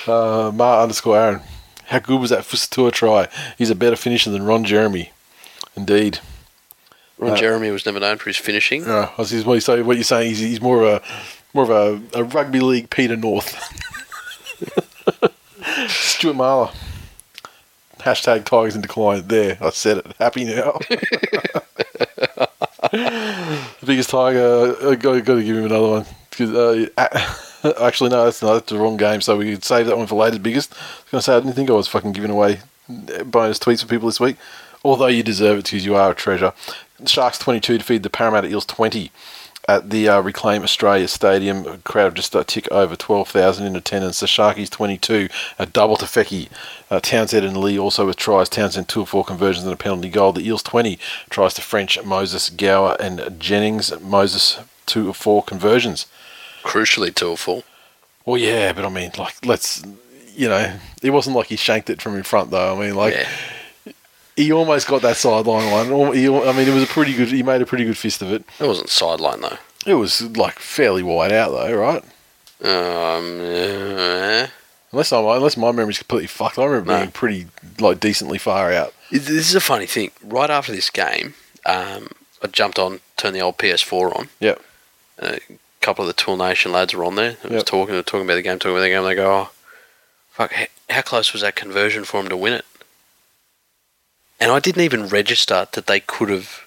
Uh, 0.07 0.53
Mar 0.55 0.83
underscore 0.83 1.17
Aaron. 1.17 1.41
How 1.87 1.99
good 1.99 2.21
was 2.21 2.29
that 2.29 2.45
Fusitu'a 2.45 2.93
try? 2.93 3.27
He's 3.57 3.69
a 3.69 3.75
better 3.75 3.97
finisher 3.97 4.29
than 4.29 4.45
Ron 4.45 4.63
Jeremy. 4.63 5.11
Indeed. 5.75 6.21
Ron 7.23 7.33
Uh, 7.33 7.37
Jeremy 7.37 7.71
was 7.71 7.85
never 7.85 7.99
known 7.99 8.17
for 8.17 8.29
his 8.29 8.37
finishing. 8.37 8.85
Uh, 8.85 9.09
I 9.17 9.23
see 9.23 9.41
what 9.43 9.55
you 9.55 9.61
say. 9.61 9.81
What 9.81 9.97
you're 9.97 10.03
saying 10.03 10.31
is 10.31 10.39
he's 10.39 10.61
more 10.61 10.83
of 10.83 10.87
a 10.87 11.01
more 11.53 11.63
of 11.63 11.69
a, 11.69 12.01
a 12.19 12.23
rugby 12.23 12.59
league 12.59 12.89
Peter 12.89 13.15
North. 13.15 13.53
Stuart 15.89 16.35
Marler. 16.35 16.73
Hashtag 17.99 18.43
Tigers 18.45 18.75
in 18.75 18.81
decline. 18.81 19.27
There, 19.27 19.57
I 19.61 19.69
said 19.69 19.97
it. 19.99 20.07
Happy 20.19 20.43
now. 20.43 20.77
the 22.91 23.59
biggest 23.85 24.09
tiger. 24.09 24.75
I 24.81 24.95
got, 24.95 25.23
got 25.23 25.35
to 25.35 25.43
give 25.43 25.57
him 25.57 25.65
another 25.65 25.87
one. 25.87 26.05
uh, 26.97 26.97
actually, 27.81 28.09
no, 28.09 28.25
that's 28.25 28.41
not 28.41 28.53
that's 28.55 28.71
the 28.71 28.77
wrong 28.77 28.97
game. 28.97 29.21
So 29.21 29.37
we 29.37 29.51
could 29.51 29.63
save 29.63 29.85
that 29.87 29.97
one 29.97 30.07
for 30.07 30.15
later. 30.15 30.39
Biggest. 30.39 30.73
I 30.73 30.75
was 30.75 31.11
going 31.11 31.19
to 31.19 31.21
say 31.21 31.35
I 31.35 31.39
didn't 31.39 31.53
think 31.53 31.69
I 31.69 31.73
was 31.73 31.87
fucking 31.87 32.11
giving 32.11 32.31
away 32.31 32.59
bonus 33.25 33.59
tweets 33.59 33.81
for 33.81 33.87
people 33.87 34.07
this 34.07 34.19
week. 34.19 34.37
Although 34.83 35.07
you 35.07 35.23
deserve 35.23 35.59
it 35.59 35.63
because 35.65 35.85
you 35.85 35.95
are 35.95 36.11
a 36.11 36.15
treasure. 36.15 36.51
Sharks 37.05 37.37
22 37.39 37.79
defeated 37.79 38.03
the 38.03 38.09
Parramatta 38.09 38.47
Eels 38.47 38.65
20 38.65 39.11
at 39.67 39.89
the 39.89 40.09
uh, 40.09 40.21
Reclaim 40.21 40.63
Australia 40.63 41.07
Stadium. 41.07 41.65
A 41.65 41.77
crowd 41.79 42.07
of 42.07 42.13
just 42.15 42.35
a 42.35 42.43
tick 42.43 42.69
over 42.71 42.95
12,000 42.95 43.65
in 43.65 43.75
attendance. 43.75 44.19
The 44.19 44.25
Sharkies 44.25 44.69
22, 44.69 45.29
a 45.57 45.65
double 45.65 45.95
to 45.97 46.05
Feki. 46.05 46.49
Uh, 46.89 46.99
Townsend 46.99 47.45
and 47.45 47.57
Lee 47.57 47.79
also 47.79 48.05
with 48.05 48.17
tries. 48.17 48.49
Townsend 48.49 48.87
2 48.89 49.01
or 49.01 49.07
4 49.07 49.25
conversions 49.25 49.65
and 49.65 49.73
a 49.73 49.77
penalty 49.77 50.09
goal. 50.09 50.33
The 50.33 50.45
Eels 50.45 50.63
20 50.63 50.99
tries 51.29 51.53
to 51.55 51.61
French, 51.61 52.03
Moses, 52.03 52.49
Gower 52.49 52.97
and 52.99 53.39
Jennings. 53.39 53.97
Moses 54.01 54.59
2 54.85 55.09
or 55.09 55.13
4 55.13 55.43
conversions. 55.43 56.07
Crucially, 56.63 57.13
two 57.13 57.29
or 57.29 57.37
four. 57.37 57.63
Well, 58.25 58.37
yeah, 58.37 58.71
but 58.71 58.85
I 58.85 58.89
mean, 58.89 59.11
like, 59.17 59.45
let's, 59.45 59.83
you 60.33 60.47
know, 60.47 60.79
it 61.01 61.09
wasn't 61.09 61.35
like 61.35 61.47
he 61.47 61.57
shanked 61.57 61.89
it 61.89 62.01
from 62.01 62.15
in 62.15 62.23
front, 62.23 62.51
though. 62.51 62.75
I 62.75 62.79
mean, 62.79 62.95
like, 62.95 63.13
yeah. 63.13 63.27
He 64.35 64.51
almost 64.51 64.87
got 64.87 65.01
that 65.03 65.17
sideline 65.17 65.69
one. 65.91 66.13
He 66.15 66.27
I 66.27 66.51
mean, 66.53 66.67
it 66.67 66.73
was 66.73 66.83
a 66.83 66.87
pretty 66.87 67.13
good, 67.13 67.27
he 67.29 67.43
made 67.43 67.61
a 67.61 67.65
pretty 67.65 67.85
good 67.85 67.97
fist 67.97 68.21
of 68.21 68.31
it. 68.31 68.43
It 68.59 68.67
wasn't 68.67 68.89
sideline 68.89 69.41
though. 69.41 69.57
It 69.85 69.95
was, 69.95 70.21
like, 70.37 70.59
fairly 70.59 71.03
wide 71.03 71.33
out, 71.33 71.49
though, 71.51 71.73
right? 71.75 72.03
Um, 72.63 73.41
uh, 73.41 74.47
Unless 74.93 75.11
I'm, 75.11 75.25
unless 75.25 75.57
my 75.57 75.71
memory's 75.71 75.97
completely 75.97 76.27
fucked, 76.27 76.57
I 76.59 76.65
remember 76.65 76.91
No. 76.93 76.99
being 76.99 77.11
pretty 77.11 77.47
like 77.79 77.99
decently 77.99 78.37
far 78.37 78.71
out. 78.71 78.93
this 79.11 79.27
is 79.49 79.55
a 79.55 79.59
funny 79.59 79.87
thing. 79.87 80.11
Right 80.23 80.49
after 80.51 80.71
this 80.71 80.89
game, 80.91 81.33
um, 81.65 82.09
I 82.43 82.47
jumped 82.47 82.77
on, 82.79 82.99
turned 83.17 83.35
the 83.35 83.41
old 83.41 83.57
PS4 83.57 84.15
on. 84.17 84.29
Yep. 84.39 84.61
A 85.19 85.39
couple 85.81 86.03
of 86.07 86.07
the 86.15 86.21
Tool 86.21 86.37
Nation 86.37 86.71
lads 86.71 86.93
were 86.93 87.03
on 87.05 87.15
there. 87.15 87.37
I 87.43 87.47
was 87.47 87.53
Yep. 87.57 87.65
talking, 87.65 88.03
talking 88.03 88.21
about 88.21 88.35
the 88.35 88.41
game, 88.43 88.59
talking 88.59 88.71
about 88.75 88.81
the 88.83 88.89
game. 88.89 88.99
And 88.99 89.07
they 89.07 89.15
go, 89.15 89.31
"Oh, 89.47 89.49
fuck! 90.31 90.53
How 90.89 91.01
close 91.01 91.33
was 91.33 91.41
that 91.41 91.55
conversion 91.55 92.03
for 92.03 92.19
him 92.21 92.29
to 92.29 92.37
win 92.37 92.53
it?" 92.53 92.65
And 94.43 94.51
I 94.51 94.59
didn't 94.59 94.81
even 94.81 95.07
register 95.07 95.67
that 95.71 95.87
they 95.87 96.01
could 96.01 96.29
have 96.29 96.65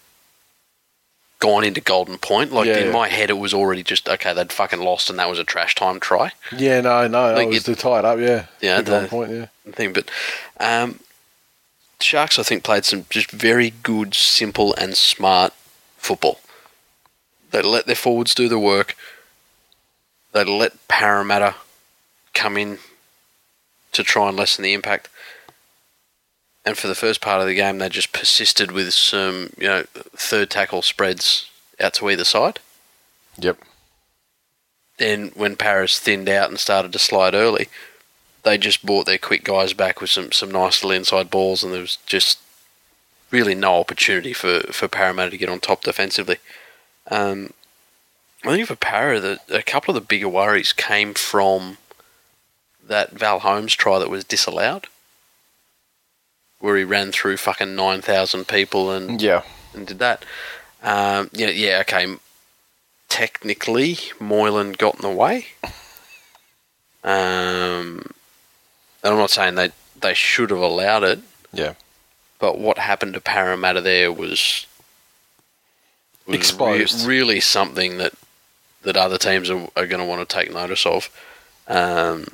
gone 1.40 1.62
into 1.62 1.82
Golden 1.82 2.16
Point. 2.16 2.50
Like 2.50 2.66
Yeah, 2.66 2.78
in 2.78 2.86
yeah. 2.86 2.92
my 2.92 3.08
head, 3.08 3.28
it 3.28 3.34
was 3.38 3.52
already 3.52 3.82
just 3.82 4.08
okay. 4.08 4.32
They'd 4.32 4.50
fucking 4.50 4.80
lost, 4.80 5.10
and 5.10 5.18
that 5.18 5.28
was 5.28 5.38
a 5.38 5.44
trash 5.44 5.74
time 5.74 6.00
try. 6.00 6.32
Yeah, 6.56 6.80
no, 6.80 7.06
no, 7.06 7.34
Like 7.34 7.42
I 7.42 7.50
was 7.50 7.68
it- 7.68 7.74
to 7.74 7.80
tie 7.80 7.98
it 7.98 8.04
up. 8.06 8.18
Yeah, 8.18 8.46
Yeah, 8.62 8.80
the- 8.80 9.06
point. 9.08 9.30
Yeah, 9.30 9.46
thing. 9.72 9.92
But 9.92 10.10
um, 10.58 11.00
Sharks, 12.00 12.38
I 12.38 12.42
think, 12.44 12.64
played 12.64 12.84
some 12.86 13.04
just 13.10 13.30
very 13.30 13.70
good, 13.82 14.14
simple, 14.14 14.74
and 14.76 14.96
smart 14.96 15.52
football. 15.98 16.40
They 17.50 17.60
let 17.62 17.86
their 17.86 17.94
forwards 17.94 18.34
do 18.34 18.48
the 18.48 18.58
work. 18.58 18.96
They 20.32 20.44
let 20.44 20.88
Parramatta 20.88 21.54
come 22.34 22.56
in 22.56 22.78
to 23.92 24.02
try 24.02 24.28
and 24.28 24.36
lessen 24.36 24.62
the 24.62 24.72
impact. 24.74 25.08
And 26.66 26.76
for 26.76 26.88
the 26.88 26.96
first 26.96 27.20
part 27.20 27.40
of 27.40 27.46
the 27.46 27.54
game, 27.54 27.78
they 27.78 27.88
just 27.88 28.12
persisted 28.12 28.72
with 28.72 28.92
some, 28.92 29.50
you 29.56 29.68
know, 29.68 29.84
third 30.16 30.50
tackle 30.50 30.82
spreads 30.82 31.48
out 31.80 31.94
to 31.94 32.10
either 32.10 32.24
side. 32.24 32.58
yep, 33.38 33.56
Then 34.98 35.30
when 35.36 35.54
Paris 35.54 36.00
thinned 36.00 36.28
out 36.28 36.50
and 36.50 36.58
started 36.58 36.92
to 36.92 36.98
slide 36.98 37.34
early, 37.34 37.68
they 38.42 38.58
just 38.58 38.84
brought 38.84 39.06
their 39.06 39.16
quick 39.16 39.44
guys 39.44 39.74
back 39.74 40.00
with 40.00 40.10
some, 40.10 40.32
some 40.32 40.50
nice 40.50 40.82
little 40.82 40.96
inside 40.96 41.30
balls, 41.30 41.62
and 41.62 41.72
there 41.72 41.82
was 41.82 41.98
just 42.04 42.40
really 43.30 43.54
no 43.54 43.76
opportunity 43.76 44.32
for, 44.32 44.60
for 44.72 44.88
Parramatta 44.88 45.30
to 45.30 45.38
get 45.38 45.48
on 45.48 45.60
top 45.60 45.82
defensively. 45.82 46.38
Um, 47.10 47.52
I 48.44 48.56
think 48.56 48.66
for 48.66 48.76
Para, 48.76 49.20
the, 49.20 49.40
a 49.50 49.62
couple 49.62 49.94
of 49.94 50.02
the 50.02 50.06
bigger 50.06 50.28
worries 50.28 50.72
came 50.72 51.14
from 51.14 51.78
that 52.84 53.12
Val 53.12 53.40
Holmes 53.40 53.74
try 53.74 53.98
that 53.98 54.10
was 54.10 54.24
disallowed, 54.24 54.86
where 56.60 56.76
he 56.76 56.84
ran 56.84 57.12
through 57.12 57.36
fucking 57.36 57.74
9,000 57.74 58.48
people 58.48 58.90
and 58.90 59.20
yeah, 59.20 59.42
and 59.74 59.86
did 59.86 59.98
that. 59.98 60.24
Um, 60.82 61.30
yeah, 61.32 61.48
yeah, 61.48 61.78
okay. 61.80 62.16
Technically, 63.08 63.98
Moylan 64.20 64.72
got 64.72 64.96
in 64.96 65.02
the 65.02 65.10
way. 65.10 65.46
Um, 67.04 68.10
and 69.02 69.12
I'm 69.12 69.16
not 69.16 69.30
saying 69.30 69.54
they 69.54 69.70
they 70.00 70.12
should 70.12 70.50
have 70.50 70.58
allowed 70.58 71.04
it, 71.04 71.20
yeah. 71.52 71.74
but 72.40 72.58
what 72.58 72.78
happened 72.78 73.14
to 73.14 73.20
Parramatta 73.20 73.80
there 73.80 74.12
was, 74.12 74.66
was 76.26 76.52
re- 76.52 77.06
really 77.06 77.40
something 77.40 77.98
that 77.98 78.12
that 78.82 78.96
other 78.96 79.18
teams 79.18 79.48
are, 79.50 79.68
are 79.76 79.86
going 79.86 80.00
to 80.00 80.04
want 80.04 80.28
to 80.28 80.36
take 80.36 80.52
notice 80.52 80.84
of. 80.84 81.08
Um, 81.68 82.26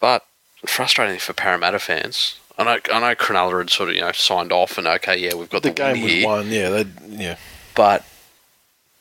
but 0.00 0.26
frustrating 0.66 1.18
for 1.18 1.32
Parramatta 1.32 1.78
fans. 1.78 2.38
I 2.58 2.64
know, 2.64 2.78
I 2.92 3.00
know 3.00 3.14
Cronulla 3.14 3.58
had 3.58 3.70
sort 3.70 3.88
of 3.90 3.94
you 3.94 4.00
know 4.00 4.12
signed 4.12 4.50
off 4.52 4.78
and 4.78 4.86
okay, 4.86 5.16
yeah, 5.16 5.34
we've 5.34 5.48
got 5.50 5.62
The 5.62 5.68
the, 5.70 5.74
game 5.74 6.02
was 6.02 6.12
here, 6.12 6.26
won. 6.26 6.50
Yeah, 6.50 6.68
they, 6.70 6.86
yeah, 7.08 7.36
but 7.74 8.04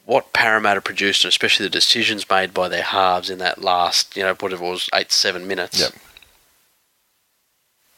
what 0.05 0.31
Parramatta 0.31 0.79
produced, 0.81 1.23
and 1.25 1.29
especially 1.29 1.65
the 1.65 1.69
decisions 1.71 2.29
made 2.29 2.53
by 2.53 2.69
their 2.69 2.83
halves 2.83 3.29
in 3.29 3.39
that 3.39 3.61
last, 3.61 4.15
you 4.15 4.23
know, 4.23 4.35
whatever 4.35 4.63
it 4.63 4.69
was, 4.69 4.89
eight 4.93 5.11
seven 5.11 5.47
minutes. 5.47 5.79
Yep. 5.81 5.91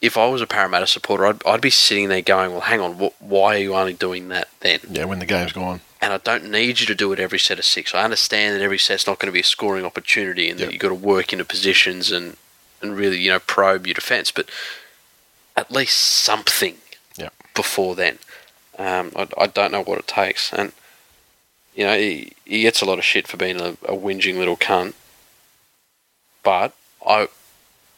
If 0.02 0.18
I 0.18 0.28
was 0.28 0.42
a 0.42 0.48
Parramatta 0.48 0.88
supporter, 0.88 1.26
I'd, 1.26 1.46
I'd 1.46 1.60
be 1.62 1.70
sitting 1.70 2.08
there 2.08 2.22
going, 2.22 2.52
well, 2.52 2.62
hang 2.62 2.80
on, 2.80 2.94
wh- 2.94 3.22
why 3.22 3.56
are 3.56 3.60
you 3.60 3.76
only 3.76 3.94
doing 3.94 4.30
that 4.30 4.48
then? 4.62 4.80
yeah. 4.90 5.04
When 5.04 5.20
the 5.20 5.26
game's 5.26 5.52
gone, 5.52 5.82
And 6.02 6.14
I 6.14 6.18
don't 6.18 6.50
need 6.50 6.80
you 6.80 6.86
to 6.86 6.96
do 6.96 7.12
it 7.12 7.20
every 7.20 7.38
set 7.38 7.60
of 7.60 7.66
six. 7.66 7.94
I 7.94 8.04
understand 8.06 8.56
that 8.56 8.64
every 8.64 8.78
set's 8.78 9.06
not 9.06 9.20
going 9.20 9.28
to 9.28 9.34
be 9.34 9.42
a 9.42 9.44
scoring 9.44 9.84
opportunity 9.86 10.50
and 10.50 10.58
Yep. 10.58 10.68
that 10.68 10.74
you've 10.74 10.82
got 10.82 10.88
to 10.90 10.96
work 10.96 11.34
into 11.34 11.44
positions 11.44 12.14
and, 12.14 12.38
and 12.82 12.96
really, 12.96 13.20
you 13.20 13.30
know, 13.30 13.40
probe 13.40 13.86
your 13.86 13.94
defence, 13.94 14.32
but 14.32 14.50
at 15.60 15.72
least 15.72 15.98
something 15.98 16.76
Yep. 17.18 17.34
before 17.54 17.96
then. 17.96 18.18
Um, 18.78 19.12
I, 19.16 19.28
I 19.38 19.48
don't 19.48 19.72
know 19.72 19.84
what 19.84 20.00
it 20.00 20.08
takes. 20.08 20.54
And, 20.54 20.72
you 21.76 21.84
know, 21.86 21.98
he, 21.98 22.32
he 22.46 22.62
gets 22.62 22.82
a 22.82 22.86
lot 22.86 22.98
of 22.98 23.04
shit 23.06 23.28
for 23.28 23.38
being 23.38 23.60
a, 23.60 23.70
a 23.84 23.96
whinging 23.96 24.38
little 24.38 24.56
cunt. 24.58 24.94
But 26.44 26.74
I, 27.06 27.28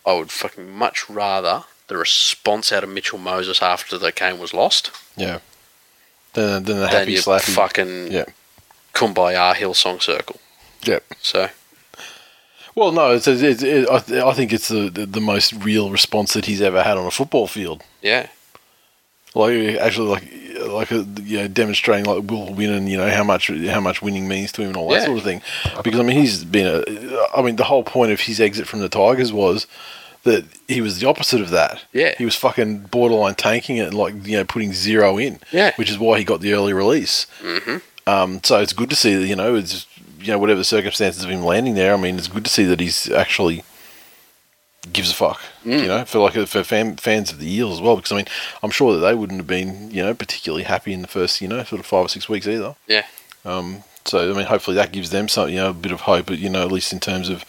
I 0.06 0.14
would 0.14 0.32
fucking 0.32 0.70
much 0.72 1.10
rather 1.10 1.66
the 1.88 1.98
response 1.98 2.72
out 2.72 2.84
of 2.84 2.90
Mitchell 2.90 3.20
Moses 3.20 3.62
after 3.62 3.98
the 3.98 4.12
game 4.12 4.40
was 4.40 4.54
lost 4.54 4.92
yeah. 5.18 5.40
Then, 6.34 6.64
then 6.64 6.78
the 6.78 6.82
than 6.86 6.90
happy 6.90 7.16
slappy. 7.16 7.54
fucking 7.54 8.12
Yeah. 8.12 8.26
Kumbaya 8.94 9.54
Hillsong 9.54 10.02
Circle. 10.02 10.40
Yep. 10.84 11.04
So, 11.22 11.50
Well, 12.76 12.92
no, 12.92 13.12
it's, 13.12 13.28
it's, 13.28 13.62
it, 13.64 13.90
I, 13.90 14.00
th- 14.00 14.24
I 14.24 14.34
think 14.34 14.54
it's 14.54 14.68
the, 14.70 14.90
the 14.90 15.06
the 15.06 15.22
most 15.22 15.52
real 15.54 15.90
response 15.92 16.34
that 16.34 16.46
he's 16.46 16.62
ever 16.62 16.82
had 16.84 16.98
on 16.98 17.06
a 17.06 17.12
football 17.12 17.48
field. 17.48 17.84
yeah. 18.02 18.28
Like 19.34 19.78
actually, 19.80 20.10
like 20.10 20.24
like 20.68 20.92
a, 20.92 21.06
you 21.24 21.38
know, 21.40 21.48
demonstrating 21.48 22.04
like 22.06 22.30
will 22.30 22.54
win 22.54 22.70
and 22.70 22.90
you 22.90 22.98
know 22.98 23.10
how 23.10 23.24
much 23.24 23.48
how 23.50 23.80
much 23.80 24.02
winning 24.02 24.28
means 24.28 24.52
to 24.54 24.62
him 24.62 24.68
and 24.70 24.78
all 24.78 24.90
that 24.90 25.00
Yeah. 25.00 25.06
sort 25.06 25.18
of 25.20 25.24
thing. 25.24 25.42
Because 25.84 26.00
I 26.02 26.04
mean, 26.04 26.18
he's 26.18 26.44
been 26.44 26.68
a. 26.68 27.28
I 27.34 27.42
mean, 27.42 27.56
the 27.56 27.64
whole 27.64 27.84
point 27.84 28.12
of 28.12 28.20
his 28.20 28.42
exit 28.42 28.68
from 28.68 28.82
the 28.82 28.90
Tigers 28.90 29.32
was 29.32 29.68
that 30.24 30.44
he 30.68 30.82
was 30.82 31.00
the 31.00 31.08
opposite 31.08 31.40
of 31.40 31.50
that. 31.52 31.82
Yeah. 31.94 32.14
he 32.18 32.26
was 32.26 32.36
fucking 32.36 32.80
borderline 32.92 33.36
tanking 33.36 33.78
it 33.78 33.88
and 33.88 33.94
like 33.94 34.14
you 34.28 34.36
know 34.38 34.44
putting 34.44 34.74
zero 34.74 35.18
in. 35.18 35.40
Yeah. 35.54 35.72
which 35.78 35.90
is 35.90 35.98
why 35.98 36.18
he 36.20 36.26
got 36.26 36.42
the 36.42 36.52
early 36.54 36.74
release. 36.74 37.26
hmm 37.42 37.78
Um, 38.06 38.42
so 38.44 38.60
it's 38.60 38.74
good 38.74 38.90
to 38.90 38.96
see 38.98 39.16
that 39.16 39.28
you 39.28 39.36
know 39.38 39.56
it's 39.56 39.88
you 40.22 40.32
know 40.32 40.40
whatever 40.40 40.58
the 40.58 40.64
circumstances 40.66 41.24
of 41.24 41.30
him 41.30 41.44
landing 41.44 41.76
there. 41.76 41.94
I 41.94 41.98
mean, 41.98 42.18
it's 42.18 42.28
good 42.28 42.46
to 42.46 42.52
see 42.52 42.66
that 42.66 42.80
he's 42.80 43.10
actually 43.10 43.64
gives 44.92 45.12
a 45.12 45.16
fuck. 45.16 45.42
You 45.64 45.88
know, 45.88 46.06
for 46.06 46.20
like 46.20 46.34
for 46.48 46.64
fan, 46.64 46.98
fans 46.98 47.32
of 47.32 47.40
the 47.40 47.52
Eels 47.52 47.76
as 47.76 47.82
well, 47.82 47.96
because 47.96 48.12
I 48.12 48.16
mean, 48.16 48.28
I'm 48.64 48.72
sure 48.72 48.94
that 48.94 49.00
they 49.00 49.14
wouldn't 49.14 49.40
have 49.40 49.48
been 49.48 49.92
you 49.92 50.04
know 50.04 50.14
particularly 50.14 50.64
happy 50.64 50.94
in 50.94 51.02
the 51.02 51.08
first 51.08 51.42
you 51.42 51.48
know 51.48 51.64
sort 51.64 51.80
of 51.80 51.86
five 51.86 52.06
or 52.06 52.10
six 52.10 52.28
weeks 52.28 52.48
either. 52.48 52.76
Yeah. 52.88 53.06
Um. 53.46 53.84
So 54.06 54.32
I 54.32 54.36
mean, 54.36 54.48
hopefully 54.48 54.76
that 54.76 54.92
gives 54.92 55.12
them 55.12 55.28
some, 55.28 55.50
you 55.50 55.58
know, 55.58 55.70
a 55.70 55.74
bit 55.74 55.92
of 55.92 56.02
hope. 56.02 56.26
But 56.28 56.40
you 56.40 56.50
know, 56.50 56.64
at 56.64 56.72
least 56.72 56.92
in 56.92 57.00
terms 57.00 57.30
of 57.30 57.46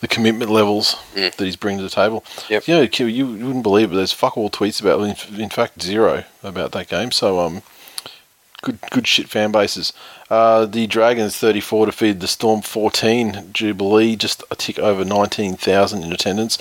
the 0.00 0.08
commitment 0.08 0.50
levels 0.50 0.96
that 1.14 1.38
he's 1.38 1.56
bringing 1.56 1.78
to 1.78 1.84
the 1.84 1.90
table. 1.90 2.24
Yep. 2.48 2.66
You 2.66 2.74
know, 2.74 2.80
you 2.82 3.06
you 3.06 3.46
wouldn't 3.46 3.62
believe 3.62 3.86
it. 3.86 3.90
But 3.90 3.96
there's 3.96 4.12
fuck 4.12 4.36
all 4.36 4.50
tweets 4.50 4.80
about, 4.80 5.00
in, 5.00 5.40
in 5.40 5.48
fact, 5.48 5.80
zero 5.80 6.24
about 6.42 6.72
that 6.72 6.88
game. 6.88 7.12
So 7.12 7.38
um, 7.38 7.62
good 8.62 8.78
good 8.90 9.06
shit 9.06 9.28
fan 9.28 9.52
bases. 9.52 9.92
Uh, 10.30 10.64
the 10.64 10.86
Dragons 10.86 11.36
34 11.36 11.86
defeated 11.86 12.20
the 12.20 12.26
Storm 12.26 12.62
14. 12.62 13.50
Jubilee 13.52 14.16
just 14.16 14.42
a 14.50 14.56
tick 14.56 14.78
over 14.78 15.04
19,000 15.04 16.02
in 16.02 16.10
attendance. 16.10 16.56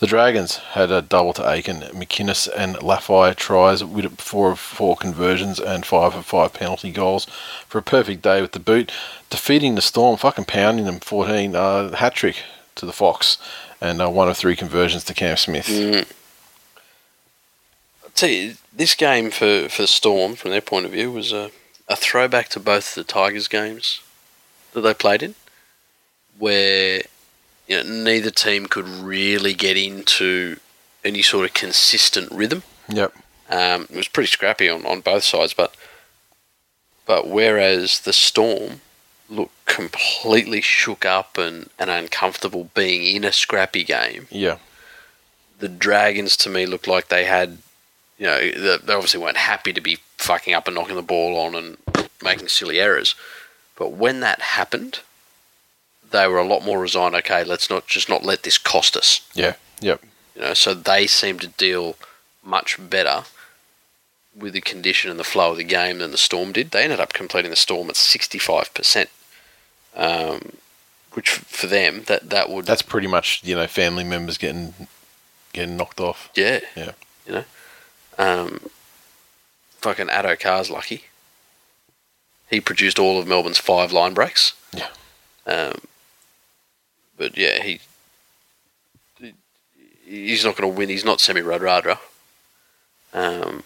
The 0.00 0.08
Dragons 0.08 0.56
had 0.56 0.90
a 0.90 1.02
double 1.02 1.32
to 1.34 1.48
Aitken, 1.48 1.82
McInnes, 1.92 2.48
and 2.56 2.74
Lafai 2.76 3.36
tries 3.36 3.84
with 3.84 4.18
four 4.18 4.50
of 4.50 4.58
four 4.58 4.96
conversions 4.96 5.60
and 5.60 5.86
five 5.86 6.16
of 6.16 6.26
five 6.26 6.52
penalty 6.52 6.90
goals 6.90 7.26
for 7.68 7.78
a 7.78 7.82
perfect 7.82 8.22
day 8.22 8.40
with 8.40 8.52
the 8.52 8.58
boot. 8.58 8.90
Defeating 9.30 9.76
the 9.76 9.82
Storm, 9.82 10.16
fucking 10.16 10.46
pounding 10.46 10.86
them 10.86 10.98
14. 10.98 11.54
Uh, 11.54 11.94
hat 11.94 12.14
trick 12.14 12.42
to 12.74 12.86
the 12.86 12.92
Fox, 12.92 13.38
and 13.80 14.02
uh, 14.02 14.08
one 14.08 14.28
of 14.28 14.36
three 14.36 14.56
conversions 14.56 15.04
to 15.04 15.14
Cam 15.14 15.36
Smith. 15.36 15.68
Tell 18.14 18.28
you, 18.28 18.54
this 18.74 18.94
game 18.94 19.30
for, 19.30 19.68
for 19.68 19.86
Storm, 19.86 20.34
from 20.34 20.50
their 20.50 20.60
point 20.60 20.86
of 20.86 20.92
view, 20.92 21.10
was 21.12 21.32
a, 21.32 21.50
a 21.88 21.96
throwback 21.96 22.48
to 22.50 22.60
both 22.60 22.94
the 22.94 23.04
Tigers 23.04 23.48
games 23.48 24.00
that 24.72 24.80
they 24.80 24.94
played 24.94 25.22
in, 25.22 25.34
where 26.38 27.02
you 27.68 27.82
know, 27.82 28.02
neither 28.04 28.30
team 28.30 28.66
could 28.66 28.86
really 28.88 29.54
get 29.54 29.76
into 29.76 30.56
any 31.04 31.22
sort 31.22 31.44
of 31.46 31.54
consistent 31.54 32.30
rhythm. 32.32 32.62
Yep. 32.88 33.14
Um, 33.50 33.82
it 33.90 33.96
was 33.96 34.08
pretty 34.08 34.28
scrappy 34.30 34.68
on, 34.68 34.86
on 34.86 35.00
both 35.00 35.24
sides, 35.24 35.52
but 35.54 35.74
but 37.04 37.26
whereas 37.28 38.00
the 38.00 38.12
Storm 38.12 38.80
looked 39.28 39.66
completely 39.66 40.60
shook 40.60 41.04
up 41.04 41.36
and, 41.36 41.68
and 41.78 41.90
uncomfortable 41.90 42.70
being 42.74 43.16
in 43.16 43.24
a 43.24 43.32
scrappy 43.32 43.82
game, 43.82 44.28
Yeah. 44.30 44.58
the 45.58 45.68
Dragons 45.68 46.36
to 46.38 46.48
me 46.50 46.64
looked 46.66 46.86
like 46.86 47.08
they 47.08 47.24
had, 47.24 47.58
you 48.22 48.28
know, 48.28 48.78
they 48.78 48.92
obviously 48.94 49.18
weren't 49.20 49.36
happy 49.36 49.72
to 49.72 49.80
be 49.80 49.98
fucking 50.16 50.54
up 50.54 50.68
and 50.68 50.76
knocking 50.76 50.94
the 50.94 51.02
ball 51.02 51.36
on 51.36 51.56
and 51.56 51.76
making 52.22 52.46
silly 52.46 52.78
errors. 52.78 53.16
But 53.76 53.90
when 53.90 54.20
that 54.20 54.40
happened, 54.40 55.00
they 56.12 56.28
were 56.28 56.38
a 56.38 56.46
lot 56.46 56.64
more 56.64 56.78
resigned. 56.80 57.16
Okay, 57.16 57.42
let's 57.42 57.68
not 57.68 57.88
just 57.88 58.08
not 58.08 58.22
let 58.22 58.44
this 58.44 58.58
cost 58.58 58.96
us. 58.96 59.28
Yeah. 59.34 59.54
Yep. 59.80 60.04
You 60.36 60.42
know, 60.42 60.54
so 60.54 60.72
they 60.72 61.08
seemed 61.08 61.40
to 61.40 61.48
deal 61.48 61.96
much 62.44 62.78
better 62.78 63.24
with 64.36 64.52
the 64.52 64.60
condition 64.60 65.10
and 65.10 65.18
the 65.18 65.24
flow 65.24 65.50
of 65.50 65.56
the 65.56 65.64
game 65.64 65.98
than 65.98 66.12
the 66.12 66.16
Storm 66.18 66.52
did. 66.52 66.70
They 66.70 66.84
ended 66.84 67.00
up 67.00 67.12
completing 67.12 67.50
the 67.50 67.56
Storm 67.56 67.88
at 67.90 67.96
sixty 67.96 68.38
five 68.38 68.72
percent, 68.72 69.10
um, 69.96 70.52
which 71.14 71.30
for 71.30 71.66
them 71.66 72.04
that 72.04 72.30
that 72.30 72.48
would 72.50 72.66
That's 72.66 72.82
pretty 72.82 73.08
much 73.08 73.40
you 73.42 73.56
know 73.56 73.66
family 73.66 74.04
members 74.04 74.38
getting 74.38 74.74
getting 75.52 75.76
knocked 75.76 75.98
off. 76.00 76.30
yeah 76.36 76.60
Yeah. 76.76 76.92
you 77.26 77.32
know, 77.32 77.44
um, 78.18 78.60
fucking 79.78 80.08
Addo 80.08 80.38
Carr's 80.38 80.70
lucky. 80.70 81.04
He 82.50 82.60
produced 82.60 82.98
all 82.98 83.18
of 83.18 83.26
Melbourne's 83.26 83.58
five 83.58 83.92
line 83.92 84.14
breaks. 84.14 84.52
Yeah. 84.74 84.88
Um, 85.46 85.80
but 87.16 87.36
yeah, 87.36 87.62
he 87.62 87.80
he's 90.04 90.44
not 90.44 90.56
going 90.56 90.70
to 90.70 90.78
win. 90.78 90.88
He's 90.88 91.04
not 91.04 91.20
Semi 91.20 91.40
Radradra. 91.40 91.98
Um, 93.14 93.62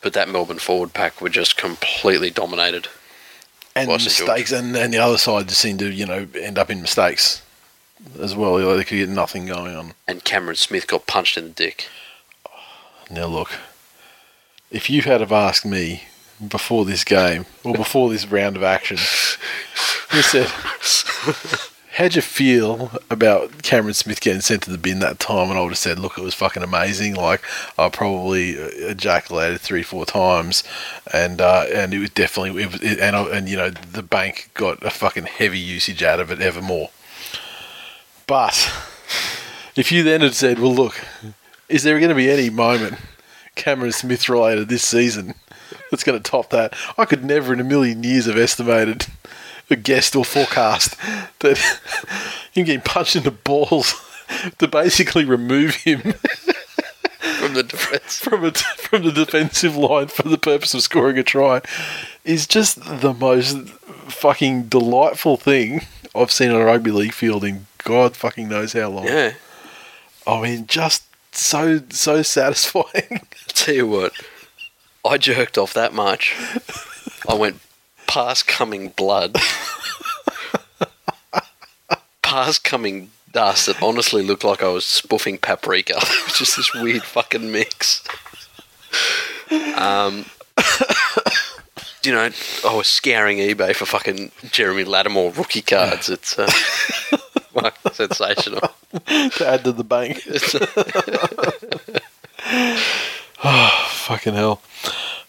but 0.00 0.12
that 0.12 0.28
Melbourne 0.28 0.58
forward 0.58 0.92
pack 0.92 1.20
were 1.20 1.28
just 1.28 1.56
completely 1.56 2.30
dominated. 2.30 2.88
and 3.74 3.88
Well, 3.88 3.98
St. 3.98 4.14
George. 4.14 4.28
mistakes, 4.28 4.52
and, 4.52 4.76
and 4.76 4.92
the 4.92 4.98
other 4.98 5.18
side 5.18 5.48
just 5.48 5.60
seem 5.60 5.78
to 5.78 5.90
you 5.90 6.06
know 6.06 6.26
end 6.40 6.58
up 6.58 6.70
in 6.70 6.80
mistakes 6.80 7.42
as 8.20 8.34
well. 8.34 8.58
Like, 8.58 8.76
they 8.78 8.84
could 8.84 8.96
get 8.96 9.08
nothing 9.08 9.46
going 9.46 9.74
on. 9.74 9.92
And 10.06 10.24
Cameron 10.24 10.56
Smith 10.56 10.86
got 10.86 11.06
punched 11.06 11.36
in 11.36 11.44
the 11.44 11.50
dick. 11.50 11.88
Now 13.10 13.26
look, 13.26 13.50
if 14.70 14.90
you 14.90 15.02
had 15.02 15.20
have 15.20 15.32
asked 15.32 15.64
me 15.64 16.04
before 16.46 16.84
this 16.84 17.04
game 17.04 17.46
or 17.64 17.74
before 17.74 18.10
this 18.10 18.26
round 18.26 18.56
of 18.56 18.62
action, 18.62 18.98
you 20.12 20.22
said, 20.22 20.48
"How'd 21.92 22.16
you 22.16 22.22
feel 22.22 22.90
about 23.08 23.62
Cameron 23.62 23.94
Smith 23.94 24.20
getting 24.20 24.40
sent 24.40 24.62
to 24.62 24.70
the 24.70 24.78
bin 24.78 24.98
that 24.98 25.20
time?" 25.20 25.50
And 25.50 25.58
I 25.58 25.62
would 25.62 25.70
have 25.70 25.78
said, 25.78 26.00
"Look, 26.00 26.18
it 26.18 26.24
was 26.24 26.34
fucking 26.34 26.64
amazing. 26.64 27.14
Like 27.14 27.42
I 27.78 27.88
probably 27.88 28.58
uh, 28.58 28.68
ejaculated 28.90 29.60
three, 29.60 29.84
four 29.84 30.04
times, 30.04 30.64
and 31.12 31.40
uh, 31.40 31.66
and 31.72 31.94
it 31.94 32.00
was 32.00 32.10
definitely 32.10 32.62
it 32.62 32.72
was, 32.72 32.82
it, 32.82 32.98
and 32.98 33.14
and 33.14 33.48
you 33.48 33.56
know 33.56 33.70
the 33.70 34.02
bank 34.02 34.50
got 34.54 34.82
a 34.84 34.90
fucking 34.90 35.26
heavy 35.26 35.60
usage 35.60 36.02
out 36.02 36.18
of 36.18 36.30
it 36.32 36.40
ever 36.40 36.60
more." 36.60 36.90
But 38.26 38.72
if 39.76 39.92
you 39.92 40.02
then 40.02 40.22
had 40.22 40.34
said, 40.34 40.58
"Well, 40.58 40.74
look." 40.74 41.00
Is 41.68 41.82
there 41.82 41.98
going 41.98 42.10
to 42.10 42.14
be 42.14 42.30
any 42.30 42.50
moment 42.50 42.96
Cameron 43.54 43.92
Smith 43.92 44.28
related 44.28 44.68
this 44.68 44.84
season 44.84 45.34
that's 45.90 46.04
going 46.04 46.20
to 46.20 46.30
top 46.30 46.50
that? 46.50 46.74
I 46.96 47.04
could 47.04 47.24
never 47.24 47.52
in 47.52 47.60
a 47.60 47.64
million 47.64 48.02
years 48.02 48.26
have 48.26 48.38
estimated, 48.38 49.06
or 49.70 49.76
guessed, 49.76 50.14
or 50.14 50.24
forecast 50.24 50.96
that 51.40 51.58
him 52.52 52.64
getting 52.64 52.80
punched 52.82 53.16
in 53.16 53.24
the 53.24 53.30
balls 53.30 53.94
to 54.58 54.68
basically 54.68 55.24
remove 55.24 55.76
him 55.76 56.00
From 57.40 57.54
the 57.54 57.64
defence. 57.64 58.18
from 58.18 58.44
a, 58.44 58.52
from 58.52 59.02
the 59.02 59.10
defensive 59.10 59.76
line 59.76 60.06
for 60.06 60.28
the 60.28 60.38
purpose 60.38 60.74
of 60.74 60.82
scoring 60.82 61.18
a 61.18 61.24
try 61.24 61.60
is 62.24 62.46
just 62.46 62.78
the 63.00 63.12
most 63.12 63.68
fucking 64.08 64.64
delightful 64.68 65.36
thing 65.36 65.82
I've 66.14 66.30
seen 66.30 66.50
on 66.50 66.60
a 66.60 66.64
rugby 66.64 66.92
league 66.92 67.12
field 67.12 67.42
in 67.44 67.66
God 67.78 68.14
fucking 68.16 68.48
knows 68.48 68.74
how 68.74 68.88
long. 68.90 69.06
Yeah. 69.06 69.34
I 70.26 70.40
mean, 70.40 70.66
just 70.66 71.02
so 71.36 71.82
so 71.90 72.22
satisfying. 72.22 73.20
Tell 73.48 73.74
you 73.74 73.86
what, 73.86 74.12
I 75.04 75.18
jerked 75.18 75.58
off 75.58 75.74
that 75.74 75.92
much. 75.92 76.34
I 77.28 77.34
went 77.34 77.60
past 78.06 78.46
coming 78.46 78.88
blood, 78.90 79.36
past 82.22 82.64
coming 82.64 83.10
dust 83.32 83.66
that 83.66 83.82
honestly 83.82 84.22
looked 84.22 84.44
like 84.44 84.62
I 84.62 84.68
was 84.68 84.86
spoofing 84.86 85.38
paprika. 85.38 85.94
Just 86.34 86.56
this 86.56 86.72
weird 86.74 87.02
fucking 87.02 87.52
mix. 87.52 88.02
Um, 89.76 90.24
you 92.02 92.12
know, 92.12 92.30
I 92.66 92.74
was 92.74 92.86
scouring 92.86 93.38
eBay 93.38 93.74
for 93.74 93.84
fucking 93.84 94.30
Jeremy 94.50 94.84
Latimore 94.84 95.36
rookie 95.36 95.62
cards. 95.62 96.08
It's 96.08 96.38
uh, 96.38 96.50
sensational. 97.92 98.70
to 99.06 99.46
add 99.46 99.64
to 99.64 99.72
the 99.72 99.84
bank. 99.84 100.22
oh, 103.44 103.86
fucking 103.90 104.34
hell. 104.34 104.60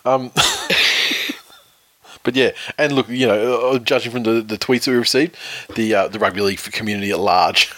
Um, 0.06 0.32
but 2.24 2.36
yeah, 2.36 2.52
and 2.78 2.94
look, 2.94 3.10
you 3.10 3.28
know, 3.28 3.72
uh, 3.72 3.80
judging 3.80 4.12
from 4.12 4.24
the, 4.24 4.42
the 4.42 4.58
tweets 4.58 4.86
that 4.86 4.92
we 4.92 4.98
received, 4.98 5.36
the 5.76 5.94
uh, 5.94 6.08
the 6.08 6.20
rugby 6.20 6.42
league 6.42 6.60
community 6.60 7.12
at 7.12 7.20
large 7.20 7.72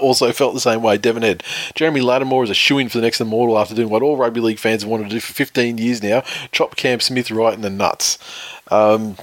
also 0.00 0.32
felt 0.32 0.54
the 0.54 0.60
same 0.60 0.82
way. 0.82 0.98
Devon 0.98 1.22
Head, 1.22 1.42
Jeremy 1.74 2.00
Latimore 2.00 2.44
is 2.44 2.50
a 2.50 2.54
shoe 2.54 2.78
in 2.78 2.88
for 2.88 2.98
the 2.98 3.02
next 3.02 3.20
immortal 3.20 3.58
after 3.58 3.74
doing 3.74 3.90
what 3.90 4.02
all 4.02 4.16
rugby 4.16 4.40
league 4.40 4.58
fans 4.58 4.82
have 4.82 4.90
wanted 4.90 5.04
to 5.04 5.10
do 5.10 5.20
for 5.20 5.32
15 5.32 5.78
years 5.78 6.02
now: 6.02 6.22
chop 6.52 6.76
Cam 6.76 7.00
Smith 7.00 7.30
right 7.30 7.54
in 7.54 7.60
the 7.60 7.70
nuts. 7.70 8.18
Um, 8.70 9.16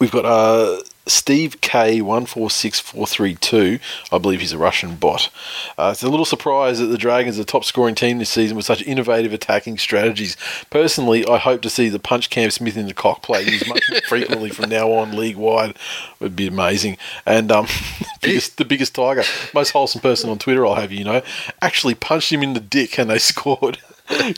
We've 0.00 0.10
got 0.10 0.24
uh, 0.24 0.80
Steve 1.10 1.60
K 1.60 2.00
one 2.00 2.26
four 2.26 2.50
six 2.50 2.78
four 2.78 3.06
three 3.06 3.34
two. 3.34 3.78
I 4.12 4.18
believe 4.18 4.40
he's 4.40 4.52
a 4.52 4.58
Russian 4.58 4.94
bot. 4.94 5.30
Uh, 5.76 5.90
it's 5.92 6.02
a 6.02 6.08
little 6.08 6.24
surprise 6.24 6.78
that 6.78 6.86
the 6.86 6.98
Dragons 6.98 7.36
are 7.36 7.42
the 7.42 7.44
top 7.44 7.64
scoring 7.64 7.94
team 7.94 8.18
this 8.18 8.30
season 8.30 8.56
with 8.56 8.66
such 8.66 8.82
innovative 8.82 9.32
attacking 9.32 9.78
strategies. 9.78 10.36
Personally, 10.70 11.26
I 11.26 11.38
hope 11.38 11.62
to 11.62 11.70
see 11.70 11.88
the 11.88 11.98
punch 11.98 12.30
Cam 12.30 12.50
Smith 12.50 12.76
in 12.76 12.86
the 12.86 12.94
cock 12.94 13.22
play 13.22 13.42
used 13.42 13.68
much 13.68 13.82
more 13.90 14.00
frequently 14.02 14.50
from 14.50 14.70
now 14.70 14.90
on 14.92 15.16
league 15.16 15.36
wide. 15.36 15.76
Would 16.20 16.36
be 16.36 16.46
amazing. 16.46 16.98
And 17.26 17.50
um, 17.50 17.66
biggest, 18.22 18.56
the 18.58 18.64
biggest 18.64 18.94
tiger, 18.94 19.24
most 19.52 19.70
wholesome 19.70 20.00
person 20.00 20.30
on 20.30 20.38
Twitter, 20.38 20.66
I'll 20.66 20.74
have 20.74 20.92
you 20.92 21.04
know, 21.04 21.22
actually 21.60 21.94
punched 21.94 22.32
him 22.32 22.42
in 22.42 22.52
the 22.52 22.60
dick 22.60 22.98
and 22.98 23.10
they 23.10 23.18
scored. 23.30 23.78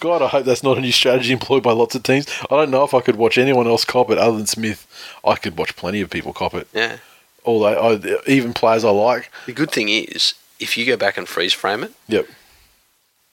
God, 0.00 0.22
I 0.22 0.28
hope 0.28 0.44
that's 0.44 0.62
not 0.62 0.78
a 0.78 0.80
new 0.80 0.92
strategy 0.92 1.32
employed 1.32 1.62
by 1.62 1.72
lots 1.72 1.94
of 1.94 2.02
teams. 2.02 2.26
I 2.50 2.56
don't 2.56 2.70
know 2.70 2.84
if 2.84 2.94
I 2.94 3.00
could 3.00 3.16
watch 3.16 3.38
anyone 3.38 3.66
else 3.66 3.84
cop 3.84 4.10
it 4.10 4.18
other 4.18 4.36
than 4.36 4.46
Smith. 4.46 4.86
I 5.24 5.36
could 5.36 5.56
watch 5.58 5.76
plenty 5.76 6.00
of 6.00 6.10
people 6.10 6.32
cop 6.32 6.54
it. 6.54 6.68
Yeah. 6.72 6.98
Although, 7.44 7.66
I, 7.96 8.30
even 8.30 8.52
players 8.52 8.84
I 8.84 8.90
like. 8.90 9.30
The 9.46 9.52
good 9.52 9.70
thing 9.70 9.88
is, 9.88 10.34
if 10.60 10.76
you 10.76 10.86
go 10.86 10.96
back 10.96 11.16
and 11.18 11.26
freeze 11.28 11.52
frame 11.52 11.82
it, 11.84 11.92
Yep. 12.08 12.26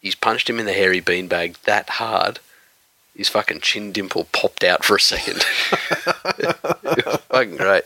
he's 0.02 0.16
punched 0.16 0.50
him 0.50 0.60
in 0.60 0.66
the 0.66 0.74
hairy 0.74 1.02
beanbag 1.02 1.62
that 1.64 1.90
hard. 1.92 2.40
his 3.16 3.30
fucking 3.30 3.60
chin 3.60 3.92
dimple 3.92 4.24
popped 4.32 4.64
out 4.64 4.84
for 4.86 4.96
a 4.96 5.00
second. 5.00 5.44
fucking 7.30 7.58
great. 7.58 7.84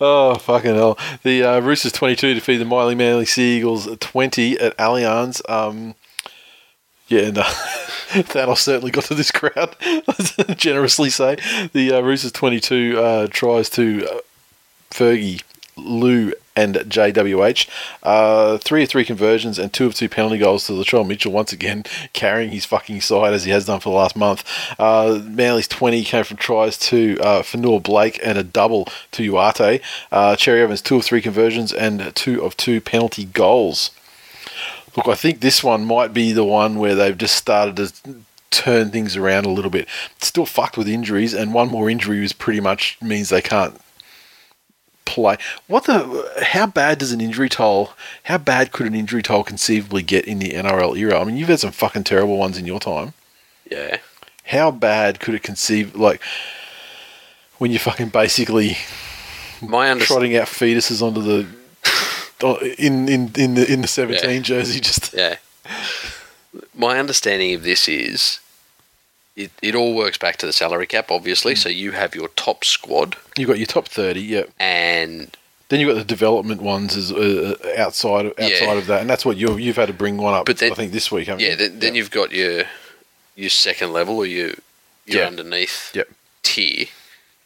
Oh 0.00 0.36
fucking 0.40 0.74
hell! 0.74 0.98
The 1.22 1.42
uh, 1.42 1.60
Roosters 1.60 1.92
twenty 1.92 2.16
two 2.16 2.34
defeat 2.34 2.58
the 2.58 2.64
Miley 2.64 2.94
Manly 2.94 3.26
Sea 3.26 3.58
Eagles 3.58 3.88
twenty 4.00 4.58
at 4.58 4.76
Allianz. 4.76 5.40
Um, 5.50 5.94
yeah, 7.08 7.30
uh, 7.34 7.42
Thanos 8.08 8.58
certainly 8.58 8.90
got 8.90 9.04
to 9.04 9.14
this 9.14 9.30
crowd. 9.30 9.76
generously 10.56 11.10
say 11.10 11.36
the 11.72 11.92
uh, 11.92 12.00
Roosters 12.00 12.32
twenty 12.32 12.60
two 12.60 12.98
uh, 12.98 13.26
tries 13.30 13.68
to 13.70 14.06
uh, 14.06 14.18
Fergie, 14.90 15.42
Lou, 15.76 16.32
and 16.58 16.74
JWH. 16.74 17.68
Uh, 18.02 18.58
three 18.58 18.82
of 18.82 18.88
three 18.88 19.04
conversions 19.04 19.58
and 19.58 19.72
two 19.72 19.86
of 19.86 19.94
two 19.94 20.08
penalty 20.08 20.38
goals 20.38 20.66
to 20.66 20.72
Latrell 20.72 21.06
Mitchell 21.06 21.32
once 21.32 21.52
again 21.52 21.84
carrying 22.12 22.50
his 22.50 22.64
fucking 22.64 23.00
side 23.00 23.32
as 23.32 23.44
he 23.44 23.52
has 23.52 23.66
done 23.66 23.80
for 23.80 23.90
the 23.90 23.96
last 23.96 24.16
month. 24.16 24.44
Uh, 24.78 25.20
Manly's 25.24 25.68
20 25.68 26.02
came 26.02 26.24
from 26.24 26.36
tries 26.36 26.76
to 26.78 27.16
uh, 27.20 27.42
Fonua 27.42 27.80
Blake 27.82 28.18
and 28.22 28.36
a 28.36 28.42
double 28.42 28.88
to 29.12 29.32
Uate. 29.32 29.80
Uh, 30.10 30.34
Cherry 30.36 30.62
Evans, 30.62 30.82
two 30.82 30.96
of 30.96 31.04
three 31.04 31.22
conversions 31.22 31.72
and 31.72 32.14
two 32.16 32.42
of 32.42 32.56
two 32.56 32.80
penalty 32.80 33.24
goals. 33.24 33.90
Look, 34.98 35.08
I 35.08 35.14
think 35.14 35.40
this 35.40 35.62
one 35.62 35.84
might 35.84 36.12
be 36.12 36.32
the 36.32 36.44
one 36.44 36.78
where 36.78 36.94
they've 36.94 37.16
just 37.16 37.36
started 37.36 37.76
to 37.76 38.16
turn 38.50 38.90
things 38.90 39.16
around 39.16 39.46
a 39.46 39.50
little 39.50 39.70
bit. 39.70 39.86
Still 40.20 40.44
fucked 40.44 40.76
with 40.76 40.88
injuries, 40.88 41.34
and 41.34 41.54
one 41.54 41.68
more 41.68 41.88
injury 41.88 42.24
is 42.24 42.32
pretty 42.32 42.60
much 42.60 42.98
means 43.00 43.28
they 43.28 43.40
can't 43.40 43.80
play. 45.04 45.36
What 45.68 45.84
the? 45.84 46.30
How 46.42 46.66
bad 46.66 46.98
does 46.98 47.12
an 47.12 47.20
injury 47.20 47.48
toll? 47.48 47.92
How 48.24 48.38
bad 48.38 48.72
could 48.72 48.86
an 48.86 48.94
injury 48.96 49.22
toll 49.22 49.44
conceivably 49.44 50.02
get 50.02 50.24
in 50.24 50.40
the 50.40 50.50
NRL 50.50 50.96
era? 50.98 51.20
I 51.20 51.24
mean, 51.24 51.36
you've 51.36 51.48
had 51.48 51.60
some 51.60 51.70
fucking 51.72 52.04
terrible 52.04 52.36
ones 52.36 52.58
in 52.58 52.66
your 52.66 52.80
time. 52.80 53.14
Yeah. 53.70 53.98
How 54.46 54.70
bad 54.72 55.20
could 55.20 55.34
it 55.34 55.42
conceive 55.44 55.94
like 55.94 56.20
when 57.58 57.70
you're 57.70 57.78
fucking 57.80 58.08
basically 58.08 58.78
My 59.60 59.90
understanding. 59.90 60.32
trotting 60.32 60.36
out 60.36 60.46
fetuses 60.48 61.02
onto 61.02 61.22
the 61.22 61.46
in 62.42 63.08
in 63.08 63.32
in 63.36 63.54
the 63.54 63.70
in 63.72 63.82
the 63.82 63.88
17 63.88 64.30
Yeah. 64.30 64.38
jersey? 64.40 64.80
Just 64.80 65.12
Yeah. 65.16 65.36
My 66.74 66.98
understanding 66.98 67.54
of 67.54 67.62
this 67.62 67.88
is 67.88 68.40
it, 69.36 69.50
it 69.62 69.74
all 69.74 69.94
works 69.94 70.18
back 70.18 70.36
to 70.38 70.46
the 70.46 70.52
salary 70.52 70.86
cap, 70.86 71.10
obviously. 71.10 71.54
So 71.54 71.68
you 71.68 71.92
have 71.92 72.14
your 72.14 72.28
top 72.28 72.64
squad, 72.64 73.16
You've 73.36 73.48
got 73.48 73.58
your 73.58 73.66
top 73.66 73.86
30, 73.88 74.20
yeah. 74.20 74.42
and 74.58 75.36
Then 75.68 75.78
you've 75.80 75.88
got 75.94 75.98
the 75.98 76.04
development 76.04 76.60
ones 76.62 76.96
as 76.96 77.12
uh, 77.12 77.54
outside 77.76 78.26
of, 78.26 78.32
outside 78.32 78.48
Yeah. 78.62 78.72
of 78.74 78.86
that, 78.86 79.00
and 79.02 79.10
that's 79.10 79.24
what 79.24 79.36
you 79.36 79.56
you've 79.56 79.76
had 79.76 79.86
to 79.88 79.92
bring 79.92 80.16
one 80.16 80.34
up. 80.34 80.46
But 80.46 80.58
then- 80.58 80.72
I 80.72 80.74
think 80.74 80.92
this 80.92 81.12
week, 81.12 81.28
haven't 81.28 81.44
yeah, 81.44 81.50
you? 81.50 81.56
then, 81.56 81.78
then 81.78 81.94
you've 81.94 82.10
got 82.10 82.32
your 82.32 82.64
your 83.36 83.50
second 83.50 83.92
level 83.92 84.16
or 84.16 84.26
your 84.26 84.48
your 85.06 85.20
Yeah. 85.22 85.26
underneath 85.26 85.94
Yep. 85.94 86.08
tier. 86.42 86.86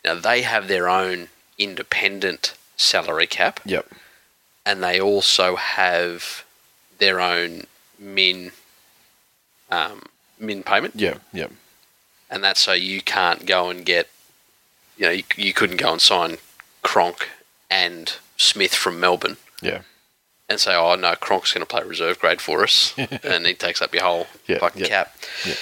Now 0.05 0.15
they 0.15 0.43
have 0.43 0.69
their 0.69 0.89
own 0.89 1.29
independent 1.59 2.55
salary 2.77 3.27
cap, 3.27 3.61
Yep. 3.67 3.87
And 4.65 4.83
they 4.83 5.01
also 5.01 5.57
have 5.57 6.45
their 6.99 7.21
own 7.21 7.65
min 7.99 8.53
um, 9.71 10.03
min 10.39 10.63
payment. 10.63 10.95
Yeah. 10.97 11.15
Yep. 11.33 11.51
and 12.31 12.45
that's 12.45 12.61
so 12.61 12.73
you 12.73 13.01
can't 13.03 13.47
go 13.47 13.71
and 13.71 13.85
get, 13.85 14.09
you 14.97 15.07
know, 15.07 15.11
you, 15.13 15.25
you 15.37 15.53
couldn't 15.53 15.79
go 15.79 15.93
and 15.93 16.01
sign 16.01 16.37
Cronk 16.83 17.29
and 17.71 18.15
Smith 18.37 18.75
from 18.75 19.01
Melbourne 19.01 19.37
Yeah. 19.63 19.83
and 20.49 20.61
say, 20.61 20.75
oh 20.75 20.95
no, 20.97 21.15
Cronk's 21.15 21.53
going 21.53 21.63
to 21.65 21.67
play 21.67 21.83
reserve 21.83 22.19
grade 22.19 22.41
for 22.41 22.63
us, 22.63 22.93
and 23.23 23.47
he 23.47 23.55
takes 23.55 23.81
up 23.81 23.95
your 23.95 24.03
whole 24.05 24.27
Yeah, 24.47 24.59
fucking 24.59 24.83
yeah, 24.83 24.89
cap. 24.89 25.17
yeah. 25.47 25.55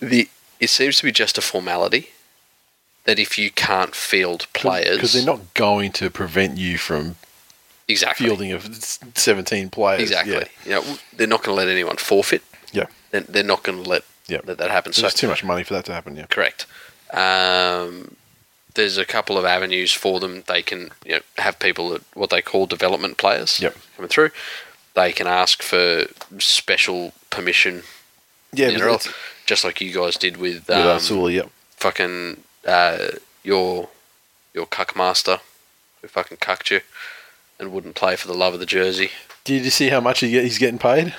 The 0.00 0.28
it 0.60 0.70
seems 0.70 0.98
to 0.98 1.04
be 1.04 1.12
just 1.12 1.38
a 1.38 1.40
formality 1.42 2.10
that 3.04 3.18
if 3.18 3.38
you 3.38 3.50
can't 3.50 3.94
field 3.94 4.46
players, 4.52 4.96
because 4.96 5.12
they're 5.12 5.24
not 5.24 5.54
going 5.54 5.92
to 5.92 6.10
prevent 6.10 6.56
you 6.58 6.78
from 6.78 7.16
exactly 7.88 8.26
fielding 8.26 8.52
of 8.52 8.68
17 9.14 9.70
players. 9.70 10.02
exactly, 10.02 10.34
Yeah. 10.34 10.44
you 10.64 10.70
know, 10.70 10.98
they're 11.16 11.26
not 11.26 11.42
going 11.42 11.56
to 11.56 11.58
let 11.64 11.68
anyone 11.68 11.96
forfeit. 11.96 12.42
Yeah. 12.72 12.86
They're, 13.10 13.22
they're 13.22 13.42
not 13.42 13.62
going 13.62 13.82
to 13.82 13.88
let 13.88 14.04
Yeah. 14.26 14.40
let 14.44 14.58
that 14.58 14.70
happen. 14.70 14.92
So 14.92 15.02
So 15.08 15.16
too 15.16 15.28
much 15.28 15.42
money 15.44 15.62
for 15.64 15.74
that 15.74 15.84
to 15.86 15.92
happen. 15.92 16.16
Yeah. 16.16 16.26
Correct. 16.26 16.66
Um, 17.12 18.16
there's 18.74 18.98
a 18.98 19.04
couple 19.04 19.38
of 19.38 19.44
avenues 19.44 19.92
for 19.92 20.20
them. 20.20 20.42
They 20.46 20.62
can 20.62 20.90
you 21.04 21.14
know, 21.16 21.20
have 21.38 21.58
people 21.58 21.94
at 21.94 22.02
what 22.14 22.30
they 22.30 22.42
call 22.42 22.66
development 22.66 23.16
players 23.16 23.60
Yep. 23.60 23.76
coming 23.96 24.08
through. 24.08 24.30
They 24.94 25.12
can 25.12 25.26
ask 25.26 25.62
for 25.62 26.04
special 26.38 27.12
permission, 27.30 27.82
Yeah. 28.52 28.98
just 29.46 29.64
like 29.64 29.80
you 29.80 29.92
guys 29.92 30.16
did 30.16 30.36
with, 30.36 30.68
um, 30.70 31.30
yep. 31.30 31.48
fucking 31.76 32.42
uh, 32.66 33.08
your 33.42 33.88
your 34.54 34.66
cuck 34.66 34.96
master 34.96 35.38
who 36.02 36.08
fucking 36.08 36.36
cucked 36.38 36.70
you 36.70 36.80
and 37.58 37.72
wouldn't 37.72 37.94
play 37.94 38.16
for 38.16 38.28
the 38.28 38.34
love 38.34 38.54
of 38.54 38.60
the 38.60 38.66
jersey. 38.66 39.10
Did 39.44 39.64
you 39.64 39.70
see 39.70 39.88
how 39.88 40.00
much 40.00 40.20
he 40.20 40.30
get, 40.30 40.44
he's 40.44 40.58
getting 40.58 40.78
paid? 40.78 41.14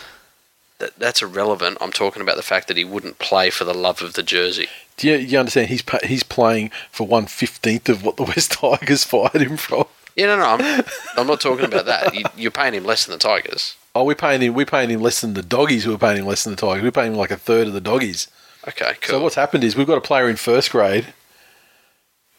That, 0.79 0.97
that's 0.97 1.21
irrelevant. 1.21 1.77
I'm 1.81 1.91
talking 1.91 2.21
about 2.21 2.37
the 2.37 2.43
fact 2.43 2.67
that 2.67 2.77
he 2.77 2.85
wouldn't 2.85 3.19
play 3.19 3.49
for 3.49 3.65
the 3.65 3.73
love 3.73 4.01
of 4.01 4.13
the 4.13 4.23
jersey. 4.23 4.67
Do 4.97 5.09
you, 5.09 5.15
you 5.15 5.39
understand? 5.39 5.69
He's 5.69 5.83
he's 6.03 6.23
playing 6.23 6.71
for 6.91 7.05
one 7.07 7.25
fifteenth 7.25 7.89
of 7.89 8.03
what 8.03 8.17
the 8.17 8.23
West 8.35 8.53
Tigers 8.53 9.03
fired 9.03 9.41
him 9.41 9.57
from. 9.57 9.85
Yeah, 10.15 10.27
no, 10.27 10.37
no, 10.37 10.45
I'm, 10.45 10.85
I'm 11.15 11.27
not 11.27 11.39
talking 11.39 11.65
about 11.65 11.85
that. 11.85 12.13
You, 12.13 12.25
you're 12.35 12.51
paying 12.51 12.73
him 12.73 12.83
less 12.83 13.05
than 13.05 13.13
the 13.13 13.19
Tigers. 13.19 13.75
Oh, 13.95 14.03
we're 14.03 14.15
paying 14.15 14.41
him. 14.41 14.53
We're 14.53 14.65
paying 14.65 14.89
him 14.89 15.01
less 15.01 15.21
than 15.21 15.33
the 15.33 15.41
doggies. 15.41 15.83
Who 15.85 15.93
are 15.93 15.97
paying 15.97 16.17
him 16.17 16.25
less 16.25 16.43
than 16.43 16.55
the 16.55 16.61
Tigers. 16.61 16.83
We're 16.83 16.91
paying 16.91 17.13
him 17.13 17.17
like 17.17 17.31
a 17.31 17.37
third 17.37 17.67
of 17.67 17.73
the 17.73 17.81
doggies. 17.81 18.27
Okay, 18.67 18.95
cool. 19.01 19.17
So 19.17 19.23
what's 19.23 19.35
happened 19.35 19.63
is 19.63 19.75
we've 19.75 19.87
got 19.87 19.97
a 19.97 20.01
player 20.01 20.29
in 20.29 20.35
first 20.35 20.71
grade 20.71 21.13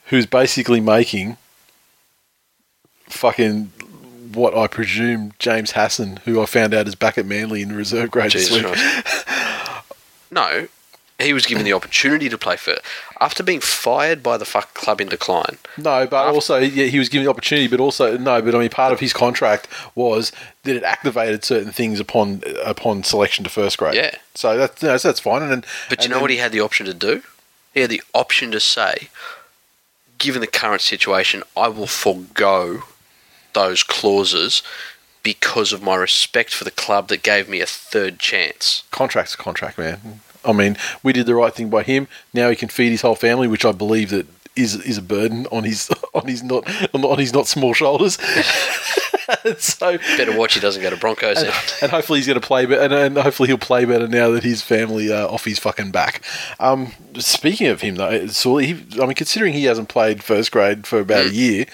who's 0.06 0.27
basically 0.27 0.81
making 0.81 1.36
fucking 3.09 3.72
what 4.32 4.57
I 4.57 4.66
presume 4.66 5.32
James 5.39 5.73
Hasson, 5.73 6.19
who 6.24 6.40
I 6.40 6.47
found 6.47 6.74
out 6.74 6.86
is 6.89 6.94
back 6.94 7.19
at 7.19 7.27
Manly 7.27 7.62
in 7.62 7.74
reserve 7.74 8.11
grade 8.11 8.32
this 8.32 8.51
week. 8.51 8.66
No, 10.31 10.69
he 11.19 11.32
was 11.32 11.44
given 11.44 11.65
the 11.65 11.73
opportunity 11.73 12.28
to 12.28 12.39
play 12.39 12.57
for 12.57 12.77
after 13.20 13.43
being 13.43 13.61
fired 13.61 14.23
by 14.23 14.36
the 14.39 14.44
fuck 14.44 14.73
club 14.74 15.01
in 15.01 15.09
decline. 15.09 15.59
No, 15.77 16.07
but 16.07 16.28
also 16.32 16.59
yeah, 16.59 16.86
he 16.86 16.98
was 16.98 17.09
given 17.09 17.24
the 17.24 17.31
opportunity, 17.31 17.66
but 17.69 17.81
also 17.81 18.16
no, 18.16 18.40
but 18.40 18.55
I 18.55 18.59
mean 18.59 18.70
part 18.70 18.93
of 18.93 19.01
his 19.01 19.12
contract 19.12 19.66
was 19.94 20.32
that 20.62 20.77
it 20.77 20.82
activated 20.85 21.44
certain 21.44 21.73
things 21.73 21.98
upon 22.01 22.43
upon 22.65 23.02
selection 23.02 23.44
to 23.44 23.51
first 23.51 23.77
grade. 23.78 23.94
Yeah. 23.94 24.15
So 24.35 24.57
that's 24.57 24.81
that's, 24.81 25.02
that's 25.02 25.20
fine. 25.20 25.43
And 25.43 25.51
then, 25.51 25.65
But 25.89 26.02
you 26.05 26.09
know 26.09 26.15
then- 26.16 26.23
what 26.23 26.31
he 26.31 26.36
had 26.39 26.52
the 26.52 26.61
option 26.61 26.86
to 26.86 26.94
do? 26.94 27.23
He 27.74 27.81
had 27.81 27.90
the 27.90 28.02
option 28.15 28.51
to 28.52 28.61
say, 28.61 29.09
given 30.19 30.40
the 30.40 30.47
current 30.47 30.81
situation, 30.81 31.43
I 31.57 31.69
will 31.69 31.86
forego 31.86 32.82
those 33.55 33.82
clauses 33.82 34.62
because 35.22 35.72
of 35.72 35.82
my 35.82 35.97
respect 35.97 36.55
for 36.55 36.64
the 36.64 36.70
club 36.70 37.09
that 37.09 37.22
gave 37.22 37.48
me 37.48 37.60
a 37.60 37.66
third 37.66 38.18
chance. 38.18 38.85
contract's 38.90 39.35
a 39.35 39.36
contract, 39.36 39.77
man. 39.78 40.20
I 40.44 40.52
mean, 40.52 40.78
we 41.02 41.12
did 41.12 41.27
the 41.27 41.35
right 41.35 41.55
thing 41.55 41.68
by 41.68 41.82
him. 41.82 42.09
Now 42.32 42.48
he 42.48 42.56
can 42.56 42.68
feed 42.70 42.90
his 42.90 43.02
whole 43.02 43.14
family, 43.14 43.47
which 43.47 43.64
I 43.66 43.72
believe 43.72 44.09
that 44.10 44.27
is 44.56 44.74
is 44.85 44.98
a 44.98 45.02
burden 45.02 45.47
on 45.52 45.64
his 45.64 45.90
on 46.14 46.27
his 46.27 46.43
not 46.43 46.64
on 46.94 47.18
his 47.18 47.32
not 47.35 47.47
small 47.47 47.74
shoulders. 47.74 48.18
so 49.59 49.97
Better 50.16 50.36
watch 50.36 50.55
he 50.55 50.60
doesn't 50.60 50.82
go 50.82 50.90
to 50.90 50.97
Broncos 50.97 51.39
and, 51.43 51.52
and 51.82 51.90
hopefully 51.90 52.18
he's 52.18 52.27
going 52.27 52.40
to 52.40 52.47
play 52.47 52.66
better, 52.66 52.82
and, 52.82 52.93
and 52.93 53.18
hopefully 53.18 53.48
he'll 53.48 53.59
play 53.59 53.85
better 53.85 54.09
now 54.09 54.31
that 54.31 54.43
his 54.43 54.62
family 54.62 55.12
uh, 55.12 55.28
off 55.28 55.44
his 55.44 55.59
fucking 55.59 55.90
back. 55.93 56.22
Um, 56.59 56.93
speaking 57.18 57.68
of 57.68 57.81
him 57.82 57.97
though, 57.97 58.27
Sully, 58.28 58.66
he, 58.74 59.01
I 59.01 59.06
mean, 59.06 59.14
considering 59.14 59.52
he 59.52 59.64
hasn't 59.64 59.89
played 59.89 60.22
first 60.22 60.51
grade 60.51 60.86
for 60.86 61.01
about 61.01 61.27
Mm. 61.27 61.31
a 61.31 61.35
year. 61.35 61.66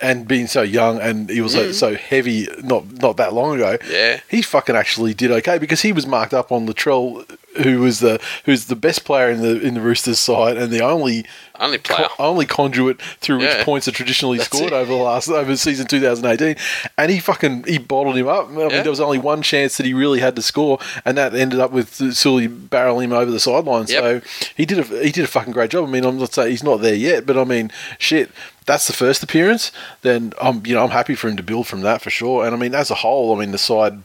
And 0.00 0.28
being 0.28 0.46
so 0.46 0.62
young, 0.62 1.00
and 1.00 1.28
he 1.28 1.40
was 1.40 1.54
so, 1.54 1.72
so 1.72 1.94
heavy, 1.96 2.46
not 2.62 2.84
not 3.02 3.16
that 3.16 3.32
long 3.34 3.56
ago. 3.56 3.78
Mm. 3.78 3.90
Yeah. 3.90 4.20
he 4.30 4.42
fucking 4.42 4.76
actually 4.76 5.12
did 5.12 5.32
okay 5.32 5.58
because 5.58 5.82
he 5.82 5.92
was 5.92 6.06
marked 6.06 6.32
up 6.32 6.52
on 6.52 6.68
Latrell, 6.68 7.24
who 7.62 7.80
was 7.80 8.00
the 8.00 8.20
who's 8.44 8.66
the 8.66 8.76
best 8.76 9.04
player 9.04 9.30
in 9.30 9.40
the 9.42 9.60
in 9.60 9.74
the 9.74 9.80
Roosters 9.80 10.18
side, 10.18 10.56
and 10.56 10.72
the 10.72 10.80
only 10.82 11.24
Only 11.58 11.78
player. 11.78 12.08
co- 12.08 12.24
only 12.24 12.46
conduit 12.46 13.00
through 13.20 13.40
Yeah. 13.40 13.56
which 13.58 13.64
points 13.64 13.88
are 13.88 13.92
traditionally 13.92 14.38
That's 14.38 14.48
scored 14.48 14.72
it. 14.72 14.72
over 14.72 14.90
the 14.92 14.98
last 14.98 15.28
over 15.28 15.56
season 15.56 15.86
2018, 15.86 16.56
and 16.96 17.10
he 17.10 17.18
fucking 17.20 17.64
he 17.66 17.78
bottled 17.78 18.16
him 18.16 18.28
up. 18.28 18.48
I 18.48 18.52
mean, 18.52 18.70
Yeah. 18.70 18.82
there 18.82 18.90
was 18.90 19.00
only 19.00 19.18
one 19.18 19.42
chance 19.42 19.76
that 19.76 19.86
he 19.86 19.94
really 19.94 20.20
had 20.20 20.36
to 20.36 20.42
score, 20.42 20.78
and 21.04 21.16
that 21.18 21.34
ended 21.34 21.60
up 21.60 21.72
with 21.72 21.94
Sully 22.14 22.48
barreling 22.48 23.04
him 23.04 23.12
over 23.12 23.30
the 23.30 23.40
sideline. 23.40 23.86
Yep. 23.88 24.02
So 24.02 24.20
he 24.56 24.64
did 24.64 24.78
a 24.78 24.82
he 25.04 25.10
did 25.12 25.24
a 25.24 25.28
fucking 25.28 25.52
great 25.52 25.70
job. 25.70 25.84
I 25.86 25.90
mean, 25.90 26.04
I'm 26.04 26.18
not 26.18 26.32
saying 26.34 26.50
he's 26.50 26.62
not 26.62 26.80
there 26.80 26.94
yet, 26.94 27.26
but 27.26 27.36
I 27.36 27.44
mean, 27.44 27.70
shit. 27.98 28.30
That's 28.66 28.86
the 28.86 28.92
first 28.92 29.22
appearance. 29.22 29.72
Then 30.02 30.34
I'm, 30.42 30.60
you 30.66 30.74
know, 30.74 30.84
I'm 30.84 30.90
happy 30.90 31.14
for 31.14 31.26
him 31.28 31.38
to 31.38 31.42
build 31.42 31.66
from 31.66 31.80
that 31.80 32.02
for 32.02 32.10
sure. 32.10 32.44
And 32.44 32.54
I 32.54 32.58
mean, 32.58 32.74
as 32.74 32.90
a 32.90 32.96
whole, 32.96 33.34
I 33.34 33.40
mean, 33.40 33.50
the 33.50 33.56
side 33.56 34.02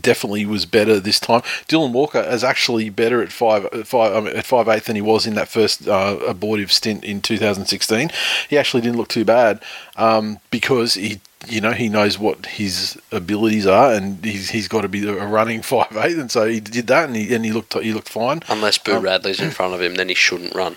definitely 0.00 0.46
was 0.46 0.66
better 0.66 0.98
this 0.98 1.20
time. 1.20 1.42
Dylan 1.68 1.92
Walker 1.92 2.20
is 2.20 2.44
actually 2.44 2.90
better 2.90 3.22
at 3.22 3.32
five, 3.32 3.66
at 3.66 3.86
five, 3.86 4.14
I 4.14 4.20
mean, 4.20 4.36
at 4.36 4.46
five 4.46 4.68
eighth 4.68 4.86
than 4.86 4.96
he 4.96 5.02
was 5.02 5.26
in 5.26 5.34
that 5.34 5.48
first 5.48 5.86
uh, 5.88 6.18
abortive 6.26 6.72
stint 6.72 7.04
in 7.04 7.20
2016. 7.20 8.10
He 8.48 8.58
actually 8.58 8.80
didn't 8.80 8.96
look 8.96 9.08
too 9.08 9.24
bad 9.24 9.62
um, 9.96 10.38
because 10.50 10.94
he, 10.94 11.20
you 11.48 11.60
know, 11.60 11.72
he 11.72 11.88
knows 11.88 12.18
what 12.18 12.46
his 12.46 13.00
abilities 13.10 13.66
are, 13.66 13.92
and 13.92 14.24
he's 14.24 14.50
he's 14.50 14.68
got 14.68 14.82
to 14.82 14.88
be 14.88 15.06
a 15.06 15.26
running 15.26 15.62
five 15.62 15.96
eighth, 15.96 16.18
and 16.18 16.30
so 16.30 16.46
he 16.46 16.60
did 16.60 16.86
that, 16.86 17.06
and 17.06 17.16
he 17.16 17.34
and 17.34 17.44
he 17.44 17.52
looked 17.52 17.74
he 17.74 17.92
looked 17.92 18.08
fine. 18.08 18.42
Unless 18.48 18.78
Boo 18.78 18.98
Radley's 18.98 19.40
in 19.40 19.50
front 19.50 19.74
of 19.74 19.80
him, 19.80 19.94
then 19.94 20.08
he 20.08 20.14
shouldn't 20.14 20.54
run. 20.54 20.76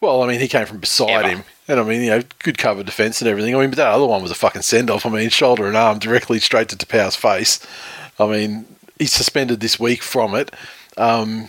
Well, 0.00 0.22
I 0.22 0.28
mean, 0.28 0.38
he 0.38 0.46
came 0.46 0.66
from 0.66 0.78
beside 0.78 1.24
Ever. 1.24 1.28
him. 1.28 1.44
And 1.66 1.80
I 1.80 1.82
mean, 1.82 2.02
you 2.02 2.10
know, 2.10 2.22
good 2.38 2.56
cover 2.56 2.82
defence 2.82 3.20
and 3.20 3.28
everything. 3.28 3.54
I 3.54 3.60
mean, 3.60 3.70
but 3.70 3.76
that 3.76 3.88
other 3.88 4.06
one 4.06 4.22
was 4.22 4.30
a 4.30 4.36
fucking 4.36 4.62
send 4.62 4.90
off. 4.90 5.04
I 5.04 5.10
mean, 5.10 5.28
shoulder 5.28 5.66
and 5.66 5.76
arm 5.76 5.98
directly 5.98 6.38
straight 6.38 6.68
to 6.70 6.76
Taupau's 6.76 7.16
face. 7.16 7.58
I 8.18 8.26
mean, 8.26 8.66
he's 8.98 9.12
suspended 9.12 9.60
this 9.60 9.78
week 9.78 10.02
from 10.02 10.34
it, 10.34 10.50
um, 10.96 11.48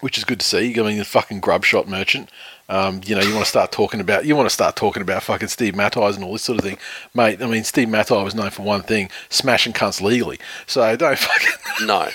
which 0.00 0.18
is 0.18 0.24
good 0.24 0.40
to 0.40 0.46
see. 0.46 0.78
I 0.78 0.82
mean, 0.82 0.98
the 0.98 1.04
fucking 1.04 1.40
grub 1.40 1.64
shot 1.64 1.88
merchant. 1.88 2.30
Um, 2.66 3.02
you 3.04 3.14
know, 3.14 3.20
you 3.20 3.34
want 3.34 3.44
to 3.44 3.50
start 3.50 3.72
talking 3.72 4.00
about 4.00 4.24
you 4.24 4.34
want 4.34 4.48
to 4.48 4.54
start 4.54 4.74
talking 4.74 5.02
about 5.02 5.22
fucking 5.22 5.48
Steve 5.48 5.74
Matais 5.74 6.14
and 6.14 6.24
all 6.24 6.32
this 6.32 6.42
sort 6.42 6.58
of 6.58 6.64
thing, 6.64 6.78
mate. 7.12 7.42
I 7.42 7.46
mean, 7.46 7.62
Steve 7.62 7.88
Mattys 7.88 8.24
was 8.24 8.34
known 8.34 8.48
for 8.50 8.62
one 8.62 8.80
thing: 8.82 9.10
smashing 9.28 9.74
cunts 9.74 10.00
legally. 10.00 10.38
So 10.66 10.96
don't 10.96 11.18
fucking 11.18 11.50
No. 11.86 12.08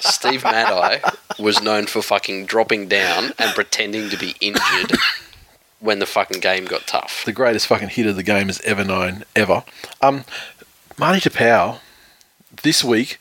Steve 0.00 0.44
Matai 0.44 1.00
was 1.40 1.60
known 1.62 1.86
for 1.86 2.00
fucking 2.00 2.46
dropping 2.46 2.86
down 2.86 3.32
and 3.40 3.54
pretending 3.56 4.08
to 4.10 4.16
be 4.16 4.36
injured 4.40 4.92
when 5.80 5.98
the 5.98 6.06
fucking 6.06 6.40
game 6.40 6.64
got 6.64 6.86
tough. 6.86 7.24
the 7.24 7.32
greatest 7.32 7.66
fucking 7.66 7.88
hitter 7.88 8.12
the 8.12 8.22
game 8.22 8.46
has 8.46 8.60
ever 8.60 8.84
known, 8.84 9.24
ever. 9.34 9.64
Um, 10.00 10.24
Marty 10.96 11.28
Taupau, 11.28 11.80
this 12.66 12.82
week, 12.84 13.18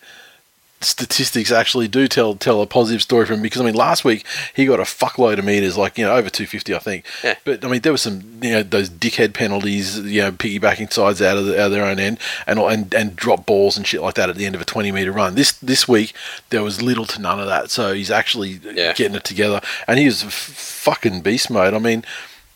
statistics 0.82 1.52
actually 1.52 1.88
do 1.88 2.08
tell 2.08 2.36
tell 2.36 2.62
a 2.62 2.68
positive 2.68 3.02
story 3.02 3.26
from 3.26 3.38
him 3.38 3.42
because 3.42 3.62
I 3.62 3.66
mean 3.66 3.74
last 3.76 4.04
week 4.06 4.24
he 4.54 4.66
got 4.66 4.80
a 4.80 4.84
fuckload 4.84 5.40
of 5.40 5.46
meters 5.46 5.78
like 5.78 5.98
you 5.98 6.06
know 6.06 6.12
over 6.16 6.30
250 6.30 6.76
I 6.76 6.80
think. 6.80 7.06
Yeah. 7.24 7.36
but 7.44 7.64
I 7.66 7.70
mean 7.70 7.82
there 7.82 7.92
was 7.92 8.02
some 8.02 8.22
you 8.44 8.52
know 8.52 8.62
those 8.64 8.90
dickhead 8.90 9.34
penalties 9.34 9.98
you 10.00 10.22
know 10.22 10.32
piggybacking 10.32 10.92
sides 10.92 11.22
out 11.22 11.38
of, 11.38 11.46
the, 11.46 11.60
out 11.60 11.68
of 11.68 11.72
their 11.72 11.86
own 11.86 11.98
end 12.00 12.20
and 12.46 12.60
and 12.60 12.94
and 12.94 13.16
drop 13.16 13.46
balls 13.46 13.78
and 13.78 13.88
shit 13.88 14.02
like 14.02 14.16
that 14.16 14.30
at 14.30 14.36
the 14.36 14.46
end 14.46 14.54
of 14.54 14.62
a 14.62 14.66
20 14.66 14.92
meter 14.92 15.12
run. 15.12 15.34
This 15.36 15.54
this 15.54 15.88
week 15.88 16.14
there 16.50 16.62
was 16.62 16.82
little 16.82 17.06
to 17.06 17.22
none 17.22 17.40
of 17.40 17.48
that. 17.48 17.72
So 17.72 17.94
he's 17.94 18.12
actually 18.12 18.60
Yeah. 18.64 18.94
getting 18.94 19.16
it 19.16 19.24
together. 19.24 19.62
And 19.88 19.98
he 19.98 20.06
was 20.06 20.24
f- 20.24 20.32
fucking 20.34 21.22
beast 21.22 21.50
mode. 21.50 21.74
I 21.74 21.80
mean 21.80 22.04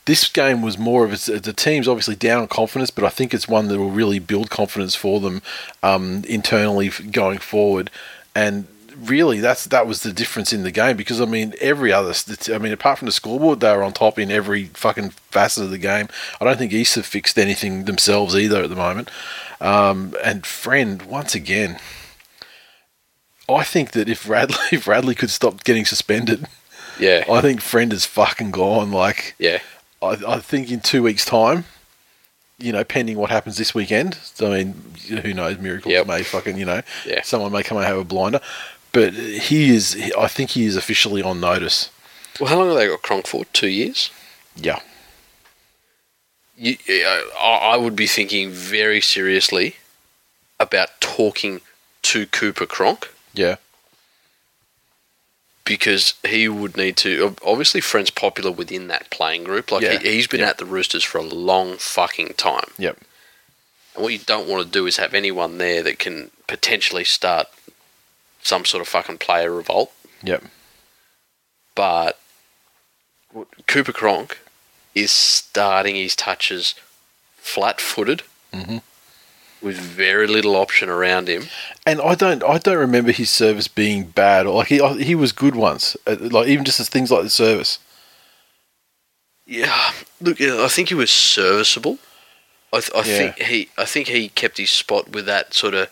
this 0.09 0.27
game 0.27 0.63
was 0.63 0.75
more 0.79 1.05
of 1.05 1.13
a, 1.13 1.39
the 1.39 1.53
team's 1.53 1.87
obviously 1.87 2.15
down 2.15 2.41
on 2.41 2.47
confidence, 2.47 2.89
but 2.89 3.03
I 3.03 3.09
think 3.09 3.31
it's 3.31 3.47
one 3.47 3.67
that 3.67 3.77
will 3.77 3.91
really 3.91 4.17
build 4.17 4.49
confidence 4.49 4.95
for 4.95 5.19
them 5.19 5.43
um, 5.83 6.23
internally 6.27 6.89
going 6.89 7.37
forward. 7.37 7.91
And 8.33 8.65
really, 8.97 9.39
that's 9.39 9.65
that 9.65 9.85
was 9.85 10.01
the 10.01 10.11
difference 10.11 10.51
in 10.51 10.63
the 10.63 10.71
game 10.71 10.97
because 10.97 11.21
I 11.21 11.25
mean, 11.25 11.53
every 11.61 11.93
other, 11.93 12.15
I 12.51 12.57
mean, 12.57 12.73
apart 12.73 12.97
from 12.97 13.05
the 13.05 13.11
scoreboard, 13.11 13.59
they 13.59 13.71
were 13.75 13.83
on 13.83 13.93
top 13.93 14.17
in 14.17 14.31
every 14.31 14.65
fucking 14.65 15.11
facet 15.11 15.65
of 15.65 15.69
the 15.69 15.77
game. 15.77 16.07
I 16.41 16.45
don't 16.45 16.57
think 16.57 16.73
East 16.73 16.95
have 16.95 17.05
fixed 17.05 17.37
anything 17.37 17.85
themselves 17.85 18.35
either 18.35 18.63
at 18.63 18.69
the 18.71 18.75
moment. 18.75 19.11
Um, 19.61 20.15
and 20.23 20.43
Friend, 20.43 21.03
once 21.03 21.35
again, 21.35 21.77
I 23.47 23.63
think 23.63 23.91
that 23.91 24.09
if 24.09 24.27
Radley, 24.27 24.57
if 24.71 24.87
Radley 24.87 25.13
could 25.13 25.29
stop 25.29 25.63
getting 25.63 25.85
suspended, 25.85 26.47
Yeah. 26.99 27.25
I 27.31 27.41
think 27.41 27.61
Friend 27.61 27.93
is 27.93 28.05
fucking 28.05 28.49
gone. 28.51 28.91
Like. 28.91 29.35
Yeah. 29.37 29.59
I, 30.01 30.17
I 30.27 30.39
think 30.39 30.71
in 30.71 30.79
two 30.79 31.03
weeks' 31.03 31.25
time, 31.25 31.65
you 32.57 32.71
know, 32.71 32.83
pending 32.83 33.17
what 33.17 33.29
happens 33.29 33.57
this 33.57 33.73
weekend. 33.73 34.15
So, 34.15 34.51
I 34.53 34.63
mean, 34.63 34.73
who 35.07 35.33
knows? 35.33 35.57
Miracles 35.59 35.91
Yep. 35.91 36.07
may 36.07 36.23
fucking, 36.23 36.57
you 36.57 36.65
know, 36.65 36.81
Yeah. 37.05 37.21
someone 37.23 37.51
may 37.51 37.63
come 37.63 37.77
and 37.77 37.85
have 37.87 37.97
a 37.97 38.03
blinder. 38.03 38.41
But 38.91 39.13
he 39.13 39.73
is, 39.75 40.11
I 40.17 40.27
think 40.27 40.51
he 40.51 40.65
is 40.65 40.75
officially 40.75 41.21
on 41.21 41.39
notice. 41.39 41.89
Well, 42.39 42.49
how 42.49 42.57
long 42.57 42.67
have 42.69 42.77
they 42.77 42.87
got 42.87 43.01
Cronk 43.01 43.27
for? 43.27 43.45
Two 43.45 43.67
years? 43.69 44.09
Yeah. 44.55 44.79
You, 46.57 46.75
I, 46.89 47.23
I 47.73 47.77
would 47.77 47.95
be 47.95 48.07
thinking 48.07 48.49
very 48.51 48.99
seriously 48.99 49.75
about 50.59 50.99
talking 50.99 51.61
to 52.01 52.25
Cooper 52.25 52.65
Cronk 52.65 53.09
Yeah. 53.33 53.55
Because 55.69 56.15
he 56.27 56.47
would 56.49 56.75
need 56.75 56.97
to. 56.97 57.35
Obviously, 57.45 57.79
Friend's 57.79 58.09
popular 58.09 58.49
within 58.49 58.87
that 58.87 59.11
playing 59.11 59.43
group. 59.43 59.71
Like, 59.71 59.83
Yeah. 59.83 59.99
he, 59.99 60.13
he's 60.15 60.25
been 60.25 60.39
Yeah. 60.39 60.49
at 60.49 60.57
the 60.57 60.65
Roosters 60.65 61.03
for 61.03 61.19
a 61.19 61.23
long 61.23 61.77
fucking 61.77 62.33
time. 62.33 62.71
Yep. 62.79 62.97
And 63.93 64.03
what 64.03 64.11
you 64.11 64.17
don't 64.17 64.47
want 64.47 64.65
to 64.65 64.69
do 64.71 64.87
is 64.87 64.97
have 64.97 65.13
anyone 65.13 65.59
there 65.59 65.83
that 65.83 65.99
can 65.99 66.31
potentially 66.47 67.03
start 67.03 67.47
some 68.41 68.65
sort 68.65 68.81
of 68.81 68.87
fucking 68.87 69.19
player 69.19 69.51
revolt. 69.51 69.93
Yep. 70.23 70.43
But 71.75 72.19
Cooper 73.67 73.93
Cronk 73.93 74.39
is 74.95 75.11
starting 75.11 75.95
his 75.95 76.15
touches 76.15 76.73
flat 77.37 77.79
footed 77.79 78.23
Mhm. 78.51 78.81
With 79.61 79.77
very 79.77 80.27
little 80.27 80.55
option 80.55 80.89
around 80.89 81.27
him. 81.27 81.47
And 81.85 81.99
I 82.01 82.15
don't, 82.15 82.43
I 82.43 82.57
don't 82.57 82.77
remember 82.77 83.11
his 83.11 83.29
service 83.29 83.67
being 83.67 84.03
bad. 84.05 84.45
Or 84.45 84.55
like 84.55 84.67
he, 84.67 84.79
he 85.03 85.15
was 85.15 85.31
good 85.31 85.55
once. 85.55 85.97
uh, 86.07 86.15
Like 86.19 86.47
even 86.47 86.65
just 86.65 86.79
as 86.79 86.89
things 86.89 87.11
like 87.11 87.23
the 87.23 87.29
service. 87.29 87.79
Yeah, 89.45 89.91
look, 90.21 90.39
I 90.39 90.67
think 90.67 90.89
he 90.89 90.95
was 90.95 91.09
serviceable. 91.11 91.97
I, 92.71 92.79
th- 92.81 92.91
I 92.93 92.99
Yeah. 92.99 93.17
think 93.17 93.39
he, 93.39 93.69
I 93.77 93.85
think 93.85 94.07
he 94.07 94.29
kept 94.29 94.57
his 94.59 94.69
spot 94.69 95.09
with 95.09 95.25
that 95.25 95.53
sort 95.55 95.73
of 95.73 95.89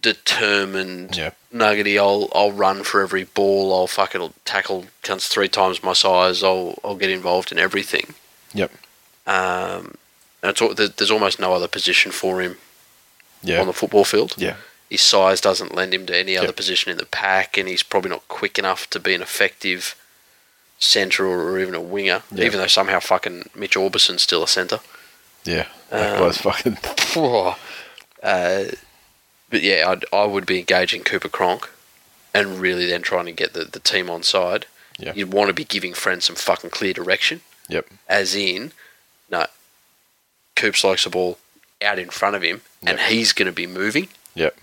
determined 0.00 1.16
Yeah. 1.16 1.30
nuggety. 1.50 1.98
I'll, 1.98 2.28
I'll 2.34 2.52
run 2.52 2.84
for 2.84 3.02
every 3.02 3.24
ball. 3.24 3.74
I'll 3.74 3.86
fucking 3.86 4.34
tackle 4.44 4.86
cunts 5.02 5.26
three 5.28 5.48
times 5.48 5.82
my 5.82 5.94
size. 5.94 6.42
I'll, 6.44 6.78
I'll 6.84 6.94
get 6.96 7.10
involved 7.10 7.50
in 7.50 7.58
everything. 7.58 8.14
Yep. 8.52 8.70
Um, 9.26 9.94
and 10.44 10.50
it's, 10.50 10.60
al- 10.62 10.74
there's 10.74 11.10
almost 11.10 11.40
no 11.40 11.54
other 11.54 11.66
position 11.68 12.12
for 12.12 12.40
him 12.42 12.58
Yeah. 13.42 13.60
on 13.60 13.66
the 13.66 13.72
football 13.72 14.04
field. 14.04 14.34
yeah. 14.36 14.56
His 14.90 15.00
size 15.00 15.40
doesn't 15.40 15.74
lend 15.74 15.94
him 15.94 16.04
to 16.06 16.16
any 16.16 16.36
other 16.36 16.48
Yep. 16.48 16.56
position 16.56 16.92
in 16.92 16.98
the 16.98 17.06
pack, 17.06 17.56
and 17.56 17.66
he's 17.68 17.82
probably 17.82 18.10
not 18.10 18.28
quick 18.28 18.58
enough 18.58 18.88
to 18.90 19.00
be 19.00 19.14
an 19.14 19.22
effective 19.22 19.96
centre 20.78 21.26
or, 21.26 21.50
or 21.50 21.58
even 21.58 21.74
a 21.74 21.80
winger. 21.80 22.22
Yeah. 22.30 22.44
Even 22.44 22.58
though 22.60 22.66
somehow 22.68 23.00
fucking 23.00 23.48
Mitch 23.54 23.76
Aubusson's 23.76 24.22
still 24.22 24.42
a 24.44 24.48
centre. 24.48 24.80
Yeah. 25.44 25.66
That 25.90 26.12
Um, 26.16 26.22
guy's 26.28 26.38
fucking. 26.38 26.76
Uh, 28.22 28.64
but 29.50 29.62
yeah, 29.62 29.84
I'd, 29.88 30.04
I 30.12 30.24
would 30.24 30.46
be 30.46 30.58
engaging 30.58 31.02
Cooper 31.02 31.28
Cronk 31.28 31.70
and 32.32 32.58
really 32.58 32.86
then 32.86 33.02
trying 33.02 33.26
to 33.26 33.32
get 33.32 33.52
the, 33.52 33.64
the 33.64 33.80
team 33.80 34.08
on 34.08 34.22
side. 34.22 34.64
Yeah. 34.98 35.12
You'd 35.14 35.32
want 35.32 35.48
to 35.48 35.52
be 35.54 35.64
giving 35.64 35.92
friends 35.92 36.24
some 36.24 36.36
fucking 36.36 36.70
clear 36.70 36.92
direction. 36.94 37.42
Yep. 37.68 37.86
As 38.08 38.34
in, 38.34 38.72
no, 39.30 39.46
Coops 40.64 40.82
likes 40.84 41.04
the 41.04 41.10
ball 41.10 41.36
out 41.82 41.98
in 41.98 42.08
front 42.08 42.34
of 42.36 42.42
him 42.42 42.62
and 42.86 42.98
Yep. 42.98 43.08
he's 43.10 43.32
going 43.34 43.46
to 43.46 43.52
be 43.52 43.66
moving. 43.66 44.08
Yep. 44.34 44.56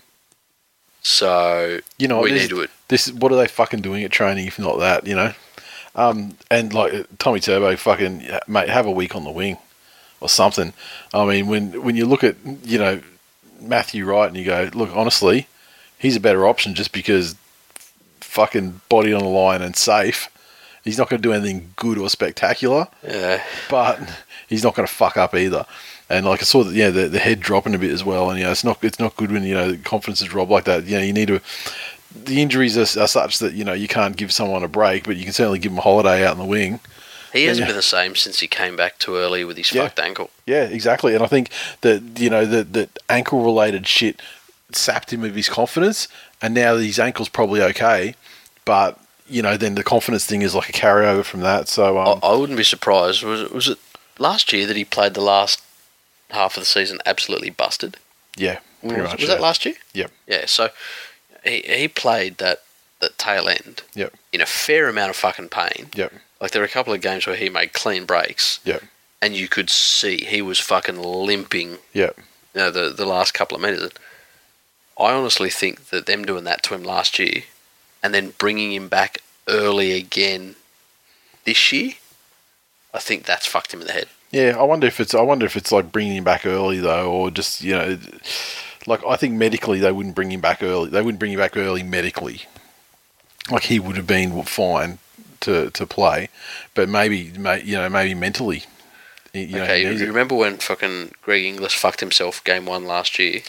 So 1.03 1.79
You 1.97 2.07
know, 2.07 2.21
we 2.21 2.31
this- 2.31 2.43
need 2.43 2.49
to. 2.49 2.67
this 2.87 3.11
what 3.11 3.31
are 3.31 3.35
they 3.35 3.47
fucking 3.47 3.81
doing 3.81 4.03
at 4.03 4.11
training 4.11 4.47
if 4.47 4.57
not 4.59 4.79
that 4.79 5.05
you 5.07 5.15
know 5.15 5.33
um, 5.95 6.37
and 6.49 6.73
like 6.73 7.05
tommy 7.19 7.39
turbo 7.39 7.75
fucking 7.75 8.27
mate 8.47 8.69
have 8.69 8.85
a 8.85 8.91
week 8.91 9.15
on 9.15 9.23
the 9.23 9.31
wing 9.31 9.57
or 10.19 10.27
something 10.29 10.73
i 11.13 11.25
mean 11.25 11.47
when 11.47 11.81
when 11.83 11.95
you 11.95 12.05
look 12.05 12.23
at 12.23 12.35
you 12.63 12.77
know 12.77 13.01
matthew 13.59 14.05
wright 14.05 14.27
and 14.29 14.37
you 14.37 14.43
go 14.45 14.69
look 14.73 14.89
honestly 14.95 15.47
he's 15.97 16.15
a 16.15 16.19
better 16.19 16.45
option 16.47 16.73
just 16.75 16.91
because 16.91 17.35
fucking 18.21 18.81
body 18.89 19.11
on 19.13 19.21
the 19.23 19.27
line 19.29 19.61
and 19.61 19.75
safe 19.75 20.27
he's 20.83 20.97
not 20.97 21.09
going 21.09 21.21
to 21.21 21.27
do 21.27 21.33
anything 21.33 21.73
good 21.77 21.97
or 21.97 22.09
spectacular 22.09 22.87
Yeah. 23.03 23.41
but 23.69 23.99
he's 24.47 24.63
not 24.63 24.75
going 24.75 24.87
to 24.87 24.93
fuck 24.93 25.15
up 25.17 25.33
either. 25.35 25.65
And 26.11 26.25
like 26.25 26.41
I 26.41 26.43
saw 26.43 26.63
that, 26.63 26.73
yeah, 26.75 26.89
the, 26.89 27.07
the 27.07 27.19
head 27.19 27.39
dropping 27.39 27.73
a 27.75 27.77
bit 27.79 27.91
as 27.91 28.03
well. 28.03 28.29
And 28.29 28.37
you 28.39 28.45
know, 28.45 28.51
it's 28.51 28.63
not 28.63 28.83
it's 28.83 28.99
not 28.99 29.15
good 29.15 29.31
when 29.31 29.43
you 29.43 29.53
know 29.53 29.71
the 29.71 29.77
confidence 29.77 30.21
is 30.21 30.27
dropped 30.27 30.51
like 30.51 30.65
that. 30.65 30.85
You 30.85 30.97
know, 30.97 31.03
you 31.03 31.13
need 31.13 31.27
to. 31.29 31.41
The 32.25 32.41
injuries 32.41 32.77
are, 32.77 33.01
are 33.01 33.07
such 33.07 33.39
that 33.39 33.53
you 33.53 33.63
know 33.63 33.73
you 33.73 33.87
can't 33.87 34.17
give 34.17 34.31
someone 34.31 34.63
a 34.63 34.67
break, 34.67 35.05
but 35.05 35.15
you 35.17 35.23
can 35.23 35.33
certainly 35.33 35.59
give 35.59 35.71
them 35.71 35.79
a 35.79 35.81
holiday 35.81 36.25
out 36.25 36.33
in 36.33 36.39
the 36.39 36.45
wing. 36.45 36.79
He 37.33 37.45
hasn't 37.45 37.63
Yeah. 37.63 37.67
been 37.67 37.75
the 37.77 37.81
same 37.81 38.15
since 38.17 38.41
he 38.41 38.47
came 38.47 38.75
back 38.75 38.99
too 38.99 39.15
early 39.15 39.45
with 39.45 39.55
his 39.55 39.71
Yeah. 39.71 39.83
fucked 39.83 39.99
ankle. 40.01 40.29
Yeah, 40.45 40.63
exactly. 40.63 41.15
And 41.15 41.23
I 41.23 41.27
think 41.27 41.49
that 41.79 42.01
you 42.19 42.29
know 42.29 42.45
that 42.45 42.73
that 42.73 42.99
ankle 43.07 43.41
related 43.43 43.87
shit 43.87 44.21
sapped 44.73 45.13
him 45.13 45.23
of 45.23 45.35
his 45.35 45.47
confidence, 45.47 46.07
and 46.41 46.53
now 46.53 46.75
his 46.75 46.99
ankle's 46.99 47.29
probably 47.29 47.61
okay, 47.61 48.15
but 48.65 48.99
you 49.29 49.41
know 49.41 49.55
then 49.55 49.75
the 49.75 49.83
confidence 49.83 50.25
thing 50.25 50.41
is 50.41 50.53
like 50.53 50.67
a 50.67 50.73
carryover 50.73 51.23
from 51.23 51.39
that. 51.39 51.69
So 51.69 51.97
um, 51.97 52.19
I, 52.21 52.27
I 52.27 52.35
wouldn't 52.35 52.57
be 52.57 52.65
surprised. 52.65 53.23
Was 53.23 53.41
it, 53.43 53.53
was 53.53 53.67
it 53.69 53.77
last 54.19 54.51
year 54.51 54.65
that 54.67 54.75
he 54.75 54.83
played 54.83 55.13
the 55.13 55.21
last 55.21 55.61
half 56.31 56.57
of 56.57 56.61
the 56.61 56.65
season 56.65 56.99
absolutely 57.05 57.49
busted? 57.49 57.97
yeah, 58.37 58.59
pretty 58.81 59.01
was 59.01 59.11
much. 59.11 59.19
was 59.21 59.29
yeah. 59.29 59.35
that 59.35 59.41
last 59.41 59.65
year? 59.65 59.75
Yep. 59.93 60.11
Yeah. 60.27 60.45
So 60.45 60.69
he 61.43 61.61
he 61.61 61.87
played 61.87 62.37
that 62.37 62.63
that 62.99 63.17
tail 63.17 63.47
end 63.49 63.81
Yep. 63.95 64.13
in 64.31 64.41
a 64.41 64.45
fair 64.45 64.87
amount 64.87 65.09
of 65.09 65.15
fucking 65.15 65.49
pain. 65.49 65.89
Yep. 65.95 66.13
Like 66.39 66.51
there 66.51 66.61
were 66.61 66.67
a 66.67 66.69
couple 66.69 66.93
of 66.93 67.01
games 67.01 67.25
where 67.27 67.35
he 67.35 67.49
made 67.49 67.73
clean 67.73 68.05
breaks. 68.05 68.59
Yep. 68.63 68.83
And 69.23 69.35
you 69.35 69.47
could 69.47 69.69
see 69.69 70.17
he 70.25 70.41
was 70.41 70.59
fucking 70.59 70.97
limping. 71.01 71.77
Yep. 71.93 72.17
You 72.53 72.61
know, 72.61 72.71
the 72.71 72.89
the 72.89 73.05
last 73.05 73.33
couple 73.33 73.55
of 73.55 73.61
meters. 73.63 73.91
I 74.99 75.13
honestly 75.13 75.49
think 75.49 75.89
that 75.89 76.05
them 76.05 76.25
doing 76.25 76.43
that 76.43 76.61
to 76.63 76.75
him 76.75 76.83
last 76.83 77.17
year 77.17 77.43
and 78.03 78.13
then 78.13 78.33
bringing 78.37 78.71
him 78.71 78.87
back 78.87 79.19
early 79.47 79.93
again 79.93 80.55
this 81.43 81.71
year, 81.71 81.93
I 82.93 82.99
think 82.99 83.23
that's 83.25 83.47
fucked 83.47 83.73
him 83.73 83.81
in 83.81 83.87
the 83.87 83.93
head. 83.93 84.07
Yeah, 84.31 84.55
I 84.57 84.63
wonder 84.63 84.87
if 84.87 84.99
it's 84.99 85.13
I 85.13 85.21
wonder 85.21 85.45
if 85.45 85.57
it's 85.57 85.71
like 85.71 85.91
bringing 85.91 86.15
him 86.15 86.23
back 86.23 86.45
early 86.45 86.79
though, 86.79 87.11
or 87.11 87.31
just 87.31 87.61
you 87.61 87.73
know, 87.73 87.97
like 88.87 89.05
I 89.05 89.15
think 89.15 89.33
medically 89.33 89.79
they 89.79 89.91
wouldn't 89.91 90.15
bring 90.15 90.31
him 90.31 90.41
back 90.41 90.63
early. 90.63 90.89
They 90.89 91.01
wouldn't 91.01 91.19
bring 91.19 91.33
him 91.33 91.39
back 91.39 91.57
early 91.57 91.83
medically. 91.83 92.43
Like 93.49 93.63
he 93.63 93.79
would 93.79 93.97
have 93.97 94.07
been 94.07 94.41
fine 94.43 94.99
to 95.41 95.69
to 95.71 95.85
play, 95.85 96.29
but 96.73 96.87
maybe 96.87 97.31
may, 97.37 97.61
you 97.61 97.75
know 97.75 97.89
maybe 97.89 98.13
mentally. 98.13 98.63
You 99.33 99.61
okay, 99.61 99.83
he 99.83 99.99
you 99.99 100.07
remember 100.07 100.35
when 100.35 100.57
fucking 100.57 101.13
Greg 101.21 101.43
Inglis 101.43 101.73
fucked 101.73 102.01
himself 102.01 102.43
game 102.43 102.65
one 102.65 102.85
last 102.85 103.17
year 103.17 103.41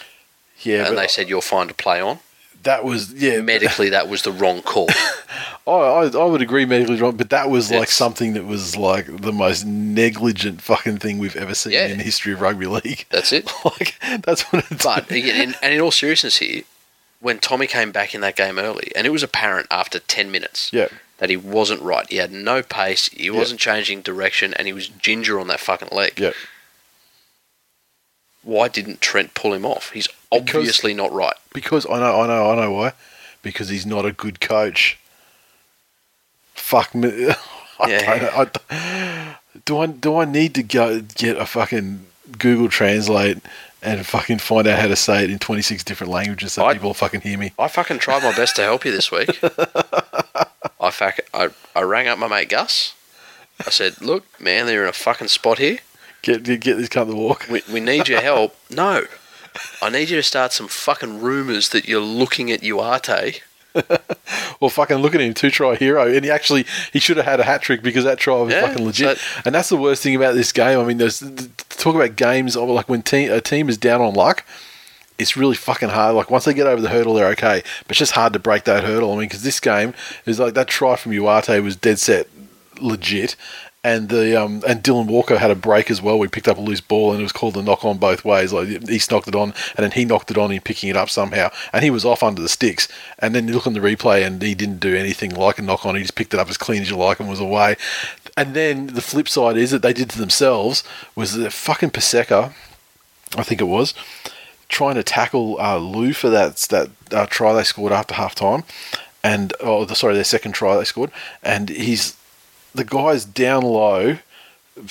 yeah, 0.64 0.88
and 0.88 0.96
they 0.96 1.08
said 1.08 1.28
you're 1.28 1.42
fine 1.42 1.68
to 1.68 1.74
play 1.74 2.00
on? 2.00 2.20
That 2.62 2.84
was 2.84 3.12
yeah. 3.12 3.40
Medically, 3.40 3.90
that 3.90 4.08
was 4.08 4.22
the 4.22 4.32
wrong 4.32 4.62
call. 4.62 4.88
I, 5.66 5.70
I 5.70 6.06
I 6.06 6.24
would 6.24 6.42
agree 6.42 6.64
medically 6.66 6.96
wrong, 7.00 7.16
but 7.16 7.30
that 7.30 7.48
was 7.50 7.70
like 7.70 7.82
It's- 7.82 7.94
something 7.96 8.32
that 8.34 8.44
was 8.46 8.76
like 8.76 9.06
the 9.20 9.32
most 9.32 9.64
negligent 9.64 10.60
fucking 10.60 10.98
thing 10.98 11.18
we've 11.18 11.36
ever 11.36 11.54
seen 11.54 11.72
Yeah. 11.72 11.86
in 11.86 11.98
the 11.98 12.04
history 12.04 12.32
of 12.32 12.40
rugby 12.40 12.66
league. 12.66 13.06
That's 13.10 13.32
it. 13.32 13.50
like 13.64 13.94
that's 14.22 14.42
what 14.52 14.64
it's. 14.70 14.84
But 14.84 15.10
again, 15.10 15.50
in, 15.50 15.54
and 15.62 15.72
in 15.74 15.80
all 15.80 15.90
seriousness 15.92 16.38
here, 16.38 16.62
when 17.20 17.38
Tommy 17.38 17.66
came 17.68 17.92
back 17.92 18.14
in 18.14 18.20
that 18.22 18.34
game 18.36 18.58
early, 18.58 18.90
and 18.96 19.06
it 19.06 19.10
was 19.10 19.22
apparent 19.22 19.68
after 19.70 20.00
10 20.00 20.30
minutes 20.32 20.70
yeah, 20.72 20.88
that 21.18 21.30
he 21.30 21.36
wasn't 21.36 21.80
right. 21.80 22.04
He 22.10 22.16
had 22.16 22.32
no 22.32 22.62
pace, 22.62 23.08
he 23.10 23.30
wasn't 23.30 23.60
changing 23.60 24.02
direction, 24.02 24.52
and 24.54 24.66
he 24.66 24.72
was 24.72 24.88
ginger 24.88 25.38
on 25.38 25.46
that 25.46 25.60
fucking 25.60 25.90
leg. 25.92 26.18
yeah. 26.18 26.32
Why 28.42 28.68
didn't 28.68 29.00
Trent 29.00 29.34
pull 29.34 29.52
him 29.54 29.64
off? 29.64 29.90
He's 29.92 30.08
Because- 30.30 30.54
obviously 30.56 30.94
not 30.94 31.12
right. 31.12 31.36
Because 31.52 31.86
I 31.86 31.98
know, 32.00 32.20
I 32.22 32.26
know, 32.26 32.50
I 32.50 32.54
know 32.56 32.70
why. 32.72 32.92
Because 33.42 33.68
he's 33.68 33.86
not 33.86 34.04
a 34.06 34.12
good 34.12 34.40
coach. 34.40 34.98
Fuck 36.54 36.94
me. 36.94 37.30
I 37.80 37.88
Yeah. 37.90 38.18
don't, 38.18 38.56
I 38.70 39.36
do 39.64 39.78
I 39.78 39.86
do 39.86 40.16
I 40.18 40.24
need 40.24 40.54
to 40.54 40.62
go 40.62 41.00
get 41.00 41.36
a 41.36 41.46
fucking 41.46 42.06
Google 42.38 42.68
Translate 42.68 43.38
and 43.82 44.06
fucking 44.06 44.38
find 44.38 44.66
out 44.68 44.78
how 44.78 44.86
to 44.86 44.96
say 44.96 45.24
it 45.24 45.30
in 45.30 45.38
twenty 45.38 45.62
six 45.62 45.82
different 45.82 46.12
languages 46.12 46.52
so 46.54 46.64
I- 46.66 46.74
people 46.74 46.94
fucking 46.94 47.22
hear 47.22 47.36
me? 47.38 47.52
I 47.58 47.68
fucking 47.68 47.98
tried 47.98 48.22
my 48.22 48.34
best 48.34 48.56
to 48.56 48.62
help 48.62 48.84
you 48.84 48.92
this 48.92 49.10
week. 49.10 49.38
I, 50.80 50.90
fac- 50.90 51.28
I 51.34 51.50
I 51.74 51.82
rang 51.82 52.06
up 52.08 52.18
my 52.18 52.28
mate 52.28 52.48
Gus. 52.48 52.94
I 53.66 53.70
said, 53.70 54.00
"Look, 54.00 54.24
man, 54.40 54.66
they're 54.66 54.82
in 54.84 54.88
a 54.88 54.92
fucking 54.92 55.28
spot 55.28 55.58
here. 55.58 55.78
Get 56.22 56.42
get 56.44 56.76
this 56.76 56.88
cunt 56.88 57.08
to 57.10 57.14
walk. 57.16 57.46
We, 57.50 57.62
we 57.72 57.80
need 57.80 58.08
your 58.08 58.20
help." 58.20 58.56
No, 58.70 59.04
I 59.82 59.90
need 59.90 60.08
you 60.08 60.16
to 60.16 60.22
start 60.22 60.52
some 60.52 60.66
fucking 60.68 61.20
rumours 61.20 61.68
that 61.70 61.86
you're 61.86 62.00
looking 62.00 62.50
at 62.50 62.60
Uate. 62.62 63.40
Well, 64.60 64.68
fucking 64.70 64.98
look 64.98 65.14
at 65.14 65.20
him, 65.20 65.34
two 65.34 65.50
try 65.50 65.74
hero, 65.76 66.06
and 66.06 66.24
he 66.24 66.30
actually 66.30 66.64
he 66.92 66.98
should 67.00 67.16
have 67.16 67.26
had 67.26 67.40
a 67.40 67.42
hat 67.42 67.62
trick 67.62 67.82
because 67.82 68.04
that 68.04 68.18
try 68.18 68.34
was 68.36 68.52
Yeah, 68.52 68.66
fucking 68.68 68.84
legit. 68.84 69.18
so- 69.18 69.40
and 69.44 69.54
that's 69.54 69.68
the 69.68 69.76
worst 69.76 70.02
thing 70.02 70.14
about 70.14 70.34
this 70.34 70.52
game. 70.52 70.78
I 70.78 70.84
mean, 70.84 70.98
there's 70.98 71.20
talk 71.70 71.94
about 71.94 72.16
games 72.16 72.56
of 72.56 72.68
like 72.68 72.88
when 72.88 73.02
team, 73.02 73.30
a 73.32 73.40
team 73.40 73.68
is 73.68 73.76
down 73.78 74.00
on 74.00 74.14
luck. 74.14 74.44
It's 75.18 75.36
really 75.36 75.54
fucking 75.56 75.90
hard. 75.90 76.14
Like 76.16 76.30
once 76.30 76.44
they 76.44 76.54
get 76.54 76.66
over 76.66 76.80
the 76.80 76.88
hurdle, 76.88 77.14
they're 77.14 77.28
okay, 77.28 77.62
but 77.86 77.90
it's 77.90 77.98
just 77.98 78.12
hard 78.12 78.32
to 78.34 78.38
break 78.38 78.64
that 78.64 78.84
hurdle. 78.84 79.12
I 79.12 79.16
mean, 79.16 79.28
because 79.28 79.42
this 79.42 79.60
game 79.60 79.94
is 80.26 80.38
like 80.38 80.54
that 80.54 80.68
try 80.68 80.96
from 80.96 81.12
Uate 81.12 81.62
was 81.62 81.76
dead 81.76 81.98
set 81.98 82.28
legit. 82.80 83.36
And 83.84 84.08
the 84.10 84.40
um, 84.40 84.62
and 84.66 84.80
Dylan 84.80 85.06
Walker 85.06 85.38
had 85.38 85.50
a 85.50 85.56
break 85.56 85.90
as 85.90 86.00
well. 86.00 86.16
We 86.16 86.28
picked 86.28 86.46
up 86.46 86.56
a 86.56 86.60
loose 86.60 86.80
ball 86.80 87.10
and 87.10 87.18
it 87.18 87.24
was 87.24 87.32
called 87.32 87.56
a 87.56 87.62
knock 87.62 87.84
on 87.84 87.98
both 87.98 88.24
ways. 88.24 88.52
Like 88.52 88.68
East 88.88 89.10
knocked 89.10 89.26
it 89.26 89.34
on 89.34 89.52
and 89.76 89.82
then 89.82 89.90
he 89.90 90.04
knocked 90.04 90.30
it 90.30 90.38
on 90.38 90.52
in 90.52 90.60
picking 90.60 90.88
it 90.88 90.96
up 90.96 91.10
somehow. 91.10 91.50
And 91.72 91.82
he 91.82 91.90
was 91.90 92.04
off 92.04 92.22
under 92.22 92.40
the 92.40 92.48
sticks. 92.48 92.86
And 93.18 93.34
then 93.34 93.48
you 93.48 93.54
look 93.54 93.66
on 93.66 93.72
the 93.72 93.80
replay 93.80 94.24
and 94.24 94.40
he 94.40 94.54
didn't 94.54 94.78
do 94.78 94.94
anything 94.94 95.34
like 95.34 95.58
a 95.58 95.62
knock 95.62 95.84
on. 95.84 95.96
He 95.96 96.02
just 96.02 96.14
picked 96.14 96.32
it 96.32 96.38
up 96.38 96.48
as 96.48 96.56
clean 96.56 96.82
as 96.82 96.90
you 96.90 96.96
like 96.96 97.18
and 97.18 97.28
was 97.28 97.40
away. 97.40 97.76
And 98.36 98.54
then 98.54 98.86
the 98.88 99.02
flip 99.02 99.28
side 99.28 99.56
is 99.56 99.72
that 99.72 99.82
they 99.82 99.92
did 99.92 100.10
to 100.10 100.18
themselves 100.18 100.84
was 101.16 101.34
that 101.34 101.52
fucking 101.52 101.90
Paseka, 101.90 102.52
I 103.36 103.42
think 103.42 103.60
it 103.60 103.64
was, 103.64 103.94
trying 104.68 104.94
to 104.94 105.02
tackle 105.02 105.60
uh, 105.60 105.76
Lou 105.76 106.12
for 106.12 106.30
that 106.30 106.56
that 106.70 106.90
uh, 107.12 107.26
try 107.26 107.52
they 107.52 107.62
scored 107.62 107.92
after 107.92 108.14
half 108.14 108.34
time, 108.34 108.64
and 109.22 109.52
oh, 109.60 109.84
the- 109.84 109.94
sorry, 109.94 110.14
their 110.14 110.24
second 110.24 110.52
try 110.52 110.76
they 110.76 110.84
scored, 110.84 111.10
and 111.42 111.68
he's 111.68 112.16
the 112.74 112.84
guy's 112.84 113.24
down 113.24 113.62
low, 113.62 114.18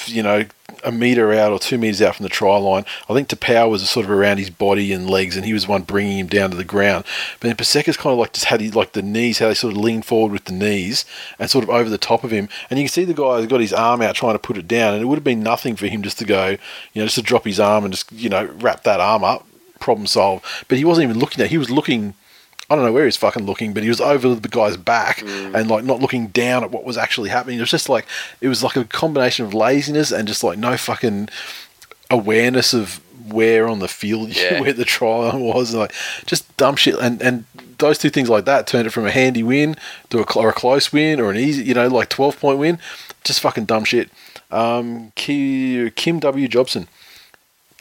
you 0.06 0.22
know, 0.22 0.46
a 0.84 0.92
meter 0.92 1.34
out 1.34 1.52
or 1.52 1.60
two 1.60 1.78
meters 1.78 2.02
out 2.02 2.16
from 2.16 2.24
the 2.24 2.30
try 2.30 2.56
line. 2.58 2.86
I 3.10 3.14
think 3.14 3.28
Taupau 3.28 3.70
was 3.70 3.88
sort 3.90 4.06
of 4.06 4.12
around 4.12 4.38
his 4.38 4.50
body 4.50 4.94
and 4.94 5.10
legs, 5.10 5.36
and 5.36 5.46
he 5.46 5.54
was 5.54 5.68
one 5.68 5.84
bringing 5.84 6.18
him 6.18 6.28
down 6.28 6.52
to 6.52 6.58
the 6.58 6.64
ground. 6.64 7.06
But 7.40 7.48
then 7.48 7.56
Paseka's 7.56 7.98
kind 7.98 8.14
of 8.14 8.20
like 8.20 8.34
just 8.34 8.46
had 8.46 8.62
his, 8.62 8.76
like 8.76 8.94
the 8.94 9.02
knees, 9.02 9.40
how 9.40 9.48
they 9.48 9.54
sort 9.54 9.74
of 9.74 9.80
lean 9.80 10.02
forward 10.02 10.32
with 10.32 10.46
the 10.46 10.54
knees 10.54 11.06
and 11.40 11.50
sort 11.50 11.64
of 11.64 11.70
over 11.70 11.90
the 11.90 11.98
top 11.98 12.24
of 12.24 12.32
him, 12.32 12.50
and 12.70 12.80
you 12.80 12.86
can 12.86 12.92
see 12.92 13.06
the 13.06 13.14
guy's 13.14 13.48
got 13.48 13.62
his 13.62 13.74
arm 13.74 14.02
out 14.02 14.16
trying 14.16 14.36
to 14.36 14.40
put 14.40 14.58
it 14.58 14.68
down, 14.68 14.94
and 14.94 15.02
it 15.02 15.06
would 15.06 15.18
have 15.18 15.24
been 15.24 15.44
nothing 15.44 15.76
for 15.76 15.88
him 15.88 16.02
just 16.02 16.20
to 16.20 16.26
go, 16.26 16.50
you 16.94 17.02
know, 17.02 17.06
just 17.06 17.16
to 17.16 17.22
drop 17.22 17.46
his 17.46 17.60
arm 17.60 17.84
and 17.84 17.94
just 17.94 18.12
you 18.12 18.30
know 18.30 18.46
wrap 18.60 18.84
that 18.84 19.00
arm 19.00 19.24
up, 19.24 19.46
problem 19.80 20.08
solved. 20.08 20.46
But 20.68 20.78
he 20.78 20.86
wasn't 20.86 21.10
even 21.10 21.20
looking 21.20 21.44
at. 21.44 21.50
He 21.50 21.58
was 21.58 21.70
looking. 21.70 22.14
I 22.72 22.76
don't 22.76 22.86
know 22.86 22.94
where 22.94 23.04
he's 23.06 23.18
fucking 23.18 23.46
looking, 23.46 23.74
but 23.74 23.84
he 23.84 23.90
was 23.90 24.00
over 24.00 24.34
the 24.34 24.48
guy's 24.48 24.78
back 24.78 25.22
and 25.22 25.70
like 25.70 25.84
not 25.84 26.00
looking 26.00 26.28
down 26.28 26.64
at 26.64 26.72
what 26.72 26.86
was 26.86 26.98
actually 26.98 27.30
happening. 27.30 27.58
It 27.58 27.62
was 27.62 27.70
just 27.70 27.90
like 27.90 28.06
it 28.40 28.48
was 28.48 28.64
like 28.64 28.78
a 28.78 28.86
combination 28.86 29.46
of 29.46 29.54
laziness 29.54 30.12
and 30.12 30.28
just 30.28 30.44
like 30.44 30.58
no 30.58 30.78
fucking 30.78 31.28
awareness 32.10 32.74
of 32.74 33.02
where 33.32 33.68
on 33.68 33.80
the 33.80 33.88
field 33.88 34.30
Yeah. 34.36 34.62
where 34.62 34.74
the 34.74 34.86
trial 34.86 35.40
was, 35.40 35.74
like 35.74 35.94
just 36.26 36.56
dumb 36.58 36.76
shit. 36.76 36.96
And 37.00 37.22
and 37.22 37.46
those 37.78 37.98
two 37.98 38.10
things 38.10 38.30
like 38.30 38.46
that 38.46 38.68
turned 38.68 38.88
it 38.88 38.92
from 38.92 39.06
a 39.06 39.12
handy 39.12 39.44
win 39.44 39.76
to 40.12 40.20
a, 40.22 40.32
cl- 40.32 40.46
or 40.46 40.50
a 40.50 40.54
close 40.54 40.94
win 40.94 41.20
or 41.20 41.30
an 41.32 41.38
easy, 41.38 41.64
you 41.64 41.74
know, 41.74 41.88
like 41.88 42.10
twelve 42.10 42.40
point 42.40 42.58
win. 42.60 42.80
Just 43.24 43.40
fucking 43.42 43.66
dumb 43.66 43.84
shit. 43.84 44.10
Um, 44.50 45.12
Kim 45.16 46.20
W 46.20 46.48
Jobson 46.48 46.88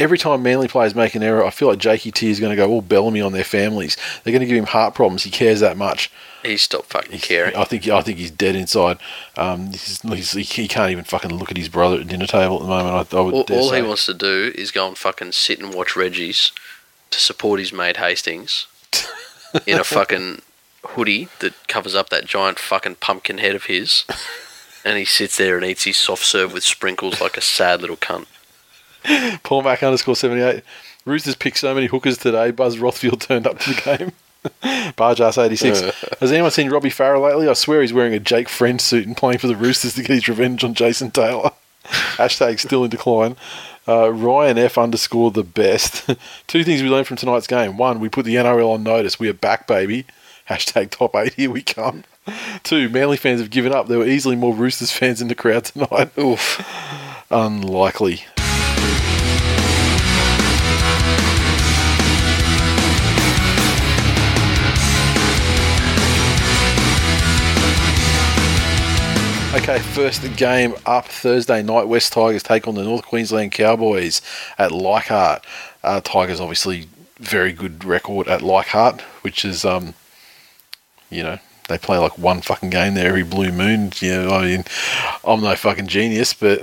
every 0.01 0.18
time 0.18 0.43
Manly 0.43 0.66
players 0.66 0.94
make 0.94 1.14
an 1.14 1.22
error, 1.22 1.44
I 1.44 1.51
feel 1.51 1.68
like 1.68 1.78
Jakey 1.78 2.10
T 2.10 2.31
is 2.31 2.40
going 2.40 2.51
to 2.51 2.56
go 2.56 2.68
all 2.68 2.81
Bellamy 2.81 3.20
on 3.20 3.32
their 3.32 3.44
families. 3.44 3.97
They're 4.24 4.32
going 4.32 4.40
to 4.40 4.47
give 4.47 4.56
him 4.56 4.66
heart 4.66 4.94
problems. 4.94 5.22
He 5.22 5.31
cares 5.31 5.60
that 5.60 5.77
much. 5.77 6.10
He 6.43 6.56
stopped 6.56 6.86
fucking 6.86 7.20
caring. 7.20 7.55
I 7.55 7.64
think 7.64 7.86
I 7.86 8.01
think 8.01 8.18
he's 8.18 8.31
dead 8.31 8.56
inside. 8.56 8.98
Um, 9.36 9.66
he's, 9.68 10.01
he's, 10.01 10.32
he 10.32 10.66
can't 10.66 10.90
even 10.90 11.05
fucking 11.05 11.32
look 11.32 11.51
at 11.51 11.59
his 11.59 11.68
brother 11.68 12.01
at 12.01 12.09
dinner 12.09 12.27
table 12.27 12.56
at 12.56 12.62
the 12.62 12.68
moment. 12.68 13.14
I, 13.14 13.16
I 13.18 13.20
would 13.20 13.35
All, 13.35 13.44
all 13.51 13.72
he 13.72 13.82
wants 13.82 14.06
to 14.06 14.14
do 14.14 14.51
is 14.55 14.70
go 14.70 14.89
and 14.89 14.97
fucking 14.97 15.32
sit 15.32 15.60
and 15.60 15.74
watch 15.74 15.94
Reggie's 15.94 16.52
to 17.10 17.18
support 17.18 17.60
his 17.60 17.72
mate 17.72 17.98
Hastings 17.98 18.66
in 19.66 19.78
a 19.78 19.85
fucking 19.85 20.40
hoodie 20.85 21.28
that 21.40 21.68
covers 21.68 21.94
up 21.94 22.09
that 22.09 22.24
giant 22.24 22.59
fucking 22.59 22.97
pumpkin 22.97 23.39
head 23.39 23.55
of 23.55 23.64
his. 23.64 24.05
And 24.82 24.97
he 24.97 25.05
sits 25.05 25.36
there 25.36 25.59
and 25.59 25.66
eats 25.66 25.85
his 25.85 25.98
soft 25.98 26.24
serve 26.24 26.55
with 26.55 26.64
sprinkles 26.64 27.20
like 27.20 27.36
a 27.36 27.43
sad 27.43 27.82
little 27.82 27.98
cunt. 27.98 28.24
Paul 29.43 29.62
Mac 29.62 29.82
underscore 29.82 30.16
seventy 30.16 30.43
eight. 30.43 30.62
Roosters 31.05 31.36
picked 31.36 31.59
so 31.59 31.74
many 31.74 31.86
hookers 31.86 32.18
today. 32.18 32.51
Buzz 32.51 32.77
Rothfield 32.77 33.20
turned 33.27 33.47
up 33.47 33.59
to 33.60 33.74
the 33.74 33.81
game. 33.81 34.12
Barjas 34.97 35.43
eighty 35.43 35.56
six. 35.56 35.81
Has 36.20 36.32
anyone 36.32 36.51
seen 36.51 36.70
Robbie 36.70 36.90
Farah 36.90 37.20
lately? 37.20 37.48
I 37.48 37.52
swear 37.52 37.81
he's 37.82 37.93
wearing 37.93 38.14
a 38.14 38.20
Jake 38.20 38.48
Friend 38.48 38.81
suit 38.81 39.06
and 39.06 39.16
playing 39.16 39.39
for 39.39 39.47
the 39.47 39.56
Roosters 39.56 39.94
to 39.94 40.02
get 40.02 40.14
his 40.14 40.28
revenge 40.28 40.64
on 40.64 40.74
Jason 40.74 41.10
Taylor. 41.10 41.51
Hashtag 41.85 42.60
still 42.60 42.85
in 42.85 42.90
decline. 42.90 43.36
Uh, 43.89 44.12
Ryan 44.12 44.59
F 44.59 44.78
underscore 44.78 45.31
the 45.31 45.43
best. 45.43 46.09
Two 46.47 46.64
things 46.64 46.82
we 46.82 46.89
learned 46.89 47.06
from 47.06 47.16
tonight's 47.16 47.47
game. 47.47 47.77
One, 47.77 47.98
we 47.98 48.09
put 48.09 48.24
the 48.24 48.36
NRL 48.36 48.74
on 48.74 48.82
notice. 48.82 49.18
We 49.18 49.28
are 49.28 49.35
back, 49.35 49.66
baby. 49.66 50.06
Hashtag 50.48 50.90
top 50.90 51.14
eight. 51.16 51.35
Here 51.35 51.51
we 51.51 51.62
come. 51.62 52.05
Two, 52.62 52.89
Manly 52.89 53.16
fans 53.16 53.40
have 53.40 53.51
given 53.51 53.72
up. 53.72 53.89
There 53.89 53.98
were 53.98 54.06
easily 54.06 54.36
more 54.36 54.55
Roosters 54.55 54.93
fans 54.93 55.20
in 55.20 55.28
the 55.28 55.35
crowd 55.35 55.64
tonight. 55.64 56.16
Oof. 56.18 56.64
Unlikely. 57.31 58.24
Okay, 69.52 69.81
first 69.81 70.22
game 70.36 70.77
up 70.86 71.06
Thursday 71.06 71.60
night. 71.60 71.89
West 71.89 72.12
Tigers 72.12 72.44
take 72.44 72.68
on 72.68 72.77
the 72.77 72.85
North 72.85 73.05
Queensland 73.05 73.51
Cowboys 73.51 74.22
at 74.59 74.70
Leichhardt. 74.70 75.44
Uh, 75.82 76.01
Tigers 76.01 76.39
obviously 76.39 76.86
very 77.18 77.52
good 77.52 77.85
record 77.85 78.28
at 78.28 78.43
Leichhardt, 78.43 79.01
which 79.22 79.44
is 79.44 79.64
um, 79.64 79.94
you 81.10 81.24
know, 81.24 81.40
they 81.68 81.78
play 81.78 81.98
like 81.98 82.16
one 82.16 82.43
fucking 82.43 82.70
game 82.70 82.94
there 82.94 83.09
every 83.09 83.24
blue 83.24 83.51
moon. 83.51 83.90
You 83.97 84.22
know, 84.22 84.31
I 84.31 84.43
mean, 84.44 84.64
I'm 85.24 85.40
no 85.40 85.56
fucking 85.56 85.89
genius, 85.89 86.32
but 86.32 86.62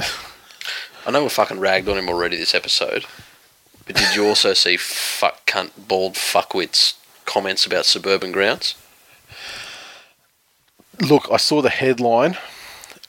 I 1.05 1.11
know 1.11 1.23
we're 1.23 1.30
fucking 1.30 1.59
ragged 1.59 1.89
on 1.89 1.97
him 1.97 2.07
already 2.07 2.38
this 2.38 2.55
episode, 2.55 3.03
but 3.85 3.97
did 3.97 4.15
you 4.15 4.26
also 4.26 4.53
see 4.53 4.77
fuck 4.77 5.45
cunt 5.45 5.72
bald 5.89 6.14
fuckwits 6.14 6.93
comments 7.26 7.65
about 7.65 7.85
suburban 7.85 8.31
grounds? 8.31 8.76
look, 11.01 11.27
I 11.31 11.38
saw 11.38 11.61
the 11.61 11.69
headline, 11.69 12.38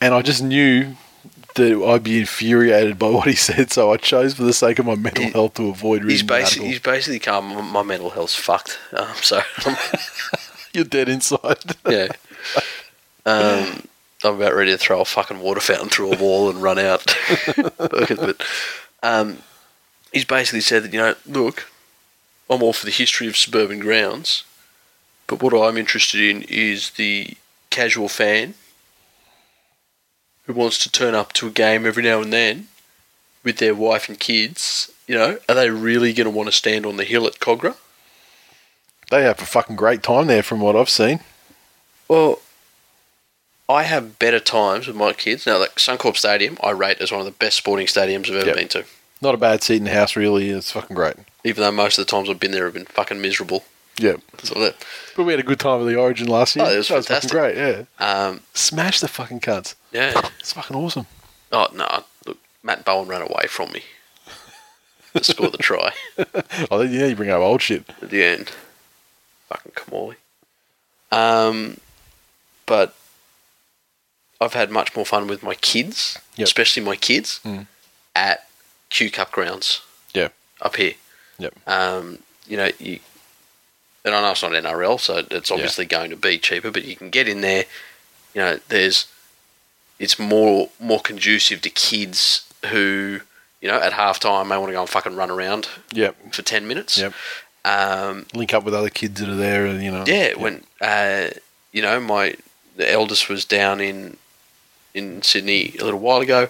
and 0.00 0.14
I 0.14 0.22
just 0.22 0.42
knew 0.42 0.96
that 1.54 1.84
I'd 1.84 2.04
be 2.04 2.20
infuriated 2.20 2.98
by 2.98 3.10
what 3.10 3.28
he 3.28 3.34
said, 3.48 3.72
so 3.72 3.92
I 3.92 3.96
chose 3.96 4.34
for 4.34 4.44
the 4.44 4.52
sake 4.52 4.78
of 4.78 4.86
my 4.86 4.94
mental 4.94 5.24
He- 5.24 5.30
health 5.30 5.54
to 5.54 5.68
avoid 5.68 6.02
reading 6.02 6.10
He's 6.10 6.22
basically 6.22 6.68
he's 6.68 6.78
basically. 6.80 7.20
My, 7.40 7.60
my 7.62 7.82
mental 7.82 8.10
health's 8.10 8.34
fucked. 8.34 8.78
Um, 8.92 9.14
so 9.16 9.40
You're 10.72 10.84
dead 10.84 11.08
inside. 11.08 11.58
yeah, 11.88 12.08
um, 13.26 13.82
I'm 14.22 14.36
about 14.36 14.54
ready 14.54 14.70
to 14.70 14.78
throw 14.78 15.00
a 15.00 15.04
fucking 15.04 15.40
water 15.40 15.60
fountain 15.60 15.88
through 15.88 16.12
a 16.12 16.16
wall 16.18 16.50
and 16.50 16.62
run 16.62 16.78
out. 16.78 17.04
but 17.78 18.42
um, 19.02 19.38
he's 20.12 20.24
basically 20.24 20.60
said 20.60 20.84
that 20.84 20.92
you 20.92 20.98
know, 20.98 21.14
look, 21.26 21.70
I'm 22.50 22.62
all 22.62 22.72
for 22.72 22.84
the 22.86 22.92
history 22.92 23.26
of 23.26 23.36
suburban 23.36 23.80
grounds, 23.80 24.44
but 25.26 25.42
what 25.42 25.54
I'm 25.54 25.76
interested 25.76 26.20
in 26.20 26.42
is 26.48 26.90
the 26.90 27.36
casual 27.70 28.08
fan 28.08 28.54
who 30.48 30.54
wants 30.54 30.78
to 30.78 30.90
turn 30.90 31.14
up 31.14 31.32
to 31.34 31.46
a 31.46 31.50
game 31.50 31.86
every 31.86 32.02
now 32.02 32.20
and 32.22 32.32
then 32.32 32.66
with 33.44 33.58
their 33.58 33.74
wife 33.74 34.08
and 34.08 34.18
kids. 34.18 34.90
You 35.06 35.14
know, 35.14 35.38
are 35.48 35.54
they 35.54 35.68
really 35.70 36.12
going 36.14 36.24
to 36.24 36.30
want 36.30 36.48
to 36.48 36.52
stand 36.52 36.84
on 36.86 36.96
the 36.96 37.04
hill 37.04 37.26
at 37.26 37.34
Kogarah? 37.38 37.76
they 39.10 39.22
have 39.22 39.40
a 39.40 39.46
fucking 39.46 39.76
great 39.76 40.02
time 40.02 40.26
there, 40.26 40.42
from 40.42 40.60
what 40.60 40.76
I've 40.76 40.90
seen. 40.90 41.20
Well, 42.08 42.40
I 43.68 43.84
have 43.84 44.18
better 44.18 44.38
times 44.40 44.86
with 44.86 44.96
my 44.96 45.12
kids. 45.14 45.46
Now, 45.46 45.58
like 45.58 45.76
Suncorp 45.76 46.16
Stadium, 46.16 46.58
I 46.62 46.70
rate 46.72 47.00
as 47.00 47.10
one 47.10 47.20
of 47.20 47.24
the 47.26 47.32
best 47.32 47.56
sporting 47.56 47.86
stadiums 47.86 48.28
I've 48.28 48.36
ever 48.36 48.46
Yep. 48.48 48.56
been 48.56 48.68
to. 48.68 48.84
Not 49.22 49.34
a 49.34 49.38
bad 49.38 49.62
seat 49.62 49.76
in 49.76 49.84
the 49.84 49.90
house, 49.92 50.14
really. 50.16 50.50
It's 50.50 50.72
fucking 50.72 50.94
great. 50.96 51.16
Even 51.44 51.62
though 51.62 51.72
most 51.72 51.98
of 51.98 52.04
the 52.06 52.10
times 52.10 52.28
I've 52.30 52.38
been 52.40 52.50
there 52.52 52.64
have 52.64 52.74
been 52.74 52.84
fucking 52.86 53.20
miserable. 53.20 53.64
Yeah, 53.98 54.16
but 55.16 55.24
we 55.24 55.32
had 55.32 55.40
a 55.40 55.42
good 55.42 55.58
time 55.58 55.80
at 55.80 55.86
the 55.86 55.96
Origin 55.96 56.28
last 56.28 56.54
year. 56.54 56.66
Oh, 56.66 56.70
it 56.72 56.76
was 56.76 56.88
That 56.88 57.04
fantastic. 57.04 57.32
fucking 57.32 57.54
great. 57.56 57.86
Yeah, 58.00 58.06
um, 58.26 58.40
smash 58.54 59.00
the 59.00 59.08
fucking 59.08 59.40
cunts. 59.40 59.74
Yeah. 59.92 60.12
It's 60.38 60.52
fucking 60.52 60.76
awesome. 60.76 61.06
Oh 61.52 61.68
no! 61.74 62.04
Look, 62.26 62.38
Matt 62.62 62.84
Bowen 62.84 63.08
ran 63.08 63.22
away 63.22 63.46
from 63.48 63.72
me 63.72 63.82
to 65.14 65.24
score 65.24 65.48
the 65.50 65.56
try 65.58 65.92
Oh, 66.70 66.82
yeah, 66.82 67.06
you 67.06 67.16
bring 67.16 67.30
up 67.30 67.40
old 67.40 67.62
shit. 67.62 67.84
at 68.02 68.10
the 68.10 68.22
end. 68.22 68.50
Fucking 69.48 69.72
Kamali. 69.72 70.16
Um, 71.10 71.78
but 72.66 72.94
I've 74.40 74.52
had 74.52 74.70
much 74.70 74.94
more 74.94 75.06
fun 75.06 75.26
with 75.26 75.42
my 75.42 75.54
kids, 75.54 76.18
Yep. 76.36 76.44
especially 76.46 76.82
my 76.82 76.96
kids, 76.96 77.40
Mm. 77.44 77.66
at 78.14 78.46
Q 78.90 79.10
Cup 79.10 79.32
grounds. 79.32 79.80
Yeah. 80.14 80.28
up 80.60 80.76
here. 80.76 80.94
Yep. 81.38 81.54
Um, 81.66 82.18
you 82.46 82.56
know, 82.56 82.70
you, 82.78 82.98
and 84.04 84.14
I 84.14 84.20
know 84.20 84.32
it's 84.32 84.42
not 84.42 84.52
NRL, 84.52 84.98
so 85.00 85.24
it's 85.30 85.50
obviously 85.50 85.84
going 85.86 86.10
to 86.10 86.16
be 86.16 86.36
cheaper, 86.38 86.70
but 86.70 86.84
you 86.84 86.96
can 86.96 87.10
get 87.10 87.28
in 87.28 87.40
there. 87.40 87.64
You 88.34 88.40
know, 88.42 88.60
there's 88.68 89.06
it's 89.98 90.18
more 90.18 90.70
more 90.80 91.00
conducive 91.00 91.60
to 91.62 91.70
kids 91.70 92.48
who 92.66 93.20
you 93.60 93.68
know 93.68 93.80
at 93.80 93.92
halftime 93.92 94.48
may 94.48 94.56
want 94.56 94.68
to 94.68 94.72
go 94.74 94.80
and 94.80 94.88
fucking 94.90 95.16
run 95.16 95.30
around 95.30 95.68
Yep. 95.92 96.32
for 96.32 96.42
ten 96.42 96.66
minutes. 96.68 96.98
Yep. 96.98 97.12
Um, 97.64 98.26
Link 98.34 98.54
up 98.54 98.64
with 98.64 98.74
other 98.74 98.88
kids 98.90 99.20
that 99.20 99.28
are 99.28 99.34
there, 99.34 99.66
and 99.66 99.82
you 99.82 99.90
know. 99.90 100.04
yeah, 100.06 100.34
when 100.34 100.62
uh, 100.80 101.28
you 101.72 101.82
know 101.82 102.00
my 102.00 102.36
the 102.76 102.90
eldest 102.90 103.28
was 103.28 103.44
down 103.44 103.80
in 103.80 104.16
in 104.94 105.22
Sydney 105.22 105.74
a 105.78 105.84
little 105.84 106.00
while 106.00 106.20
ago, 106.20 106.48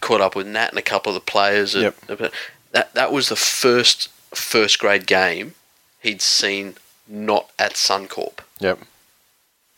caught 0.00 0.20
up 0.20 0.36
with 0.36 0.46
Nat 0.46 0.68
and 0.70 0.78
a 0.78 0.82
couple 0.82 1.10
of 1.10 1.14
the 1.14 1.30
players. 1.32 1.74
At, 1.74 1.94
That 2.72 2.94
that 2.94 3.10
was 3.12 3.28
the 3.30 3.36
first 3.36 4.08
first 4.32 4.78
grade 4.78 5.06
game 5.06 5.54
he'd 6.00 6.22
seen 6.22 6.76
not 7.08 7.50
at 7.58 7.72
Suncorp, 7.74 8.38
Yep. 8.60 8.78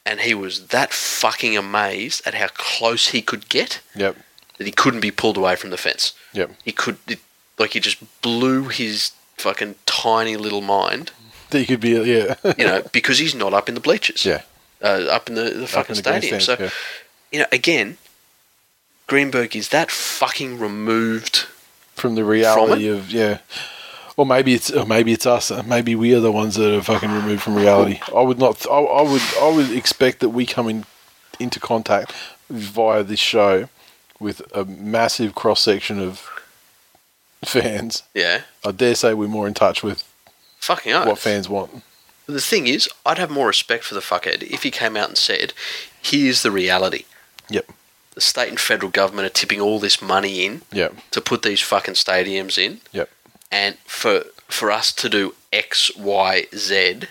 And 0.05 0.21
he 0.21 0.35
was 0.35 0.69
that 0.69 0.93
fucking 0.93 1.57
amazed 1.57 2.27
at 2.27 2.35
how 2.35 2.49
close 2.55 3.09
he 3.09 3.23
could 3.23 3.49
get 3.49 3.81
Yep. 3.95 4.17
that 4.59 4.67
he 4.67 4.73
couldn't 4.73 5.01
be 5.01 5.11
pulled 5.11 5.37
away 5.37 5.57
from 5.57 5.71
the 5.71 5.77
fence. 5.77 6.13
Yep. 6.33 6.51
He 6.65 6.73
could 6.73 6.99
it, 7.09 7.21
like 7.59 7.71
he 7.73 7.81
just 7.81 7.99
blew 8.23 8.69
his 8.69 9.13
fucking 9.37 9.75
tiny 9.87 10.37
little 10.37 10.61
mind, 10.61 11.11
That 11.51 11.61
you 11.61 11.67
could 11.67 11.81
be, 11.81 11.91
yeah. 11.91 12.35
you 12.59 12.65
know, 12.67 12.83
because 12.93 13.19
he's 13.19 13.35
not 13.35 13.53
up 13.53 13.69
in 13.69 13.75
the 13.75 13.81
bleachers. 13.81 14.25
yeah. 14.25 14.43
uh, 14.83 15.07
up 15.11 15.29
in 15.29 15.35
the, 15.35 15.51
the 15.51 15.67
fucking 15.67 15.97
in 15.97 16.03
the 16.03 16.11
stadium. 16.21 16.41
So, 16.41 16.57
yeah. 16.59 16.71
you 17.31 17.39
know, 17.41 17.47
again, 17.53 17.99
Greenberg 19.07 19.55
is 19.57 19.69
that 19.69 19.91
fucking 19.91 20.59
removed. 20.59 21.47
from 21.95 22.15
the 22.15 22.25
reality 22.25 22.89
of 22.89 23.11
yeah. 23.13 23.39
Or 24.17 24.27
maybe 24.27 24.53
it's 24.55 24.71
or 24.71 24.85
maybe 24.85 25.13
it's 25.13 25.25
us. 25.27 25.51
Maybe 25.65 25.95
we 25.95 26.15
are 26.15 26.21
the 26.21 26.33
ones 26.33 26.57
that 26.57 26.75
are 26.77 26.83
fucking 26.83 27.11
removed 27.11 27.43
from 27.43 27.55
reality. 27.55 28.01
I 28.15 28.21
would 28.21 28.39
not. 28.39 28.67
I, 28.71 28.75
I 28.79 29.03
would. 29.03 29.23
I 29.41 29.49
would 29.49 29.71
expect 29.71 30.21
that 30.21 30.29
we 30.31 30.45
come 30.47 30.69
in 30.69 30.85
into 31.41 31.59
contact 31.59 32.13
via 32.51 33.03
this 33.03 33.19
show 33.21 33.69
with 34.21 34.43
a 34.55 34.65
massive 34.67 35.35
cross 35.35 35.61
section 35.61 35.99
of 35.99 36.29
fans. 37.45 38.03
Yeah, 38.15 38.43
I 38.65 38.73
dare 38.73 38.95
say 38.95 39.15
we're 39.15 39.29
more 39.29 39.49
in 39.49 39.55
touch 39.55 39.83
with 39.83 40.05
fucking 40.59 40.93
oath. 40.93 41.07
what 41.07 41.19
fans 41.19 41.49
want. 41.49 41.83
The 42.27 42.41
thing 42.41 42.67
is, 42.67 42.89
I'd 43.05 43.19
have 43.19 43.31
more 43.31 43.49
respect 43.49 43.83
for 43.85 43.95
the 43.95 44.01
fuckhead 44.01 44.43
if 44.43 44.63
he 44.63 44.71
came 44.71 44.97
out 44.97 45.09
and 45.09 45.19
said, 45.19 45.53
"Here's 46.01 46.43
the 46.43 46.51
reality. 46.51 47.05
Yep. 47.49 47.71
The 48.15 48.21
state 48.21 48.49
and 48.51 48.61
federal 48.61 48.91
government 48.91 49.27
are 49.27 49.31
tipping 49.31 49.61
all 49.61 49.79
this 49.79 50.03
money 50.03 50.45
in 50.45 50.63
Yep. 50.71 50.95
to 51.13 51.21
put 51.21 51.43
these 51.43 51.61
fucking 51.63 51.95
stadiums 51.95 52.59
in, 52.59 52.81
Yep. 52.93 53.09
And 53.53 53.77
for 53.85 54.25
for 54.49 54.73
us 54.73 54.91
to 54.93 55.09
do 55.09 55.35
X, 55.53 55.95
Y, 55.97 56.47
Z, 56.55 57.03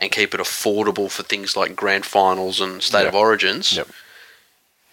And 0.00 0.10
keep 0.10 0.34
it 0.34 0.40
affordable 0.40 1.08
for 1.10 1.22
things 1.22 1.56
like 1.56 1.76
grand 1.76 2.04
finals 2.04 2.60
and 2.60 2.82
state 2.82 3.04
Yep. 3.04 3.08
of 3.08 3.14
origins. 3.14 3.72
Yep. 3.76 3.88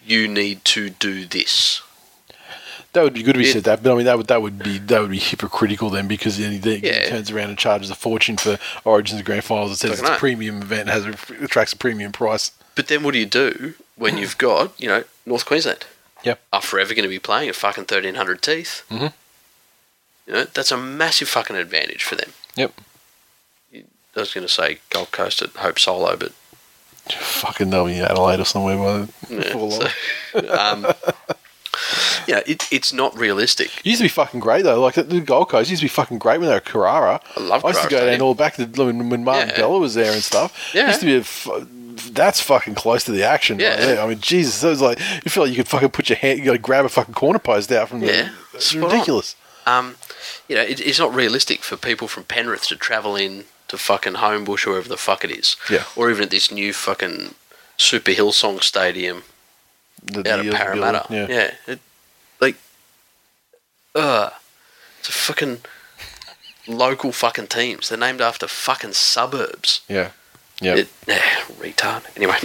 You 0.05 0.27
need 0.27 0.63
to 0.65 0.89
do 0.91 1.25
this. 1.25 1.81
That 2.93 3.03
would 3.03 3.13
be 3.13 3.23
good 3.23 3.35
if 3.37 3.45
It- 3.47 3.53
said 3.53 3.63
that, 3.65 3.81
but 3.83 3.91
I 3.91 3.95
mean 3.95 4.05
that 4.05 4.17
would 4.17 4.27
that 4.27 4.41
would 4.41 4.59
be 4.59 4.77
that 4.77 5.01
would 5.01 5.11
be 5.11 5.19
hypocritical 5.19 5.89
then 5.89 6.07
because 6.07 6.37
then 6.37 6.51
he, 6.61 6.75
Yeah. 6.77 7.09
turns 7.09 7.31
around 7.31 7.49
and 7.49 7.57
charges 7.57 7.89
a 7.89 7.95
fortune 7.95 8.37
for 8.37 8.59
Origins 8.85 9.17
and 9.17 9.25
Grand 9.25 9.43
Finals. 9.43 9.71
It 9.71 9.77
says 9.77 9.99
it's 9.99 10.09
a 10.09 10.15
premium 10.17 10.61
event, 10.61 10.87
has 10.89 11.05
a, 11.05 11.15
attracts 11.43 11.73
a 11.73 11.77
premium 11.77 12.11
price. 12.11 12.51
But 12.75 12.87
then 12.87 13.03
what 13.03 13.13
do 13.13 13.19
you 13.19 13.25
do 13.25 13.73
when 13.95 14.17
you've 14.17 14.37
got, 14.37 14.73
you 14.77 14.87
know, 14.87 15.03
North 15.25 15.45
Queensland? 15.45 15.85
Yep. 16.23 16.39
Are 16.53 16.61
forever 16.61 16.93
going 16.93 17.03
to 17.03 17.09
be 17.09 17.19
playing 17.19 17.49
at 17.49 17.55
fucking 17.55 17.85
1300 17.85 18.41
teeth. 18.41 18.83
Mhm. 18.91 19.13
You 20.31 20.37
know, 20.37 20.43
that's 20.45 20.71
a 20.71 20.77
massive 20.77 21.27
fucking 21.27 21.57
advantage 21.57 22.03
for 22.05 22.15
them. 22.15 22.29
Yep. 22.55 22.71
I 23.75 24.19
was 24.19 24.33
going 24.33 24.47
to 24.47 24.51
say 24.51 24.79
Gold 24.89 25.11
Coast 25.11 25.41
at 25.41 25.49
Hope 25.51 25.77
Solo, 25.77 26.15
but 26.15 26.31
Fucking 27.09 27.69
they'll 27.69 27.85
be 27.85 27.97
in 27.97 28.05
Adelaide 28.05 28.39
or 28.39 28.45
somewhere 28.45 28.77
by 28.77 28.97
the 28.99 29.09
yeah, 29.29 29.41
before 29.43 29.67
long. 29.69 29.87
so, 30.31 30.53
um, 30.57 30.87
yeah, 32.27 32.41
it, 32.45 32.67
it's 32.71 32.93
not 32.93 33.17
realistic. 33.17 33.71
It 33.79 33.85
used 33.85 33.99
to 33.99 34.05
be 34.05 34.09
fucking 34.09 34.39
great 34.39 34.63
though. 34.63 34.79
Like 34.79 34.93
the 34.95 35.19
Gold 35.19 35.49
Coast 35.49 35.69
used 35.69 35.81
to 35.81 35.85
be 35.85 35.89
fucking 35.89 36.19
great 36.19 36.39
when 36.39 36.47
they 36.47 36.53
were 36.55 36.59
Carrara. 36.61 37.19
I 37.35 37.39
love 37.41 37.65
I 37.65 37.69
used 37.69 37.81
to 37.83 37.89
go 37.89 38.05
down 38.09 38.21
all 38.21 38.35
back 38.35 38.55
to 38.55 38.65
when, 38.65 39.09
when 39.09 39.23
Martin 39.25 39.49
Yeah. 39.49 39.57
Bella 39.57 39.79
was 39.79 39.95
there 39.95 40.13
and 40.13 40.23
stuff. 40.23 40.71
Yeah. 40.73 40.83
It 40.85 40.87
used 40.87 40.99
to 41.01 41.05
be 41.07 41.15
a 41.17 41.23
fu- 41.23 41.67
that's 42.13 42.39
fucking 42.39 42.75
close 42.75 43.03
to 43.05 43.11
the 43.11 43.23
action. 43.23 43.57
right 43.57 43.63
Yeah. 43.63 43.75
there. 43.77 44.01
I 44.01 44.07
mean, 44.07 44.19
Jesus, 44.19 44.63
it 44.63 44.69
was 44.69 44.81
like 44.81 44.99
you 44.99 45.31
feel 45.31 45.43
like 45.43 45.49
you 45.51 45.57
could 45.57 45.67
fucking 45.67 45.89
put 45.89 46.09
your 46.09 46.17
hand, 46.17 46.39
you 46.39 46.45
got 46.45 46.51
to 46.53 46.57
grab 46.59 46.85
a 46.85 46.89
fucking 46.89 47.15
corner 47.15 47.39
post 47.39 47.71
out 47.71 47.89
from 47.89 48.03
Yeah. 48.03 48.29
It's 48.53 48.67
spot 48.67 48.83
on. 48.83 48.91
ridiculous. 48.91 49.35
Um, 49.65 49.95
you 50.51 50.57
know, 50.57 50.63
it, 50.63 50.81
it's 50.81 50.99
not 50.99 51.15
realistic 51.15 51.61
for 51.61 51.77
people 51.77 52.09
from 52.09 52.25
Penrith 52.25 52.67
to 52.67 52.75
travel 52.75 53.15
in 53.15 53.45
to 53.69 53.77
fucking 53.77 54.15
Homebush 54.15 54.67
or 54.67 54.71
wherever 54.71 54.89
the 54.89 54.97
fuck 54.97 55.23
it 55.23 55.31
is. 55.31 55.55
Yeah. 55.69 55.85
Or 55.95 56.11
even 56.11 56.23
at 56.23 56.29
this 56.29 56.51
new 56.51 56.73
fucking 56.73 57.35
Super 57.77 58.11
Hillsong 58.11 58.61
Stadium 58.61 59.23
The 60.03 60.29
out 60.29 60.45
of 60.45 60.53
Parramatta. 60.53 61.05
building, 61.07 61.29
Yeah. 61.29 61.51
It, 61.67 61.79
like, 62.41 62.57
uh, 63.95 64.31
it's 64.99 65.07
a 65.07 65.13
fucking 65.13 65.61
local 66.67 67.13
fucking 67.13 67.47
teams. 67.47 67.87
They're 67.87 67.97
named 67.97 68.19
after 68.19 68.45
fucking 68.45 68.91
suburbs. 68.91 69.83
yeah, 69.87 70.09
yeah. 70.59 70.75
It, 70.75 70.89
eh, 71.07 71.21
retard. 71.61 72.03
Anyway, 72.17 72.39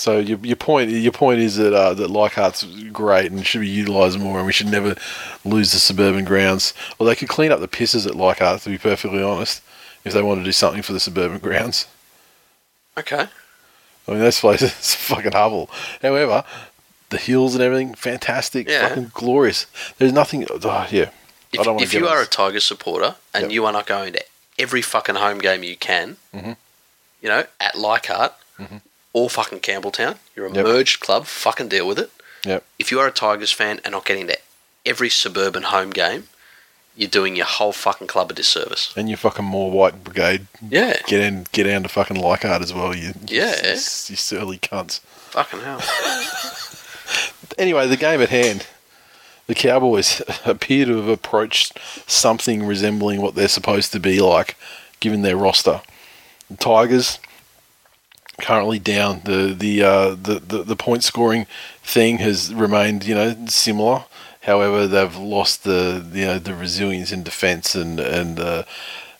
So 0.00 0.18
your, 0.18 0.38
your 0.38 0.56
point 0.56 0.90
your 0.90 1.12
point 1.12 1.40
is 1.40 1.56
that 1.56 1.74
uh, 1.74 1.92
that 1.94 2.08
Leichhardt's 2.10 2.64
great 2.90 3.30
and 3.30 3.44
should 3.46 3.60
be 3.60 3.68
utilised 3.68 4.18
more, 4.18 4.38
and 4.38 4.46
we 4.46 4.52
should 4.52 4.68
never 4.70 4.96
lose 5.44 5.72
the 5.72 5.78
suburban 5.78 6.24
grounds. 6.24 6.72
Well, 6.98 7.06
they 7.06 7.14
could 7.14 7.28
clean 7.28 7.52
up 7.52 7.60
the 7.60 7.68
pisses 7.68 8.06
at 8.06 8.14
Leichhardt, 8.14 8.62
to 8.62 8.70
be 8.70 8.78
perfectly 8.78 9.22
honest, 9.22 9.62
if 10.04 10.14
they 10.14 10.22
want 10.22 10.40
to 10.40 10.44
do 10.44 10.52
something 10.52 10.80
for 10.82 10.94
the 10.94 11.00
suburban 11.00 11.38
grounds. 11.38 11.86
okay. 12.96 13.26
I 14.08 14.10
mean, 14.12 14.20
this 14.20 14.40
place 14.40 14.62
is 14.62 14.94
fucking 14.94 15.32
hovel. 15.32 15.70
However, 16.02 16.44
the 17.10 17.18
hills 17.18 17.54
and 17.54 17.62
everything, 17.62 17.94
fantastic, 17.94 18.68
Yeah. 18.68 18.88
fucking 18.88 19.10
glorious. 19.14 19.66
There's 19.98 20.12
nothing. 20.12 20.46
Oh, 20.50 20.88
yeah, 20.90 21.10
If, 21.52 21.66
if 21.82 21.92
you 21.94 22.08
are 22.08 22.16
on 22.18 22.22
a 22.24 22.26
Tigers 22.26 22.64
supporter 22.64 23.16
and 23.34 23.42
Yep. 23.44 23.50
you 23.52 23.66
are 23.66 23.72
not 23.72 23.86
going 23.86 24.14
to 24.14 24.24
every 24.58 24.80
fucking 24.82 25.16
home 25.16 25.38
game 25.38 25.62
you 25.62 25.76
can, 25.76 26.16
Mhm. 26.34 26.56
you 27.20 27.28
know, 27.28 27.44
at 27.60 27.76
Leichhardt 27.76 28.32
or 29.12 29.28
fucking 29.30 29.60
Campbelltown, 29.60 30.16
you're 30.36 30.46
a. 30.46 30.52
Yep. 30.52 30.64
merged 30.64 31.00
club, 31.00 31.26
fucking 31.26 31.68
deal 31.68 31.86
with 31.86 31.98
it. 31.98 32.10
Yep. 32.44 32.64
If 32.78 32.90
you 32.90 33.00
are 33.00 33.06
a 33.06 33.12
Tigers 33.12 33.52
fan 33.52 33.80
and 33.84 33.92
not 33.92 34.04
getting 34.04 34.26
to 34.28 34.38
every 34.86 35.10
suburban 35.10 35.64
home 35.64 35.90
game, 35.90 36.28
you're 36.96 37.08
doing 37.10 37.36
your 37.36 37.46
whole 37.46 37.72
fucking 37.72 38.06
club 38.08 38.30
a 38.30 38.34
disservice. 38.34 38.92
and 38.96 39.08
your 39.08 39.16
fucking 39.18 39.44
more 39.44 39.70
white 39.70 40.02
brigade 40.04 40.46
Yeah. 40.68 40.96
get 41.06 41.20
in, 41.20 41.46
get 41.52 41.64
down 41.64 41.82
to 41.82 41.88
fucking 41.88 42.16
Leichhardt 42.20 42.62
as 42.62 42.72
well. 42.74 42.94
You, 42.94 43.12
Yeah. 43.26 43.56
you, 43.64 43.70
you 43.72 43.76
silly 43.76 44.58
cunts. 44.58 45.00
Fucking 45.30 45.60
hell. 45.60 45.80
anyway, 47.58 47.86
the 47.86 47.96
game 47.96 48.20
at 48.20 48.28
hand. 48.30 48.66
The 49.46 49.54
Cowboys 49.54 50.22
appear 50.44 50.86
to 50.86 50.96
have 50.96 51.08
approached 51.08 51.78
something 52.06 52.64
resembling 52.64 53.20
what 53.20 53.34
they're 53.34 53.48
supposed 53.48 53.92
to 53.92 54.00
be 54.00 54.20
like, 54.20 54.56
given 55.00 55.22
their 55.22 55.36
roster. 55.36 55.80
The 56.50 56.56
Tigers 56.56 57.18
currently 58.40 58.78
down. 58.78 59.22
The 59.24 59.54
the, 59.56 59.82
uh, 59.82 60.10
the 60.10 60.40
the 60.40 60.62
the 60.62 60.76
point 60.76 61.04
scoring 61.04 61.46
thing 61.82 62.18
has 62.18 62.52
remained, 62.54 63.04
you 63.04 63.14
know, 63.14 63.34
similar. 63.46 64.04
However, 64.42 64.86
they've 64.86 65.16
lost 65.16 65.64
the 65.64 66.06
you 66.12 66.26
know 66.26 66.38
the 66.38 66.54
resilience 66.54 67.12
in 67.12 67.22
defence 67.22 67.74
and 67.74 68.00
and 68.00 68.40
uh, 68.40 68.62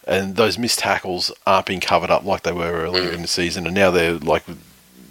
and 0.06 0.36
those 0.36 0.58
missed 0.58 0.78
tackles 0.78 1.30
aren't 1.46 1.66
being 1.66 1.80
covered 1.80 2.10
up 2.10 2.24
like 2.24 2.42
they 2.42 2.52
were 2.52 2.72
earlier 2.72 3.10
in 3.10 3.22
the 3.22 3.28
season, 3.28 3.66
and 3.66 3.74
now 3.74 3.90
they're 3.90 4.14
like 4.14 4.44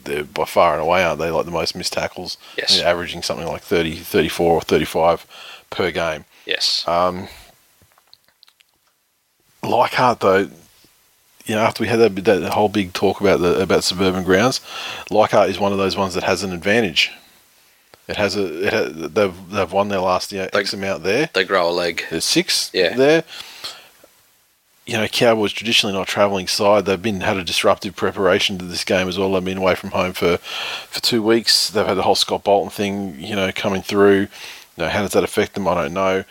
they're 0.06 0.24
by 0.24 0.46
far 0.46 0.74
and 0.74 0.82
away, 0.82 1.04
aren't 1.04 1.20
they? 1.20 1.30
Like 1.30 1.46
the 1.46 1.52
most 1.52 1.76
missed 1.76 1.94
tackles, 1.94 2.38
Yes. 2.58 2.78
They're 2.78 2.88
averaging 2.88 3.22
something 3.22 3.46
like 3.48 3.62
30, 3.62 3.98
34 3.98 4.54
or 4.54 4.62
thirty 4.62 4.86
five 4.86 5.26
per 5.70 5.92
game. 5.92 6.26
Yes. 6.46 6.88
Um, 6.88 7.28
Leichhardt, 9.62 10.22
though, 10.22 10.50
you 11.50 11.56
know, 11.56 11.62
after 11.62 11.82
we 11.82 11.88
had 11.88 11.98
that, 11.98 12.16
that 12.24 12.54
whole 12.54 12.70
big 12.70 12.94
talk 12.94 13.20
about 13.22 13.40
the 13.40 13.60
about 13.60 13.84
suburban 13.84 14.24
grounds, 14.24 14.62
Leichhardt 15.10 15.50
is 15.50 15.60
one 15.60 15.72
of 15.72 15.80
those 15.80 15.98
ones 15.98 16.14
that 16.14 16.24
has 16.24 16.44
an 16.44 16.54
advantage. 16.54 17.12
It 18.08 18.18
has 18.18 18.36
a 18.36 18.68
it 18.68 18.74
ha 18.74 19.08
they've 19.08 19.34
they've 19.50 19.72
won 19.72 19.88
their 19.90 20.00
last 20.00 20.32
you 20.32 20.40
know, 20.40 20.50
X 20.54 20.74
amount 20.74 21.02
there. 21.04 21.30
they 21.34 21.44
grow 21.44 21.68
a 21.68 21.72
leg. 21.72 22.04
There's 22.12 22.24
six 22.26 22.70
Yeah. 22.72 22.96
there. 22.96 23.24
You 24.86 24.98
know, 24.98 25.08
Cowboys 25.08 25.52
traditionally 25.54 25.96
not 25.96 26.08
travelling 26.08 26.48
side. 26.48 26.86
They've 26.86 27.02
been 27.02 27.22
had 27.22 27.38
a 27.38 27.44
disruptive 27.44 27.96
preparation 27.96 28.58
to 28.60 28.66
this 28.66 28.84
game 28.84 29.08
as 29.08 29.18
well. 29.20 29.32
They've 29.34 29.44
been 29.44 29.58
away 29.58 29.76
from 29.76 29.92
home 29.92 30.14
for 30.14 30.38
for 30.38 31.02
two 31.02 31.22
weeks. 31.24 31.70
They've 31.72 31.86
had 31.86 31.96
the 31.98 32.04
whole 32.04 32.16
Scott 32.16 32.44
Bolton 32.44 32.70
thing, 32.72 33.20
you 33.20 33.36
know, 33.36 33.52
coming 33.52 33.82
through. 33.84 34.22
You 34.76 34.86
know, 34.86 34.90
how 34.90 35.02
does 35.02 35.12
that 35.14 35.24
affect 35.24 35.54
them? 35.56 35.68
I 35.68 35.74
don't 35.76 35.94
know. 35.94 36.24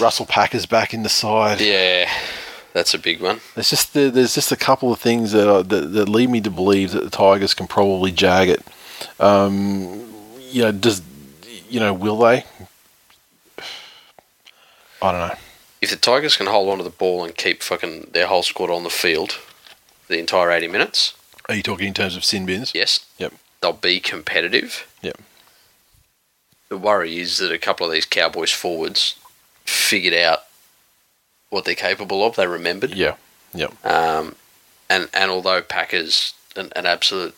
Russell 0.00 0.26
Packer's 0.26 0.66
back 0.66 0.94
in 0.94 1.02
the 1.02 1.08
side. 1.08 1.60
Yeah, 1.60 2.10
that's 2.72 2.94
a 2.94 2.98
big 2.98 3.20
one. 3.20 3.40
There's 3.54 3.70
just 3.70 3.94
there, 3.94 4.10
there's 4.10 4.34
just 4.34 4.52
a 4.52 4.56
couple 4.56 4.92
of 4.92 4.98
things 5.00 5.32
that, 5.32 5.48
are, 5.50 5.62
that 5.62 5.92
that 5.92 6.08
lead 6.08 6.30
me 6.30 6.40
to 6.40 6.50
believe 6.50 6.92
that 6.92 7.04
the 7.04 7.10
Tigers 7.10 7.54
can 7.54 7.66
probably 7.66 8.10
jag 8.12 8.48
it. 8.48 8.62
Um, 9.20 10.12
you 10.50 10.62
know, 10.62 10.72
does 10.72 11.02
you 11.68 11.80
know 11.80 11.92
will 11.94 12.18
they? 12.18 12.44
I 15.00 15.10
don't 15.12 15.28
know. 15.28 15.34
If 15.80 15.90
the 15.90 15.96
Tigers 15.96 16.36
can 16.36 16.46
hold 16.46 16.68
onto 16.68 16.84
the 16.84 16.90
ball 16.90 17.24
and 17.24 17.34
keep 17.34 17.62
fucking 17.62 18.10
their 18.12 18.28
whole 18.28 18.42
squad 18.44 18.70
on 18.70 18.84
the 18.84 18.90
field 18.90 19.38
the 20.08 20.18
entire 20.18 20.50
80 20.52 20.68
minutes, 20.68 21.14
Are 21.48 21.54
you 21.56 21.62
talking 21.62 21.88
in 21.88 21.94
terms 21.94 22.14
of 22.16 22.24
sin 22.24 22.46
bins? 22.46 22.70
yes, 22.74 23.00
Yep. 23.18 23.32
they'll 23.60 23.72
be 23.72 23.98
competitive. 23.98 24.86
Yep. 25.02 25.18
The 26.68 26.76
worry 26.78 27.18
is 27.18 27.38
that 27.38 27.50
a 27.50 27.58
couple 27.58 27.84
of 27.84 27.92
these 27.92 28.06
Cowboys 28.06 28.52
forwards 28.52 29.16
figured 29.64 30.14
out 30.14 30.44
what 31.52 31.66
they're 31.66 31.74
capable 31.74 32.24
of. 32.24 32.34
They 32.34 32.46
remembered. 32.46 32.94
Yeah. 32.94 33.16
Yep. 33.52 33.84
Um, 33.84 34.36
and 34.88 35.08
and 35.12 35.30
although 35.30 35.60
Packers 35.60 36.32
an, 36.56 36.72
an 36.74 36.86
absolute 36.86 37.34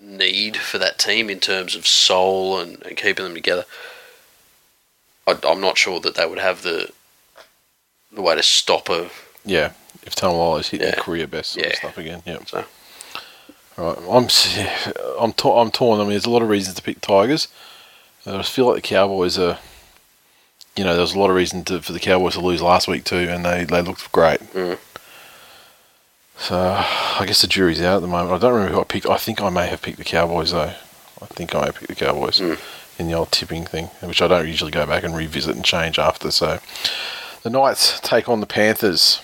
need 0.00 0.56
for 0.56 0.78
that 0.78 0.98
team 0.98 1.28
in 1.28 1.40
terms 1.40 1.74
of 1.76 1.86
soul 1.86 2.58
and, 2.60 2.80
and 2.82 2.96
keeping 2.96 3.24
them 3.24 3.34
together, 3.34 3.64
I, 5.26 5.36
I'm 5.44 5.60
not 5.60 5.76
sure 5.76 5.98
that 6.00 6.14
they 6.14 6.24
would 6.26 6.38
have 6.38 6.62
the 6.62 6.90
the 8.12 8.22
way 8.22 8.36
to 8.36 8.42
stop 8.42 8.88
a. 8.88 9.10
Yeah. 9.44 9.72
If 10.04 10.14
Taumalolo's 10.14 10.68
hit 10.68 10.80
Yeah. 10.80 10.92
their 10.92 11.02
career 11.02 11.26
best 11.26 11.52
sort 11.52 11.66
of 11.66 11.72
Yeah. 11.72 11.78
stuff 11.78 11.98
again. 11.98 12.22
Yep. 12.26 12.48
So 12.48 12.64
Right. 13.76 13.98
I'm 13.98 14.28
I'm 15.18 15.32
I'm 15.58 15.70
torn. 15.72 15.98
I 15.98 16.02
mean, 16.04 16.10
there's 16.10 16.26
a 16.26 16.30
lot 16.30 16.42
of 16.42 16.48
reasons 16.48 16.76
to 16.76 16.82
pick 16.82 17.00
Tigers. 17.00 17.48
I 18.24 18.42
feel 18.42 18.66
like 18.66 18.76
the 18.76 18.88
Cowboys 18.88 19.36
are. 19.38 19.58
You 20.76 20.84
know, 20.84 20.92
there 20.92 21.02
was 21.02 21.14
a 21.14 21.18
lot 21.18 21.28
of 21.30 21.36
reason 21.36 21.64
to, 21.64 21.82
for 21.82 21.92
the 21.92 22.00
Cowboys 22.00 22.32
to 22.34 22.40
lose 22.40 22.62
last 22.62 22.88
week 22.88 23.04
too, 23.04 23.16
and 23.28 23.44
they, 23.44 23.64
they 23.64 23.82
looked 23.82 24.10
great. 24.12 24.40
Mm. 24.52 24.78
So 26.38 26.56
I 26.58 27.24
guess 27.26 27.42
the 27.42 27.46
jury's 27.46 27.80
out 27.82 27.96
at 27.96 28.00
the 28.00 28.08
moment. 28.08 28.32
I 28.32 28.38
don't 28.38 28.54
remember 28.54 28.74
who 28.74 28.80
I 28.80 28.84
picked. 28.84 29.06
I 29.06 29.16
think 29.18 29.40
I 29.40 29.50
may 29.50 29.66
have 29.68 29.82
picked 29.82 29.98
the 29.98 30.04
Cowboys 30.04 30.50
though. 30.52 30.72
I 31.20 31.26
think 31.26 31.54
I 31.54 31.60
may 31.60 31.66
have 31.66 31.76
picked 31.76 31.88
the 31.88 31.94
Cowboys 31.94 32.40
Mm. 32.40 32.58
in 32.98 33.06
the 33.06 33.12
old 33.14 33.30
tipping 33.30 33.64
thing, 33.64 33.86
which 34.02 34.20
I 34.22 34.28
don't 34.28 34.46
usually 34.48 34.70
go 34.72 34.86
back 34.86 35.04
and 35.04 35.14
revisit 35.14 35.54
and 35.54 35.64
change 35.64 35.98
after. 35.98 36.30
So 36.30 36.58
the 37.42 37.50
Knights 37.50 38.00
take 38.00 38.28
on 38.28 38.40
the 38.40 38.46
Panthers 38.46 39.20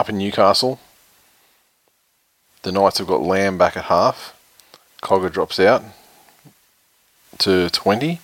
up 0.00 0.08
in 0.08 0.16
Newcastle. 0.18 0.78
The 2.62 2.72
Knights 2.72 2.98
have 2.98 3.06
got 3.08 3.20
Lamb 3.20 3.58
back 3.58 3.76
at 3.76 3.84
half. 3.84 4.34
Cogger 5.02 5.30
drops 5.30 5.60
out 5.60 5.82
to 7.38 7.68
20. 7.68 8.20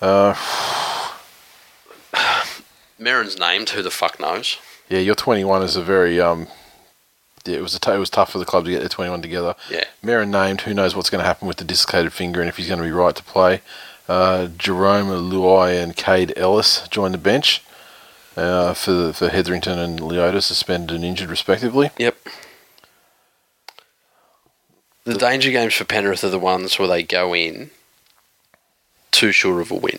Uh, 0.00 0.34
Merrin's 3.02 3.38
named. 3.38 3.70
Who 3.70 3.82
the 3.82 3.90
fuck 3.90 4.18
knows? 4.20 4.58
yeah, 4.88 4.98
your 4.98 5.14
21 5.14 5.62
is 5.62 5.76
a 5.76 5.82
very. 5.82 6.20
Um, 6.20 6.48
yeah, 7.44 7.56
it 7.56 7.62
was 7.62 7.74
a 7.74 7.80
t- 7.80 7.90
it 7.90 7.98
was 7.98 8.10
tough 8.10 8.30
for 8.30 8.38
the 8.38 8.44
club 8.44 8.64
to 8.66 8.70
get 8.70 8.80
their 8.80 8.88
21 8.88 9.20
together. 9.22 9.56
Yeah. 9.70 9.84
Merrin 10.04 10.28
named. 10.28 10.60
Who 10.62 10.74
knows 10.74 10.94
what's 10.94 11.10
going 11.10 11.20
to 11.22 11.26
happen 11.26 11.48
with 11.48 11.56
the 11.56 11.64
dislocated 11.64 12.12
finger 12.12 12.40
and 12.40 12.48
if 12.48 12.56
he's 12.56 12.68
going 12.68 12.78
to 12.78 12.84
be 12.84 12.92
right 12.92 13.16
to 13.16 13.22
play. 13.22 13.62
Uh, 14.08 14.48
Jarome 14.56 15.30
Luai 15.30 15.82
and 15.82 15.96
Kaide 15.96 16.32
Ellis 16.36 16.86
join 16.88 17.12
the 17.12 17.18
bench 17.18 17.62
uh, 18.36 18.74
for 18.74 19.12
for 19.12 19.28
Hetherington 19.28 19.78
and 19.78 19.98
Leota 20.00 20.42
suspended 20.42 20.94
and 20.94 21.04
injured 21.04 21.30
respectively. 21.30 21.90
Yep. 21.98 22.16
The 25.04 25.14
danger 25.14 25.50
games 25.50 25.74
for 25.74 25.84
Penrith 25.84 26.22
are 26.22 26.28
the 26.28 26.38
ones 26.38 26.78
where 26.78 26.86
they 26.86 27.02
go 27.02 27.34
in 27.34 27.70
too 29.10 29.32
sure 29.32 29.60
of 29.60 29.70
a 29.72 29.74
win. 29.74 29.98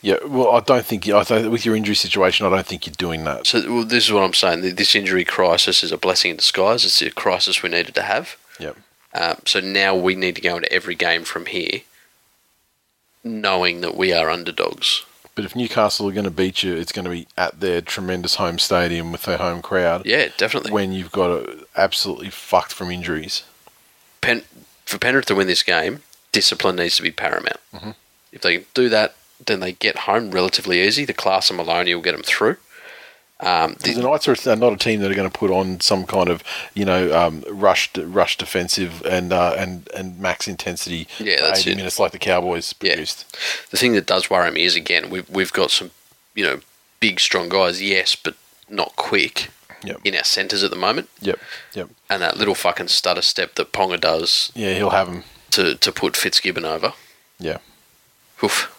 Yeah, 0.00 0.16
well, 0.24 0.52
I 0.52 0.60
don't 0.60 0.84
think 0.84 1.08
I 1.08 1.24
th- 1.24 1.46
with 1.46 1.66
your 1.66 1.74
injury 1.74 1.96
situation, 1.96 2.46
I 2.46 2.50
don't 2.50 2.66
think 2.66 2.86
you're 2.86 2.94
doing 2.96 3.24
that. 3.24 3.46
So 3.46 3.60
well, 3.72 3.84
this 3.84 4.06
is 4.06 4.12
what 4.12 4.22
I'm 4.22 4.34
saying. 4.34 4.60
This 4.76 4.94
injury 4.94 5.24
crisis 5.24 5.82
is 5.82 5.90
a 5.90 5.98
blessing 5.98 6.30
in 6.30 6.36
disguise. 6.36 6.84
It's 6.84 7.02
a 7.02 7.10
crisis 7.10 7.62
we 7.62 7.70
needed 7.70 7.94
to 7.96 8.02
have. 8.02 8.36
Yep. 8.60 8.76
Um, 9.14 9.36
so 9.44 9.60
now 9.60 9.96
we 9.96 10.14
need 10.14 10.36
to 10.36 10.42
go 10.42 10.56
into 10.56 10.72
every 10.72 10.94
game 10.94 11.24
from 11.24 11.46
here, 11.46 11.80
knowing 13.24 13.80
that 13.80 13.96
we 13.96 14.12
are 14.12 14.30
underdogs. 14.30 15.04
But 15.34 15.44
if 15.44 15.56
Newcastle 15.56 16.08
are 16.08 16.12
going 16.12 16.24
to 16.24 16.30
beat 16.30 16.62
you, 16.62 16.74
it's 16.74 16.92
going 16.92 17.04
to 17.04 17.10
be 17.10 17.26
at 17.36 17.60
their 17.60 17.80
tremendous 17.80 18.36
home 18.36 18.58
stadium 18.58 19.12
with 19.12 19.22
their 19.22 19.38
home 19.38 19.62
crowd. 19.62 20.04
Yeah, 20.04 20.28
definitely. 20.36 20.72
When 20.72 20.92
you've 20.92 21.12
got 21.12 21.30
a, 21.30 21.66
absolutely 21.76 22.30
fucked 22.30 22.72
from 22.72 22.90
injuries. 22.90 23.44
Pen, 24.20 24.42
for 24.84 24.98
Penrith 24.98 25.26
to 25.26 25.36
win 25.36 25.46
this 25.46 25.62
game, 25.62 26.02
discipline 26.32 26.76
needs 26.76 26.96
to 26.96 27.02
be 27.02 27.12
paramount. 27.12 27.60
Mm-hmm. 27.72 27.90
If 28.32 28.42
they 28.42 28.64
do 28.74 28.88
that, 28.88 29.14
then 29.46 29.60
they 29.60 29.72
get 29.72 30.00
home 30.00 30.30
relatively 30.30 30.82
easy. 30.82 31.04
The 31.04 31.12
class 31.14 31.50
of 31.50 31.56
Maloney 31.56 31.94
will 31.94 32.02
get 32.02 32.12
them 32.12 32.22
through. 32.22 32.56
Um, 33.40 33.76
The, 33.80 33.92
the- 33.94 34.02
Knights 34.02 34.26
are 34.48 34.56
not 34.56 34.72
a 34.72 34.76
team 34.76 35.00
that 35.00 35.10
are 35.12 35.14
going 35.14 35.30
to 35.30 35.38
put 35.38 35.50
on 35.52 35.80
some 35.80 36.06
kind 36.06 36.28
of 36.28 36.42
you 36.74 36.84
know 36.84 37.16
um, 37.16 37.44
rush 37.48 37.96
rush 37.96 38.36
defensive 38.36 39.00
and 39.06 39.32
uh, 39.32 39.54
and 39.56 39.88
and 39.96 40.18
max 40.18 40.48
intensity. 40.48 41.06
Yeah, 41.20 41.40
that's 41.42 41.60
80 41.60 41.70
it. 41.70 41.76
minutes 41.76 41.98
like 42.00 42.10
the 42.12 42.18
Cowboys 42.18 42.74
Yeah. 42.80 42.94
produced. 42.94 43.36
the 43.70 43.76
thing 43.76 43.92
that 43.94 44.06
does 44.06 44.28
worry 44.28 44.50
me 44.50 44.64
is 44.64 44.74
again 44.74 45.08
we've 45.10 45.28
we've 45.30 45.52
got 45.52 45.70
some 45.70 45.92
you 46.34 46.44
know 46.44 46.60
big 47.00 47.20
strong 47.20 47.48
guys, 47.48 47.80
yes, 47.80 48.16
but 48.16 48.34
not 48.68 48.96
quick 48.96 49.50
Yep. 49.84 50.00
in 50.04 50.16
our 50.16 50.24
centres 50.24 50.64
at 50.64 50.70
the 50.70 50.76
moment. 50.76 51.08
Yep. 51.20 51.38
Yep. 51.74 51.90
And 52.10 52.20
that 52.20 52.36
little 52.36 52.56
fucking 52.56 52.88
stutter 52.88 53.22
step 53.22 53.54
that 53.54 53.70
Ponga 53.72 54.00
does 54.00 54.50
Yeah, 54.56 54.74
he'll 54.74 54.90
have 54.90 55.06
him 55.06 55.22
to 55.52 55.76
to 55.76 55.92
put 55.92 56.16
Fitzgibbon 56.16 56.64
over. 56.64 56.92
Yeah. 57.38 57.58
Oof, 58.42 58.74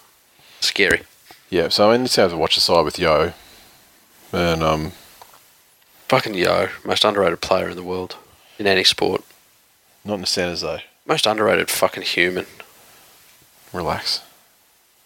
scary. 0.60 1.02
Yeah. 1.50 1.70
So 1.70 1.90
I 1.90 1.94
mean, 1.94 2.02
let's 2.02 2.16
have 2.16 2.32
to 2.32 2.38
watch 2.38 2.56
the 2.56 2.62
side 2.62 2.86
with 2.86 3.00
Yeo. 3.00 3.34
And 4.32 4.62
um, 4.64 4.92
Fucking 6.08 6.34
Yeo, 6.36 6.70
most 6.86 7.04
underrated 7.06 7.42
player 7.42 7.70
in 7.70 7.76
the 7.76 7.84
world 7.84 8.18
in 8.58 8.68
any 8.68 8.84
sport. 8.84 9.24
not 10.06 10.16
in 10.16 10.22
the 10.22 10.28
centres 10.28 10.62
though. 10.62 10.80
Most 11.06 11.26
underrated 11.26 11.70
fucking 11.70 12.04
human. 12.04 12.46
Relax. 13.74 14.22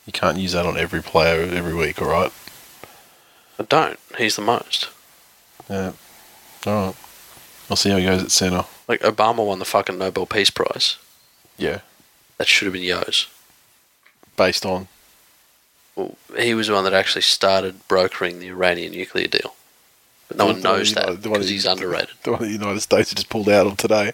You 0.06 0.12
can't 0.14 0.38
use 0.38 0.52
that 0.54 0.66
on 0.66 0.78
every 0.78 1.02
player 1.02 1.42
every 1.44 1.74
week. 1.74 2.02
All 2.02 2.10
right. 2.10 2.32
I 3.60 3.64
don't. 3.64 4.00
He's 4.18 4.36
the 4.36 4.42
most. 4.42 4.90
Yeah. 5.70 5.94
All 6.66 6.88
right. 6.88 6.96
I'll 7.70 7.78
see 7.78 7.90
how 7.90 7.98
he 7.98 8.06
goes 8.06 8.24
at 8.24 8.32
centre. 8.32 8.66
Like 8.88 9.02
Obama 9.02 9.46
won 9.46 9.60
the 9.60 9.66
fucking 9.66 9.98
Nobel 9.98 10.26
Peace 10.26 10.50
Prize. 10.50 10.98
Yeah. 11.58 11.80
That 12.38 12.48
should 12.48 12.66
have 12.66 12.74
been 12.74 12.82
Yeo's. 12.84 13.28
Based 14.36 14.66
on. 14.66 14.88
Well, 15.96 16.16
he 16.38 16.54
was 16.56 16.68
the 16.68 16.74
one 16.74 16.84
that 16.86 16.94
actually 16.94 17.22
started 17.22 17.88
brokering 17.88 18.40
the 18.40 18.48
Iranian 18.50 18.92
nuclear 18.94 19.28
deal. 19.28 19.56
But 20.28 20.38
no 20.38 20.48
The- 20.48 20.54
one 20.54 20.62
the 20.62 20.70
one 20.70 20.78
knows 20.80 20.94
that 20.94 21.06
the 21.22 21.30
one 21.30 21.40
because 21.40 21.50
he's 21.50 21.66
underrated. 21.66 22.16
The 22.24 22.32
one 22.32 22.42
the 22.42 22.50
United 22.50 22.82
States 22.82 23.14
just 23.14 23.30
pulled 23.30 23.50
out 23.50 23.68
of 23.68 23.78
today. 23.78 24.14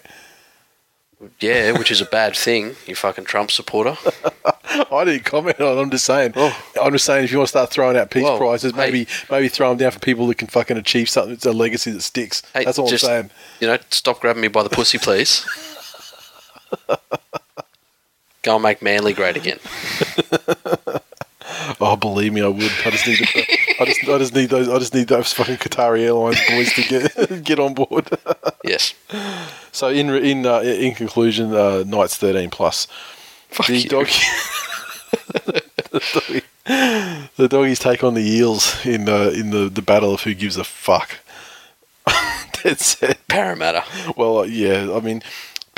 Yeah, 1.38 1.72
which 1.72 1.90
is 1.90 2.00
a 2.00 2.06
bad 2.06 2.34
thing, 2.34 2.76
you 2.86 2.94
fucking 2.94 3.24
Trump 3.26 3.50
supporter. 3.50 3.94
I 4.90 5.04
didn't 5.04 5.24
comment 5.24 5.60
on 5.60 5.76
it. 5.76 5.80
I'm 5.82 5.90
just 5.90 6.06
saying. 6.06 6.32
Oh. 6.34 6.56
I'm 6.80 6.92
just 6.92 7.04
saying 7.04 7.24
if 7.24 7.30
you 7.32 7.36
want 7.36 7.48
to 7.48 7.50
start 7.50 7.68
throwing 7.70 7.94
out 7.96 8.10
peace 8.10 8.22
Whoa, 8.24 8.38
prizes, 8.38 8.72
hey. 8.72 8.78
maybe 8.78 9.06
maybe 9.30 9.48
throw 9.48 9.68
them 9.68 9.76
down 9.76 9.90
for 9.90 9.98
people 9.98 10.26
that 10.28 10.36
can 10.38 10.48
fucking 10.48 10.78
achieve 10.78 11.10
something. 11.10 11.34
It's 11.34 11.44
a 11.44 11.52
legacy 11.52 11.90
that 11.90 12.00
sticks. 12.00 12.42
Hey, 12.54 12.64
That's 12.64 12.78
all 12.78 12.88
just- 12.88 13.04
I'm 13.04 13.08
saying. 13.10 13.30
You 13.60 13.66
know, 13.66 13.76
stop 13.90 14.20
grabbing 14.20 14.40
me 14.40 14.48
by 14.48 14.62
the 14.62 14.70
pussy, 14.70 14.96
please. 14.96 15.44
Go 18.42 18.54
and 18.54 18.62
make 18.62 18.80
Manly 18.80 19.12
great 19.12 19.36
again. 19.36 19.58
Oh, 21.80 21.96
believe 21.96 22.32
me, 22.32 22.42
I 22.42 22.48
would. 22.48 22.62
I 22.84 22.90
just 22.90 23.06
need. 23.06 23.20
I 23.80 23.84
just. 23.84 24.08
I 24.08 24.18
just 24.18 24.34
need 24.34 24.50
those. 24.50 24.68
I 24.68 24.78
just 24.78 24.94
need 24.94 25.08
those 25.08 25.32
fucking 25.32 25.56
Qatari 25.56 26.00
Airlines 26.00 26.40
boys 26.48 26.72
to 26.74 26.82
get 26.82 27.44
get 27.44 27.58
on 27.58 27.74
board. 27.74 28.08
Yes. 28.62 28.94
so 29.72 29.88
in 29.88 30.10
in 30.10 30.46
uh, 30.46 30.60
in 30.60 30.94
conclusion, 30.94 31.54
uh, 31.54 31.82
Knights 31.86 32.16
thirteen 32.18 32.50
plus. 32.50 32.86
Fuck 33.48 33.66
the 33.66 33.78
you. 33.78 33.88
dog. 33.88 34.06
the, 35.44 35.62
doggy, 36.14 36.42
the 37.36 37.48
doggies 37.48 37.78
take 37.78 38.04
on 38.04 38.14
the 38.14 38.22
eels 38.22 38.84
in 38.84 39.08
uh, 39.08 39.30
in 39.34 39.50
the, 39.50 39.68
the 39.68 39.82
battle 39.82 40.12
of 40.14 40.22
who 40.22 40.34
gives 40.34 40.56
a 40.56 40.64
fuck. 40.64 41.18
That's 42.62 43.02
it. 43.02 43.18
Parramatta. 43.28 43.84
Well, 44.16 44.40
uh, 44.40 44.42
yeah, 44.44 44.92
I 44.94 45.00
mean, 45.00 45.22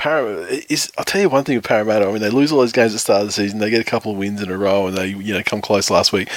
Para 0.03 0.47
is. 0.69 0.91
I'll 0.99 1.05
tell 1.05 1.21
you 1.21 1.29
one 1.29 1.45
thing 1.45 1.57
with 1.57 1.65
Parramatta. 1.65 2.07
I 2.09 2.13
mean, 2.13 2.21
they 2.21 2.31
lose 2.31 2.51
all 2.51 2.59
those 2.59 2.73
games 2.73 2.93
at 2.93 2.95
the 2.95 2.99
start 2.99 3.21
of 3.21 3.29
the 3.29 3.33
season. 3.33 3.61
They 3.61 3.71
get 3.71 3.81
a 3.81 3.85
couple 3.85 4.11
of 4.13 4.19
wins 4.19 4.43
in 4.43 4.51
a 4.51 4.57
row, 4.59 4.87
and 4.89 4.97
they 4.97 5.09
you 5.09 5.33
know 5.33 5.43
come 5.45 5.61
close 5.61 5.91
last 5.91 6.13
week. 6.13 6.29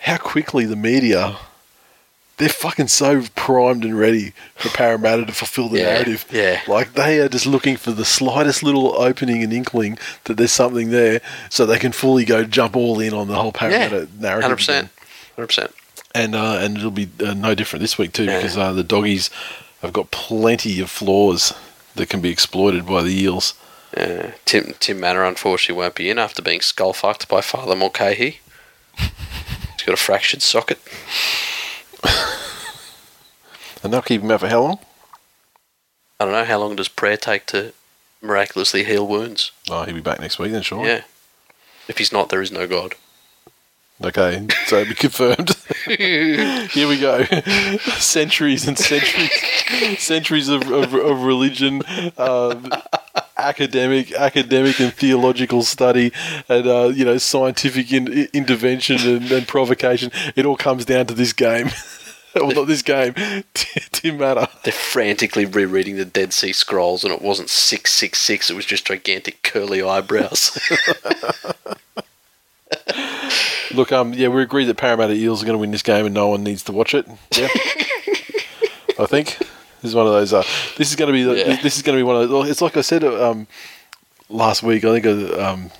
How 0.00 0.16
quickly 0.16 0.64
the 0.66 0.76
media. 0.76 1.36
They're 2.38 2.48
fucking 2.48 2.88
so 2.88 3.22
primed 3.36 3.84
and 3.84 3.96
ready 3.96 4.32
for 4.56 4.68
Parramatta 4.70 5.26
to 5.26 5.32
fulfill 5.32 5.68
the 5.68 5.78
Yeah, 5.78 5.92
narrative. 5.92 6.24
yeah. 6.32 6.60
Like 6.66 6.94
they 6.94 7.20
are 7.20 7.28
just 7.28 7.46
looking 7.46 7.76
for 7.76 7.92
the 7.92 8.06
slightest 8.06 8.64
little 8.64 8.96
opening 9.00 9.44
and 9.44 9.52
inkling 9.52 9.96
that 10.24 10.38
there's 10.38 10.50
something 10.50 10.90
there, 10.90 11.20
so 11.50 11.66
they 11.66 11.78
can 11.78 11.92
fully 11.92 12.24
go 12.24 12.42
jump 12.42 12.74
all 12.74 12.98
in 12.98 13.12
on 13.12 13.28
the 13.28 13.36
whole 13.36 13.52
Parramatta 13.52 13.96
Yeah. 13.96 14.06
narrative. 14.18 14.42
Hundred 14.42 14.44
again 14.44 14.56
percent. 14.56 14.88
Hundred 15.36 15.46
percent. 15.46 15.70
and 16.16 16.34
uh, 16.34 16.58
and 16.60 16.78
it'll 16.78 16.90
be 16.90 17.08
uh, 17.24 17.34
no 17.34 17.54
different 17.54 17.80
this 17.82 17.96
week 17.96 18.12
too 18.12 18.24
Yeah. 18.24 18.38
because 18.38 18.56
uh, 18.56 18.72
the 18.72 18.82
doggies 18.82 19.30
have 19.82 19.92
got 19.92 20.10
plenty 20.10 20.80
of 20.80 20.90
flaws 20.90 21.52
that 21.94 22.08
can 22.08 22.20
be 22.20 22.30
exploited 22.30 22.86
by 22.86 23.02
the 23.02 23.10
eels. 23.10 23.54
Yeah. 23.96 24.32
Tim 24.44 24.74
Tim 24.80 25.00
Mannah 25.00 25.24
unfortunately 25.24 25.80
won't 25.80 25.94
be 25.94 26.08
in 26.08 26.18
after 26.18 26.42
being 26.42 26.60
skull 26.60 26.92
fucked 26.92 27.28
by 27.28 27.40
Father 27.40 27.76
Mulcahy. 27.76 28.40
He's 28.96 29.82
got 29.84 29.92
a 29.92 29.96
fractured 29.96 30.42
socket. 30.42 30.80
And 33.82 33.92
they'll 33.92 34.02
keep 34.02 34.22
him 34.22 34.30
out 34.30 34.40
for 34.40 34.48
how 34.48 34.60
long? 34.60 34.78
I 36.20 36.24
don't 36.24 36.32
know 36.32 36.44
how 36.44 36.58
long 36.58 36.76
does 36.76 36.88
prayer 36.88 37.16
take 37.16 37.46
to 37.46 37.72
miraculously 38.20 38.84
heal 38.84 39.06
wounds. 39.06 39.50
Oh, 39.68 39.82
he'll 39.84 39.94
be 39.94 40.00
back 40.00 40.20
next 40.20 40.38
week 40.38 40.52
then, 40.52 40.62
sure. 40.62 40.86
Yeah. 40.86 41.02
If 41.88 41.98
he's 41.98 42.12
not, 42.12 42.28
there 42.28 42.40
is 42.42 42.52
no 42.52 42.68
God. 42.68 42.94
Okay, 44.04 44.46
so 44.66 44.78
it'll 44.78 44.88
be 44.88 44.94
confirmed. 44.94 45.50
Here 45.86 46.88
we 46.88 46.98
go. 46.98 47.24
centuries 47.98 48.66
and 48.66 48.76
centuries, 48.76 49.30
centuries 49.98 50.48
of, 50.48 50.68
of, 50.70 50.92
of 50.92 51.22
religion, 51.22 51.82
um, 52.18 52.70
academic, 53.36 54.12
academic 54.12 54.80
and 54.80 54.92
theological 54.92 55.62
study, 55.62 56.12
and 56.48 56.66
uh, 56.66 56.90
you 56.94 57.04
know 57.04 57.18
scientific 57.18 57.92
in, 57.92 58.28
intervention 58.32 58.96
and, 58.98 59.30
and 59.30 59.46
provocation. 59.46 60.10
It 60.34 60.46
all 60.46 60.56
comes 60.56 60.84
down 60.84 61.06
to 61.06 61.14
this 61.14 61.32
game. 61.32 61.70
well, 62.34 62.50
not 62.50 62.66
this 62.66 62.82
game. 62.82 63.14
Matter. 64.04 64.48
They're 64.64 64.72
frantically 64.72 65.44
rereading 65.44 65.96
the 65.96 66.04
Dead 66.04 66.32
Sea 66.32 66.52
Scrolls, 66.52 67.04
and 67.04 67.12
it 67.14 67.22
wasn't 67.22 67.50
six 67.50 67.92
six 67.92 68.18
six. 68.18 68.50
It 68.50 68.54
was 68.54 68.66
just 68.66 68.86
gigantic 68.86 69.42
curly 69.42 69.80
eyebrows. 69.80 70.58
Look, 73.74 73.92
um, 73.92 74.12
yeah, 74.14 74.28
we 74.28 74.42
agree 74.42 74.64
that 74.64 74.76
Parramatta 74.76 75.14
Eels 75.14 75.42
are 75.42 75.46
going 75.46 75.54
to 75.54 75.60
win 75.60 75.70
this 75.70 75.82
game, 75.82 76.06
and 76.06 76.14
no 76.14 76.28
one 76.28 76.42
needs 76.42 76.62
to 76.64 76.72
watch 76.72 76.94
it. 76.94 77.06
Yeah, 77.36 77.48
I 78.98 79.06
think 79.06 79.38
this 79.38 79.90
is 79.90 79.94
one 79.94 80.06
of 80.06 80.12
those. 80.12 80.32
Uh, 80.32 80.42
this 80.76 80.90
is 80.90 80.96
going 80.96 81.08
to 81.08 81.12
be. 81.12 81.22
The, 81.22 81.36
Yeah. 81.36 81.62
This 81.62 81.76
is 81.76 81.82
going 81.82 81.96
to 81.96 82.00
be 82.00 82.04
one 82.04 82.22
of. 82.22 82.28
Those, 82.28 82.50
it's 82.50 82.62
like 82.62 82.76
I 82.76 82.82
said 82.82 83.04
um, 83.04 83.46
last 84.28 84.62
week. 84.62 84.84
I 84.84 85.00
think 85.00 85.06
I 85.06 85.50
um, 85.50 85.70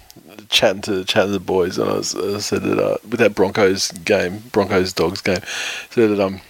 chatting 0.48 0.82
to 0.82 1.04
chatting 1.04 1.28
to 1.28 1.32
the 1.32 1.40
boys, 1.40 1.78
and 1.78 1.88
I, 1.90 1.94
was, 1.94 2.14
I 2.14 2.38
said 2.38 2.62
that 2.62 2.78
uh, 2.78 2.96
with 3.08 3.20
that 3.20 3.34
Broncos 3.34 3.90
game, 3.90 4.42
Broncos 4.52 4.92
Dogs 4.92 5.20
game, 5.20 5.40
said 5.90 6.10
that 6.10 6.20
um, 6.20 6.40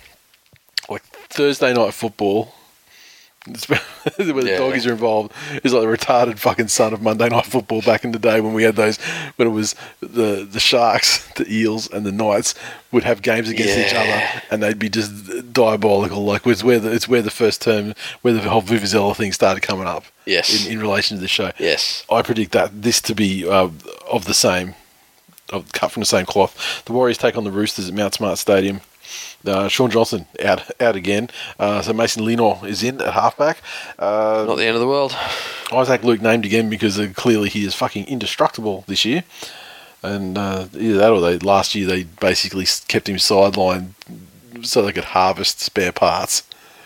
like 0.89 1.03
Thursday 1.03 1.73
night 1.73 1.95
football. 1.95 2.55
Where 3.47 3.81
the 4.17 4.43
Yeah. 4.47 4.59
doggies 4.59 4.87
are 4.87 4.93
involved 4.93 5.33
is 5.65 5.73
like 5.73 5.83
the 5.83 5.89
retarded 5.89 6.39
fucking 6.39 6.69
son 6.69 6.93
of 6.93 7.03
Monday 7.03 7.29
Night 7.29 7.47
Football 7.47 7.83
back 7.83 8.05
in 8.05 8.13
the 8.13 8.19
day 8.19 8.41
when 8.41 8.53
we 8.55 8.63
had 8.63 8.77
those 8.77 8.99
when 9.37 9.49
it 9.49 9.51
was 9.51 9.75
the 10.01 10.47
the 10.51 10.61
Sharks, 10.61 11.27
the 11.35 11.53
Eels, 11.53 11.91
and 11.91 12.07
the 12.07 12.13
Knights 12.13 12.55
would 12.93 13.03
have 13.05 13.23
games 13.23 13.49
against 13.49 13.77
each 13.79 13.95
other 13.95 14.23
and 14.51 14.63
they'd 14.63 14.79
be 14.79 14.89
just 14.89 15.53
diabolical. 15.53 16.25
Like 16.25 16.47
it's 16.47 16.63
where 16.63 16.79
the, 16.79 16.93
it's 16.93 17.09
where 17.09 17.23
the 17.23 17.31
first 17.31 17.63
term 17.63 17.95
where 18.23 18.35
the 18.35 18.41
whole 18.49 18.63
Vivizela 18.63 19.17
thing 19.17 19.33
started 19.33 19.61
coming 19.63 19.87
up. 19.87 20.05
Yes. 20.25 20.67
In, 20.67 20.73
in 20.75 20.81
relation 20.81 21.17
to 21.17 21.21
the 21.21 21.29
show. 21.29 21.51
yes. 21.59 22.05
I 22.11 22.23
predict 22.23 22.53
that 22.53 22.83
this 22.83 23.01
to 23.03 23.15
be 23.15 23.45
uh, 23.49 23.71
of 24.09 24.25
the 24.27 24.35
same, 24.35 24.75
of 25.51 25.73
cut 25.73 25.91
from 25.91 26.01
the 26.03 26.07
same 26.07 26.27
cloth. 26.27 26.85
The 26.85 26.93
Warriors 26.93 27.19
take 27.19 27.37
on 27.37 27.43
the 27.43 27.51
Roosters 27.51 27.89
at 27.89 27.95
Mount 27.95 28.15
Smart 28.15 28.39
Stadium. 28.39 28.83
Uh, 29.47 29.69
Shaun 29.69 29.91
Johnson 29.91 30.27
out 30.45 30.71
out 30.81 30.97
again. 30.97 31.29
Uh, 31.59 31.83
so 31.83 31.93
Mason 31.93 32.25
Lino 32.25 32.63
is 32.65 32.83
in 32.83 33.01
at 33.01 33.15
halfback. 33.15 33.59
Uh, 33.99 34.45
Not 34.47 34.57
the 34.57 34.67
end 34.67 34.75
of 34.77 34.81
the 34.81 34.87
world. 34.89 35.17
Issac 35.73 36.05
Luke 36.05 36.21
named 36.23 36.45
again 36.45 36.69
because 36.71 36.99
uh, 36.99 37.13
clearly 37.15 37.49
he 37.49 37.65
is 37.65 37.75
fucking 37.75 38.07
indestructible 38.07 38.85
this 38.87 39.05
year. 39.05 39.25
And 40.03 40.37
uh, 40.37 40.67
either 40.75 40.99
that 40.99 41.11
or 41.11 41.21
they 41.21 41.39
last 41.39 41.75
year 41.75 41.87
they 41.87 42.05
basically 42.05 42.67
kept 42.89 43.09
him 43.09 43.17
sidelined 43.17 43.91
so 44.63 44.83
they 44.83 44.93
could 44.93 45.05
harvest 45.05 45.61
spare 45.61 45.93
parts 45.93 46.43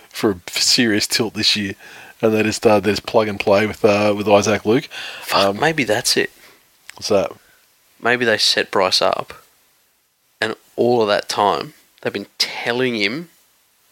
for 0.08 0.30
a 0.32 0.40
serious 0.50 1.06
tilt 1.06 1.34
this 1.34 1.56
year. 1.56 1.74
And 2.22 2.32
they 2.32 2.42
just 2.42 2.66
uh, 2.66 2.80
they 2.80 2.92
just 2.92 3.04
plug 3.06 3.28
and 3.28 3.38
play 3.38 3.66
with 3.66 3.84
uh, 3.84 4.14
with 4.16 4.26
Issac 4.28 4.64
Luke. 4.64 4.84
Fuck, 5.20 5.44
Um, 5.44 5.60
maybe 5.60 5.84
that's 5.84 6.16
it. 6.16 6.30
What's 6.94 7.08
that? 7.08 7.32
Maybe 8.00 8.24
they 8.24 8.38
set 8.38 8.70
Bryce 8.70 9.02
up, 9.02 9.32
and 10.40 10.54
all 10.76 11.02
of 11.02 11.08
that 11.08 11.28
time 11.28 11.74
they've 12.06 12.12
been 12.12 12.26
telling 12.38 12.94
him 12.94 13.28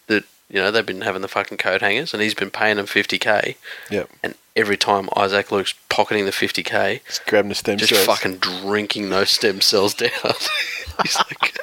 that 0.07 0.23
you 0.49 0.61
know 0.61 0.71
they've 0.71 0.87
been 0.87 1.01
having 1.01 1.21
the 1.23 1.27
fucking 1.29 1.59
coat 1.59 1.81
hangers, 1.81 2.15
and 2.15 2.23
he's 2.23 2.35
been 2.35 2.51
paying 2.51 2.77
them 2.77 2.87
fifty 2.87 3.19
k. 3.19 3.57
Yep. 3.91 4.09
And 4.23 4.35
every 4.55 4.77
time 4.77 5.09
Issac 5.17 5.51
Luke's 5.51 5.75
pocketing 5.89 6.25
the 6.27 6.31
fifty 6.33 6.63
k, 6.63 7.01
Just 7.07 7.27
grabbing 7.27 7.49
the 7.49 7.55
stem 7.57 7.77
just 7.79 7.93
cells. 7.93 8.07
fucking 8.07 8.37
drinking 8.39 9.11
those 9.11 9.31
stem 9.31 9.61
cells 9.61 9.95
down. 9.95 10.11
he's 11.03 11.17
like, 11.17 11.59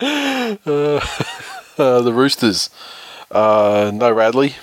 Uh, 1.78 2.00
the 2.00 2.12
Roosters, 2.12 2.70
uh, 3.30 3.92
no 3.94 4.10
Radley, 4.10 4.56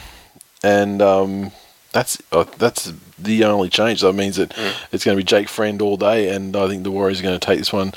and 0.63 1.01
um, 1.01 1.51
that's 1.93 2.21
uh, 2.33 2.43
that's 2.57 2.91
the 3.17 3.43
only 3.45 3.69
change. 3.69 4.01
That 4.01 4.13
means 4.13 4.35
that 4.35 4.53
it's 4.91 5.03
going 5.05 5.15
to 5.17 5.19
be 5.19 5.23
Jake 5.25 5.47
Friend 5.47 5.81
all 5.81 5.95
day, 5.97 6.29
and 6.29 6.55
I 6.55 6.67
think 6.67 6.83
the 6.83 6.91
Warriors 6.91 7.19
are 7.21 7.23
going 7.23 7.39
to 7.39 7.45
take 7.45 7.59
this 7.59 7.71
one. 7.71 7.93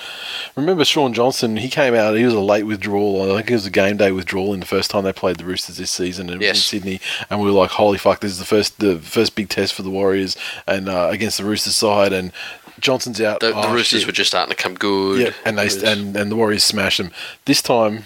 Remember 0.54 0.84
Shaun 0.84 1.12
Johnson? 1.12 1.56
He 1.56 1.68
came 1.68 1.94
out. 1.94 2.14
He 2.16 2.24
was 2.24 2.34
a 2.34 2.40
late 2.40 2.64
withdrawal. 2.64 3.22
I 3.32 3.36
think 3.36 3.50
it 3.50 3.54
was 3.54 3.66
a 3.66 3.70
game 3.70 3.96
day 3.96 4.12
withdrawal 4.12 4.54
in 4.54 4.60
the 4.60 4.66
first 4.66 4.90
time 4.90 5.04
they 5.04 5.12
played 5.12 5.36
the 5.38 5.44
Roosters 5.44 5.76
this 5.76 5.90
season, 5.90 6.28
was 6.28 6.40
Yes. 6.40 6.56
in 6.56 6.62
Sydney. 6.62 7.00
And 7.30 7.40
we 7.40 7.46
were 7.46 7.52
like, 7.52 7.70
"Holy 7.70 7.98
fuck! 7.98 8.20
This 8.20 8.30
is 8.32 8.38
the 8.38 8.44
first 8.44 8.78
the 8.78 8.98
first 8.98 9.34
big 9.34 9.48
test 9.48 9.74
for 9.74 9.82
the 9.82 9.90
Warriors, 9.90 10.36
and 10.66 10.88
uh, 10.88 11.08
against 11.10 11.38
the 11.38 11.44
Roosters 11.44 11.74
side." 11.76 12.12
And 12.12 12.32
Johnson's 12.80 13.20
out. 13.20 13.40
the, 13.40 13.48
the 13.48 13.56
Oh, 13.56 13.74
Roosters 13.74 14.00
shit. 14.02 14.06
were 14.06 14.12
just 14.12 14.30
starting 14.30 14.54
to 14.54 14.62
come 14.62 14.74
good. 14.74 15.20
Yeah, 15.20 15.32
and 15.44 15.58
they 15.58 15.68
and, 15.84 16.16
and 16.16 16.30
the 16.30 16.36
Warriors 16.36 16.62
smashed 16.62 16.98
them. 16.98 17.10
This 17.44 17.60
time, 17.60 18.04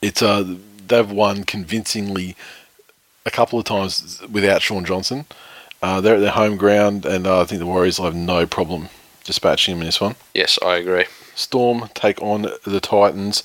it's 0.00 0.22
uh 0.22 0.56
they've 0.86 1.10
won 1.10 1.44
convincingly 1.44 2.36
a 3.26 3.30
couple 3.30 3.58
of 3.58 3.64
times 3.64 4.20
without 4.30 4.62
Shaun 4.62 4.84
Johnson. 4.84 5.24
Uh, 5.84 6.00
they're 6.00 6.14
at 6.14 6.20
their 6.20 6.30
home 6.30 6.56
ground, 6.56 7.04
and 7.04 7.26
uh, 7.26 7.42
I 7.42 7.44
think 7.44 7.58
the 7.58 7.66
Warriors 7.66 7.98
will 7.98 8.06
have 8.06 8.14
no 8.14 8.46
problem 8.46 8.88
dispatching 9.22 9.74
them 9.74 9.82
in 9.82 9.86
this 9.88 10.00
one. 10.00 10.14
yes, 10.32 10.58
I 10.64 10.76
agree. 10.76 11.04
Storm 11.34 11.90
take 11.92 12.22
on 12.22 12.46
the 12.64 12.80
Titans 12.80 13.44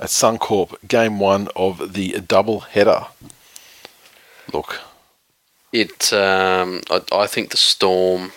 at 0.00 0.08
Suncorp, 0.08 0.88
game 0.88 1.20
one 1.20 1.48
of 1.54 1.92
the 1.92 2.22
double 2.26 2.60
header. 2.60 3.08
Look, 4.50 4.80
It, 5.72 6.10
um, 6.14 6.80
I, 6.90 7.02
I 7.12 7.26
think 7.26 7.50
the 7.50 7.58
Storm, 7.58 8.32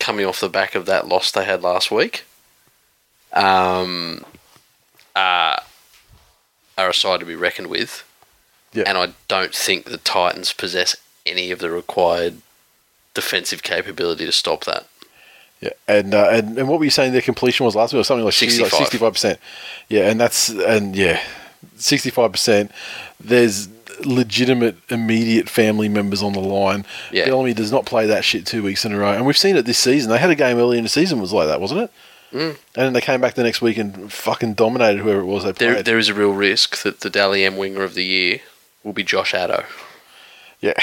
coming 0.00 0.24
off 0.24 0.40
the 0.40 0.48
back 0.48 0.74
of 0.74 0.86
that 0.86 1.06
loss 1.06 1.30
they 1.30 1.44
had 1.44 1.62
last 1.62 1.90
week, 1.90 2.24
um, 3.34 4.24
uh, 5.14 5.56
are 6.78 6.88
a 6.88 6.94
side 6.94 7.20
to 7.20 7.26
be 7.26 7.34
reckoned 7.34 7.68
with. 7.68 8.08
Yeah. 8.72 8.84
And 8.86 8.96
I 8.96 9.12
don't 9.28 9.54
think 9.54 9.84
the 9.84 9.98
Titans 9.98 10.54
possess 10.54 10.96
any 11.26 11.50
of 11.50 11.58
the 11.58 11.70
required 11.70 12.38
defensive 13.14 13.62
capability 13.62 14.24
to 14.26 14.32
stop 14.32 14.64
that. 14.64 14.86
Yeah, 15.60 15.70
and 15.86 16.14
uh, 16.14 16.28
and 16.30 16.58
and 16.58 16.68
what 16.68 16.78
were 16.78 16.84
you 16.84 16.90
saying 16.90 17.12
their 17.12 17.22
completion 17.22 17.64
was 17.64 17.76
last 17.76 17.92
week? 17.92 18.00
Or 18.00 18.04
something 18.04 18.24
like 18.24 18.34
sixty-five 18.34 19.12
percent. 19.12 19.38
Yeah, 19.88 20.10
and 20.10 20.20
that's 20.20 20.48
and 20.48 20.96
yeah, 20.96 21.22
sixty 21.76 22.10
five 22.10 22.32
percent. 22.32 22.72
There's 23.20 23.68
legitimate 24.04 24.76
immediate 24.88 25.48
family 25.48 25.88
members 25.88 26.22
on 26.22 26.32
the 26.32 26.40
line. 26.40 26.84
Yeah. 27.12 27.26
Bellamy 27.26 27.54
does 27.54 27.70
not 27.70 27.86
play 27.86 28.06
that 28.06 28.24
shit 28.24 28.46
two 28.46 28.62
weeks 28.64 28.84
in 28.84 28.92
a 28.92 28.98
row, 28.98 29.12
and 29.12 29.24
we've 29.24 29.38
seen 29.38 29.56
it 29.56 29.64
this 29.64 29.78
season. 29.78 30.10
They 30.10 30.18
had 30.18 30.30
a 30.30 30.34
game 30.34 30.56
early 30.56 30.78
in 30.78 30.82
the 30.82 30.88
season 30.88 31.20
was 31.20 31.32
like 31.32 31.46
that, 31.46 31.60
wasn't 31.60 31.82
it? 31.82 31.90
Mm. 32.32 32.48
And 32.48 32.56
then 32.74 32.92
they 32.94 33.00
came 33.00 33.20
back 33.20 33.34
the 33.34 33.42
next 33.42 33.60
week 33.60 33.76
and 33.76 34.10
fucking 34.10 34.54
dominated 34.54 35.02
whoever 35.02 35.20
it 35.20 35.26
was 35.26 35.44
they 35.44 35.52
There, 35.52 35.74
played. 35.74 35.84
there 35.84 35.98
is 35.98 36.08
a 36.08 36.14
real 36.14 36.32
risk 36.32 36.82
that 36.82 37.00
the 37.00 37.10
Dally 37.10 37.44
M 37.44 37.58
winger 37.58 37.82
of 37.82 37.94
the 37.94 38.04
year 38.04 38.40
will 38.82 38.94
be 38.94 39.04
Josh 39.04 39.32
Addo. 39.34 39.66
Yeah. 40.62 40.80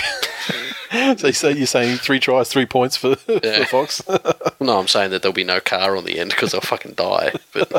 so 1.15 1.27
you 1.27 1.33
say 1.33 1.53
you're 1.53 1.65
saying 1.65 1.97
three 1.97 2.19
tries, 2.19 2.49
three 2.49 2.65
points 2.67 2.95
for, 2.97 3.15
Yeah. 3.27 3.63
for 3.63 3.87
Fox. 3.87 4.01
No, 4.61 4.77
I'm 4.77 4.89
saying 4.89 5.11
that 5.11 5.21
there'll 5.21 5.33
be 5.33 5.45
no 5.45 5.61
car 5.61 5.95
on 5.95 6.03
the 6.03 6.19
end 6.19 6.31
because 6.31 6.51
they'll 6.51 6.59
fucking 6.59 6.95
die. 6.95 7.31
But 7.53 7.71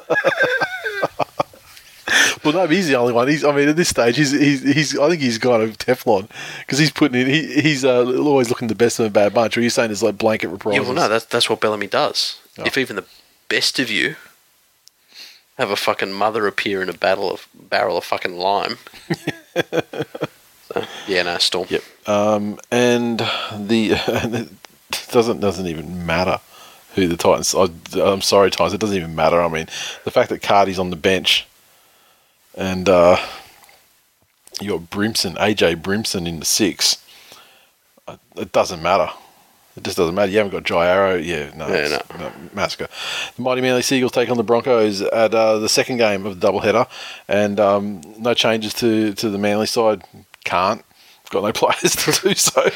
well, 2.43 2.55
no, 2.55 2.67
he's 2.67 2.89
the 2.89 2.97
only 2.97 3.13
one. 3.13 3.29
He's, 3.29 3.45
I 3.45 3.55
mean, 3.55 3.69
at 3.69 3.77
this 3.77 3.91
stage, 3.91 4.17
he's, 4.17 4.31
he's, 4.31 4.63
he's 4.63 4.99
I 4.99 5.11
think 5.11 5.21
he's 5.21 5.37
kind 5.37 5.63
of 5.63 5.77
Teflon 5.77 6.29
because 6.61 6.79
he's 6.79 6.91
putting 6.91 7.21
in. 7.21 7.27
He, 7.29 7.61
he's 7.61 7.85
uh, 7.85 8.05
always 8.19 8.49
looking 8.49 8.69
the 8.69 8.75
best 8.75 8.99
of 8.99 9.05
a 9.07 9.11
bad 9.11 9.35
bunch. 9.35 9.59
Or 9.59 9.61
you're 9.61 9.69
saying 9.69 9.91
it's 9.91 10.03
like 10.03 10.17
blanket 10.17 10.49
yeah, 10.49 10.81
well, 10.81 10.95
no, 10.95 11.07
that's 11.09 11.27
that's 11.27 11.51
what 11.51 11.61
Bellamy 11.61 11.87
does. 11.87 12.41
Oh. 12.59 12.65
If 12.65 12.79
even 12.79 12.97
the 12.97 13.05
best 13.51 13.79
of 13.79 13.91
you 13.91 14.17
have 15.59 15.71
a 15.71 15.77
fucking 15.77 16.13
mother 16.13 16.47
appear 16.47 16.81
in 16.81 16.89
a 16.89 16.95
battle 16.95 17.31
of 17.31 17.47
barrel 17.55 17.99
of 17.99 18.05
fucking 18.05 18.37
lime. 18.39 18.79
So, 20.73 20.85
yeah, 21.07 21.23
no, 21.23 21.39
Storm. 21.39 21.67
Yep. 21.71 21.83
Um, 22.07 22.59
and 22.71 23.19
the 23.57 23.93
and 24.07 24.35
it 24.91 25.07
doesn't 25.11 25.41
doesn't 25.41 25.67
even 25.67 26.05
matter 26.07 26.39
who 26.95 27.07
the 27.07 27.17
Titans. 27.17 27.55
I, 27.55 27.69
I'm 28.01 28.21
sorry, 28.23 28.51
Titans. 28.51 28.75
It 28.75 28.81
doesn't 28.81 28.97
even 28.97 29.15
matter. 29.15 29.41
I 29.41 29.49
mean, 29.49 29.67
the 30.05 30.11
fact 30.11 30.29
that 30.31 30.43
Cardi's 30.43 30.79
on 30.79 30.91
the 30.91 30.97
bench, 30.97 31.47
and 32.57 32.89
uh, 32.89 33.17
you 34.61 34.71
got 34.79 34.91
Brimson, 34.91 35.37
AJ 35.37 35.77
Brimson 35.83 36.27
in 36.27 36.41
the 36.41 36.47
six. 36.47 37.03
uh, 38.09 38.17
It 38.37 38.53
doesn't 38.53 38.83
matter. 38.83 39.11
It 39.77 39.85
just 39.85 39.97
doesn't 39.97 40.17
matter. 40.17 40.33
You 40.33 40.39
haven't 40.39 40.51
got 40.53 40.65
Jai 40.65 40.89
Arrow. 40.89 41.15
Yeah, 41.15 41.53
no, 41.57 41.69
Yeah, 41.69 41.75
it's- 41.85 42.19
no, 42.19 42.33
massacre. 42.53 42.89
The 43.37 43.43
Mighty 43.43 43.61
Manly 43.61 43.83
Seagulls 43.83 44.11
take 44.13 44.29
on 44.29 44.37
the 44.37 44.43
Broncos 44.43 45.01
at 45.01 45.33
uh, 45.33 45.59
the 45.61 45.69
second 45.69 45.99
game 45.99 46.27
of 46.27 46.41
the 46.41 46.47
doubleheader, 46.47 46.89
and 47.29 47.61
um, 47.61 48.01
no 48.19 48.35
changes 48.35 48.75
to, 48.75 49.15
to 49.15 49.31
the 49.31 49.39
Manly 49.39 49.67
side. 49.67 50.03
Can't. 50.45 50.85
Got 51.31 51.45
no 51.45 51.53
players 51.55 51.95
to 51.95 52.29
do 52.29 52.35
so. 52.35 52.69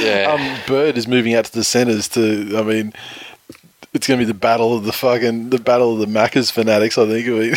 Yeah. 0.00 0.32
um, 0.32 0.58
Bird 0.66 0.96
is 0.96 1.06
moving 1.06 1.34
out 1.34 1.44
to 1.44 1.52
the 1.52 1.64
centres 1.64 2.08
to. 2.08 2.56
I 2.56 2.62
mean, 2.62 2.94
it's 3.92 4.06
going 4.06 4.18
to 4.18 4.24
be 4.24 4.30
the 4.30 4.38
battle 4.38 4.74
of 4.74 4.84
the 4.84 4.92
fucking 4.92 5.50
the 5.50 5.58
battle 5.58 5.92
of 5.92 5.98
the 5.98 6.06
Maccas 6.06 6.50
fanatics. 6.50 6.96
I 6.96 7.06
think. 7.06 7.26
I 7.26 7.30
mean, 7.30 7.54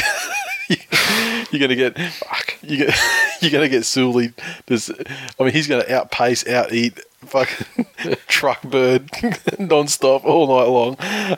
you're 1.52 1.60
going 1.60 1.70
to 1.70 1.76
get 1.76 1.98
fuck. 2.14 2.58
You 2.62 2.78
get 2.78 3.00
you're 3.42 3.52
going 3.52 3.64
to 3.64 3.70
get 3.70 3.86
Sully. 3.86 4.34
I 4.70 5.44
mean, 5.44 5.54
he's 5.54 5.68
going 5.68 5.84
to 5.86 5.96
outpace, 5.96 6.46
out 6.46 6.74
eat 6.74 7.00
fucking 7.22 7.86
truck 8.28 8.62
bird 8.64 9.10
non-stop 9.60 10.26
all 10.26 10.48
night 10.48 10.68
long. 10.70 10.92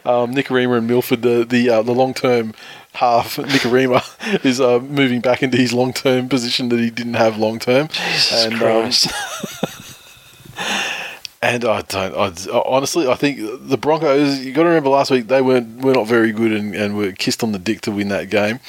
Um, 0.05 0.33
Nikorima 0.33 0.79
and 0.79 0.87
Milford, 0.87 1.21
the 1.21 1.45
the 1.45 1.69
uh, 1.69 1.81
the 1.83 1.93
long 1.93 2.13
term 2.15 2.53
half 2.93 3.35
Nikorima 3.37 4.45
is 4.45 4.61
uh, 4.61 4.79
moving 4.79 5.21
back 5.21 5.43
into 5.43 5.57
his 5.57 5.73
long 5.73 5.93
term 5.93 6.29
position 6.29 6.69
that 6.69 6.79
he 6.79 6.89
didn't 6.89 7.15
have 7.15 7.37
long 7.37 7.59
term. 7.59 7.87
Jesus 7.87 8.45
And, 8.45 8.53
um, 8.53 8.59
Christ. 8.59 9.11
And 11.41 11.65
I 11.65 11.81
don't. 11.81 12.15
I, 12.15 12.31
honestly, 12.65 13.05
I 13.05 13.15
think 13.15 13.37
the 13.67 13.77
Broncos. 13.77 14.39
You 14.39 14.53
got 14.53 14.63
to 14.63 14.69
remember 14.69 14.89
last 14.89 15.11
week 15.11 15.27
they 15.27 15.41
weren't 15.41 15.83
were 15.83 15.93
not 15.93 16.07
very 16.07 16.31
good 16.31 16.53
and, 16.53 16.73
and 16.73 16.95
were 16.95 17.11
kissed 17.11 17.43
on 17.43 17.51
the 17.51 17.59
dick 17.59 17.81
to 17.81 17.91
win 17.91 18.07
that 18.07 18.29
game. 18.29 18.61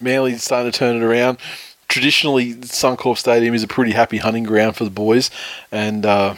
Manly's 0.00 0.42
starting 0.42 0.72
to 0.72 0.76
turn 0.76 0.96
it 0.96 1.02
around. 1.04 1.38
Traditionally, 1.86 2.54
Suncorp 2.54 3.18
Stadium 3.18 3.54
is 3.54 3.62
a 3.62 3.68
pretty 3.68 3.92
happy 3.92 4.16
hunting 4.16 4.42
ground 4.42 4.74
for 4.74 4.82
the 4.82 4.90
boys, 4.90 5.30
and 5.70 6.04
uh, 6.04 6.34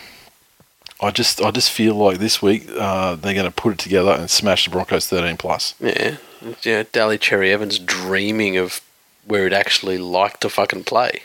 I 1.00 1.10
just 1.12 1.40
I 1.40 1.50
just 1.50 1.70
feel 1.70 1.94
like 1.94 2.18
this 2.18 2.42
week 2.42 2.68
uh, 2.76 3.14
they're 3.16 3.32
going 3.32 3.46
to 3.46 3.50
put 3.50 3.72
it 3.72 3.78
together 3.78 4.10
and 4.10 4.28
smash 4.28 4.66
the 4.66 4.70
Broncos 4.70 5.06
thirteen 5.06 5.38
plus. 5.38 5.74
yeah. 5.80 6.18
Yeah, 6.62 6.84
Daly 6.90 7.18
Cherry 7.18 7.52
Evans 7.52 7.78
dreaming 7.78 8.56
of 8.56 8.80
where 9.24 9.44
he'd 9.44 9.52
actually 9.52 9.98
like 9.98 10.40
to 10.40 10.48
fucking 10.48 10.84
play. 10.84 11.22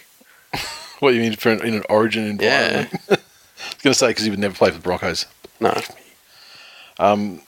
What 0.99 1.11
do 1.11 1.17
you 1.17 1.23
mean 1.23 1.35
for 1.35 1.51
an, 1.51 1.61
in 1.61 1.73
an 1.73 1.83
Origin 1.89 2.23
environment? 2.25 2.89
Yeah. 3.09 3.15
I 3.15 3.19
was 3.19 3.83
going 3.83 3.93
to 3.93 3.93
say 3.93 4.07
because 4.07 4.23
he 4.23 4.29
would 4.29 4.39
never 4.39 4.55
play 4.55 4.69
for 4.69 4.77
the 4.77 4.81
Broncos. 4.81 5.25
No. 5.59 5.73
We 6.97 7.41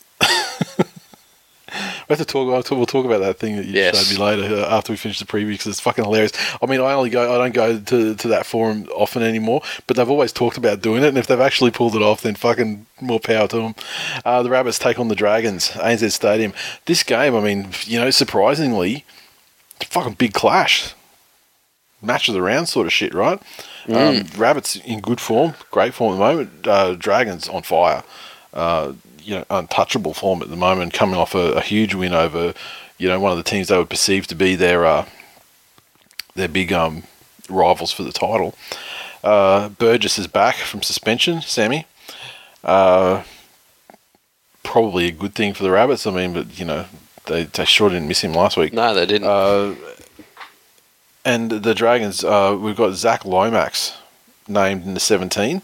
have 2.10 2.20
to 2.20 2.26
talk. 2.26 2.54
I'll 2.54 2.64
talk 2.64 2.78
we'll 2.78 2.86
talk 2.86 3.06
about 3.06 3.20
that 3.22 3.38
thing 3.40 3.58
that 3.58 3.66
you 3.66 3.74
Yes. 3.74 3.98
showed 4.08 4.14
me 4.18 4.24
later 4.24 4.56
uh, 4.56 4.76
after 4.78 4.94
we 4.94 4.98
finish 4.98 5.20
the 5.20 5.26
preview 5.26 5.50
because 5.52 5.68
it's 5.68 5.80
fucking 5.80 6.04
hilarious. 6.06 6.32
I 6.62 6.66
mean, 6.66 6.80
I 6.80 6.94
only 6.94 7.10
go. 7.10 7.34
I 7.34 7.38
don't 7.38 7.54
go 7.54 7.80
to, 7.80 8.16
to 8.16 8.28
that 8.30 8.46
forum 8.46 8.88
often 8.96 9.24
anymore, 9.24 9.62
but 9.88 9.98
they've 9.98 10.10
always 10.10 10.32
talked 10.32 10.58
about 10.58 10.82
doing 10.82 11.04
it, 11.04 11.10
and 11.10 11.18
if 11.18 11.28
they've 11.28 11.40
actually 11.40 11.72
pulled 11.72 11.96
it 11.96 12.02
off, 12.02 12.22
then 12.22 12.36
fucking 12.36 12.86
more 13.02 13.20
power 13.20 13.48
to 13.50 13.56
them. 13.58 13.76
Uh, 14.24 14.42
the 14.44 14.50
Rabbits 14.50 14.80
take 14.80 15.00
on 15.00 15.08
the 15.10 15.16
Dragons, 15.16 15.70
ANZ 15.72 16.12
Stadium. 16.12 16.54
This 16.86 17.04
game, 17.04 17.36
I 17.36 17.42
mean, 17.42 17.70
you 17.86 18.00
know, 18.00 18.10
surprisingly, 18.12 19.06
fucking 19.82 20.14
big 20.14 20.34
clash, 20.34 20.94
match 22.02 22.28
of 22.30 22.34
the 22.36 22.42
round 22.42 22.70
sort 22.70 22.88
of 22.88 22.94
shit, 22.94 23.14
right? 23.14 23.42
Um, 23.90 24.24
Rabbits 24.36 24.76
in 24.78 25.00
good 25.00 25.22
form, 25.22 25.54
great 25.72 25.94
form 25.94 26.14
at 26.14 26.18
the 26.18 26.20
moment. 26.20 26.68
Uh, 26.68 26.96
Dragons 26.96 27.48
on 27.48 27.64
fire 27.64 28.04
uh, 28.54 28.92
you 29.28 29.36
know 29.36 29.46
untouchable 29.50 30.14
form 30.14 30.42
at 30.42 30.50
the 30.50 30.56
moment, 30.56 30.94
coming 30.94 31.18
off 31.18 31.36
a, 31.36 31.54
a 31.54 31.62
huge 31.62 31.94
win 31.94 32.14
over 32.14 32.54
you 32.98 33.08
know 33.10 33.20
one 33.20 33.32
of 33.32 33.38
the 33.38 33.44
teams 33.44 33.68
they 33.68 33.78
would 33.78 33.90
perceive 33.90 34.26
to 34.28 34.36
be 34.36 34.56
their 34.56 34.86
uh, 34.86 35.06
their 36.36 36.48
big 36.48 36.72
um, 36.72 37.04
rivals 37.50 37.92
for 37.92 38.04
the 38.04 38.12
title. 38.12 38.56
Uh, 39.24 39.68
Burgess 39.70 40.18
is 40.18 40.28
back 40.28 40.56
from 40.56 40.82
suspension. 40.82 41.42
Sammy, 41.42 41.86
uh, 42.64 43.24
probably 44.64 45.08
a 45.08 45.12
good 45.12 45.36
thing 45.36 45.54
for 45.54 45.64
the 45.64 45.72
Rabbits. 45.72 46.08
I 46.08 46.12
mean, 46.12 46.32
but 46.32 46.58
you 46.58 46.66
know 46.66 46.86
they 47.26 47.44
they 47.44 47.66
sure 47.66 47.90
didn't 47.90 48.08
miss 48.08 48.22
him 48.22 48.34
last 48.34 48.56
week. 48.56 48.72
No, 48.72 48.94
they 48.94 49.06
didn't. 49.06 49.28
Uh, 49.28 49.76
and 51.26 51.52
the 51.52 51.76
Dragons, 51.76 52.24
uh, 52.24 52.58
we've 52.58 52.78
got 52.78 52.94
Zac 52.94 53.26
Lomax 53.26 53.98
named 54.48 54.86
in 54.86 54.94
the 54.94 55.00
17. 55.02 55.62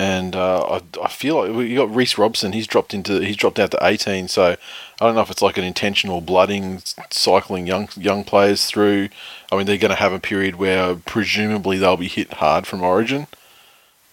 And 0.00 0.36
uh, 0.36 0.62
I, 0.62 1.04
I 1.04 1.08
feel 1.08 1.42
like 1.42 1.56
we 1.56 1.74
got 1.74 1.92
Reece 1.94 2.18
Robson. 2.18 2.52
He's 2.52 2.68
dropped 2.68 2.94
into 2.94 3.18
he's 3.20 3.36
dropped 3.36 3.58
out 3.58 3.72
to 3.72 3.78
18. 3.84 4.28
So 4.28 4.56
I 5.00 5.04
don't 5.04 5.16
know 5.16 5.22
if 5.22 5.30
it's 5.30 5.42
like 5.42 5.58
an 5.58 5.64
intentional 5.64 6.20
blooding, 6.20 6.82
cycling 7.10 7.66
young 7.66 7.88
young 7.96 8.22
players 8.22 8.66
through. 8.66 9.08
I 9.50 9.56
mean, 9.56 9.66
they're 9.66 9.76
going 9.76 9.90
to 9.90 9.96
have 9.96 10.12
a 10.12 10.20
period 10.20 10.56
where 10.56 10.94
presumably 10.94 11.78
they'll 11.78 11.96
be 11.96 12.08
hit 12.08 12.34
hard 12.34 12.66
from 12.66 12.82
Origin. 12.82 13.26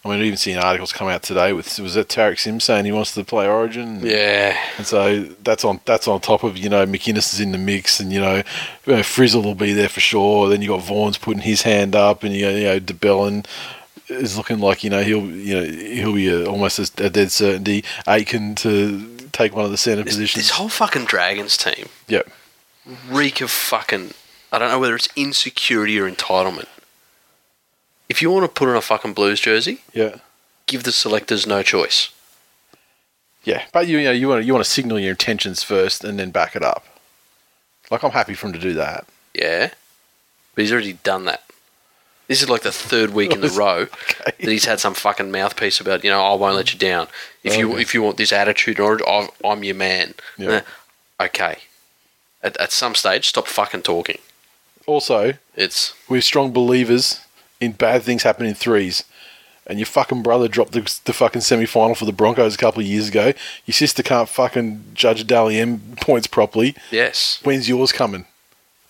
I 0.06 0.10
mean, 0.10 0.20
I've 0.20 0.26
even 0.26 0.38
seen 0.38 0.58
articles 0.58 0.94
come 0.94 1.08
out 1.08 1.24
today 1.24 1.52
with 1.52 1.80
was 1.80 1.96
that 1.96 2.10
Tariq 2.10 2.38
Sims 2.38 2.64
saying 2.64 2.86
he 2.86 2.92
wants 2.92 3.16
to 3.16 3.24
play 3.24 3.48
Origin. 3.48 4.02
yeah. 4.04 4.56
And 4.78 4.86
so 4.86 5.24
that's 5.44 5.66
on 5.66 5.82
that's 5.86 6.08
on 6.08 6.20
top 6.22 6.44
of 6.44 6.58
you 6.58 6.70
know 6.70 6.86
McInnes 6.86 7.34
is 7.34 7.40
in 7.40 7.52
the 7.52 7.58
mix, 7.58 8.00
and 8.00 8.14
you 8.14 8.22
know, 8.22 8.44
you 8.86 8.94
know 8.94 9.00
Frizell 9.00 9.44
will 9.44 9.56
be 9.56 9.74
there 9.74 9.90
for 9.90 10.00
sure. 10.00 10.48
Then 10.48 10.62
you 10.62 10.70
got 10.70 10.84
Vaughan's 10.84 11.18
putting 11.18 11.42
his 11.42 11.64
hand 11.64 11.96
up, 11.96 12.24
and 12.24 12.36
you 12.36 12.46
know, 12.46 12.56
you 12.56 12.64
know 12.66 12.80
de 12.80 12.94
Belin 12.94 13.46
is 14.08 14.38
looking 14.38 14.60
like 14.60 14.84
you 14.84 14.90
know 14.90 15.02
he'll 15.04 15.26
you 15.30 15.56
know 15.56 15.64
he'll 15.66 16.14
be 16.14 16.28
a, 16.30 16.46
almost 16.46 16.80
a, 17.00 17.06
a 17.06 17.10
dead 17.10 17.32
certainty. 17.32 17.84
Aitken 18.08 18.56
to 18.56 19.30
take 19.32 19.56
one 19.56 19.66
of 19.66 19.72
the 19.72 19.78
centre 19.78 20.04
positions. 20.04 20.46
this 20.46 20.52
whole 20.52 20.70
fucking 20.70 21.06
Dragons 21.06 21.58
team 21.58 21.88
yep. 22.08 22.28
reek 23.10 23.42
of 23.42 23.52
fucking. 23.52 24.12
I 24.52 24.60
don't 24.60 24.70
know 24.70 24.80
whether 24.80 24.96
it's 24.96 25.10
insecurity 25.16 26.00
or 26.00 26.10
entitlement. 26.10 26.68
If 28.08 28.22
you 28.22 28.30
want 28.32 28.44
to 28.46 28.50
put 28.50 28.70
on 28.70 28.76
a 28.76 28.82
fucking 28.82 29.14
Blues 29.14 29.40
jersey, 29.40 29.82
Yeah. 29.92 30.18
give 30.68 30.84
the 30.84 30.92
selectors 30.92 31.46
no 31.48 31.64
choice. 31.64 32.10
Yeah, 33.44 33.64
but 33.74 33.88
you, 33.88 33.98
you 33.98 34.06
know 34.06 34.12
you 34.12 34.28
want 34.28 34.42
to, 34.42 34.46
you 34.46 34.54
want 34.54 34.64
to 34.66 34.70
signal 34.72 35.00
your 35.00 35.12
intentions 35.12 35.62
first 35.64 36.04
and 36.04 36.18
then 36.18 36.32
back 36.32 36.56
it 36.56 36.64
up. 36.64 36.86
Like 37.92 38.04
I'm 38.04 38.12
happy 38.12 38.34
for 38.34 38.48
him 38.48 38.54
to 38.54 38.60
do 38.60 38.74
that. 38.74 39.06
Yeah, 39.34 39.72
but 40.54 40.62
he's 40.62 40.72
already 40.72 40.94
done 40.94 41.26
that. 41.26 41.44
This 42.28 42.42
is 42.42 42.50
like 42.50 42.62
the 42.64 42.72
third 42.72 43.12
week 43.14 43.32
in 43.34 43.44
a 43.44 43.50
row 43.50 43.86
that 44.26 44.36
he's 44.40 44.66
had 44.66 44.80
some 44.80 44.94
fucking 44.96 45.32
mouthpiece 45.32 45.80
about 45.80 46.04
you 46.04 46.10
know 46.10 46.24
I 46.24 46.34
won't 46.34 46.56
let 46.56 46.74
you 46.74 46.80
down. 46.80 47.08
If 47.44 47.56
you 47.58 47.78
if 47.78 47.94
you 47.94 48.02
want 48.02 48.18
this 48.18 48.32
attitude 48.34 48.80
or 48.80 49.00
I'm, 49.08 49.30
I'm 49.44 49.64
your 49.64 49.76
man. 49.76 50.16
Yeah. 50.38 50.62
Okay. 51.20 51.58
At, 52.42 52.58
at 52.58 52.72
some 52.72 52.96
stage, 52.96 53.28
stop 53.30 53.48
fucking 53.48 53.84
talking. 53.84 54.20
Also, 54.86 55.34
It's 55.56 55.94
we're 56.10 56.22
strong 56.22 56.52
believers 56.52 57.22
in 57.60 57.72
bad 57.74 58.04
things 58.04 58.24
happen 58.24 58.46
in 58.46 58.54
threes. 58.56 59.04
And 59.68 59.80
your 59.80 59.88
fucking 59.88 60.22
brother 60.22 60.48
dropped 60.48 60.74
the, 60.74 60.82
the 61.06 61.14
fucking 61.14 61.42
semi 61.42 61.66
final 61.66 61.96
for 61.96 62.06
the 62.06 62.12
Broncos 62.12 62.54
a 62.54 62.58
couple 62.58 62.82
of 62.82 62.86
years 62.88 63.08
ago. 63.08 63.34
Your 63.66 63.74
sister 63.74 64.04
can't 64.04 64.30
fucking 64.30 64.84
judge 64.94 65.26
Dally 65.26 65.58
M 65.58 65.96
points 66.02 66.28
properly. 66.28 66.76
yes, 66.92 67.40
When's 67.44 67.68
yours 67.68 67.92
coming? 67.92 68.26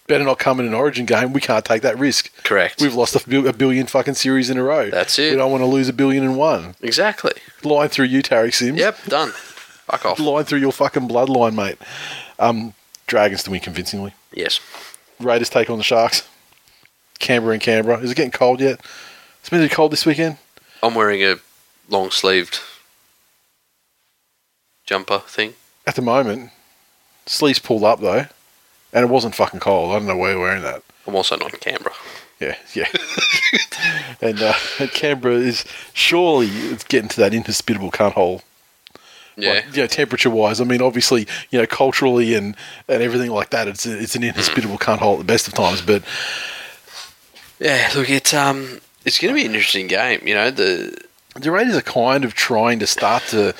Better 0.07 0.23
not 0.23 0.37
come 0.37 0.59
in 0.59 0.67
an 0.67 0.73
Origin 0.73 1.05
game. 1.05 1.33
We 1.33 1.41
can't 1.41 1.65
take 1.65 1.81
that 1.81 1.97
risk. 1.97 2.31
correct. 2.43 2.79
We've 2.79 2.93
lost 2.93 3.15
a, 3.15 3.53
billion 3.53 3.87
fucking 3.87 4.13
series 4.13 4.51
in 4.51 4.57
a 4.57 4.63
row. 4.63 4.91
That's 4.91 5.17
it. 5.17 5.31
We 5.31 5.37
don't 5.37 5.51
want 5.51 5.61
to 5.61 5.67
lose 5.67 5.89
a 5.89 5.93
billion 5.93 6.23
and 6.23 6.37
one. 6.37 6.75
exactly. 6.81 7.33
Line 7.63 7.89
through 7.89 8.05
you, 8.05 8.21
Tariq 8.21 8.53
Sims. 8.53 8.77
Yep, 8.77 9.05
done. 9.05 9.31
Fuck 9.31 10.05
off. 10.05 10.19
Line 10.19 10.43
through 10.43 10.59
your 10.59 10.71
fucking 10.71 11.07
bloodline, 11.07 11.55
mate. 11.55 11.77
Um, 12.37 12.73
Dragons 13.07 13.43
to 13.43 13.51
win 13.51 13.61
convincingly. 13.61 14.13
Yes. 14.31 14.59
Raiders 15.19 15.49
take 15.49 15.69
on 15.69 15.77
the 15.77 15.83
Sharks. 15.83 16.27
Canberra 17.19 17.53
and 17.53 17.61
Canberra. 17.61 17.99
Is 17.99 18.11
it 18.11 18.15
getting 18.15 18.31
cold 18.31 18.59
yet? 18.59 18.79
It's 19.39 19.49
been 19.49 19.67
cold 19.69 19.91
this 19.91 20.05
weekend. 20.05 20.37
I'm 20.83 20.95
wearing 20.95 21.23
a 21.23 21.37
long 21.89 22.11
sleeved 22.11 22.59
jumper 24.85 25.19
thing. 25.19 25.53
At 25.87 25.95
the 25.95 26.01
moment, 26.01 26.51
sleeves 27.25 27.59
pulled 27.59 27.83
up 27.83 28.01
though, 28.01 28.27
and 28.95 29.03
it 29.03 29.09
wasn't 29.09 29.35
fucking 29.35 29.59
cold. 29.59 29.91
I 29.91 29.99
don't 29.99 30.07
know 30.07 30.15
why 30.15 30.31
you're 30.31 30.39
wearing 30.39 30.63
that. 30.63 30.81
I'm 31.05 31.15
also 31.15 31.35
not 31.35 31.53
in 31.53 31.59
Canberra. 31.59 31.93
Yeah, 32.39 32.55
yeah. 32.73 32.87
and, 34.21 34.41
uh, 34.41 34.53
Canberra 34.93 35.35
is 35.35 35.65
surely 35.93 36.47
it's 36.47 36.85
getting 36.85 37.09
to 37.09 37.17
that 37.17 37.33
inhospitable 37.33 37.91
cunt 37.91 38.13
hole. 38.13 38.41
Yeah. 39.35 39.53
Like, 39.53 39.75
you 39.75 39.81
know, 39.81 39.87
temperature 39.87 40.29
wise. 40.29 40.61
I 40.61 40.63
mean, 40.63 40.81
obviously, 40.81 41.27
you 41.49 41.59
know, 41.59 41.67
culturally 41.67 42.35
and, 42.35 42.55
and 42.87 43.03
everything 43.03 43.31
like 43.31 43.49
that, 43.49 43.67
it's 43.67 43.85
a, 43.85 44.01
it's 44.01 44.15
an 44.15 44.23
inhospitable 44.23 44.77
cunt 44.77 44.99
hole 44.99 45.15
at 45.15 45.19
the 45.19 45.25
best 45.25 45.49
of 45.49 45.53
times. 45.53 45.81
But 45.81 46.03
yeah, 47.59 47.91
look, 47.95 48.09
it's 48.09 48.33
um, 48.33 48.79
it's 49.03 49.19
going 49.19 49.33
to 49.33 49.39
be 49.39 49.45
an 49.45 49.53
interesting 49.53 49.87
game. 49.87 50.25
You 50.25 50.35
know, 50.35 50.51
the 50.51 50.97
the 51.35 51.51
Raiders 51.51 51.75
are 51.75 51.81
kind 51.81 52.23
of 52.23 52.33
trying 52.33 52.79
to 52.79 52.87
start 52.87 53.23
to 53.29 53.53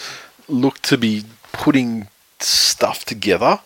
look 0.48 0.82
to 0.84 0.98
be 0.98 1.26
putting 1.52 2.08
stuff 2.40 3.04
together. 3.04 3.60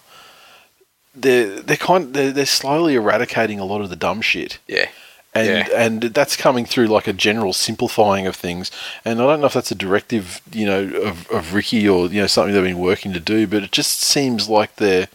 They're 1.15 1.59
they're 1.61 1.77
kind 1.77 2.13
they're, 2.13 2.31
they're 2.31 2.45
slowly 2.45 2.95
eradicating 2.95 3.59
a 3.59 3.65
lot 3.65 3.81
of 3.81 3.89
the 3.89 3.95
dumb 3.95 4.21
shit. 4.21 4.59
yeah, 4.67 4.87
and 5.33 5.47
Yeah. 5.47 5.67
and 5.75 6.01
that's 6.01 6.35
coming 6.35 6.65
through 6.65 6.87
like 6.87 7.07
a 7.07 7.13
general 7.13 7.51
simplifying 7.53 8.27
of 8.27 8.35
things. 8.35 8.71
And 9.03 9.19
I 9.21 9.25
don't 9.25 9.41
know 9.41 9.47
if 9.47 9.53
that's 9.53 9.71
a 9.71 9.75
directive, 9.75 10.41
you 10.51 10.65
know, 10.65 10.83
of, 11.03 11.29
of 11.31 11.53
Ricky 11.53 11.87
or 11.89 12.07
you 12.07 12.21
know 12.21 12.27
something 12.27 12.53
they've 12.53 12.63
been 12.63 12.77
working 12.79 13.11
to 13.13 13.19
do, 13.19 13.47
but 13.47 13.63
it 13.63 13.71
just 13.71 14.01
seems 14.01 14.47
like 14.49 14.75
they're, 14.77 15.07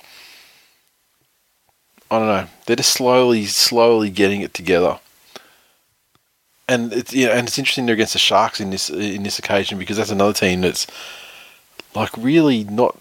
I 2.10 2.18
don't 2.18 2.28
know, 2.28 2.46
they're 2.66 2.76
just 2.76 2.92
slowly, 2.92 3.46
slowly 3.46 4.10
getting 4.10 4.40
it 4.40 4.52
together. 4.54 4.98
And 6.68 6.92
it's 6.92 7.12
you 7.12 7.26
know, 7.26 7.32
and 7.32 7.46
it's 7.46 7.58
interesting 7.58 7.86
they're 7.86 7.94
against 7.94 8.14
the 8.14 8.18
Sharks 8.18 8.60
in 8.60 8.70
this 8.70 8.88
in 8.90 9.22
this 9.22 9.38
occasion 9.38 9.78
because 9.78 9.96
that's 9.96 10.10
another 10.10 10.32
team 10.32 10.62
that's 10.62 10.86
like 11.94 12.10
really 12.16 12.64
not 12.64 12.96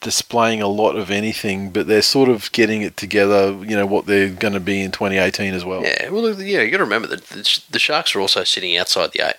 displaying 0.00 0.62
a 0.62 0.68
lot 0.68 0.96
of 0.96 1.10
anything, 1.10 1.70
but 1.70 1.86
they're 1.86 2.02
sort 2.02 2.28
of 2.28 2.50
getting 2.52 2.82
it 2.82 2.96
together. 2.96 3.52
You 3.64 3.76
know 3.76 3.86
what 3.86 4.06
they're 4.06 4.30
going 4.30 4.54
to 4.54 4.60
be 4.60 4.82
in 4.82 4.92
2018 4.92 5.54
as 5.54 5.64
well. 5.64 5.82
yeah. 5.82 6.08
Well, 6.08 6.40
yeah, 6.40 6.62
you 6.62 6.70
got 6.70 6.78
to 6.78 6.84
remember 6.84 7.08
that 7.08 7.24
the, 7.24 7.60
the 7.70 7.78
Sharks 7.78 8.14
are 8.14 8.20
also 8.20 8.44
sitting 8.44 8.76
outside 8.76 9.12
the 9.12 9.28
eight. 9.28 9.36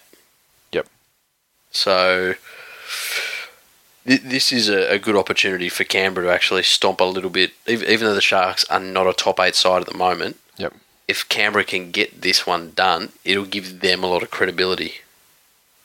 Yep. 0.73 0.87
So 1.71 2.35
th- 4.05 4.21
this 4.21 4.51
is 4.51 4.69
a, 4.69 4.93
a 4.93 4.99
good 4.99 5.15
opportunity 5.15 5.69
for 5.69 5.83
Canberra 5.83 6.27
to 6.27 6.33
actually 6.33 6.63
stomp 6.63 6.99
a 6.99 7.05
little 7.05 7.29
bit, 7.29 7.51
even, 7.67 7.87
even 7.89 8.07
though 8.07 8.15
the 8.15 8.21
Sharks 8.21 8.65
are 8.65 8.79
not 8.79 9.07
a 9.07 9.13
top 9.13 9.39
eight 9.39 9.55
side 9.55 9.81
at 9.81 9.87
the 9.87 9.97
moment. 9.97 10.37
Yep. 10.57 10.73
If 11.07 11.27
Canberra 11.29 11.63
can 11.63 11.91
get 11.91 12.21
this 12.21 12.45
one 12.45 12.71
done, 12.71 13.13
it'll 13.25 13.45
give 13.45 13.79
them 13.79 14.03
a 14.03 14.07
lot 14.07 14.23
of 14.23 14.29
credibility. 14.29 14.95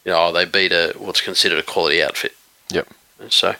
You 0.04 0.12
know, 0.12 0.26
oh, 0.26 0.32
they 0.32 0.44
beat 0.44 0.72
a 0.72 0.92
what's 0.98 1.22
considered 1.22 1.58
a 1.58 1.62
quality 1.62 2.02
outfit. 2.02 2.32
Yep. 2.70 2.88
And 3.20 3.32
so, 3.32 3.54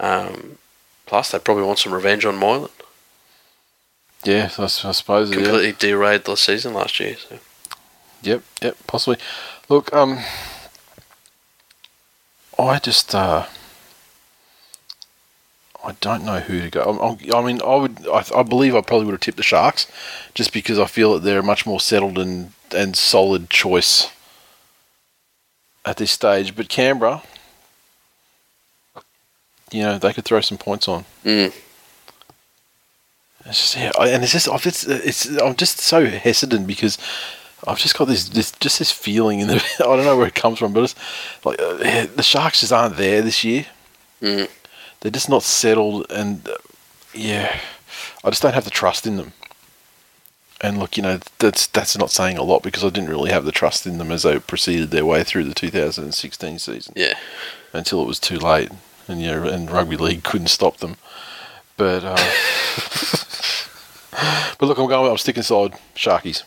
um, 0.00 0.58
plus 1.06 1.30
they 1.30 1.38
probably 1.38 1.64
want 1.64 1.78
some 1.78 1.94
revenge 1.94 2.24
on 2.24 2.36
Moylan. 2.36 2.70
Yeah, 4.24 4.50
I 4.58 4.66
suppose. 4.66 5.30
Yeah. 5.30 5.36
Completely 5.36 5.72
derailed 5.72 6.24
the 6.24 6.36
season 6.36 6.74
last 6.74 6.98
year. 6.98 7.16
So. 7.16 7.38
Yep, 8.22 8.42
yep, 8.62 8.76
possibly. 8.86 9.18
Look, 9.68 9.92
um, 9.94 10.18
I 12.58 12.78
just, 12.78 13.14
uh, 13.14 13.46
I 15.84 15.92
don't 16.00 16.24
know 16.24 16.40
who 16.40 16.60
to 16.62 16.70
go. 16.70 16.82
I'm, 16.82 17.34
I 17.34 17.42
mean, 17.46 17.60
I 17.62 17.76
would, 17.76 18.08
I, 18.08 18.24
I 18.34 18.42
believe 18.42 18.74
I 18.74 18.80
probably 18.80 19.06
would 19.06 19.12
have 19.12 19.20
tipped 19.20 19.36
the 19.36 19.42
Sharks, 19.44 19.86
just 20.34 20.52
because 20.52 20.78
I 20.78 20.86
feel 20.86 21.14
that 21.14 21.20
they're 21.22 21.40
a 21.40 21.44
much 21.44 21.66
more 21.66 21.80
settled 21.80 22.18
and 22.18 22.52
and 22.74 22.96
solid 22.96 23.48
choice 23.48 24.10
at 25.84 25.98
this 25.98 26.10
stage. 26.10 26.56
But 26.56 26.68
Canberra, 26.68 27.22
you 29.72 29.82
know, 29.82 29.98
they 29.98 30.12
could 30.12 30.24
throw 30.24 30.40
some 30.40 30.58
points 30.58 30.88
on. 30.88 31.04
Mm. 31.24 31.52
It's 33.46 33.60
just, 33.60 33.76
yeah, 33.76 33.92
I- 33.98 34.08
and 34.08 34.22
it's 34.22 34.32
just, 34.32 34.48
it's, 34.66 34.84
it's, 34.86 35.26
I'm 35.40 35.54
just 35.56 35.78
so 35.78 36.06
hesitant 36.06 36.66
because 36.66 36.98
I've 37.66 37.78
just 37.78 37.96
got 37.96 38.06
this, 38.06 38.28
this, 38.28 38.52
just 38.52 38.78
this 38.78 38.90
feeling 38.90 39.40
in 39.40 39.48
the, 39.48 39.54
I 39.80 39.84
don't 39.96 40.04
know 40.04 40.16
where 40.16 40.26
it 40.26 40.34
comes 40.34 40.58
from, 40.58 40.72
but 40.72 40.84
it's 40.84 40.94
like 41.44 41.60
uh, 41.60 42.06
the 42.14 42.22
Sharks 42.22 42.60
just 42.60 42.72
aren't 42.72 42.96
there 42.96 43.22
this 43.22 43.44
year. 43.44 43.66
Mm. 44.20 44.48
They're 45.00 45.10
just 45.12 45.28
not 45.28 45.42
settled, 45.42 46.10
and 46.10 46.48
uh, 46.48 46.54
yeah, 47.14 47.60
I 48.24 48.30
just 48.30 48.42
don't 48.42 48.54
have 48.54 48.64
the 48.64 48.70
trust 48.70 49.06
in 49.06 49.16
them. 49.16 49.32
And 50.62 50.78
look, 50.78 50.96
you 50.96 51.02
know, 51.02 51.20
that's 51.38 51.66
that's 51.66 51.98
not 51.98 52.10
saying 52.10 52.38
a 52.38 52.42
lot 52.42 52.62
because 52.62 52.82
I 52.82 52.88
didn't 52.88 53.10
really 53.10 53.30
have 53.30 53.44
the 53.44 53.52
trust 53.52 53.86
in 53.86 53.98
them 53.98 54.10
as 54.10 54.22
they 54.22 54.38
proceeded 54.38 54.90
their 54.90 55.04
way 55.04 55.22
through 55.22 55.44
the 55.44 55.54
2016 55.54 56.58
season 56.58 56.94
Yeah. 56.96 57.12
until 57.74 58.00
it 58.02 58.06
was 58.06 58.18
too 58.18 58.38
late, 58.38 58.70
and 59.08 59.20
you 59.20 59.30
know, 59.30 59.44
and 59.44 59.70
rugby 59.70 59.96
league 59.96 60.24
couldn't 60.24 60.48
stop 60.48 60.78
them. 60.78 60.96
But 61.76 62.04
uh, 62.04 62.16
but 64.58 64.66
look, 64.66 64.78
I'm 64.78 64.88
going. 64.88 65.10
I'm 65.10 65.18
sticking 65.18 65.42
side 65.42 65.72
Sharkies. 65.94 66.42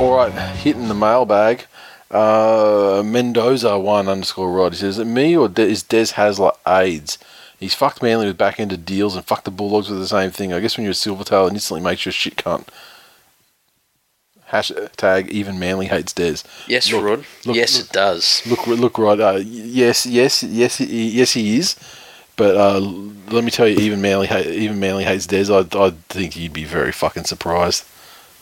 All 0.00 0.16
right, 0.16 0.32
hitting 0.56 0.88
the 0.88 0.94
mailbag. 0.94 1.66
Uh, 2.12 3.02
Mendoza 3.04 3.78
one 3.78 4.06
underscore 4.08 4.52
Rod. 4.52 4.72
He 4.72 4.78
says, 4.78 4.96
"Is 4.96 4.98
it 4.98 5.04
me 5.06 5.36
or 5.36 5.48
De- 5.48 5.62
is 5.62 5.82
Des 5.82 6.12
Hasler 6.12 6.54
AIDS? 6.66 7.18
He's 7.58 7.74
fucked 7.74 8.02
Manly 8.02 8.26
with 8.26 8.36
back 8.36 8.60
ended 8.60 8.84
deals 8.84 9.16
and 9.16 9.24
fucked 9.24 9.44
the 9.46 9.50
Bulldogs 9.50 9.88
with 9.88 9.98
the 9.98 10.06
same 10.08 10.30
thing. 10.30 10.52
I 10.52 10.60
guess 10.60 10.76
when 10.76 10.84
you're 10.84 10.90
a 10.90 10.94
Silvertail, 10.94 11.46
it 11.48 11.54
instantly 11.54 11.82
makes 11.82 12.04
you 12.04 12.10
a 12.10 12.12
shit 12.12 12.36
cunt." 12.36 12.68
Hashtag 14.50 15.28
even 15.28 15.58
Manly 15.58 15.86
hates 15.86 16.12
Des. 16.12 16.36
Yes, 16.68 16.92
Look, 16.92 17.02
Rod. 17.04 17.24
look, 17.46 17.56
yes, 17.56 17.78
look. 17.78 17.86
it 17.86 17.92
does. 17.92 18.42
Look, 18.46 18.66
look, 18.66 18.98
Rod. 18.98 19.18
Uh, 19.20 19.40
yes, 19.42 20.04
yes, 20.04 20.42
yes, 20.42 20.76
he, 20.76 21.08
yes, 21.08 21.32
he 21.32 21.56
is. 21.56 21.74
But 22.36 22.56
uh, 22.56 22.80
let 23.30 23.44
me 23.44 23.50
tell 23.50 23.66
you, 23.66 23.78
even 23.78 24.02
Manly, 24.02 24.28
even 24.28 24.78
Manly 24.78 25.04
hates 25.04 25.26
Des. 25.26 25.50
I, 25.50 25.66
I 25.78 25.90
think 26.10 26.36
you'd 26.36 26.52
be 26.52 26.64
very 26.64 26.92
fucking 26.92 27.24
surprised, 27.24 27.84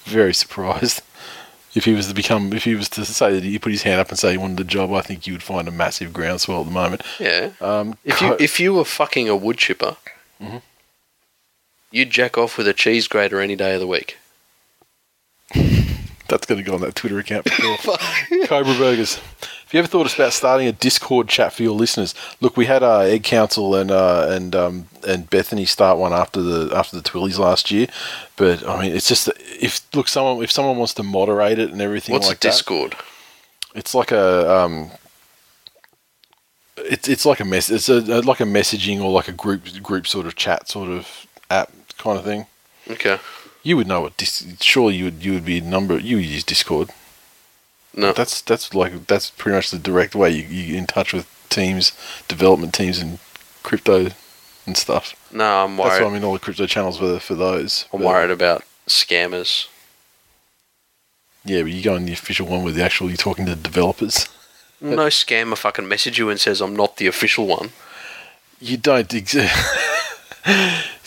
very 0.04 0.34
surprised 0.34 1.02
if 1.74 1.84
he 1.84 1.92
was 1.92 2.08
to 2.08 2.14
become, 2.14 2.52
if 2.52 2.64
he 2.64 2.74
was 2.74 2.88
to 2.90 3.04
say 3.04 3.32
that 3.34 3.44
he 3.44 3.58
put 3.58 3.72
his 3.72 3.82
hand 3.82 4.00
up 4.00 4.08
and 4.08 4.18
say 4.18 4.32
he 4.32 4.38
wanted 4.38 4.56
the 4.58 4.64
job. 4.64 4.92
I 4.92 5.00
think 5.02 5.26
you 5.26 5.32
would 5.34 5.42
find 5.42 5.68
a 5.68 5.70
massive 5.70 6.12
groundswell 6.12 6.60
at 6.60 6.66
the 6.66 6.72
moment. 6.72 7.02
Yeah. 7.18 7.50
Um, 7.60 7.96
If 8.04 8.20
you 8.20 8.36
if 8.40 8.58
you 8.60 8.74
were 8.74 8.84
fucking 8.84 9.28
a 9.28 9.36
wood 9.36 9.58
chipper, 9.58 9.96
Mm-hmm. 10.42 10.56
you'd 11.90 12.10
jack 12.10 12.38
off 12.38 12.56
with 12.56 12.66
a 12.66 12.72
cheese 12.72 13.06
grater 13.08 13.40
any 13.40 13.56
day 13.56 13.74
of 13.74 13.80
the 13.80 13.86
week. 13.86 14.16
That's 16.28 16.46
going 16.46 16.58
to 16.58 16.62
go 16.64 16.74
on 16.74 16.80
that 16.82 16.94
Twitter 16.94 17.18
account 17.18 17.48
for 17.50 17.54
sure. 17.78 18.46
Cobra 18.46 18.74
Burgers. 18.74 19.20
Have 19.70 19.74
you 19.74 19.78
ever 19.78 19.86
thought 19.86 20.12
about 20.12 20.32
starting 20.32 20.66
a 20.66 20.72
Discord 20.72 21.28
chat 21.28 21.52
for 21.52 21.62
your 21.62 21.76
listeners? 21.76 22.12
Look, 22.40 22.56
we 22.56 22.66
had 22.66 22.82
uh, 22.82 23.02
Egg 23.02 23.22
Council 23.22 23.76
and 23.76 23.92
uh, 23.92 24.26
and 24.28 24.56
um, 24.56 24.88
and 25.06 25.30
Bethany 25.30 25.64
start 25.64 25.96
one 25.96 26.12
after 26.12 26.42
the 26.42 26.74
after 26.74 26.96
the 26.96 27.02
Twillies 27.08 27.38
last 27.38 27.70
year, 27.70 27.86
but 28.34 28.66
I 28.66 28.82
mean, 28.82 28.96
it's 28.96 29.06
just 29.06 29.28
if 29.60 29.86
look 29.94 30.08
someone 30.08 30.42
if 30.42 30.50
someone 30.50 30.76
wants 30.76 30.94
to 30.94 31.04
moderate 31.04 31.60
it 31.60 31.70
and 31.70 31.80
everything 31.80 32.14
What's 32.14 32.26
like 32.26 32.38
a 32.38 32.40
Discord? 32.40 32.90
that, 32.90 33.04
it's 33.76 33.94
like 33.94 34.10
a 34.10 34.52
um, 34.52 34.90
it's 36.76 37.08
it's 37.08 37.24
like 37.24 37.38
a 37.38 37.44
mess 37.44 37.70
it's 37.70 37.88
a 37.88 38.00
like 38.22 38.40
a 38.40 38.44
messaging 38.44 39.00
or 39.00 39.12
like 39.12 39.28
a 39.28 39.32
group 39.32 39.62
group 39.80 40.08
sort 40.08 40.26
of 40.26 40.34
chat 40.34 40.68
sort 40.68 40.88
of 40.88 41.28
app 41.48 41.70
kind 41.96 42.18
of 42.18 42.24
thing. 42.24 42.46
Okay. 42.90 43.20
You 43.62 43.76
would 43.76 43.86
know 43.86 44.00
what 44.00 44.16
dis- 44.16 44.56
surely 44.60 44.96
you 44.96 45.04
would 45.04 45.24
you 45.24 45.32
would 45.34 45.44
be 45.44 45.58
a 45.58 45.62
number 45.62 45.96
you 45.96 46.16
would 46.16 46.26
use 46.26 46.42
Discord. 46.42 46.90
No. 47.94 48.12
That's 48.12 48.40
that's 48.40 48.74
like 48.74 49.06
that's 49.06 49.30
pretty 49.30 49.56
much 49.56 49.70
the 49.70 49.78
direct 49.78 50.14
way 50.14 50.30
you 50.30 50.44
you 50.44 50.66
get 50.68 50.76
in 50.76 50.86
touch 50.86 51.12
with 51.12 51.26
teams, 51.48 51.92
development 52.28 52.72
teams, 52.72 52.98
and 52.98 53.18
crypto 53.62 54.08
and 54.66 54.76
stuff. 54.76 55.14
no, 55.32 55.64
I'm 55.64 55.76
That's 55.76 55.88
worried. 55.90 56.02
why 56.02 56.08
I'm 56.10 56.14
in 56.16 56.24
all 56.24 56.32
the 56.34 56.38
crypto 56.38 56.66
channels 56.66 56.98
for 56.98 57.18
for 57.18 57.34
those. 57.34 57.86
I'm 57.92 58.00
But, 58.00 58.06
worried 58.08 58.30
about 58.30 58.62
scammers. 58.86 59.66
Yeah, 61.44 61.62
but 61.62 61.72
you 61.72 61.82
go 61.82 61.94
on 61.94 62.04
the 62.04 62.12
official 62.12 62.46
one 62.46 62.62
where 62.62 62.72
the 62.72 62.84
actual 62.84 63.08
you're 63.08 63.16
talking 63.16 63.46
to 63.46 63.56
developers. 63.56 64.28
No 64.80 65.06
scammer 65.08 65.56
fucking 65.58 65.88
message 65.88 66.18
you 66.18 66.30
and 66.30 66.38
says 66.38 66.60
I'm 66.60 66.76
not 66.76 66.96
the 66.98 67.06
official 67.06 67.46
one. 67.46 67.70
You 68.60 68.76
don't. 68.76 69.12
Ex- 69.12 69.34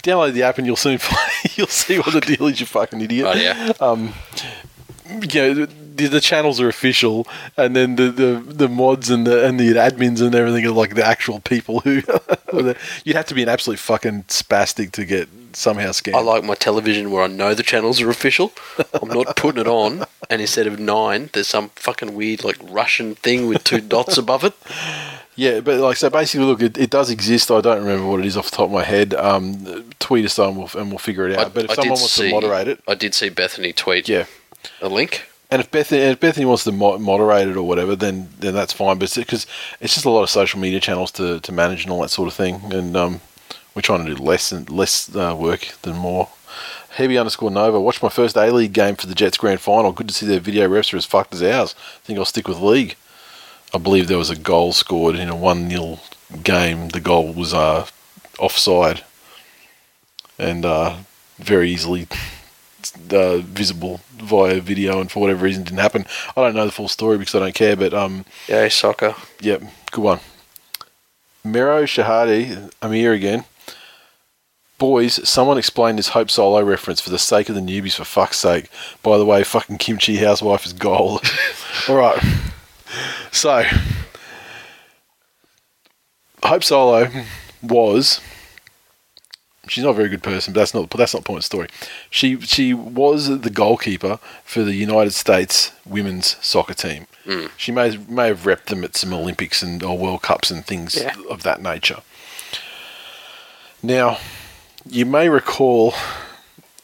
Download 0.04 0.34
the 0.34 0.44
app 0.44 0.58
and 0.58 0.68
you'll 0.68 0.76
soon 0.76 0.98
find, 1.00 1.32
you'll 1.56 1.68
see 1.68 1.98
what 1.98 2.12
the 2.14 2.20
deal 2.22 2.48
is. 2.48 2.60
You 2.60 2.66
fucking 2.66 3.00
idiot. 3.02 3.26
Oh 3.30 3.34
yeah. 3.36 3.72
Um, 3.80 4.14
you 5.10 5.56
know, 5.56 5.68
the, 5.96 6.08
the 6.08 6.22
channels 6.22 6.60
are 6.60 6.68
official, 6.68 7.28
and 7.58 7.76
then 7.76 7.96
the, 7.96 8.10
the, 8.12 8.44
the 8.46 8.70
mods 8.70 9.10
and 9.10 9.26
the 9.28 9.46
and 9.46 9.60
the 9.60 9.72
admins 9.74 10.22
and 10.22 10.34
everything 10.36 10.66
are 10.66 10.72
like 10.72 10.96
the 10.96 11.06
actual 11.06 11.40
people 11.40 11.80
who. 11.82 12.02
you'd 13.04 13.16
have 13.16 13.26
to 13.26 13.34
be 13.34 13.44
an 13.44 13.50
absolute 13.50 13.80
fucking 13.80 14.24
spastic 14.24 14.92
to 14.92 15.06
get 15.06 15.28
somehow 15.54 15.90
scammed. 15.90 16.16
I 16.16 16.22
like 16.22 16.44
my 16.44 16.56
television 16.56 17.12
where 17.12 17.24
I 17.24 17.28
know 17.28 17.54
the 17.54 17.64
channels 17.64 18.02
are 18.02 18.10
official. 18.10 18.52
I'm 19.02 19.10
not 19.10 19.36
putting 19.36 19.62
it 19.62 19.68
on, 19.68 20.06
and 20.30 20.42
instead 20.42 20.68
of 20.68 20.80
nine, 20.80 21.30
there's 21.34 21.48
some 21.48 21.70
fucking 21.70 22.14
weird 22.14 22.44
like 22.44 22.58
Russian 22.62 23.16
thing 23.16 23.48
with 23.48 23.64
two 23.64 23.82
dots 23.82 24.18
above 24.18 24.44
it. 24.44 24.54
Yeah, 25.36 25.62
but 25.62 25.80
like 25.80 25.98
so, 25.98 26.10
basically, 26.10 26.46
look, 26.46 26.62
it, 26.62 26.78
it 26.78 26.90
does 26.90 27.10
exist. 27.10 27.50
I 27.50 27.62
don't 27.62 27.80
remember 27.80 28.08
what 28.08 28.20
it 28.20 28.26
is 28.26 28.38
off 28.38 28.52
the 28.52 28.58
top 28.58 28.66
of 28.66 28.72
my 28.72 28.84
head. 28.84 29.14
Um, 29.16 29.92
tweet 30.00 30.26
us 30.26 30.38
and 30.38 30.58
we'll, 30.58 30.70
and 30.78 30.90
we'll 30.90 31.00
figure 31.00 31.28
it 31.28 31.38
out. 31.38 31.54
but 31.54 31.66
if 31.66 31.72
I 31.72 31.76
someone 31.76 31.90
wants 31.92 32.12
see- 32.12 32.30
to 32.30 32.32
moderate 32.32 32.68
it, 32.68 32.82
I 32.88 32.96
did 32.96 33.16
see 33.16 33.30
Bethany 33.30 33.74
tweet 33.74 34.08
yeah. 34.08 34.26
a 34.82 34.90
link. 34.90 35.28
And 35.54 35.60
if 35.60 35.70
Bethany, 35.70 36.02
if 36.02 36.20
Bethany 36.20 36.48
wants 36.48 36.64
to 36.64 36.72
mo- 36.72 36.98
moderate 36.98 37.48
it 37.48 37.58
or 37.58 37.62
whatever, 37.62 37.96
then 37.96 38.28
then 38.40 38.56
that's 38.56 38.74
fine. 38.74 38.98
But 38.98 39.14
because 39.14 39.46
it's, 39.80 39.94
just 39.94 40.04
a 40.04 40.10
lot 40.10 40.24
of 40.24 40.32
social 40.32 40.60
media 40.60 40.80
channels 40.80 41.12
to, 41.12 41.40
to 41.42 41.52
manage 41.52 41.84
and 41.84 41.92
all 41.92 42.02
that 42.02 42.10
sort 42.10 42.28
of 42.28 42.34
thing, 42.34 42.60
and 42.74 42.98
um, 42.98 43.22
we're 43.76 43.84
trying 43.84 44.04
to 44.04 44.16
do 44.16 44.24
less 44.24 44.52
and 44.52 44.68
less 44.72 45.16
uh, 45.16 45.36
work 45.38 45.76
than 45.84 45.96
more. 45.96 46.30
Heavy 46.90 47.20
underscore 47.20 47.52
Nova. 47.52 47.80
Watched 47.80 48.02
my 48.02 48.10
first 48.10 48.36
A 48.36 48.50
League 48.50 48.74
game 48.74 48.96
for 48.96 49.06
the 49.06 49.14
Jets 49.14 49.38
grand 49.38 49.62
final. 49.62 49.92
Good 49.92 50.08
to 50.08 50.14
see 50.16 50.26
their 50.26 50.40
video 50.40 50.68
refs 50.68 50.92
are 50.92 50.98
as 50.98 51.06
fucked 51.06 51.36
as 51.36 51.44
ours. 51.44 51.76
I 51.78 52.00
think 52.00 52.18
I'll 52.18 52.26
stick 52.26 52.48
with 52.48 52.58
league. 52.58 52.96
I 53.76 53.78
believe 53.78 54.08
there 54.08 54.18
was 54.18 54.32
a 54.32 54.36
goal 54.36 54.74
scored 54.74 55.16
in 55.16 55.30
a 55.30 55.36
one 55.36 55.70
0 55.70 56.00
game. 56.42 56.90
The 56.90 57.00
goal 57.00 57.32
was 57.32 57.54
uh, 57.54 57.86
offside, 58.40 59.04
and 60.40 60.66
uh, 60.66 60.96
very 61.38 61.70
easily 61.70 62.08
uh, 63.12 63.38
visible 63.38 64.02
via 64.14 64.60
video, 64.60 65.00
and 65.00 65.12
for 65.12 65.20
whatever 65.20 65.44
reason 65.44 65.64
didn't 65.64 65.80
happen. 65.80 66.06
I 66.36 66.42
don't 66.42 66.56
know 66.56 66.66
the 66.66 66.72
full 66.72 66.88
story 66.88 67.18
because 67.18 67.36
I 67.36 67.40
don't 67.40 67.56
care, 67.56 67.76
but 67.76 67.94
um, 67.94 68.26
Yay, 68.48 68.70
soccer. 68.70 69.16
Yep, 69.42 69.64
good 69.92 70.04
one. 70.04 70.20
Miro 71.44 71.84
Shahadi, 71.84 72.72
I'm 72.82 72.94
here 72.94 73.14
again. 73.14 73.46
Boys, 74.78 75.28
someone 75.28 75.58
explain 75.58 75.96
this 75.96 76.10
Hope 76.10 76.30
Solo 76.30 76.62
reference 76.64 77.00
for 77.00 77.10
the 77.10 77.20
sake 77.20 77.48
of 77.50 77.56
the 77.56 77.62
newbies, 77.62 77.96
for 77.96 78.04
fuck's 78.04 78.38
sake. 78.40 78.70
By 79.02 79.18
the 79.18 79.26
way, 79.26 79.44
fucking 79.44 79.78
Kimchi 79.78 80.18
Housewife 80.18 80.66
is 80.66 80.74
gold. 80.74 81.22
Alright. 81.90 82.24
So, 83.32 83.64
Hope 86.44 86.64
Solo 86.64 87.10
was. 87.62 88.20
She's 89.68 89.84
not 89.84 89.92
a 89.92 89.94
very 89.94 90.10
good 90.10 90.24
person, 90.24 90.54
but 90.54 90.60
that's 90.60 90.74
not 90.74 90.90
that's 90.90 91.14
not 91.14 91.22
the 91.24 91.28
point 91.28 91.38
of 91.38 91.44
the 91.44 91.46
story. 91.46 91.68
She 92.10 92.40
she 92.42 92.74
was 92.74 93.40
the 93.40 93.50
goalkeeper 93.50 94.20
for 94.44 94.64
the 94.64 94.74
United 94.74 95.12
States 95.12 95.72
women's 95.86 96.36
soccer 96.46 96.74
team. 96.74 97.08
Hmm. 97.26 97.46
She 97.56 97.72
may 97.72 97.96
may 98.10 98.28
have 98.28 98.42
repped 98.42 98.66
them 98.66 98.84
at 98.84 98.98
some 98.98 99.14
Olympics 99.14 99.64
and 99.64 99.82
or 99.82 99.98
World 99.98 100.22
Cups 100.22 100.52
and 100.52 100.66
things 100.66 100.96
Yeah. 100.96 101.16
of 101.30 101.44
that 101.44 101.62
nature. 101.62 102.02
Now, 103.82 104.18
you 104.90 105.06
may 105.06 105.30
recall 105.30 105.94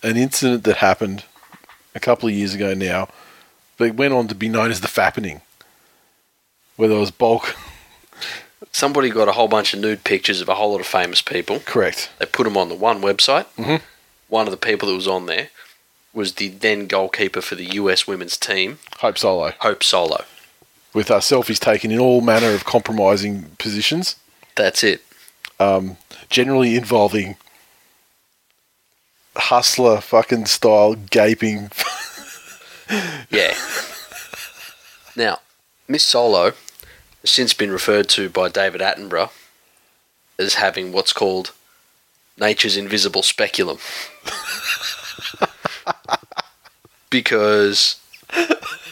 an 0.02 0.16
incident 0.16 0.64
that 0.64 0.78
happened 0.78 1.26
a 1.96 2.00
couple 2.00 2.30
of 2.30 2.36
years 2.36 2.54
ago 2.54 2.74
now, 2.74 3.10
but 3.78 3.96
went 3.96 4.14
on 4.14 4.28
to 4.30 4.36
be 4.36 4.48
known 4.50 4.72
as 4.72 4.80
the 4.82 4.88
fappening, 4.88 5.42
where 6.78 6.88
there 6.90 6.98
was 7.00 7.12
bulk. 7.12 7.56
Somebody 8.72 9.10
got 9.10 9.28
a 9.28 9.32
whole 9.34 9.48
bunch 9.48 9.74
of 9.74 9.80
nude 9.80 10.04
pictures 10.04 10.42
of 10.42 10.50
a 10.50 10.56
whole 10.56 10.72
lot 10.72 10.82
of 10.82 10.88
famous 10.88 11.22
people. 11.22 11.60
Correct. 11.62 12.10
They 12.20 12.26
put 12.26 12.44
them 12.44 12.58
on 12.58 12.70
the 12.70 12.76
one 12.76 13.02
website. 13.02 13.46
Mhm. 13.58 13.82
One 14.28 14.48
of 14.48 14.52
the 14.52 14.58
people 14.58 14.88
that 14.90 14.96
was 14.96 15.08
on 15.08 15.26
there 15.26 15.50
was 16.14 16.34
the 16.36 16.50
then 16.50 16.88
goalkeeper 16.88 17.42
for 17.42 17.56
the 17.56 17.66
US 17.76 18.06
women's 18.08 18.38
team, 18.38 18.80
Hope 19.00 19.18
Solo. 19.18 19.54
Hope 19.60 19.84
Solo. 19.84 20.26
With 20.94 21.10
uh, 21.12 21.20
selfies 21.20 21.60
taken 21.60 21.92
in 21.92 22.00
all 22.00 22.22
manner 22.22 22.50
of 22.52 22.66
compromising 22.66 23.52
positions, 23.60 24.16
That's 24.56 24.84
it. 24.84 25.02
generally 26.30 26.76
involving 26.76 27.38
hustler 29.36 30.02
fucking 30.02 30.46
style 30.48 30.96
gaping. 30.96 31.72
Yeah. 33.30 33.54
now, 35.16 35.42
Miss 35.88 36.04
Solo 36.04 36.54
since 37.30 37.54
been 37.54 37.72
referred 37.72 38.10
to 38.10 38.30
by 38.30 38.50
David 38.50 38.82
Attenborough 38.82 39.32
as 40.38 40.56
having 40.56 40.92
what's 40.92 41.14
called 41.14 41.52
nature's 42.38 42.78
invisible 42.78 43.24
speculum. 43.24 43.78
because 47.10 48.00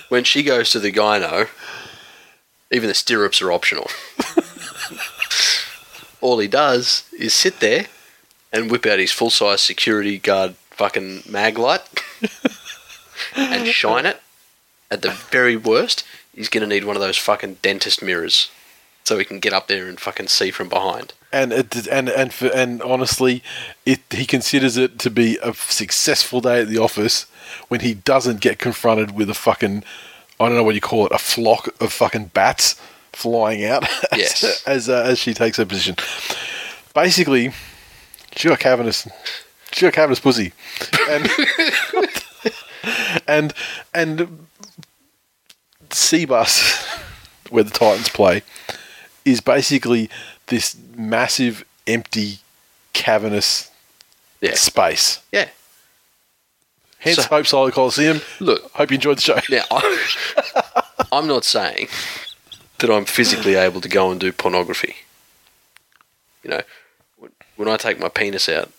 when 0.10 0.24
she 0.24 0.44
goes 0.44 0.70
to 0.72 0.80
the 0.80 0.92
gyno, 0.92 1.48
even 2.72 2.88
the 2.88 2.94
stirrups 2.94 3.42
are 3.42 3.52
optional. 3.52 3.90
All 6.22 6.40
he 6.40 6.48
does 6.48 7.04
is 7.18 7.34
sit 7.34 7.60
there 7.60 7.88
and 8.52 8.72
whip 8.72 8.86
out 8.86 9.00
his 9.00 9.12
full 9.12 9.30
size 9.30 9.62
security 9.62 10.18
guard 10.18 10.56
fucking 10.72 11.24
mag 11.30 11.58
light 11.58 11.82
and 13.36 13.68
shine 13.68 14.06
it. 14.06 14.22
At 14.90 15.02
the 15.02 15.12
very 15.12 15.58
worst, 15.58 16.06
he's 16.38 16.50
going 16.50 16.62
to 16.62 16.68
need 16.68 16.86
one 16.86 16.96
of 16.96 17.02
those 17.02 17.18
fucking 17.18 17.58
dentist 17.62 18.02
mirrors 18.02 18.50
so 19.04 19.18
he 19.18 19.26
can 19.26 19.40
get 19.40 19.54
up 19.54 19.68
there 19.68 19.88
and 19.88 20.00
fucking 20.00 20.28
see 20.28 20.52
from 20.52 20.70
behind. 20.70 21.14
and 21.34 21.52
it, 21.52 21.88
and 21.88 22.08
and 22.10 22.34
for, 22.34 22.48
and 22.48 22.82
honestly, 22.82 23.44
it 23.86 24.00
he 24.12 24.26
considers 24.26 24.78
it 24.78 24.98
to 25.00 25.10
be 25.10 25.38
a 25.44 25.54
successful 25.54 26.40
day 26.42 26.62
at 26.62 26.68
the 26.70 26.78
office 26.78 27.26
when 27.70 27.80
he 27.82 27.94
doesn't 27.94 28.40
get 28.42 28.60
confronted 28.60 29.12
with 29.16 29.30
a 29.30 29.34
fucking 29.34 29.84
I 30.40 30.48
don't 30.48 30.56
know 30.58 30.64
what 30.64 30.76
you 30.76 30.82
call 30.82 31.06
it 31.08 31.12
a 31.12 31.18
flock 31.18 31.70
of 31.82 31.92
fucking 31.92 32.28
bats 32.34 32.80
flying 33.14 33.66
out 33.66 33.84
as 34.12 34.18
Yes. 34.20 34.64
as, 34.68 34.90
uh, 34.90 35.04
as 35.08 35.18
she 35.20 35.34
takes 35.34 35.58
her 35.58 35.66
position. 35.66 35.96
Basically, 36.94 37.52
she 38.36 38.48
got 38.50 38.60
cavernous. 38.60 39.08
She 39.72 39.86
got 39.86 39.94
cavernous 39.94 40.20
pussy, 40.20 40.54
and 41.10 41.28
and 43.28 43.54
and 43.94 44.48
Cbus, 45.90 46.86
where 47.50 47.64
the 47.64 47.70
Titans 47.72 48.10
play, 48.10 48.44
is 49.26 49.42
basically 49.42 50.10
this 50.48 50.76
massive, 50.96 51.66
empty, 51.86 52.40
cavernous 52.94 53.70
Yeah. 54.42 54.56
space. 54.56 55.20
Yeah. 55.32 55.50
Hence, 57.00 57.18
So- 57.18 57.24
Hope 57.24 57.46
Solo 57.48 57.72
Coliseum. 57.72 58.22
Look, 58.40 58.72
Hope 58.74 58.92
you 58.92 58.96
enjoyed 58.96 59.18
the 59.18 59.22
show. 59.22 59.40
now, 59.50 59.64
I, 59.72 60.84
I'm 61.12 61.28
not 61.28 61.44
saying 61.46 61.88
that 62.80 62.90
I'm 62.90 63.06
physically 63.06 63.56
able 63.56 63.82
to 63.82 63.90
go 63.90 64.12
and 64.12 64.20
do 64.20 64.32
pornography. 64.32 64.96
You 66.44 66.50
know, 66.52 66.62
when- 67.18 67.32
when 67.56 67.68
I 67.70 67.78
take 67.78 68.00
my 68.00 68.10
penis 68.10 68.48
out, 68.50 68.72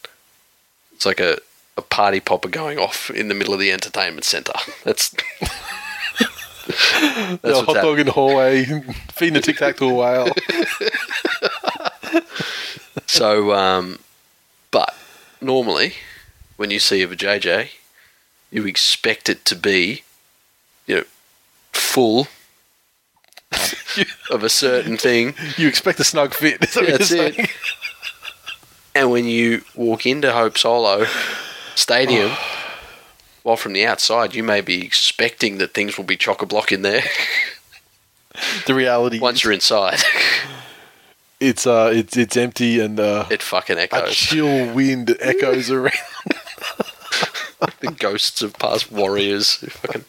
it's 0.94 1.06
like 1.06 1.20
a, 1.20 1.38
a 1.76 1.82
party 1.82 2.18
popper 2.20 2.48
going 2.48 2.78
off 2.78 3.08
in 3.10 3.28
the 3.28 3.34
middle 3.34 3.54
of 3.54 3.60
the 3.60 3.70
entertainment 3.72 4.24
centre. 4.24 4.52
That's. 4.84 5.14
What's 7.40 7.60
hot 7.60 7.74
dog 7.76 7.98
in 7.98 8.06
the 8.06 8.12
hallway, 8.12 8.64
feeding 9.12 9.36
a 9.36 9.40
tic 9.40 9.56
tac 9.56 9.76
to 9.78 9.88
a 9.88 9.94
whale. 9.94 10.28
So, 13.06 13.54
um, 13.54 14.00
but 14.70 14.94
normally, 15.40 15.94
when 16.56 16.70
you 16.70 16.78
see 16.78 17.02
a 17.02 17.08
JJ, 17.08 17.70
you 18.50 18.66
expect 18.66 19.30
it 19.30 19.46
to 19.46 19.56
be, 19.56 20.02
you 20.86 20.96
know, 20.96 21.04
full 21.72 22.28
of 24.30 24.44
a 24.44 24.48
certain 24.50 24.98
thing. 24.98 25.34
you 25.56 25.68
expect 25.68 25.98
a 26.00 26.04
snug 26.04 26.34
fit. 26.34 26.60
that 26.60 26.70
That's 26.74 27.10
it. 27.10 27.34
saying? 27.34 27.48
And 28.94 29.10
when 29.10 29.24
you 29.24 29.62
walk 29.74 30.04
into 30.04 30.30
Hope 30.32 30.58
Solo 30.58 31.06
Stadium, 31.74 32.30
while 33.42 33.56
from 33.56 33.72
the 33.72 33.86
outside, 33.86 34.34
you 34.34 34.42
may 34.42 34.60
be 34.60 34.84
expecting 34.84 35.58
that 35.58 35.74
things 35.74 35.96
will 35.96 36.04
be 36.04 36.16
chock 36.16 36.42
a 36.42 36.46
block 36.46 36.72
in 36.72 36.82
there. 36.82 37.02
The 38.66 38.74
reality, 38.74 39.18
Once 39.18 39.42
you're 39.42 39.52
inside, 39.52 39.98
it's 41.40 41.66
uh, 41.66 41.90
it's 41.92 42.16
it's 42.16 42.36
empty 42.36 42.78
and 42.78 43.00
uh, 43.00 43.26
it 43.30 43.42
fucking 43.42 43.78
echoes. 43.78 44.10
a 44.10 44.14
chill 44.14 44.72
wind 44.72 45.16
echoes 45.18 45.70
around. 45.72 45.92
the 47.80 47.90
ghosts 47.98 48.40
of 48.42 48.56
past 48.58 48.92
warriors. 48.92 49.54
Fucking 49.56 50.04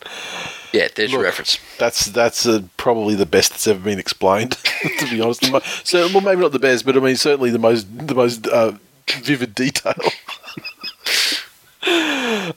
yeah, 0.73 0.89
there's 0.93 1.11
your 1.11 1.23
reference. 1.23 1.57
That's 1.79 2.05
that's 2.05 2.45
uh, 2.45 2.61
probably 2.77 3.15
the 3.15 3.25
best 3.25 3.51
that's 3.51 3.67
ever 3.67 3.79
been 3.79 3.97
explained. 3.97 4.51
to 4.99 5.09
be 5.09 5.19
honest, 5.21 5.43
so 5.83 6.07
well, 6.09 6.21
maybe 6.21 6.41
not 6.41 6.51
the 6.51 6.59
best, 6.59 6.85
but 6.85 6.95
I 6.95 6.99
mean 6.99 7.15
certainly 7.15 7.49
the 7.49 7.57
most 7.57 7.87
the 8.07 8.13
most 8.13 8.45
uh, 8.47 8.73
vivid 9.23 9.55
detail. 9.55 9.95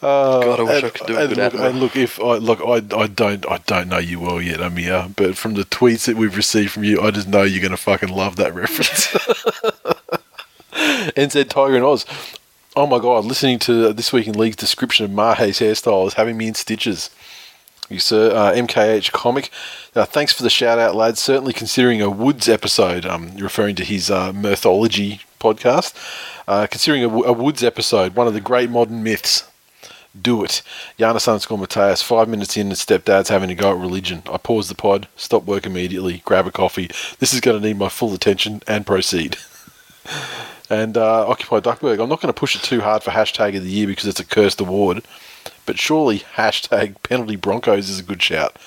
God, 0.01 0.61
I 0.61 0.63
wish 0.63 0.77
and, 0.77 0.85
I 0.85 0.91
could 0.91 1.07
do 1.07 1.19
it. 1.19 1.23
and 1.23 1.37
look, 1.37 1.55
and 1.55 1.81
look, 1.81 1.97
if 1.97 2.21
I 2.21 2.37
look, 2.37 2.61
I, 2.61 2.83
I 2.97 3.07
don't 3.07 3.47
I 3.51 3.59
don't 3.67 3.89
know 3.89 3.99
you 3.99 4.21
well 4.21 4.41
yet, 4.41 4.61
Amir, 4.61 5.09
but 5.15 5.37
from 5.37 5.55
the 5.55 5.65
tweets 5.65 6.07
that 6.07 6.17
we've 6.17 6.37
received 6.37 6.73
from 6.73 6.85
you, 6.85 7.01
I 7.01 7.11
just 7.11 7.29
know 7.29 7.43
you're 7.43 7.63
gonna 7.63 7.77
fucking 7.77 8.09
love 8.09 8.37
that 8.37 8.55
reference. 8.55 9.07
NZ 10.73 11.49
Tiger 11.49 11.77
and 11.77 11.85
Oz. 11.85 12.07
Oh 12.75 12.87
my 12.87 12.99
god! 12.99 13.25
Listening 13.25 13.59
to 13.61 13.93
this 13.93 14.13
week 14.13 14.27
in 14.27 14.35
league's 14.35 14.57
description 14.57 15.05
of 15.05 15.11
Mahe's 15.11 15.61
hairstyle 15.61 16.07
is 16.07 16.15
having 16.15 16.37
me 16.37 16.49
in 16.49 16.55
stitches. 16.55 17.11
You 17.89 17.99
sir, 17.99 18.35
uh, 18.35 18.53
MKH 18.55 19.13
comic. 19.13 19.51
Uh, 19.95 20.07
thanks 20.07 20.33
for 20.33 20.43
the 20.43 20.51
shout 20.51 20.79
out, 20.79 20.95
lads. 20.97 21.21
Certainly 21.21 21.53
considering 21.53 22.01
a 22.01 22.09
Woods 22.09 22.49
episode. 22.49 23.05
Um, 23.05 23.37
referring 23.37 23.75
to 23.77 23.85
his 23.85 24.11
uh, 24.11 24.33
Mirthology 24.33 25.21
podcast. 25.43 25.95
Uh, 26.47 26.67
considering 26.67 27.05
a, 27.05 27.09
a 27.09 27.33
Woods 27.33 27.63
episode, 27.63 28.15
one 28.15 28.27
of 28.27 28.35
the 28.35 28.41
great 28.41 28.71
modern 28.71 29.03
myths. 29.03 29.49
Do 30.21 30.45
it. 30.45 30.61
Giannis 30.99 31.27
underscore 31.27 31.57
Mateus, 31.57 32.03
five 32.03 32.29
minutes 32.29 32.57
in 32.57 32.67
and 32.67 32.77
stepdad's 32.77 33.31
having 33.31 33.49
to 33.49 33.55
go 33.55 33.73
at 33.73 33.79
religion. 33.79 34.23
I 34.31 34.37
pause 34.37 34.69
the 34.69 34.75
pod, 34.75 35.09
stop 35.17 35.45
work 35.45 35.65
immediately, 35.65 36.21
grab 36.27 36.47
a 36.47 36.51
coffee. 36.51 36.91
This 37.19 37.33
is 37.33 37.41
going 37.41 37.61
to 37.61 37.67
need 37.67 37.79
my 37.79 37.89
full 37.89 38.13
attention 38.13 38.63
and 38.67 38.87
proceed. 38.87 39.39
and 40.71 40.99
uh, 40.99 41.27
Occupy 41.29 41.61
Duckburg, 41.61 41.99
I'm 41.99 42.11
not 42.11 42.21
going 42.21 42.33
to 42.33 42.39
push 42.39 42.55
it 42.55 42.63
too 42.63 42.83
hard 42.83 43.03
for 43.03 43.11
hashtag 43.11 43.57
of 43.57 43.65
the 43.65 43.71
year 43.71 43.87
because 43.87 44.07
it's 44.07 44.21
a 44.21 44.25
cursed 44.25 44.61
award, 44.61 45.03
but 45.65 45.79
surely 45.79 46.21
hashtag 46.21 47.03
penalty 47.03 47.37
Broncos 47.37 47.89
is 47.89 48.01
a 48.01 48.05
good 48.05 48.23
shout. 48.23 48.59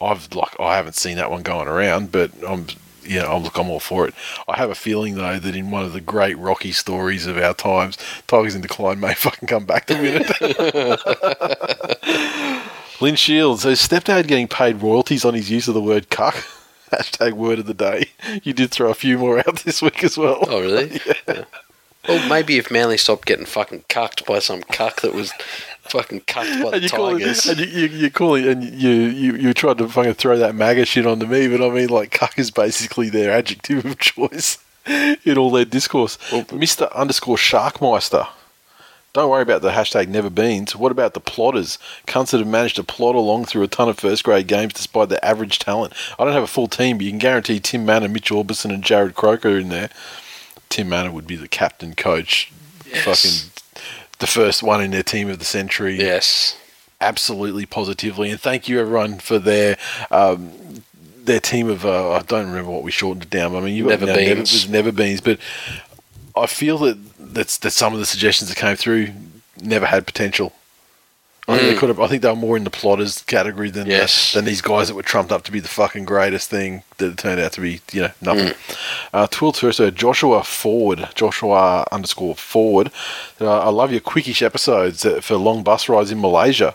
I've 0.00 0.32
like 0.34 0.58
I 0.60 0.76
haven't 0.76 0.94
seen 0.94 1.16
that 1.16 1.30
one 1.30 1.42
going 1.42 1.68
around, 1.68 2.12
but 2.12 2.30
I'm 2.46 2.66
you 3.08 3.20
know, 3.20 3.38
look, 3.38 3.56
I'm 3.58 3.70
all 3.70 3.80
for 3.80 4.06
it. 4.06 4.14
I 4.46 4.56
have 4.56 4.70
a 4.70 4.74
feeling 4.74 5.14
though 5.14 5.38
that 5.38 5.56
in 5.56 5.70
one 5.70 5.84
of 5.84 5.92
the 5.92 6.00
great 6.00 6.36
Rocky 6.38 6.72
stories 6.72 7.26
of 7.26 7.38
our 7.38 7.54
times, 7.54 7.98
Tigers 8.26 8.54
in 8.54 8.60
decline 8.60 9.00
may 9.00 9.14
fucking 9.16 9.48
come 9.48 9.64
back 9.64 9.86
to 9.86 9.94
win 9.94 10.24
it. 10.24 11.98
Lynn 13.00 13.14
Shields, 13.14 13.62
so 13.62 13.72
stepdad 13.72 14.26
getting 14.26 14.48
paid 14.48 14.82
royalties 14.82 15.24
on 15.24 15.34
his 15.34 15.50
use 15.50 15.68
of 15.68 15.74
the 15.74 15.80
word 15.80 16.10
cuck. 16.10 16.34
Hashtag 16.90 17.32
word 17.34 17.58
of 17.58 17.66
the 17.66 17.74
day. 17.74 18.06
You 18.42 18.52
did 18.52 18.70
throw 18.70 18.90
a 18.90 18.94
few 18.94 19.18
more 19.18 19.38
out 19.38 19.56
this 19.64 19.82
week 19.82 20.02
as 20.02 20.16
well. 20.16 20.38
Oh, 20.48 20.60
really? 20.60 21.00
yeah. 21.28 21.44
Well, 22.08 22.28
maybe 22.28 22.56
if 22.56 22.70
Manly 22.70 22.96
stopped 22.96 23.26
getting 23.26 23.44
fucking 23.44 23.84
cucked 23.88 24.24
by 24.24 24.38
some 24.38 24.62
cuck 24.62 25.02
that 25.02 25.12
was 25.12 25.32
fucking 25.90 26.22
cucked 26.26 26.62
by 26.62 26.70
the 26.70 26.76
and 26.76 26.82
you 26.82 26.88
call 26.88 27.12
Tigers. 27.12 27.46
it, 27.46 27.58
and 27.58 27.72
you, 27.72 27.80
you, 27.80 27.96
you 27.98 28.10
call 28.10 28.34
it, 28.34 28.46
and 28.46 28.64
you, 28.64 28.90
you 28.90 29.36
you 29.36 29.54
tried 29.54 29.78
to 29.78 29.88
fucking 29.88 30.14
throw 30.14 30.38
that 30.38 30.54
MAGA 30.54 30.86
shit 30.86 31.06
onto 31.06 31.26
me, 31.26 31.48
but 31.48 31.64
I 31.64 31.70
mean, 31.70 31.88
like, 31.88 32.10
cuck 32.10 32.38
is 32.38 32.50
basically 32.50 33.08
their 33.10 33.30
adjective 33.30 33.84
of 33.84 33.98
choice 33.98 34.58
in 34.86 35.36
all 35.38 35.50
their 35.50 35.64
discourse. 35.64 36.18
Well, 36.32 36.46
Mister 36.52 36.88
underscore 36.94 37.36
Sharkmeister. 37.36 38.28
Don't 39.14 39.30
worry 39.30 39.42
about 39.42 39.62
the 39.62 39.70
hashtag 39.70 40.08
never 40.08 40.30
beans. 40.30 40.76
What 40.76 40.92
about 40.92 41.14
the 41.14 41.20
plotters? 41.20 41.78
Cunts 42.06 42.30
that 42.30 42.38
have 42.38 42.46
managed 42.46 42.76
to 42.76 42.84
plod 42.84 43.14
along 43.16 43.46
through 43.46 43.62
a 43.62 43.66
ton 43.66 43.88
of 43.88 43.98
first 43.98 44.22
grade 44.22 44.46
games 44.46 44.74
despite 44.74 45.08
their 45.08 45.24
average 45.24 45.58
talent. 45.58 45.94
I 46.18 46.24
don't 46.24 46.34
have 46.34 46.42
a 46.42 46.46
full 46.46 46.68
team, 46.68 46.98
but 46.98 47.04
you 47.04 47.10
can 47.10 47.18
guarantee 47.18 47.58
Tim 47.58 47.86
Mannah, 47.86 48.08
Mitch 48.08 48.30
Aubusson, 48.30 48.72
and 48.72 48.84
Jarrod 48.84 49.14
Croker 49.14 49.58
in 49.58 49.70
there. 49.70 49.88
Tim 50.68 50.90
Mannah 50.90 51.10
would 51.10 51.26
be 51.26 51.36
the 51.36 51.48
captain 51.48 51.94
coach. 51.94 52.52
Yes. 52.86 53.04
Fucking 53.04 53.50
the 54.18 54.26
first 54.26 54.62
one 54.62 54.82
in 54.82 54.90
their 54.90 55.02
team 55.02 55.28
of 55.28 55.38
the 55.38 55.44
century. 55.44 55.96
yes. 55.98 56.56
Absolutely, 57.00 57.64
positively, 57.64 58.28
and 58.28 58.40
thank 58.40 58.68
you 58.68 58.80
everyone 58.80 59.18
for 59.18 59.38
their 59.38 59.76
um, 60.10 60.50
their 61.16 61.38
team 61.38 61.68
of. 61.68 61.86
Uh, 61.86 62.14
I 62.14 62.22
don't 62.22 62.48
remember 62.48 62.72
what 62.72 62.82
we 62.82 62.90
shortened 62.90 63.22
it 63.22 63.30
down. 63.30 63.54
I 63.54 63.60
mean, 63.60 63.76
you 63.76 63.84
Never 63.86 64.06
never, 64.06 64.18
Beans. 64.18 64.52
was 64.52 64.68
never 64.68 64.90
beans, 64.90 65.20
but 65.20 65.38
I 66.36 66.46
feel 66.46 66.76
that 66.78 66.98
that's 67.20 67.58
that 67.58 67.70
some 67.70 67.92
of 67.92 68.00
the 68.00 68.04
suggestions 68.04 68.48
that 68.48 68.56
came 68.56 68.74
through 68.74 69.10
never 69.62 69.86
had 69.86 70.06
potential. 70.06 70.52
I 71.48 71.56
think 71.56 71.68
they 71.70 71.74
Mm. 71.76 71.78
could 71.78 71.88
have. 71.88 71.98
I 72.00 72.08
think 72.08 72.20
they 72.22 72.28
were 72.28 72.36
more 72.36 72.56
in 72.58 72.64
the 72.64 72.70
plotters 72.70 73.22
category 73.26 73.70
than 73.70 73.86
Yes. 73.86 74.32
than 74.32 74.44
these 74.44 74.60
guys 74.60 74.88
that 74.88 74.94
were 74.94 75.02
trumped 75.02 75.32
up 75.32 75.44
to 75.44 75.50
be 75.52 75.60
the 75.60 75.68
fucking 75.68 76.04
greatest 76.04 76.50
thing 76.50 76.82
that 76.98 77.16
turned 77.16 77.40
out 77.40 77.52
to 77.52 77.62
be. 77.62 77.80
You 77.90 78.02
know, 78.02 78.10
nothing. 78.20 78.48
Mm. 78.48 78.56
Uh, 79.14 79.26
Twill 79.30 79.52
Torso, 79.52 79.90
Joshua 79.90 80.44
Forward, 80.44 81.08
Joshua 81.14 81.86
underscore 81.90 82.34
Forward. 82.36 82.90
Uh, 83.40 83.60
I 83.60 83.70
love 83.70 83.90
your 83.90 84.02
quickish 84.02 84.42
episodes 84.42 85.06
uh, 85.06 85.20
for 85.22 85.36
long 85.36 85.62
bus 85.62 85.88
rides 85.88 86.10
in 86.10 86.20
Malaysia. 86.20 86.74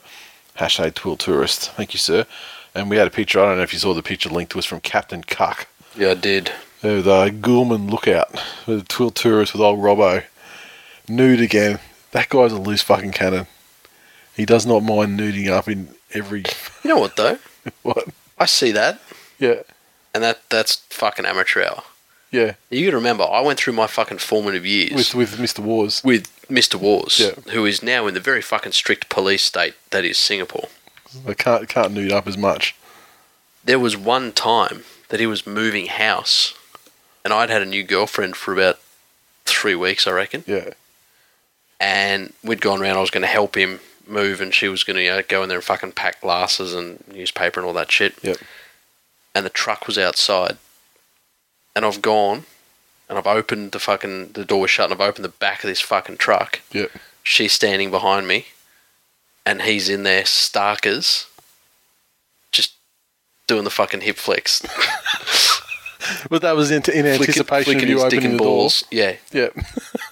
Hashtag 0.60 0.96
Twill 0.96 1.18
Tourist. 1.18 1.72
Thank 1.78 1.94
you, 1.94 2.00
sir. 2.00 2.26
And 2.74 2.90
we 2.90 2.98
had 2.98 3.06
a 3.08 3.12
picture. 3.12 3.40
I 3.40 3.46
don't 3.46 3.58
know 3.58 3.64
if 3.64 3.74
you 3.74 3.80
saw 3.80 3.94
the 3.94 4.02
picture 4.02 4.30
linked 4.30 4.52
to 4.54 4.60
us 4.60 4.66
from 4.66 4.80
Captain 4.80 5.24
Cuck. 5.24 5.68
Yeah, 5.96 6.12
I 6.12 6.14
did. 6.16 6.50
Uh, 6.84 7.02
the 7.02 7.30
Gulman 7.40 7.90
lookout. 7.92 8.42
The 8.66 8.82
Twill 8.82 9.12
Tourist 9.12 9.54
with 9.54 9.62
old 9.62 9.80
Robbo. 9.80 10.24
Nude 11.08 11.42
again. 11.42 11.78
That 12.12 12.30
guy's 12.30 12.52
a 12.52 12.58
loose 12.58 12.82
fucking 12.82 13.12
cannon. 13.12 13.46
He 14.36 14.46
does 14.46 14.66
not 14.66 14.82
mind 14.84 15.20
nuding 15.20 15.50
up 15.50 15.68
in 15.68 15.90
every. 16.14 16.44
You 16.84 16.90
know 16.90 16.98
what 17.00 17.16
though? 17.16 17.38
What? 17.82 18.10
I 18.38 18.46
see 18.46 18.72
that, 18.72 19.00
Yeah. 19.40 19.62
and 20.14 20.22
that 20.22 20.42
that's 20.50 20.78
fucking 20.90 21.26
amateur 21.26 21.64
hour. 21.64 21.84
Yeah. 22.30 22.56
You 22.70 22.90
to 22.92 22.98
remember, 22.98 23.24
I 23.24 23.40
went 23.42 23.58
through 23.60 23.74
my 23.74 23.88
fucking 23.88 24.18
formative 24.18 24.66
years 24.66 25.14
With, 25.16 25.16
with 25.16 25.38
Mr. 25.40 25.60
Wars. 25.60 26.02
with 26.04 26.28
Mr. 26.50 26.76
Wars, 26.76 27.20
Yeah. 27.20 27.52
who 27.54 27.66
is 27.66 27.82
now 27.82 28.06
in 28.08 28.16
the 28.16 28.20
very 28.20 28.42
fucking 28.42 28.72
strict 28.74 29.08
police 29.08 29.44
state 29.44 29.76
that 29.92 30.04
is 30.04 30.18
Singapore. 30.18 30.68
I 31.28 31.36
can't, 31.36 31.70
can't 31.70 31.94
nude 31.94 32.12
up 32.12 32.28
as 32.28 32.38
much. 32.38 32.76
There 33.64 33.80
was 33.80 33.96
one 33.96 34.34
time 34.34 34.84
that 35.10 35.20
he 35.22 35.28
was 35.28 35.48
moving 35.48 35.86
house, 35.86 36.54
and 37.24 37.32
I'd 37.34 37.50
had 37.52 37.62
a 37.62 37.66
new 37.66 37.84
girlfriend 37.84 38.36
for 38.36 38.52
about 38.52 38.80
three 39.46 39.76
weeks, 39.76 40.06
I 40.06 40.12
reckon. 40.12 40.44
Yeah. 40.48 40.72
And 41.80 42.34
we'd 42.44 42.62
gone 42.62 42.82
around. 42.82 42.98
I 42.98 43.02
was 43.02 43.12
going 43.12 43.22
to 43.22 43.28
help 43.28 43.56
him 43.56 43.80
move, 44.08 44.42
and 44.42 44.54
she 44.54 44.68
was 44.68 44.84
going 44.84 44.98
to 44.98 45.04
you 45.04 45.10
know, 45.10 45.22
go 45.28 45.44
in 45.44 45.50
there 45.50 45.58
and 45.58 45.66
fucking 45.66 45.94
pack 45.94 46.22
glasses 46.22 46.74
and 46.74 47.04
newspaper 47.08 47.60
and 47.60 47.68
all 47.68 47.74
that 47.74 47.92
shit. 47.92 48.16
Yep. 48.22 48.38
And 49.36 49.46
the 49.46 49.50
truck 49.50 49.88
was 49.88 49.98
outside, 49.98 50.58
and 51.76 51.86
I've 51.86 52.02
gone, 52.02 52.46
and 53.10 53.18
I've 53.18 53.28
opened 53.28 53.72
the 53.72 53.80
fucking 53.80 54.34
the 54.34 54.46
door 54.46 54.62
was 54.62 54.72
shut, 54.72 54.92
and 54.92 54.94
I've 54.94 55.08
opened 55.08 55.26
the 55.26 55.30
back 55.30 55.64
of 55.64 55.68
this 55.68 55.82
fucking 55.82 56.18
truck. 56.18 56.62
Yep. 56.72 56.92
She's 57.24 57.54
standing 57.54 57.90
behind 57.90 58.28
me, 58.28 58.48
and 59.46 59.64
he's 59.64 59.90
in 59.90 60.04
there 60.04 60.24
starkers, 60.24 61.28
just 62.52 62.74
doing 63.48 63.64
the 63.64 63.70
fucking 63.72 64.02
hip 64.02 64.18
flex, 64.18 64.62
But 66.30 66.42
that 66.42 66.56
was 66.56 66.72
in, 66.72 66.84
in 66.94 67.06
anticipation 67.06 67.64
flicking 67.64 67.84
of 67.84 67.90
you 67.90 68.02
opening 68.02 68.32
the 68.32 68.38
balls. 68.38 68.84
Yeah, 68.92 69.16
door. 69.32 69.52
Yeah. 69.56 69.64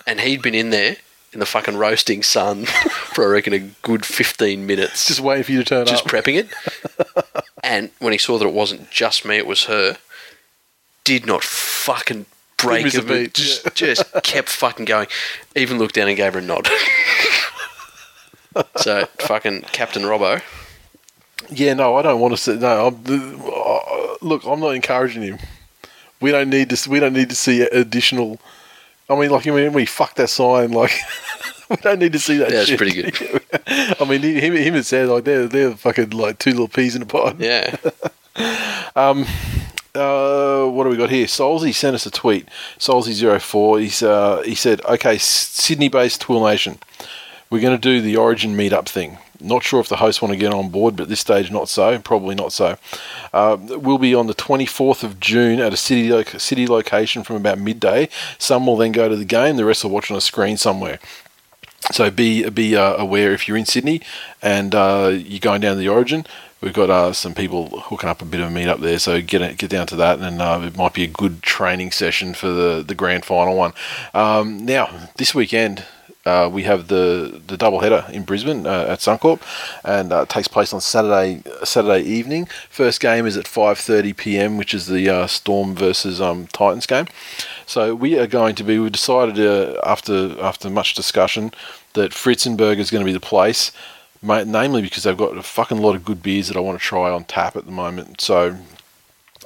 and 0.07 0.19
he'd 0.19 0.41
been 0.41 0.55
in 0.55 0.69
there 0.69 0.97
in 1.33 1.39
the 1.39 1.45
fucking 1.45 1.77
roasting 1.77 2.23
sun 2.23 2.65
for 2.65 3.25
I 3.25 3.27
reckon 3.27 3.53
a 3.53 3.59
good 3.59 4.05
fifteen 4.05 4.65
minutes, 4.65 5.07
Just 5.07 5.19
waiting 5.19 5.43
for 5.43 5.51
you 5.51 5.59
to 5.59 5.65
turn 5.65 5.85
just 5.85 6.05
up. 6.05 6.11
Just 6.11 6.25
prepping 6.25 6.35
it. 6.35 7.43
and 7.63 7.91
when 7.99 8.11
he 8.11 8.17
saw 8.17 8.37
that 8.37 8.45
it 8.45 8.53
wasn't 8.53 8.89
just 8.89 9.25
me, 9.25 9.37
it 9.37 9.47
was 9.47 9.65
her, 9.65 9.97
did 11.03 11.25
not 11.25 11.43
fucking 11.43 12.25
break 12.57 12.93
a 12.93 13.01
beat, 13.01 13.33
Just, 13.33 13.65
yeah. 13.65 13.71
just 13.73 14.23
kept 14.23 14.49
fucking 14.49 14.85
going. 14.85 15.07
Even 15.55 15.77
looked 15.77 15.95
down 15.95 16.07
and 16.07 16.17
gave 16.17 16.33
her 16.33 16.39
a 16.39 16.43
nod. 16.43 16.67
so 18.77 19.05
fucking 19.19 19.61
Captain 19.71 20.03
Robbo. 20.03 20.41
Yeah, 21.49 21.73
no, 21.73 21.95
I 21.95 22.01
don't 22.01 22.19
want 22.19 22.33
to 22.33 22.37
see. 22.37 22.55
No, 22.55 22.87
I'm, 22.87 23.03
uh, 23.07 24.15
look, 24.21 24.45
I'm 24.45 24.59
not 24.59 24.75
encouraging 24.75 25.23
him. 25.23 25.39
We 26.19 26.31
don't 26.31 26.49
need 26.49 26.69
to. 26.69 26.89
We 26.89 26.99
don't 26.99 27.13
need 27.13 27.29
to 27.29 27.35
see 27.35 27.61
additional. 27.61 28.39
I 29.11 29.19
mean, 29.19 29.29
like, 29.29 29.45
I 29.45 29.51
mean, 29.51 29.73
we 29.73 29.85
fucked 29.85 30.15
that 30.17 30.29
sign. 30.29 30.71
Like, 30.71 30.93
we 31.69 31.75
don't 31.77 31.99
need 31.99 32.13
to 32.13 32.19
see 32.19 32.37
that. 32.37 32.51
Yeah, 32.51 32.59
it's 32.61 32.69
shit. 32.69 32.77
pretty 32.77 33.01
good. 33.01 33.43
I 33.99 34.05
mean, 34.05 34.21
him, 34.21 34.55
him 34.55 34.75
and 34.75 34.85
Sam, 34.85 35.09
like, 35.09 35.25
they're 35.25 35.47
they're 35.47 35.75
fucking 35.75 36.11
like 36.11 36.39
two 36.39 36.51
little 36.51 36.67
peas 36.67 36.95
in 36.95 37.01
a 37.01 37.05
pod. 37.05 37.39
Yeah. 37.39 37.75
um. 38.95 39.25
Uh, 39.93 40.67
what 40.67 40.85
do 40.85 40.89
we 40.89 40.95
got 40.95 41.09
here? 41.09 41.25
Solzy 41.25 41.75
sent 41.75 41.95
us 41.95 42.05
a 42.05 42.11
tweet. 42.11 42.47
Solzy04. 42.79 43.81
He's 43.81 44.01
uh, 44.01 44.41
he 44.45 44.55
said, 44.55 44.79
"Okay, 44.85 45.17
Sydney-based 45.17 46.21
Twill 46.21 46.45
Nation, 46.45 46.79
we're 47.49 47.59
going 47.59 47.77
to 47.77 47.81
do 47.81 47.99
the 48.01 48.15
Origin 48.15 48.55
meetup 48.55 48.87
thing. 48.87 49.17
Not 49.41 49.63
sure 49.63 49.79
if 49.79 49.89
the 49.89 49.97
hosts 49.97 50.21
want 50.21 50.33
to 50.33 50.37
get 50.37 50.53
on 50.53 50.69
board, 50.69 50.95
but 50.95 51.03
at 51.03 51.09
this 51.09 51.19
stage, 51.19 51.51
not 51.51 51.69
so. 51.69 51.97
Probably 51.99 52.35
not 52.35 52.53
so. 52.53 52.77
Uh, 53.33 53.57
we'll 53.59 53.97
be 53.97 54.15
on 54.15 54.27
the 54.27 54.35
24th 54.35 55.03
of 55.03 55.19
June 55.19 55.59
at 55.59 55.73
a 55.73 55.77
city 55.77 56.09
lo- 56.09 56.23
city 56.23 56.67
location 56.67 57.23
from 57.23 57.35
about 57.37 57.59
midday. 57.59 58.09
Some 58.37 58.67
will 58.67 58.77
then 58.77 58.91
go 58.91 59.09
to 59.09 59.15
the 59.15 59.25
game. 59.25 59.57
The 59.57 59.65
rest 59.65 59.83
will 59.83 59.91
watch 59.91 60.11
on 60.11 60.17
a 60.17 60.21
screen 60.21 60.57
somewhere." 60.57 60.99
So 61.91 62.11
be 62.11 62.47
be 62.49 62.75
uh, 62.75 62.95
aware 62.95 63.33
if 63.33 63.47
you're 63.47 63.57
in 63.57 63.65
Sydney 63.65 64.01
and 64.41 64.75
uh, 64.75 65.11
you're 65.13 65.39
going 65.39 65.61
down 65.61 65.75
to 65.75 65.79
the 65.79 65.89
Origin. 65.89 66.25
We've 66.61 66.73
got 66.73 66.91
uh, 66.91 67.11
some 67.11 67.33
people 67.33 67.69
hooking 67.81 68.07
up 68.07 68.21
a 68.21 68.25
bit 68.25 68.39
of 68.39 68.47
a 68.47 68.51
meet 68.51 68.67
up 68.67 68.81
there, 68.81 68.99
so 68.99 69.19
get 69.19 69.57
get 69.57 69.71
down 69.71 69.87
to 69.87 69.95
that, 69.95 70.19
and 70.19 70.39
uh, 70.41 70.61
it 70.63 70.77
might 70.77 70.93
be 70.93 71.03
a 71.03 71.07
good 71.07 71.41
training 71.41 71.91
session 71.91 72.35
for 72.35 72.49
the, 72.49 72.83
the 72.87 72.93
grand 72.93 73.25
final 73.25 73.55
one. 73.55 73.73
Um, 74.13 74.63
now 74.63 75.09
this 75.17 75.33
weekend 75.33 75.85
uh, 76.25 76.49
we 76.51 76.63
have 76.63 76.87
the 76.87 77.41
the 77.47 77.57
double 77.57 77.79
header 77.79 78.05
in 78.11 78.23
Brisbane 78.23 78.67
uh, 78.67 78.85
at 78.89 78.99
Suncorp, 78.99 79.41
and 79.83 80.11
uh, 80.11 80.21
it 80.21 80.29
takes 80.29 80.47
place 80.47 80.71
on 80.73 80.81
Saturday 80.81 81.41
Saturday 81.63 82.01
evening. 82.03 82.47
First 82.69 82.99
game 82.99 83.25
is 83.25 83.37
at 83.37 83.45
5:30 83.45 84.15
p.m., 84.15 84.57
which 84.57 84.73
is 84.73 84.85
the 84.85 85.09
uh, 85.09 85.27
Storm 85.27 85.75
versus 85.75 86.21
um, 86.21 86.47
Titans 86.47 86.85
game. 86.85 87.07
So 87.65 87.95
we 87.95 88.19
are 88.19 88.27
going 88.27 88.55
to 88.55 88.63
be. 88.63 88.77
We 88.77 88.89
decided 88.89 89.39
uh, 89.39 89.79
after 89.83 90.39
after 90.41 90.69
much 90.69 90.93
discussion 90.93 91.51
that 91.93 92.11
Fritzenberg 92.11 92.77
is 92.77 92.91
going 92.91 93.01
to 93.01 93.09
be 93.09 93.13
the 93.13 93.19
place, 93.19 93.71
namely 94.21 94.81
because 94.81 95.03
they've 95.03 95.17
got 95.17 95.37
a 95.37 95.43
fucking 95.43 95.79
lot 95.79 95.95
of 95.95 96.05
good 96.05 96.21
beers 96.21 96.49
that 96.49 96.57
I 96.57 96.61
want 96.61 96.79
to 96.79 96.85
try 96.85 97.09
on 97.09 97.23
tap 97.23 97.55
at 97.55 97.65
the 97.65 97.71
moment. 97.71 98.21
So. 98.21 98.57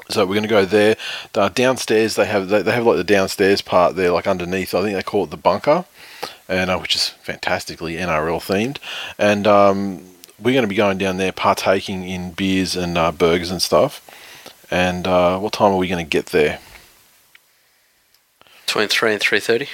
So 0.07 0.23
we're 0.23 0.35
going 0.35 0.43
to 0.43 0.49
go 0.49 0.65
there. 0.65 0.97
Uh, 1.33 1.49
downstairs, 1.49 2.15
they 2.15 2.25
have 2.25 2.49
they, 2.49 2.61
they 2.61 2.73
have 2.73 2.85
like 2.85 2.97
the 2.97 3.03
downstairs 3.03 3.63
part 3.63 3.95
there, 3.95 4.11
like 4.11 4.27
underneath. 4.27 4.75
I 4.75 4.83
think 4.83 4.95
they 4.95 5.01
call 5.01 5.23
it 5.23 5.31
the 5.31 5.37
bunker, 5.37 5.85
and 6.47 6.69
uh, 6.69 6.77
which 6.77 6.95
is 6.95 7.09
fantastically 7.09 7.95
NRL 7.95 8.39
themed. 8.39 8.77
And 9.17 9.45
um, 9.47 10.03
we're 10.39 10.53
going 10.53 10.63
to 10.63 10.67
be 10.67 10.75
going 10.75 10.97
down 10.97 11.17
there, 11.17 11.31
partaking 11.31 12.07
in 12.07 12.31
beers 12.31 12.75
and 12.75 12.97
uh, 12.97 13.11
burgers 13.11 13.51
and 13.51 13.61
stuff. 13.61 14.01
And 14.71 15.07
uh, 15.07 15.39
what 15.39 15.53
time 15.53 15.71
are 15.71 15.77
we 15.77 15.87
going 15.87 16.03
to 16.03 16.09
get 16.09 16.27
there? 16.27 16.59
Between 18.65 18.87
three 18.87 19.13
and 19.13 19.21
three 19.21 19.39
thirty. 19.39 19.67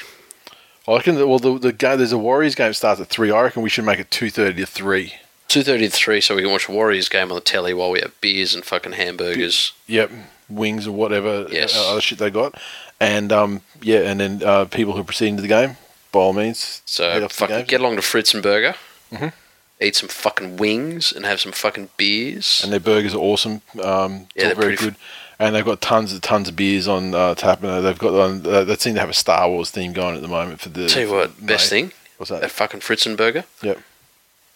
I 0.88 0.96
reckon. 0.96 1.16
That, 1.16 1.28
well, 1.28 1.40
the 1.40 1.58
the 1.58 1.72
game 1.74 1.98
there's 1.98 2.12
a 2.12 2.18
Warriors 2.18 2.56
game 2.56 2.74
starts 2.74 3.00
at 3.00 3.08
three. 3.08 3.32
I 3.32 3.42
reckon 3.42 3.62
we 3.62 3.70
should 3.70 3.86
make 3.86 4.00
it 4.00 4.12
two 4.12 4.30
thirty 4.30 4.60
to 4.62 4.66
three. 4.66 5.14
Two 5.48 5.64
thirty 5.64 5.86
to 5.88 5.92
three, 5.92 6.22
so 6.22 6.36
we 6.36 6.42
can 6.44 6.52
watch 6.52 6.68
a 6.68 6.72
Warriors 6.72 7.10
game 7.10 7.30
on 7.32 7.36
the 7.36 7.42
telly 7.42 7.74
while 7.74 7.92
we 7.92 8.00
have 8.02 8.20
beers 8.22 8.54
and 8.54 8.64
fucking 8.66 8.94
hamburgers. 8.94 9.74
Yep, 9.88 10.12
wings 10.50 10.88
or 10.88 10.92
whatever 10.92 11.48
Yes. 11.50 11.76
uh, 11.76 11.92
other 11.92 12.02
shit 12.02 12.20
they 12.20 12.30
got, 12.30 12.56
and 13.00 13.32
um 13.32 13.62
yeah, 13.82 14.00
and 14.00 14.20
then 14.20 14.44
uh, 14.44 14.66
people 14.66 14.94
who 14.94 15.02
are 15.02 15.06
proceeding 15.06 15.36
to 15.38 15.42
the 15.42 15.48
game, 15.48 15.78
by 16.12 16.20
all 16.20 16.34
means, 16.34 16.82
So 16.86 17.10
off 17.10 17.14
to 17.16 17.20
the 17.22 17.30
fucking 17.30 17.66
get 17.66 17.80
along 17.80 17.96
to 17.96 18.02
Fritzenberger, 18.02 18.76
Mhm. 19.12 19.34
eat 19.80 19.96
some 19.96 20.10
fucking 20.10 20.58
wings, 20.58 21.12
and 21.12 21.26
have 21.26 21.40
some 21.42 21.52
fucking 21.52 21.90
beers. 21.98 22.62
and 22.64 22.72
their 22.72 22.80
burgers 22.80 23.14
are 23.14 23.20
awesome. 23.20 23.62
Um, 23.82 24.28
Yeah, 24.36 24.46
they're 24.48 24.56
very 24.56 24.76
good. 24.76 24.96
And 25.40 25.56
they've 25.56 25.66
got 25.66 25.82
tons 25.82 26.14
of 26.14 26.22
tons 26.22 26.48
of 26.50 26.56
beers 26.56 26.88
on 26.88 27.16
uh, 27.16 27.34
tap. 27.34 27.64
And 27.64 27.84
they've 27.86 27.98
got 27.98 28.14
on. 28.14 28.46
Uh, 28.46 28.64
they 28.64 28.76
seem 28.76 28.94
to 28.94 29.00
have 29.00 29.10
a 29.10 29.14
Star 29.14 29.50
Wars 29.50 29.72
theme 29.72 29.92
going 29.92 30.16
at 30.16 30.22
the 30.22 30.28
moment 30.28 30.62
for 30.62 30.70
the. 30.70 30.88
Tell 30.88 31.02
you 31.02 31.12
what, 31.12 31.44
best 31.46 31.72
May. 31.72 31.82
thing 31.82 31.94
What's 32.18 32.30
that 32.30 32.42
that? 32.42 32.52
fucking 32.52 32.82
Fritzenberger. 32.82 33.46
Yep. 33.64 33.80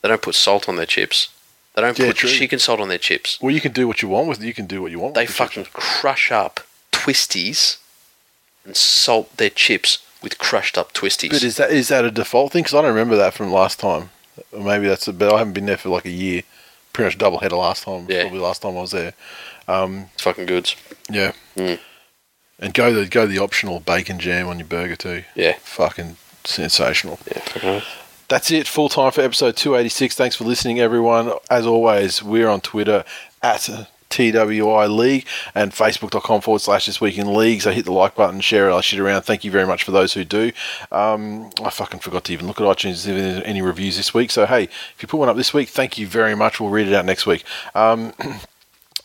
They 0.04 0.10
don't 0.10 0.22
put 0.22 0.36
salt 0.36 0.70
on 0.70 0.76
their 0.76 0.86
chips. 0.86 1.30
They 1.74 1.82
don't 1.82 1.98
Yeah, 1.98 2.08
put 2.08 2.18
true. 2.18 2.30
chicken 2.30 2.60
salt 2.60 2.80
on 2.80 2.90
their 2.90 3.00
chips. 3.00 3.40
Well, 3.42 3.54
you 3.54 3.60
can 3.62 3.72
do 3.72 3.88
what 3.88 4.02
you 4.04 4.08
want 4.10 4.28
with. 4.28 4.44
You 4.44 4.54
can 4.54 4.68
do 4.68 4.82
what 4.84 4.92
you 4.92 5.00
want. 5.00 5.16
They 5.16 5.26
the 5.26 5.34
fucking 5.34 5.64
chips. 5.64 5.74
crush 5.76 6.32
up 6.32 6.60
twisties 6.92 7.78
and 8.64 8.78
salt 8.78 9.36
their 9.38 9.50
chips 9.50 9.98
with 10.26 10.38
crushed 10.38 10.78
up 10.78 10.92
twisties. 10.92 11.30
But 11.30 11.44
is 11.44 11.56
that 11.56 11.72
is 11.72 11.88
that 11.88 12.04
a 12.04 12.12
default 12.12 12.52
thing? 12.52 12.64
Because 12.64 12.74
I 12.74 12.82
don't 12.82 12.90
remember 12.94 13.16
that 13.16 13.34
from 13.34 13.52
last 13.54 13.80
time. 13.80 14.10
Or 14.52 14.60
maybe 14.60 14.88
that's 14.88 15.08
a. 15.08 15.14
But 15.14 15.34
I 15.34 15.38
haven't 15.38 15.54
been 15.54 15.68
there 15.68 15.78
for 15.78 15.88
like 15.88 16.04
a 16.04 16.12
year. 16.12 16.42
Pretty 16.92 17.08
much 17.08 17.18
double 17.18 17.40
header 17.40 17.56
last 17.56 17.84
time. 17.84 18.08
Yeah. 18.10 18.24
Probably 18.24 18.40
last 18.40 18.62
time 18.62 18.76
I 18.76 18.82
was 18.82 18.92
there. 18.92 19.14
Um, 19.70 20.08
it's 20.14 20.24
fucking 20.24 20.48
goods. 20.48 20.76
yeah. 21.10 21.32
Mm. 21.56 21.80
And 22.60 22.74
go 22.74 22.94
the 22.94 23.06
go 23.06 23.26
the 23.26 23.40
optional 23.40 23.80
bacon 23.80 24.20
jam 24.20 24.48
on 24.48 24.60
your 24.60 24.68
burger 24.68 24.96
too. 24.98 25.24
Yeah. 25.36 25.54
Fucking 25.62 26.18
sensational. 26.44 27.20
Yeah, 27.28 27.40
fucking. 27.40 27.82
That's 28.28 28.50
it. 28.50 28.68
Full 28.68 28.90
time 28.90 29.12
for 29.12 29.22
episode 29.22 29.56
286. 29.56 30.16
Thanks 30.16 30.36
for 30.36 30.46
listening, 30.46 30.80
everyone. 30.80 31.32
As 31.50 31.68
always, 31.68 32.24
we're 32.24 32.48
on 32.48 32.60
Twitter 32.60 33.04
at 33.44 33.70
TWI 34.10 34.88
League 34.88 35.26
and 35.54 35.72
Facebook.com 35.72 36.42
forward 36.42 36.60
slash 36.60 36.86
This 36.86 37.02
Week 37.02 37.18
in 37.18 37.34
League. 37.34 37.62
So 37.62 37.72
hit 37.72 37.86
the 37.86 37.92
like 37.92 38.16
button, 38.16 38.42
share 38.42 38.72
our 38.72 38.82
shit 38.82 39.00
around. 39.00 39.24
Thank 39.24 39.44
you 39.44 39.52
very 39.52 39.68
much 39.68 39.84
for 39.84 39.92
those 39.92 40.14
who 40.14 40.24
do. 40.24 40.52
Um, 40.92 41.50
I 41.64 41.70
fucking 41.70 42.00
forgot 42.00 42.26
to 42.26 42.34
even 42.34 42.48
look 42.48 42.62
at 42.62 42.68
iTunes 42.68 43.08
if 43.08 43.16
there's 43.16 43.44
any 43.44 43.62
reviews 43.62 43.98
this 43.98 44.14
week. 44.14 44.32
So, 44.32 44.46
hey, 44.46 44.64
if 44.64 44.96
you 45.00 45.08
put 45.08 45.18
one 45.18 45.30
up 45.30 45.38
this 45.38 45.54
week, 45.54 45.70
thank 45.70 45.98
you 45.98 46.08
very 46.08 46.36
much. 46.36 46.60
We'll 46.60 46.70
read 46.70 46.88
it 46.88 46.94
out 46.94 47.06
next 47.06 47.26
week. 47.26 47.44
Um, 47.74 48.14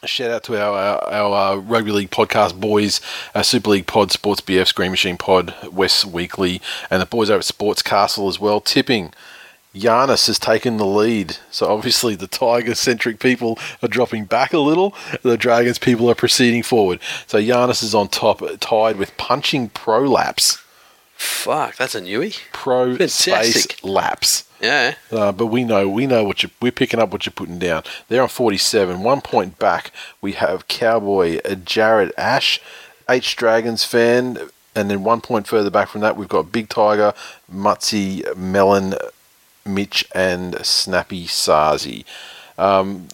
Shout 0.07 0.31
out 0.31 0.45
to 0.45 0.59
our 0.59 0.79
our, 0.79 1.13
our 1.13 1.53
uh, 1.53 1.57
rugby 1.57 1.93
league 1.93 2.11
podcast 2.11 2.59
boys, 2.59 3.03
uh, 3.35 3.43
Super 3.43 3.69
League 3.69 3.87
Pod, 3.87 4.11
Sports 4.11 4.41
BF, 4.41 4.67
Screen 4.67 4.91
Machine 4.91 5.19
Pod, 5.19 5.55
West 5.71 6.07
Weekly, 6.07 6.63
and 6.91 7.03
the 7.03 7.07
boys 7.07 7.29
over 7.29 7.41
at 7.41 7.45
Sports 7.45 7.83
Castle 7.83 8.27
as 8.27 8.41
well. 8.41 8.63
Tipping, 8.63 9.13
Giannis 9.75 10.27
has 10.27 10.39
taken 10.39 10.77
the 10.77 10.87
lead. 10.87 11.37
So 11.51 11.67
obviously 11.67 12.15
the 12.17 12.27
Tiger 12.27 12.75
centric 12.75 13.21
people 13.21 13.59
are 13.83 13.89
dropping 13.89 14.25
back 14.25 14.53
a 14.53 14.59
little. 14.59 14.95
The 15.23 15.37
Dragons 15.37 15.79
people 15.79 16.11
are 16.11 16.15
proceeding 16.15 16.63
forward. 16.63 17.01
So 17.27 17.39
Giannis 17.39 17.83
is 17.83 17.95
on 17.95 18.09
top, 18.09 18.43
tied 18.61 18.97
with 18.97 19.17
punching 19.17 19.71
prolapse. 19.71 20.59
Fuck, 21.15 21.77
that's 21.77 21.95
a 21.95 22.01
newie. 22.01 22.41
Pro 22.53 22.95
space 22.95 23.25
Fantastic. 23.27 23.85
lapse. 23.85 24.45
Yeah. 24.59 24.95
Uh, 25.13 25.33
but 25.33 25.47
we 25.47 25.65
know 25.65 25.87
we 25.87 26.07
know 26.07 26.25
what 26.25 26.43
you 26.43 26.51
we're 26.63 26.73
picking 26.73 26.99
up 26.99 27.13
what 27.13 27.27
you're 27.27 27.33
putting 27.33 27.59
down. 27.59 27.83
They're 28.09 28.23
on 28.23 28.29
47, 28.29 29.03
one 29.03 29.21
point 29.21 29.59
back. 29.59 29.93
We 30.23 30.33
have 30.33 30.67
Cowboy 30.67 31.39
uh, 31.45 31.57
Jared 31.57 32.13
Ash, 32.17 32.59
H 33.09 33.37
Dragons 33.37 33.85
fan, 33.85 34.39
and 34.75 34.91
then 34.91 35.05
one 35.05 35.21
point 35.21 35.47
further 35.47 35.71
back 35.71 35.89
from 35.89 36.01
that 36.01 36.17
we've 36.17 36.29
got 36.29 36.53
Big 36.53 36.71
Tiger, 36.71 37.13
Mutzi, 37.53 38.35
Melon, 38.35 38.95
Mitch, 39.65 40.05
and 40.15 40.65
Snappy 40.65 41.27
Sazi. 41.27 42.05
Um, 42.59 43.09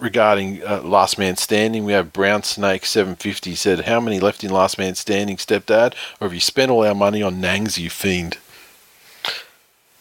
regarding 0.00 0.62
uh, 0.62 0.82
Last 0.82 1.18
Man 1.18 1.36
Standing, 1.36 1.84
we 1.84 1.92
have 1.92 2.12
Brown 2.12 2.42
Snake 2.42 2.86
750 2.86 3.54
said, 3.54 3.80
"How 3.80 4.00
many 4.00 4.20
left 4.20 4.44
in 4.44 4.50
Last 4.50 4.78
Man 4.78 4.94
Standing, 4.94 5.36
stepdad? 5.36 5.94
Or 6.20 6.26
have 6.26 6.34
you 6.34 6.40
spent 6.40 6.70
all 6.70 6.86
our 6.86 6.94
money 6.94 7.22
on 7.22 7.40
Nangs, 7.40 7.78
you 7.78 7.90
fiend?" 7.90 8.38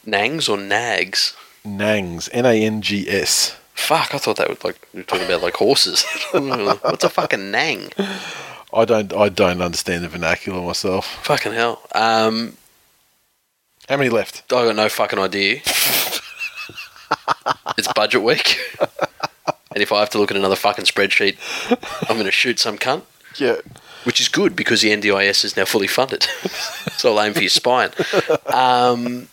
Nangs 0.05 0.47
or 0.47 0.57
nags? 0.57 1.35
Nangs, 1.65 2.29
N 2.31 2.45
A 2.45 2.53
N 2.63 2.81
G 2.81 3.09
S. 3.09 3.57
Fuck, 3.73 4.15
I 4.15 4.17
thought 4.17 4.37
that 4.37 4.49
was 4.49 4.63
like 4.63 4.87
you 4.93 4.99
were 4.99 5.03
talking 5.03 5.25
about 5.25 5.43
like 5.43 5.55
horses. 5.55 6.03
What's 6.31 7.03
a 7.03 7.09
fucking 7.09 7.51
nang? 7.51 7.89
I 8.73 8.85
don't 8.85 9.13
I 9.13 9.29
don't 9.29 9.61
understand 9.61 10.03
the 10.03 10.09
vernacular 10.09 10.61
myself. 10.61 11.05
Fucking 11.23 11.53
hell. 11.53 11.81
Um, 11.93 12.57
How 13.89 13.97
many 13.97 14.09
left? 14.09 14.43
I 14.51 14.65
got 14.65 14.75
no 14.75 14.89
fucking 14.89 15.19
idea. 15.19 15.61
it's 17.77 17.91
budget 17.95 18.21
week, 18.21 18.57
and 18.79 19.81
if 19.81 19.91
I 19.91 19.99
have 19.99 20.09
to 20.11 20.17
look 20.17 20.29
at 20.31 20.37
another 20.37 20.55
fucking 20.55 20.85
spreadsheet, 20.85 21.37
I'm 22.09 22.15
going 22.17 22.25
to 22.25 22.31
shoot 22.31 22.59
some 22.59 22.77
cunt. 22.77 23.03
Yeah. 23.37 23.57
which 24.03 24.19
is 24.19 24.29
good 24.29 24.55
because 24.55 24.81
the 24.81 24.89
NDIS 24.89 25.45
is 25.45 25.55
now 25.55 25.65
fully 25.65 25.87
funded. 25.87 26.23
so 26.97 27.11
I'll 27.15 27.21
aim 27.21 27.33
for 27.33 27.41
your 27.41 27.49
spine. 27.49 27.91
Um, 28.47 29.27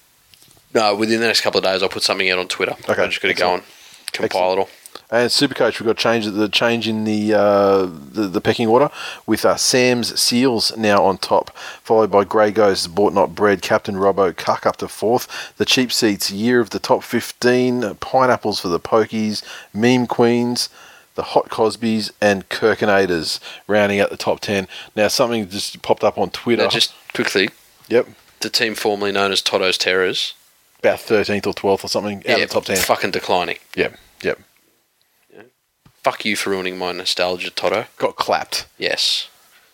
no, 0.74 0.94
within 0.94 1.20
the 1.20 1.26
next 1.26 1.40
couple 1.40 1.59
of 1.59 1.64
days, 1.64 1.82
I'll 1.82 1.89
put 1.89 2.02
something 2.02 2.28
out 2.31 2.39
on 2.39 2.48
Twitter. 2.48 2.76
Okay, 2.89 3.02
I'm 3.02 3.10
just 3.10 3.22
going 3.22 3.35
to 3.35 3.40
go 3.40 3.55
and 3.55 3.62
excellent. 4.09 4.32
compile 4.32 4.52
it 4.52 4.59
all. 4.59 4.68
And 5.10 5.31
Supercoach, 5.31 5.78
we've 5.78 5.86
got 5.86 5.97
change 5.97 6.26
the 6.26 6.48
change 6.48 6.89
in 6.89 7.05
the 7.05 7.35
uh, 7.35 7.86
the, 7.86 8.26
the 8.28 8.40
pecking 8.40 8.68
order 8.68 8.90
with 9.26 9.44
uh, 9.44 9.56
Sam's 9.56 10.18
Seals 10.18 10.76
now 10.76 11.05
on 11.05 11.18
top, 11.18 11.56
followed 11.56 12.10
by 12.10 12.24
Grey 12.24 12.51
Goes 12.51 12.86
Bought 12.86 13.12
Not 13.12 13.35
Bread, 13.35 13.62
Captain 13.62 13.97
Robbo 13.97 14.35
Cuck 14.35 14.66
up 14.66 14.76
to 14.78 14.89
fourth, 14.89 15.52
the 15.56 15.64
Cheap 15.64 15.93
Seats 15.93 16.31
Year 16.31 16.60
of 16.60 16.70
the 16.70 16.78
Top 16.78 17.02
15, 17.02 17.97
Pineapples 17.97 18.60
for 18.60 18.68
the 18.68 18.81
Pokies, 18.81 19.44
Meme 19.72 20.06
Queens, 20.06 20.68
the 21.14 21.22
Hot 21.22 21.48
Cosbys, 21.48 22.10
and 22.20 22.48
Kirkinators 22.48 23.40
rounding 23.66 24.01
out 24.01 24.10
the 24.10 24.16
top 24.16 24.40
10. 24.40 24.66
Now, 24.97 25.09
something 25.09 25.48
just 25.48 25.81
popped 25.82 26.02
up 26.02 26.18
on 26.18 26.31
Twitter. 26.31 26.62
Now, 26.62 26.70
just 26.70 26.94
quickly, 27.12 27.51
yep, 27.89 28.09
the 28.40 28.51
team 28.51 28.74
formerly 28.74 29.12
known 29.12 29.32
as 29.32 29.43
Toto's 29.43 29.78
Terrors, 29.78 30.35
about 30.81 30.98
13th 30.98 31.47
or 31.47 31.52
12th 31.52 31.85
or 31.85 31.89
something 31.89 32.18
out 32.18 32.26
yeah, 32.26 32.35
of 32.36 32.48
the 32.48 32.55
top 32.55 32.64
10. 32.64 32.76
fucking 32.78 33.10
declining. 33.10 33.59
Yep, 33.76 33.97
yep. 34.22 34.40
Fuck 36.05 36.24
you 36.24 36.36
for 36.36 36.51
ruining 36.51 36.78
my 36.78 36.93
nostalgia, 36.93 37.51
Toto. 37.51 37.86
Got 37.98 38.16
clapped. 38.16 38.66
Yes. 38.78 39.28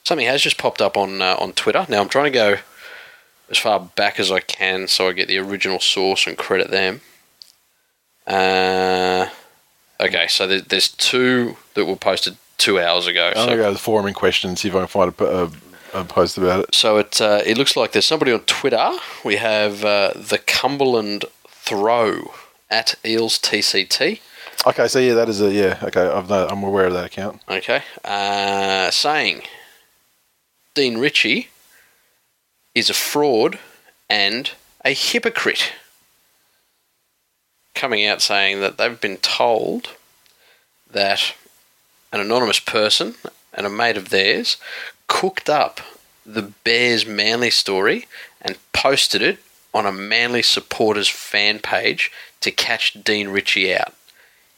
Something 0.04 0.26
has 0.26 0.40
just 0.42 0.56
popped 0.58 0.80
up 0.80 0.96
on 0.96 1.20
uh, 1.20 1.36
on 1.38 1.52
Twitter. 1.52 1.84
Now 1.88 2.00
I'm 2.00 2.08
trying 2.08 2.24
to 2.26 2.30
go 2.30 2.56
as 3.50 3.58
far 3.58 3.80
back 3.80 4.18
as 4.20 4.30
I 4.30 4.40
can 4.40 4.86
so 4.88 5.08
I 5.08 5.12
get 5.12 5.26
the 5.28 5.38
original 5.38 5.80
source 5.80 6.26
and 6.26 6.38
credit 6.38 6.70
them. 6.70 7.00
Uh, 8.26 9.28
okay, 9.98 10.26
so 10.28 10.46
there, 10.46 10.60
there's 10.60 10.88
two 10.88 11.56
that 11.74 11.84
were 11.84 11.96
posted 11.96 12.36
two 12.58 12.78
hours 12.78 13.06
ago. 13.06 13.28
I'm 13.28 13.34
going 13.34 13.46
to 13.48 13.52
So, 13.54 13.56
go 13.56 13.66
to 13.68 13.72
the 13.72 13.78
forum 13.78 14.06
in 14.06 14.14
question 14.14 14.50
and 14.50 14.58
see 14.58 14.68
if 14.68 14.74
I 14.76 14.78
can 14.80 14.86
find 14.88 15.12
a, 15.18 15.24
a, 15.24 16.00
a 16.00 16.04
post 16.04 16.38
about 16.38 16.60
it. 16.64 16.74
so 16.74 16.98
it 16.98 17.20
uh, 17.20 17.40
it 17.44 17.58
looks 17.58 17.76
like 17.76 17.92
there's 17.92 18.04
somebody 18.06 18.32
on 18.32 18.40
Twitter. 18.40 18.90
We 19.24 19.36
have 19.36 19.84
uh, 19.84 20.12
the 20.14 20.38
Cumberland 20.38 21.24
Throw 21.48 22.32
at 22.70 22.94
Eels 23.04 23.38
TCT. 23.38 24.20
Okay, 24.66 24.88
so 24.88 24.98
yeah, 24.98 25.14
that 25.14 25.28
is 25.28 25.40
a 25.40 25.50
yeah. 25.50 25.78
Okay, 25.82 26.04
no, 26.04 26.46
I'm 26.48 26.62
aware 26.62 26.86
of 26.86 26.92
that 26.92 27.06
account. 27.06 27.40
Okay. 27.48 27.82
Uh, 28.04 28.90
saying 28.90 29.42
Dean 30.74 30.98
Ritchie 30.98 31.48
is 32.74 32.90
a 32.90 32.94
fraud 32.94 33.58
and 34.08 34.50
a 34.84 34.92
hypocrite. 34.92 35.72
Coming 37.74 38.04
out 38.04 38.20
saying 38.20 38.60
that 38.60 38.76
they've 38.76 39.00
been 39.00 39.16
told 39.16 39.96
that 40.90 41.34
an 42.12 42.20
anonymous 42.20 42.58
person 42.58 43.14
and 43.54 43.66
a 43.66 43.70
mate 43.70 43.96
of 43.96 44.10
theirs 44.10 44.58
cooked 45.06 45.48
up 45.48 45.80
the 46.26 46.42
Bears 46.64 47.06
Manly 47.06 47.50
story 47.50 48.06
and 48.42 48.58
posted 48.72 49.22
it 49.22 49.38
on 49.72 49.86
a 49.86 49.92
Manly 49.92 50.42
supporters 50.42 51.08
fan 51.08 51.60
page 51.60 52.12
to 52.40 52.50
catch 52.50 53.02
Dean 53.02 53.28
Ritchie 53.28 53.74
out. 53.74 53.94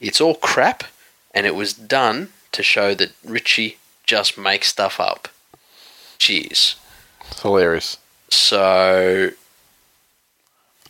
It's 0.03 0.21
all 0.21 0.35
crap, 0.35 0.85
and 1.33 1.47
it 1.47 1.55
was 1.55 1.73
done 1.73 2.31
to 2.51 2.63
show 2.63 2.93
that 2.95 3.13
Ritchie 3.25 3.79
just 4.05 4.37
makes 4.37 4.69
stuff 4.69 4.99
up. 4.99 5.29
Cheers. 6.19 6.77
It's 7.31 7.41
hilarious. 7.41 7.99
So, 8.29 9.31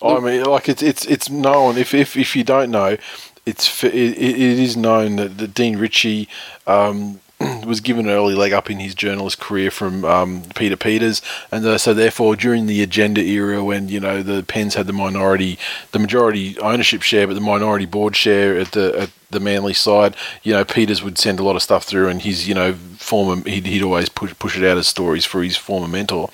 I 0.03 0.21
mean, 0.21 0.45
like 0.45 0.69
it's 0.69 0.83
it's 0.83 1.05
it's 1.05 1.29
known. 1.29 1.77
If 1.77 1.93
if 1.93 2.17
if 2.17 2.35
you 2.35 2.43
don't 2.43 2.71
know, 2.71 2.97
it's 3.45 3.85
it, 3.85 3.95
it 3.95 4.17
it 4.17 4.59
is 4.59 4.77
known 4.79 5.17
that, 5.17 5.37
that 5.37 5.53
Dean 5.53 5.77
Ritchie 5.77 6.27
um, 6.67 7.21
was 7.67 7.81
given 7.81 8.07
an 8.07 8.13
early 8.13 8.35
leg 8.35 8.53
up 8.53 8.71
in 8.71 8.79
his 8.79 8.95
journalist 8.95 9.39
career 9.41 9.71
from 9.71 10.05
um, 10.05 10.43
Peter 10.55 10.77
Peters, 10.77 11.23
and 11.51 11.65
uh, 11.65 11.79
so 11.79 11.95
therefore 11.95 12.37
during 12.37 12.67
the 12.67 12.83
agenda 12.83 13.21
era, 13.23 13.63
when 13.65 13.89
you 13.89 14.01
know 14.01 14.23
the 14.23 14.43
Penns 14.43 14.75
had 14.75 14.87
the 14.87 14.93
minority, 14.93 15.59
the 15.93 15.99
majority 15.99 16.59
ownership 16.61 17.03
share, 17.03 17.27
but 17.27 17.35
the 17.35 17.41
minority 17.41 17.87
board 17.87 18.17
share 18.17 18.59
at 18.59 18.73
the 18.73 18.99
at 18.99 19.11
the 19.31 19.41
Manly 19.41 19.75
side, 19.75 20.15
you 20.43 20.53
know 20.53 20.65
Peters 20.65 21.03
would 21.03 21.19
send 21.19 21.41
a 21.41 21.43
lot 21.43 21.57
of 21.57 21.63
stuff 21.63 21.85
through, 21.85 22.09
and 22.09 22.23
his 22.23 22.49
you 22.49 22.55
know 22.55 22.75
former 22.99 23.43
he'd, 23.49 23.67
he'd 23.67 23.83
always 23.83 24.09
push 24.09 24.33
push 24.39 24.57
it 24.57 24.65
out 24.65 24.79
as 24.79 24.87
stories 24.87 25.25
for 25.25 25.43
his 25.43 25.57
former 25.57 25.89
mentor. 25.89 26.31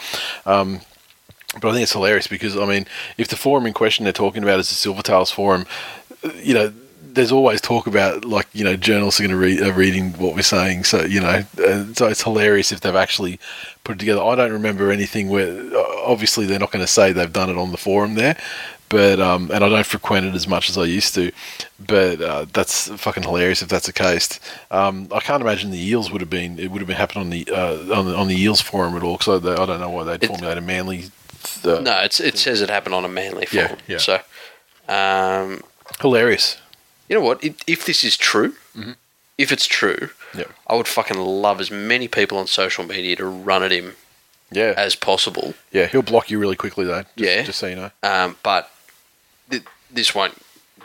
Um, 0.47 0.81
But 1.61 1.69
I 1.69 1.73
think 1.73 1.83
it's 1.85 1.93
hilarious 1.93 2.27
because 2.27 2.57
I 2.57 2.67
mean, 2.67 2.87
if 3.17 3.29
the 3.29 3.37
forum 3.37 3.67
in 3.67 3.73
question 3.73 4.05
they're 4.05 4.13
talking 4.13 4.43
about 4.43 4.61
is 4.61 4.69
the 4.69 4.75
Silvertails 4.75 5.33
forum, 5.33 5.65
you 6.37 6.55
know, 6.55 6.73
there's 7.15 7.33
always 7.33 7.61
talk 7.61 7.87
about 7.87 8.25
like 8.25 8.47
you 8.53 8.65
know 8.65 8.77
journalists 8.77 9.21
are 9.21 9.25
going 9.25 9.31
to 9.31 9.37
read 9.37 9.61
are 9.63 9.73
reading 9.73 10.13
what 10.15 10.35
we're 10.35 10.43
saying. 10.43 10.85
So 10.85 11.05
you 11.05 11.21
know, 11.21 11.43
uh, 11.65 11.85
so 11.95 12.07
it's 12.07 12.23
hilarious 12.23 12.73
if 12.73 12.81
they've 12.81 12.95
actually 12.95 13.39
put 13.85 13.97
it 13.97 13.99
together. 14.01 14.23
I 14.23 14.35
don't 14.35 14.53
remember 14.53 14.91
anything 14.91 15.29
where 15.29 15.51
uh, 15.75 15.85
obviously 16.05 16.47
they're 16.47 16.59
not 16.59 16.71
going 16.73 16.85
to 16.85 16.91
say 16.93 17.13
they've 17.13 17.33
done 17.33 17.51
it 17.51 17.57
on 17.57 17.71
the 17.73 17.79
forum 17.79 18.15
there, 18.15 18.37
but 18.89 19.19
um, 19.21 19.51
and 19.53 19.65
I 19.65 19.69
don't 19.69 19.87
frequent 19.87 20.27
it 20.27 20.35
as 20.35 20.47
much 20.47 20.69
as 20.71 20.77
I 20.79 20.85
used 20.85 21.15
to. 21.15 21.33
But 21.85 22.21
uh, 22.21 22.47
that's 22.53 22.89
fucking 22.89 23.23
hilarious 23.23 23.63
if 23.63 23.69
that's 23.69 23.87
the 23.87 23.93
case. 23.93 24.39
Um, 24.71 25.09
I 25.13 25.21
can't 25.21 25.41
imagine 25.41 25.71
the 25.71 25.79
Eels 25.89 26.11
would 26.11 26.21
have 26.21 26.31
been 26.31 26.59
it 26.59 26.71
would 26.71 26.81
have 26.81 26.89
been 26.89 26.97
happened 26.97 27.21
on 27.23 27.31
the 27.31 27.49
uh, 27.51 27.97
on 27.99 28.07
the 28.07 28.15
on 28.17 28.29
the 28.29 28.37
Eels 28.41 28.61
forum 28.61 28.97
at 28.97 29.03
all 29.03 29.17
because 29.17 29.45
I, 29.45 29.53
I 29.63 29.67
don't 29.67 29.81
know 29.81 29.91
why 29.91 30.05
they'd 30.05 30.23
It- 30.23 30.29
formulate 30.29 30.59
a 30.59 30.61
manly. 30.61 31.05
Uh, 31.65 31.79
No, 31.81 32.01
it's, 32.01 32.21
it 32.21 32.37
says 32.37 32.61
it 32.61 32.69
happened 32.69 32.95
on 32.95 33.05
a 33.05 33.09
manly 33.09 33.47
Yeah, 33.53 33.69
forum. 33.69 33.81
yeah. 33.87 33.99
So, 33.99 34.21
um, 34.89 35.63
Hilarious. 36.01 36.59
You 37.09 37.17
know 37.17 37.23
what? 37.23 37.43
If, 37.43 37.57
if 37.67 37.87
this 37.87 38.05
is 38.05 38.17
true, 38.17 38.55
if 39.39 39.53
it's 39.53 39.67
true, 39.67 40.11
Yeah. 40.35 40.45
I 40.67 40.75
would 40.75 40.89
fucking 40.89 41.17
love 41.19 41.61
as 41.61 41.71
many 41.71 42.09
people 42.09 42.39
on 42.39 42.47
social 42.47 42.85
media 42.85 43.17
to 43.17 43.27
run 43.27 43.63
at 43.63 43.71
him 43.73 43.95
Yeah. 44.51 44.75
as 44.77 44.95
possible. 44.95 45.55
yeah, 45.73 45.87
he'll 45.87 46.03
block 46.03 46.31
you 46.31 46.39
really 46.39 46.57
quickly 46.57 46.85
though. 46.85 47.03
Just, 47.03 47.19
Yeah. 47.19 47.43
Just 47.45 47.59
so 47.59 47.67
you 47.67 47.77
know. 47.77 47.91
Um, 48.03 48.37
but 48.43 48.71
th- 49.51 49.63
this 49.91 50.15
won't 50.15 50.35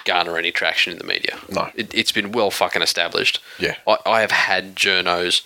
garner 0.05 0.37
any 0.37 0.51
traction 0.51 0.91
in 0.93 0.97
the 0.99 1.03
media. 1.05 1.37
No. 1.49 1.69
It, 1.75 1.93
it's 1.93 2.11
been 2.11 2.31
well 2.31 2.51
fucking 2.51 2.81
established. 2.81 3.41
Yeah. 3.59 3.75
I, 3.87 3.97
I 4.05 4.21
have 4.21 4.31
had 4.31 4.75
journos, 4.75 5.41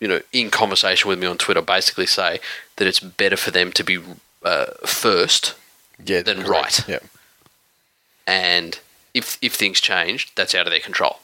you 0.00 0.08
know, 0.08 0.20
in 0.32 0.50
conversation 0.50 1.08
with 1.08 1.18
me 1.18 1.26
on 1.26 1.36
Twitter 1.38 1.62
basically 1.62 2.06
say 2.06 2.40
that 2.76 2.86
it's 2.86 3.00
better 3.00 3.36
for 3.36 3.50
them 3.50 3.70
to 3.72 3.82
be 3.84 3.98
uh, 4.44 4.66
first 4.86 5.54
Yeah. 6.04 6.22
Then 6.22 6.42
correct. 6.42 6.78
right. 6.80 6.88
Yeah. 6.88 6.98
and 8.26 8.78
if 9.14 9.38
if 9.42 9.54
things 9.54 9.80
change, 9.80 10.34
that's 10.34 10.54
out 10.54 10.66
of 10.66 10.70
their 10.70 10.80
control. 10.80 11.18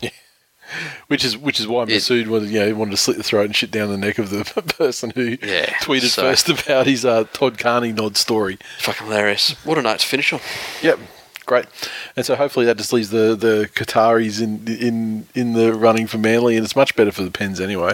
Yeah. 0.00 0.10
Which 1.08 1.24
is 1.24 1.36
which 1.36 1.60
is 1.60 1.66
why 1.68 1.84
Massoud 1.84 2.26
wanted 2.26 2.50
you 2.50 2.60
know 2.60 2.74
wanted 2.74 2.90
to 2.92 2.96
slit 2.96 3.16
the 3.16 3.22
throat 3.22 3.46
and 3.46 3.54
shit 3.56 3.70
down 3.70 3.88
the 3.88 3.96
neck 3.96 4.18
of 4.18 4.30
the 4.30 4.44
person 4.78 5.10
who 5.10 5.36
Yeah, 5.42 5.66
tweeted 5.80 6.08
so- 6.08 6.22
first 6.22 6.48
about 6.48 6.86
his 6.86 7.04
uh, 7.04 7.24
Todd 7.32 7.58
Carney 7.58 7.92
nod 7.92 8.16
story. 8.16 8.58
Fucking 8.80 9.06
hilarious. 9.06 9.52
What 9.64 9.78
a 9.78 9.82
note 9.82 10.00
to 10.00 10.06
finish 10.06 10.32
on. 10.32 10.40
Yep, 10.82 10.98
great. 11.46 11.66
And 12.16 12.26
so 12.26 12.34
hopefully 12.34 12.66
that 12.66 12.76
just 12.78 12.92
leaves 12.92 13.10
the 13.10 13.36
the 13.36 13.70
Qataris 13.74 14.42
in 14.42 14.66
in 14.66 15.26
in 15.34 15.52
the 15.52 15.72
running 15.72 16.06
for 16.08 16.18
Manly, 16.18 16.56
and 16.56 16.64
it's 16.64 16.74
much 16.76 16.96
better 16.96 17.12
for 17.12 17.22
the 17.22 17.30
Penns 17.30 17.60
anyway. 17.60 17.92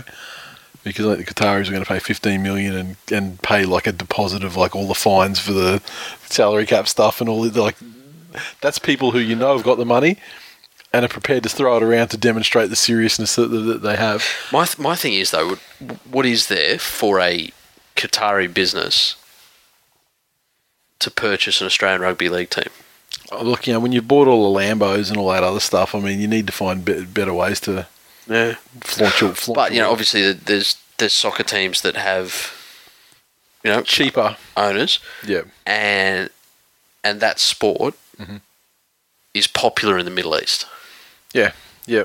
Because 0.84 1.06
I 1.06 1.14
think 1.14 1.28
the 1.28 1.34
Qataris 1.34 1.68
are 1.68 1.72
going 1.72 1.84
to 1.84 1.88
pay 1.88 1.98
fifteen 2.00 2.42
million 2.42 2.74
and, 2.74 2.96
and 3.12 3.40
pay 3.42 3.64
like 3.66 3.86
a 3.86 3.92
deposit 3.92 4.42
of 4.42 4.56
like 4.56 4.74
all 4.74 4.88
the 4.88 4.94
fines 4.94 5.38
for 5.38 5.52
the 5.52 5.80
salary 6.24 6.64
cap 6.66 6.88
stuff 6.88 7.20
and 7.20 7.28
all 7.28 7.42
the 7.42 7.62
like. 7.62 7.76
That's 8.60 8.78
people 8.78 9.10
who 9.12 9.18
you 9.18 9.36
know 9.36 9.56
have 9.56 9.64
got 9.64 9.78
the 9.78 9.84
money 9.84 10.16
and 10.92 11.04
are 11.04 11.08
prepared 11.08 11.42
to 11.44 11.48
throw 11.48 11.76
it 11.76 11.82
around 11.82 12.08
to 12.08 12.16
demonstrate 12.16 12.68
the 12.70 12.76
seriousness 12.76 13.36
that, 13.36 13.48
that 13.48 13.82
they 13.82 13.96
have. 13.96 14.24
My 14.52 14.64
th- 14.66 14.78
my 14.78 14.94
thing 14.94 15.14
is 15.14 15.30
though, 15.30 15.56
what, 16.10 16.26
is 16.26 16.48
there 16.48 16.78
for 16.78 17.18
a 17.20 17.50
Qatari 17.96 18.52
business 18.52 19.16
to 20.98 21.10
purchase 21.10 21.60
an 21.60 21.66
Australian 21.66 22.00
rugby 22.02 22.28
league 22.28 22.50
team? 22.50 22.68
Oh, 23.30 23.42
Look, 23.42 23.66
you 23.66 23.72
know, 23.72 23.80
when 23.80 23.92
you've 23.92 24.08
bought 24.08 24.28
all 24.28 24.52
the 24.52 24.58
Lambos 24.60 25.08
and 25.08 25.16
all 25.18 25.30
that 25.30 25.42
other 25.42 25.60
stuff, 25.60 25.94
I 25.94 26.00
mean, 26.00 26.20
you 26.20 26.28
need 26.28 26.46
to 26.46 26.52
find 26.52 26.84
be- 26.84 27.04
better 27.04 27.32
ways 27.34 27.60
to 27.60 27.86
Yeah. 28.28 28.56
flaunt 28.80 29.20
your. 29.20 29.34
Flaunt 29.34 29.56
But 29.56 29.72
you 29.72 29.80
know, 29.80 29.90
obviously, 29.90 30.32
there's 30.32 30.76
there's 30.98 31.12
soccer 31.12 31.42
teams 31.42 31.80
that 31.82 31.96
have 31.96 32.52
you 33.64 33.70
know 33.70 33.82
cheaper. 33.82 34.36
owners, 34.56 35.00
Yeah, 35.26 35.42
and 35.66 36.30
and 37.02 37.20
that 37.20 37.40
sport 37.40 37.94
Mm-hmm. 38.22 38.36
is 39.34 39.46
popular 39.46 39.98
in 39.98 40.04
the 40.04 40.10
Middle 40.10 40.36
East. 40.38 40.66
yeah, 41.34 41.52
yeah. 41.86 42.04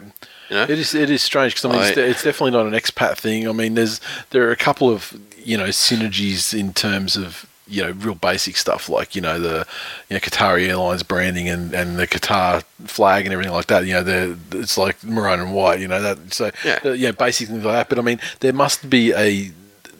You 0.49 0.55
know, 0.55 0.63
It 0.63 0.79
is. 0.79 0.95
It 0.95 1.09
is 1.09 1.21
strange 1.21 1.53
because 1.55 1.65
I 1.65 1.71
mean, 1.73 1.81
it's, 1.81 1.97
I- 1.97 2.01
it's 2.01 2.23
definitely 2.23 2.51
not 2.51 2.65
an 2.67 2.71
expat 2.73 3.17
thing. 3.17 3.49
I 3.49 3.51
mean, 3.51 3.73
there's 3.75 3.99
there 4.29 4.47
are 4.47 4.51
a 4.51 4.55
couple 4.55 4.89
of 4.89 5.13
you 5.37 5.57
know 5.57 5.67
synergies 5.67 6.57
in 6.57 6.73
terms 6.73 7.17
of 7.17 7.45
you 7.67 7.83
know 7.83 7.91
real 7.91 8.15
basic 8.15 8.55
stuff 8.55 8.87
like 8.87 9.13
you 9.13 9.21
know 9.21 9.37
the 9.41 9.67
you 10.09 10.13
know 10.15 10.19
Qatari 10.21 10.69
Airlines 10.69 11.03
branding 11.03 11.49
and, 11.49 11.73
and 11.73 11.97
the 11.99 12.07
Qatar 12.07 12.63
flag 12.85 13.25
and 13.25 13.33
everything 13.33 13.51
like 13.53 13.67
that. 13.67 13.85
You 13.85 13.95
know, 13.95 14.03
they're, 14.03 14.35
it's 14.53 14.77
like 14.77 15.03
maroon 15.03 15.41
and 15.41 15.53
white. 15.53 15.81
You 15.81 15.89
know 15.89 16.01
that. 16.01 16.33
So 16.33 16.49
Yeah. 16.63 16.79
uh, 16.85 16.91
yeah, 16.91 17.11
basic 17.11 17.49
things 17.49 17.65
like 17.65 17.73
that. 17.75 17.89
But 17.89 17.99
I 17.99 18.01
mean, 18.03 18.21
there 18.39 18.53
must 18.53 18.89
be 18.89 19.11
a 19.11 19.51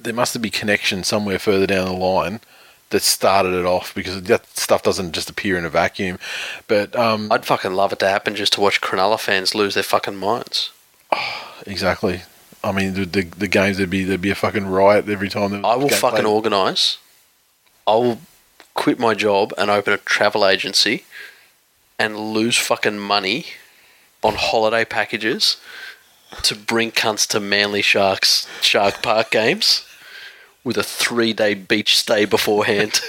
there 0.01 0.13
must 0.13 0.41
be 0.41 0.49
connection 0.49 1.03
somewhere 1.03 1.39
further 1.39 1.67
down 1.67 1.87
the 1.87 1.91
line 1.91 2.39
that 2.89 3.01
started 3.01 3.53
it 3.53 3.65
off 3.65 3.93
because 3.93 4.21
that 4.23 4.47
stuff 4.57 4.83
doesn't 4.83 5.11
just 5.11 5.29
appear 5.29 5.57
in 5.57 5.65
a 5.65 5.69
vacuum. 5.69 6.19
But 6.67 6.95
um, 6.95 7.31
I'd 7.31 7.45
fucking 7.45 7.73
love 7.73 7.91
it 7.91 7.99
to 7.99 8.07
happen 8.07 8.35
just 8.35 8.53
to 8.53 8.61
watch 8.61 8.81
Cronulla 8.81 9.19
fans 9.19 9.53
lose 9.53 9.73
their 9.73 9.83
fucking 9.83 10.15
minds. 10.15 10.71
Exactly. 11.65 12.21
I 12.63 12.71
mean, 12.71 12.93
the, 12.93 13.05
the, 13.05 13.23
the 13.23 13.47
games 13.47 13.77
there'd 13.77 13.89
be 13.89 14.03
there'd 14.03 14.21
be 14.21 14.29
a 14.29 14.35
fucking 14.35 14.67
riot 14.67 15.09
every 15.09 15.27
time. 15.27 15.65
I 15.65 15.75
will 15.75 15.89
fucking 15.89 16.21
played. 16.21 16.25
organise. 16.25 16.99
I 17.85 17.95
will 17.95 18.19
quit 18.73 18.99
my 18.99 19.13
job 19.13 19.53
and 19.57 19.69
open 19.69 19.91
a 19.91 19.97
travel 19.97 20.45
agency 20.45 21.03
and 21.99 22.15
lose 22.15 22.57
fucking 22.57 22.99
money 22.99 23.47
on 24.23 24.35
holiday 24.35 24.85
packages 24.85 25.57
to 26.43 26.55
bring 26.55 26.91
cunts 26.91 27.27
to 27.29 27.39
Manly 27.39 27.81
Sharks 27.81 28.47
Shark 28.61 29.01
Park 29.01 29.31
games 29.31 29.86
with 30.67 30.77
a 30.77 30.83
three 30.83 31.31
day 31.31 31.53
beach 31.53 31.97
stay 31.97 32.25
beforehand. 32.25 32.99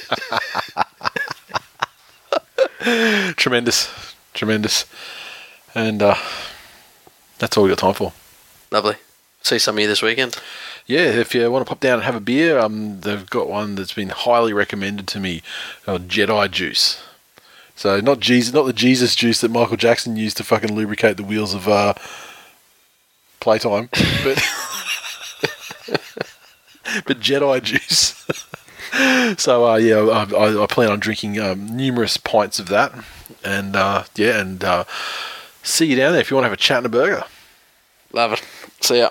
Tremendous, 3.37 4.15
tremendous, 4.33 4.87
and 5.75 6.01
uh, 6.01 6.15
that's 7.39 7.57
all 7.57 7.65
we 7.65 7.71
got 7.71 7.79
time 7.79 7.95
for. 7.95 8.13
Lovely. 8.71 8.95
See 9.43 9.59
some 9.59 9.77
of 9.77 9.81
you 9.81 9.89
this 9.89 10.01
weekend. 10.01 10.41
Yeah, 10.87 11.01
if 11.01 11.35
you 11.35 11.51
want 11.51 11.67
to 11.67 11.69
pop 11.69 11.81
down 11.81 11.95
and 11.95 12.05
have 12.05 12.15
a 12.15 12.21
beer, 12.21 12.59
um, 12.59 13.01
they've 13.01 13.29
got 13.29 13.51
one 13.51 13.75
that's 13.75 13.93
been 13.93 14.11
highly 14.11 14.53
recommended 14.53 15.09
to 15.09 15.21
me, 15.21 15.43
uh, 15.87 15.99
Jedi 15.99 16.51
Juice. 16.51 17.03
So 17.75 18.01
not 18.01 18.21
Jesus, 18.21 18.55
not 18.55 18.67
the 18.67 18.73
Jesus 18.73 19.15
juice 19.17 19.41
that 19.41 19.51
Michael 19.51 19.77
Jackson 19.77 20.17
used 20.17 20.37
to 20.37 20.45
fucking 20.45 20.75
lubricate 20.75 21.17
the 21.17 21.25
wheels 21.25 21.53
of 21.55 21.69
uh, 21.69 21.95
playtime, 23.41 23.89
but 24.23 24.43
but 27.07 27.21
Jedi 27.21 27.63
juice. 27.63 28.27
so 29.41 29.69
uh, 29.69 29.77
yeah, 29.77 29.99
I, 29.99 30.63
I, 30.63 30.67
plan 30.67 30.91
on 30.91 31.01
drinking 31.01 31.39
um, 31.39 31.77
numerous 31.77 32.17
pints 32.17 32.59
of 32.59 32.69
that, 32.69 32.93
and 33.45 33.77
uh, 33.77 34.05
yeah, 34.15 34.41
and 34.41 34.63
uh, 34.65 34.85
see 35.63 35.87
you 35.87 35.97
down 35.97 36.13
there 36.13 36.21
if 36.21 36.31
you 36.31 36.37
want 36.37 36.45
to 36.45 36.49
have 36.49 36.59
a 36.59 36.61
chat 36.61 36.79
and 36.79 36.87
a 36.87 36.91
burger. 36.91 37.25
Love 38.13 38.33
it. 38.33 38.43
See 38.81 38.99
ya. 38.99 39.11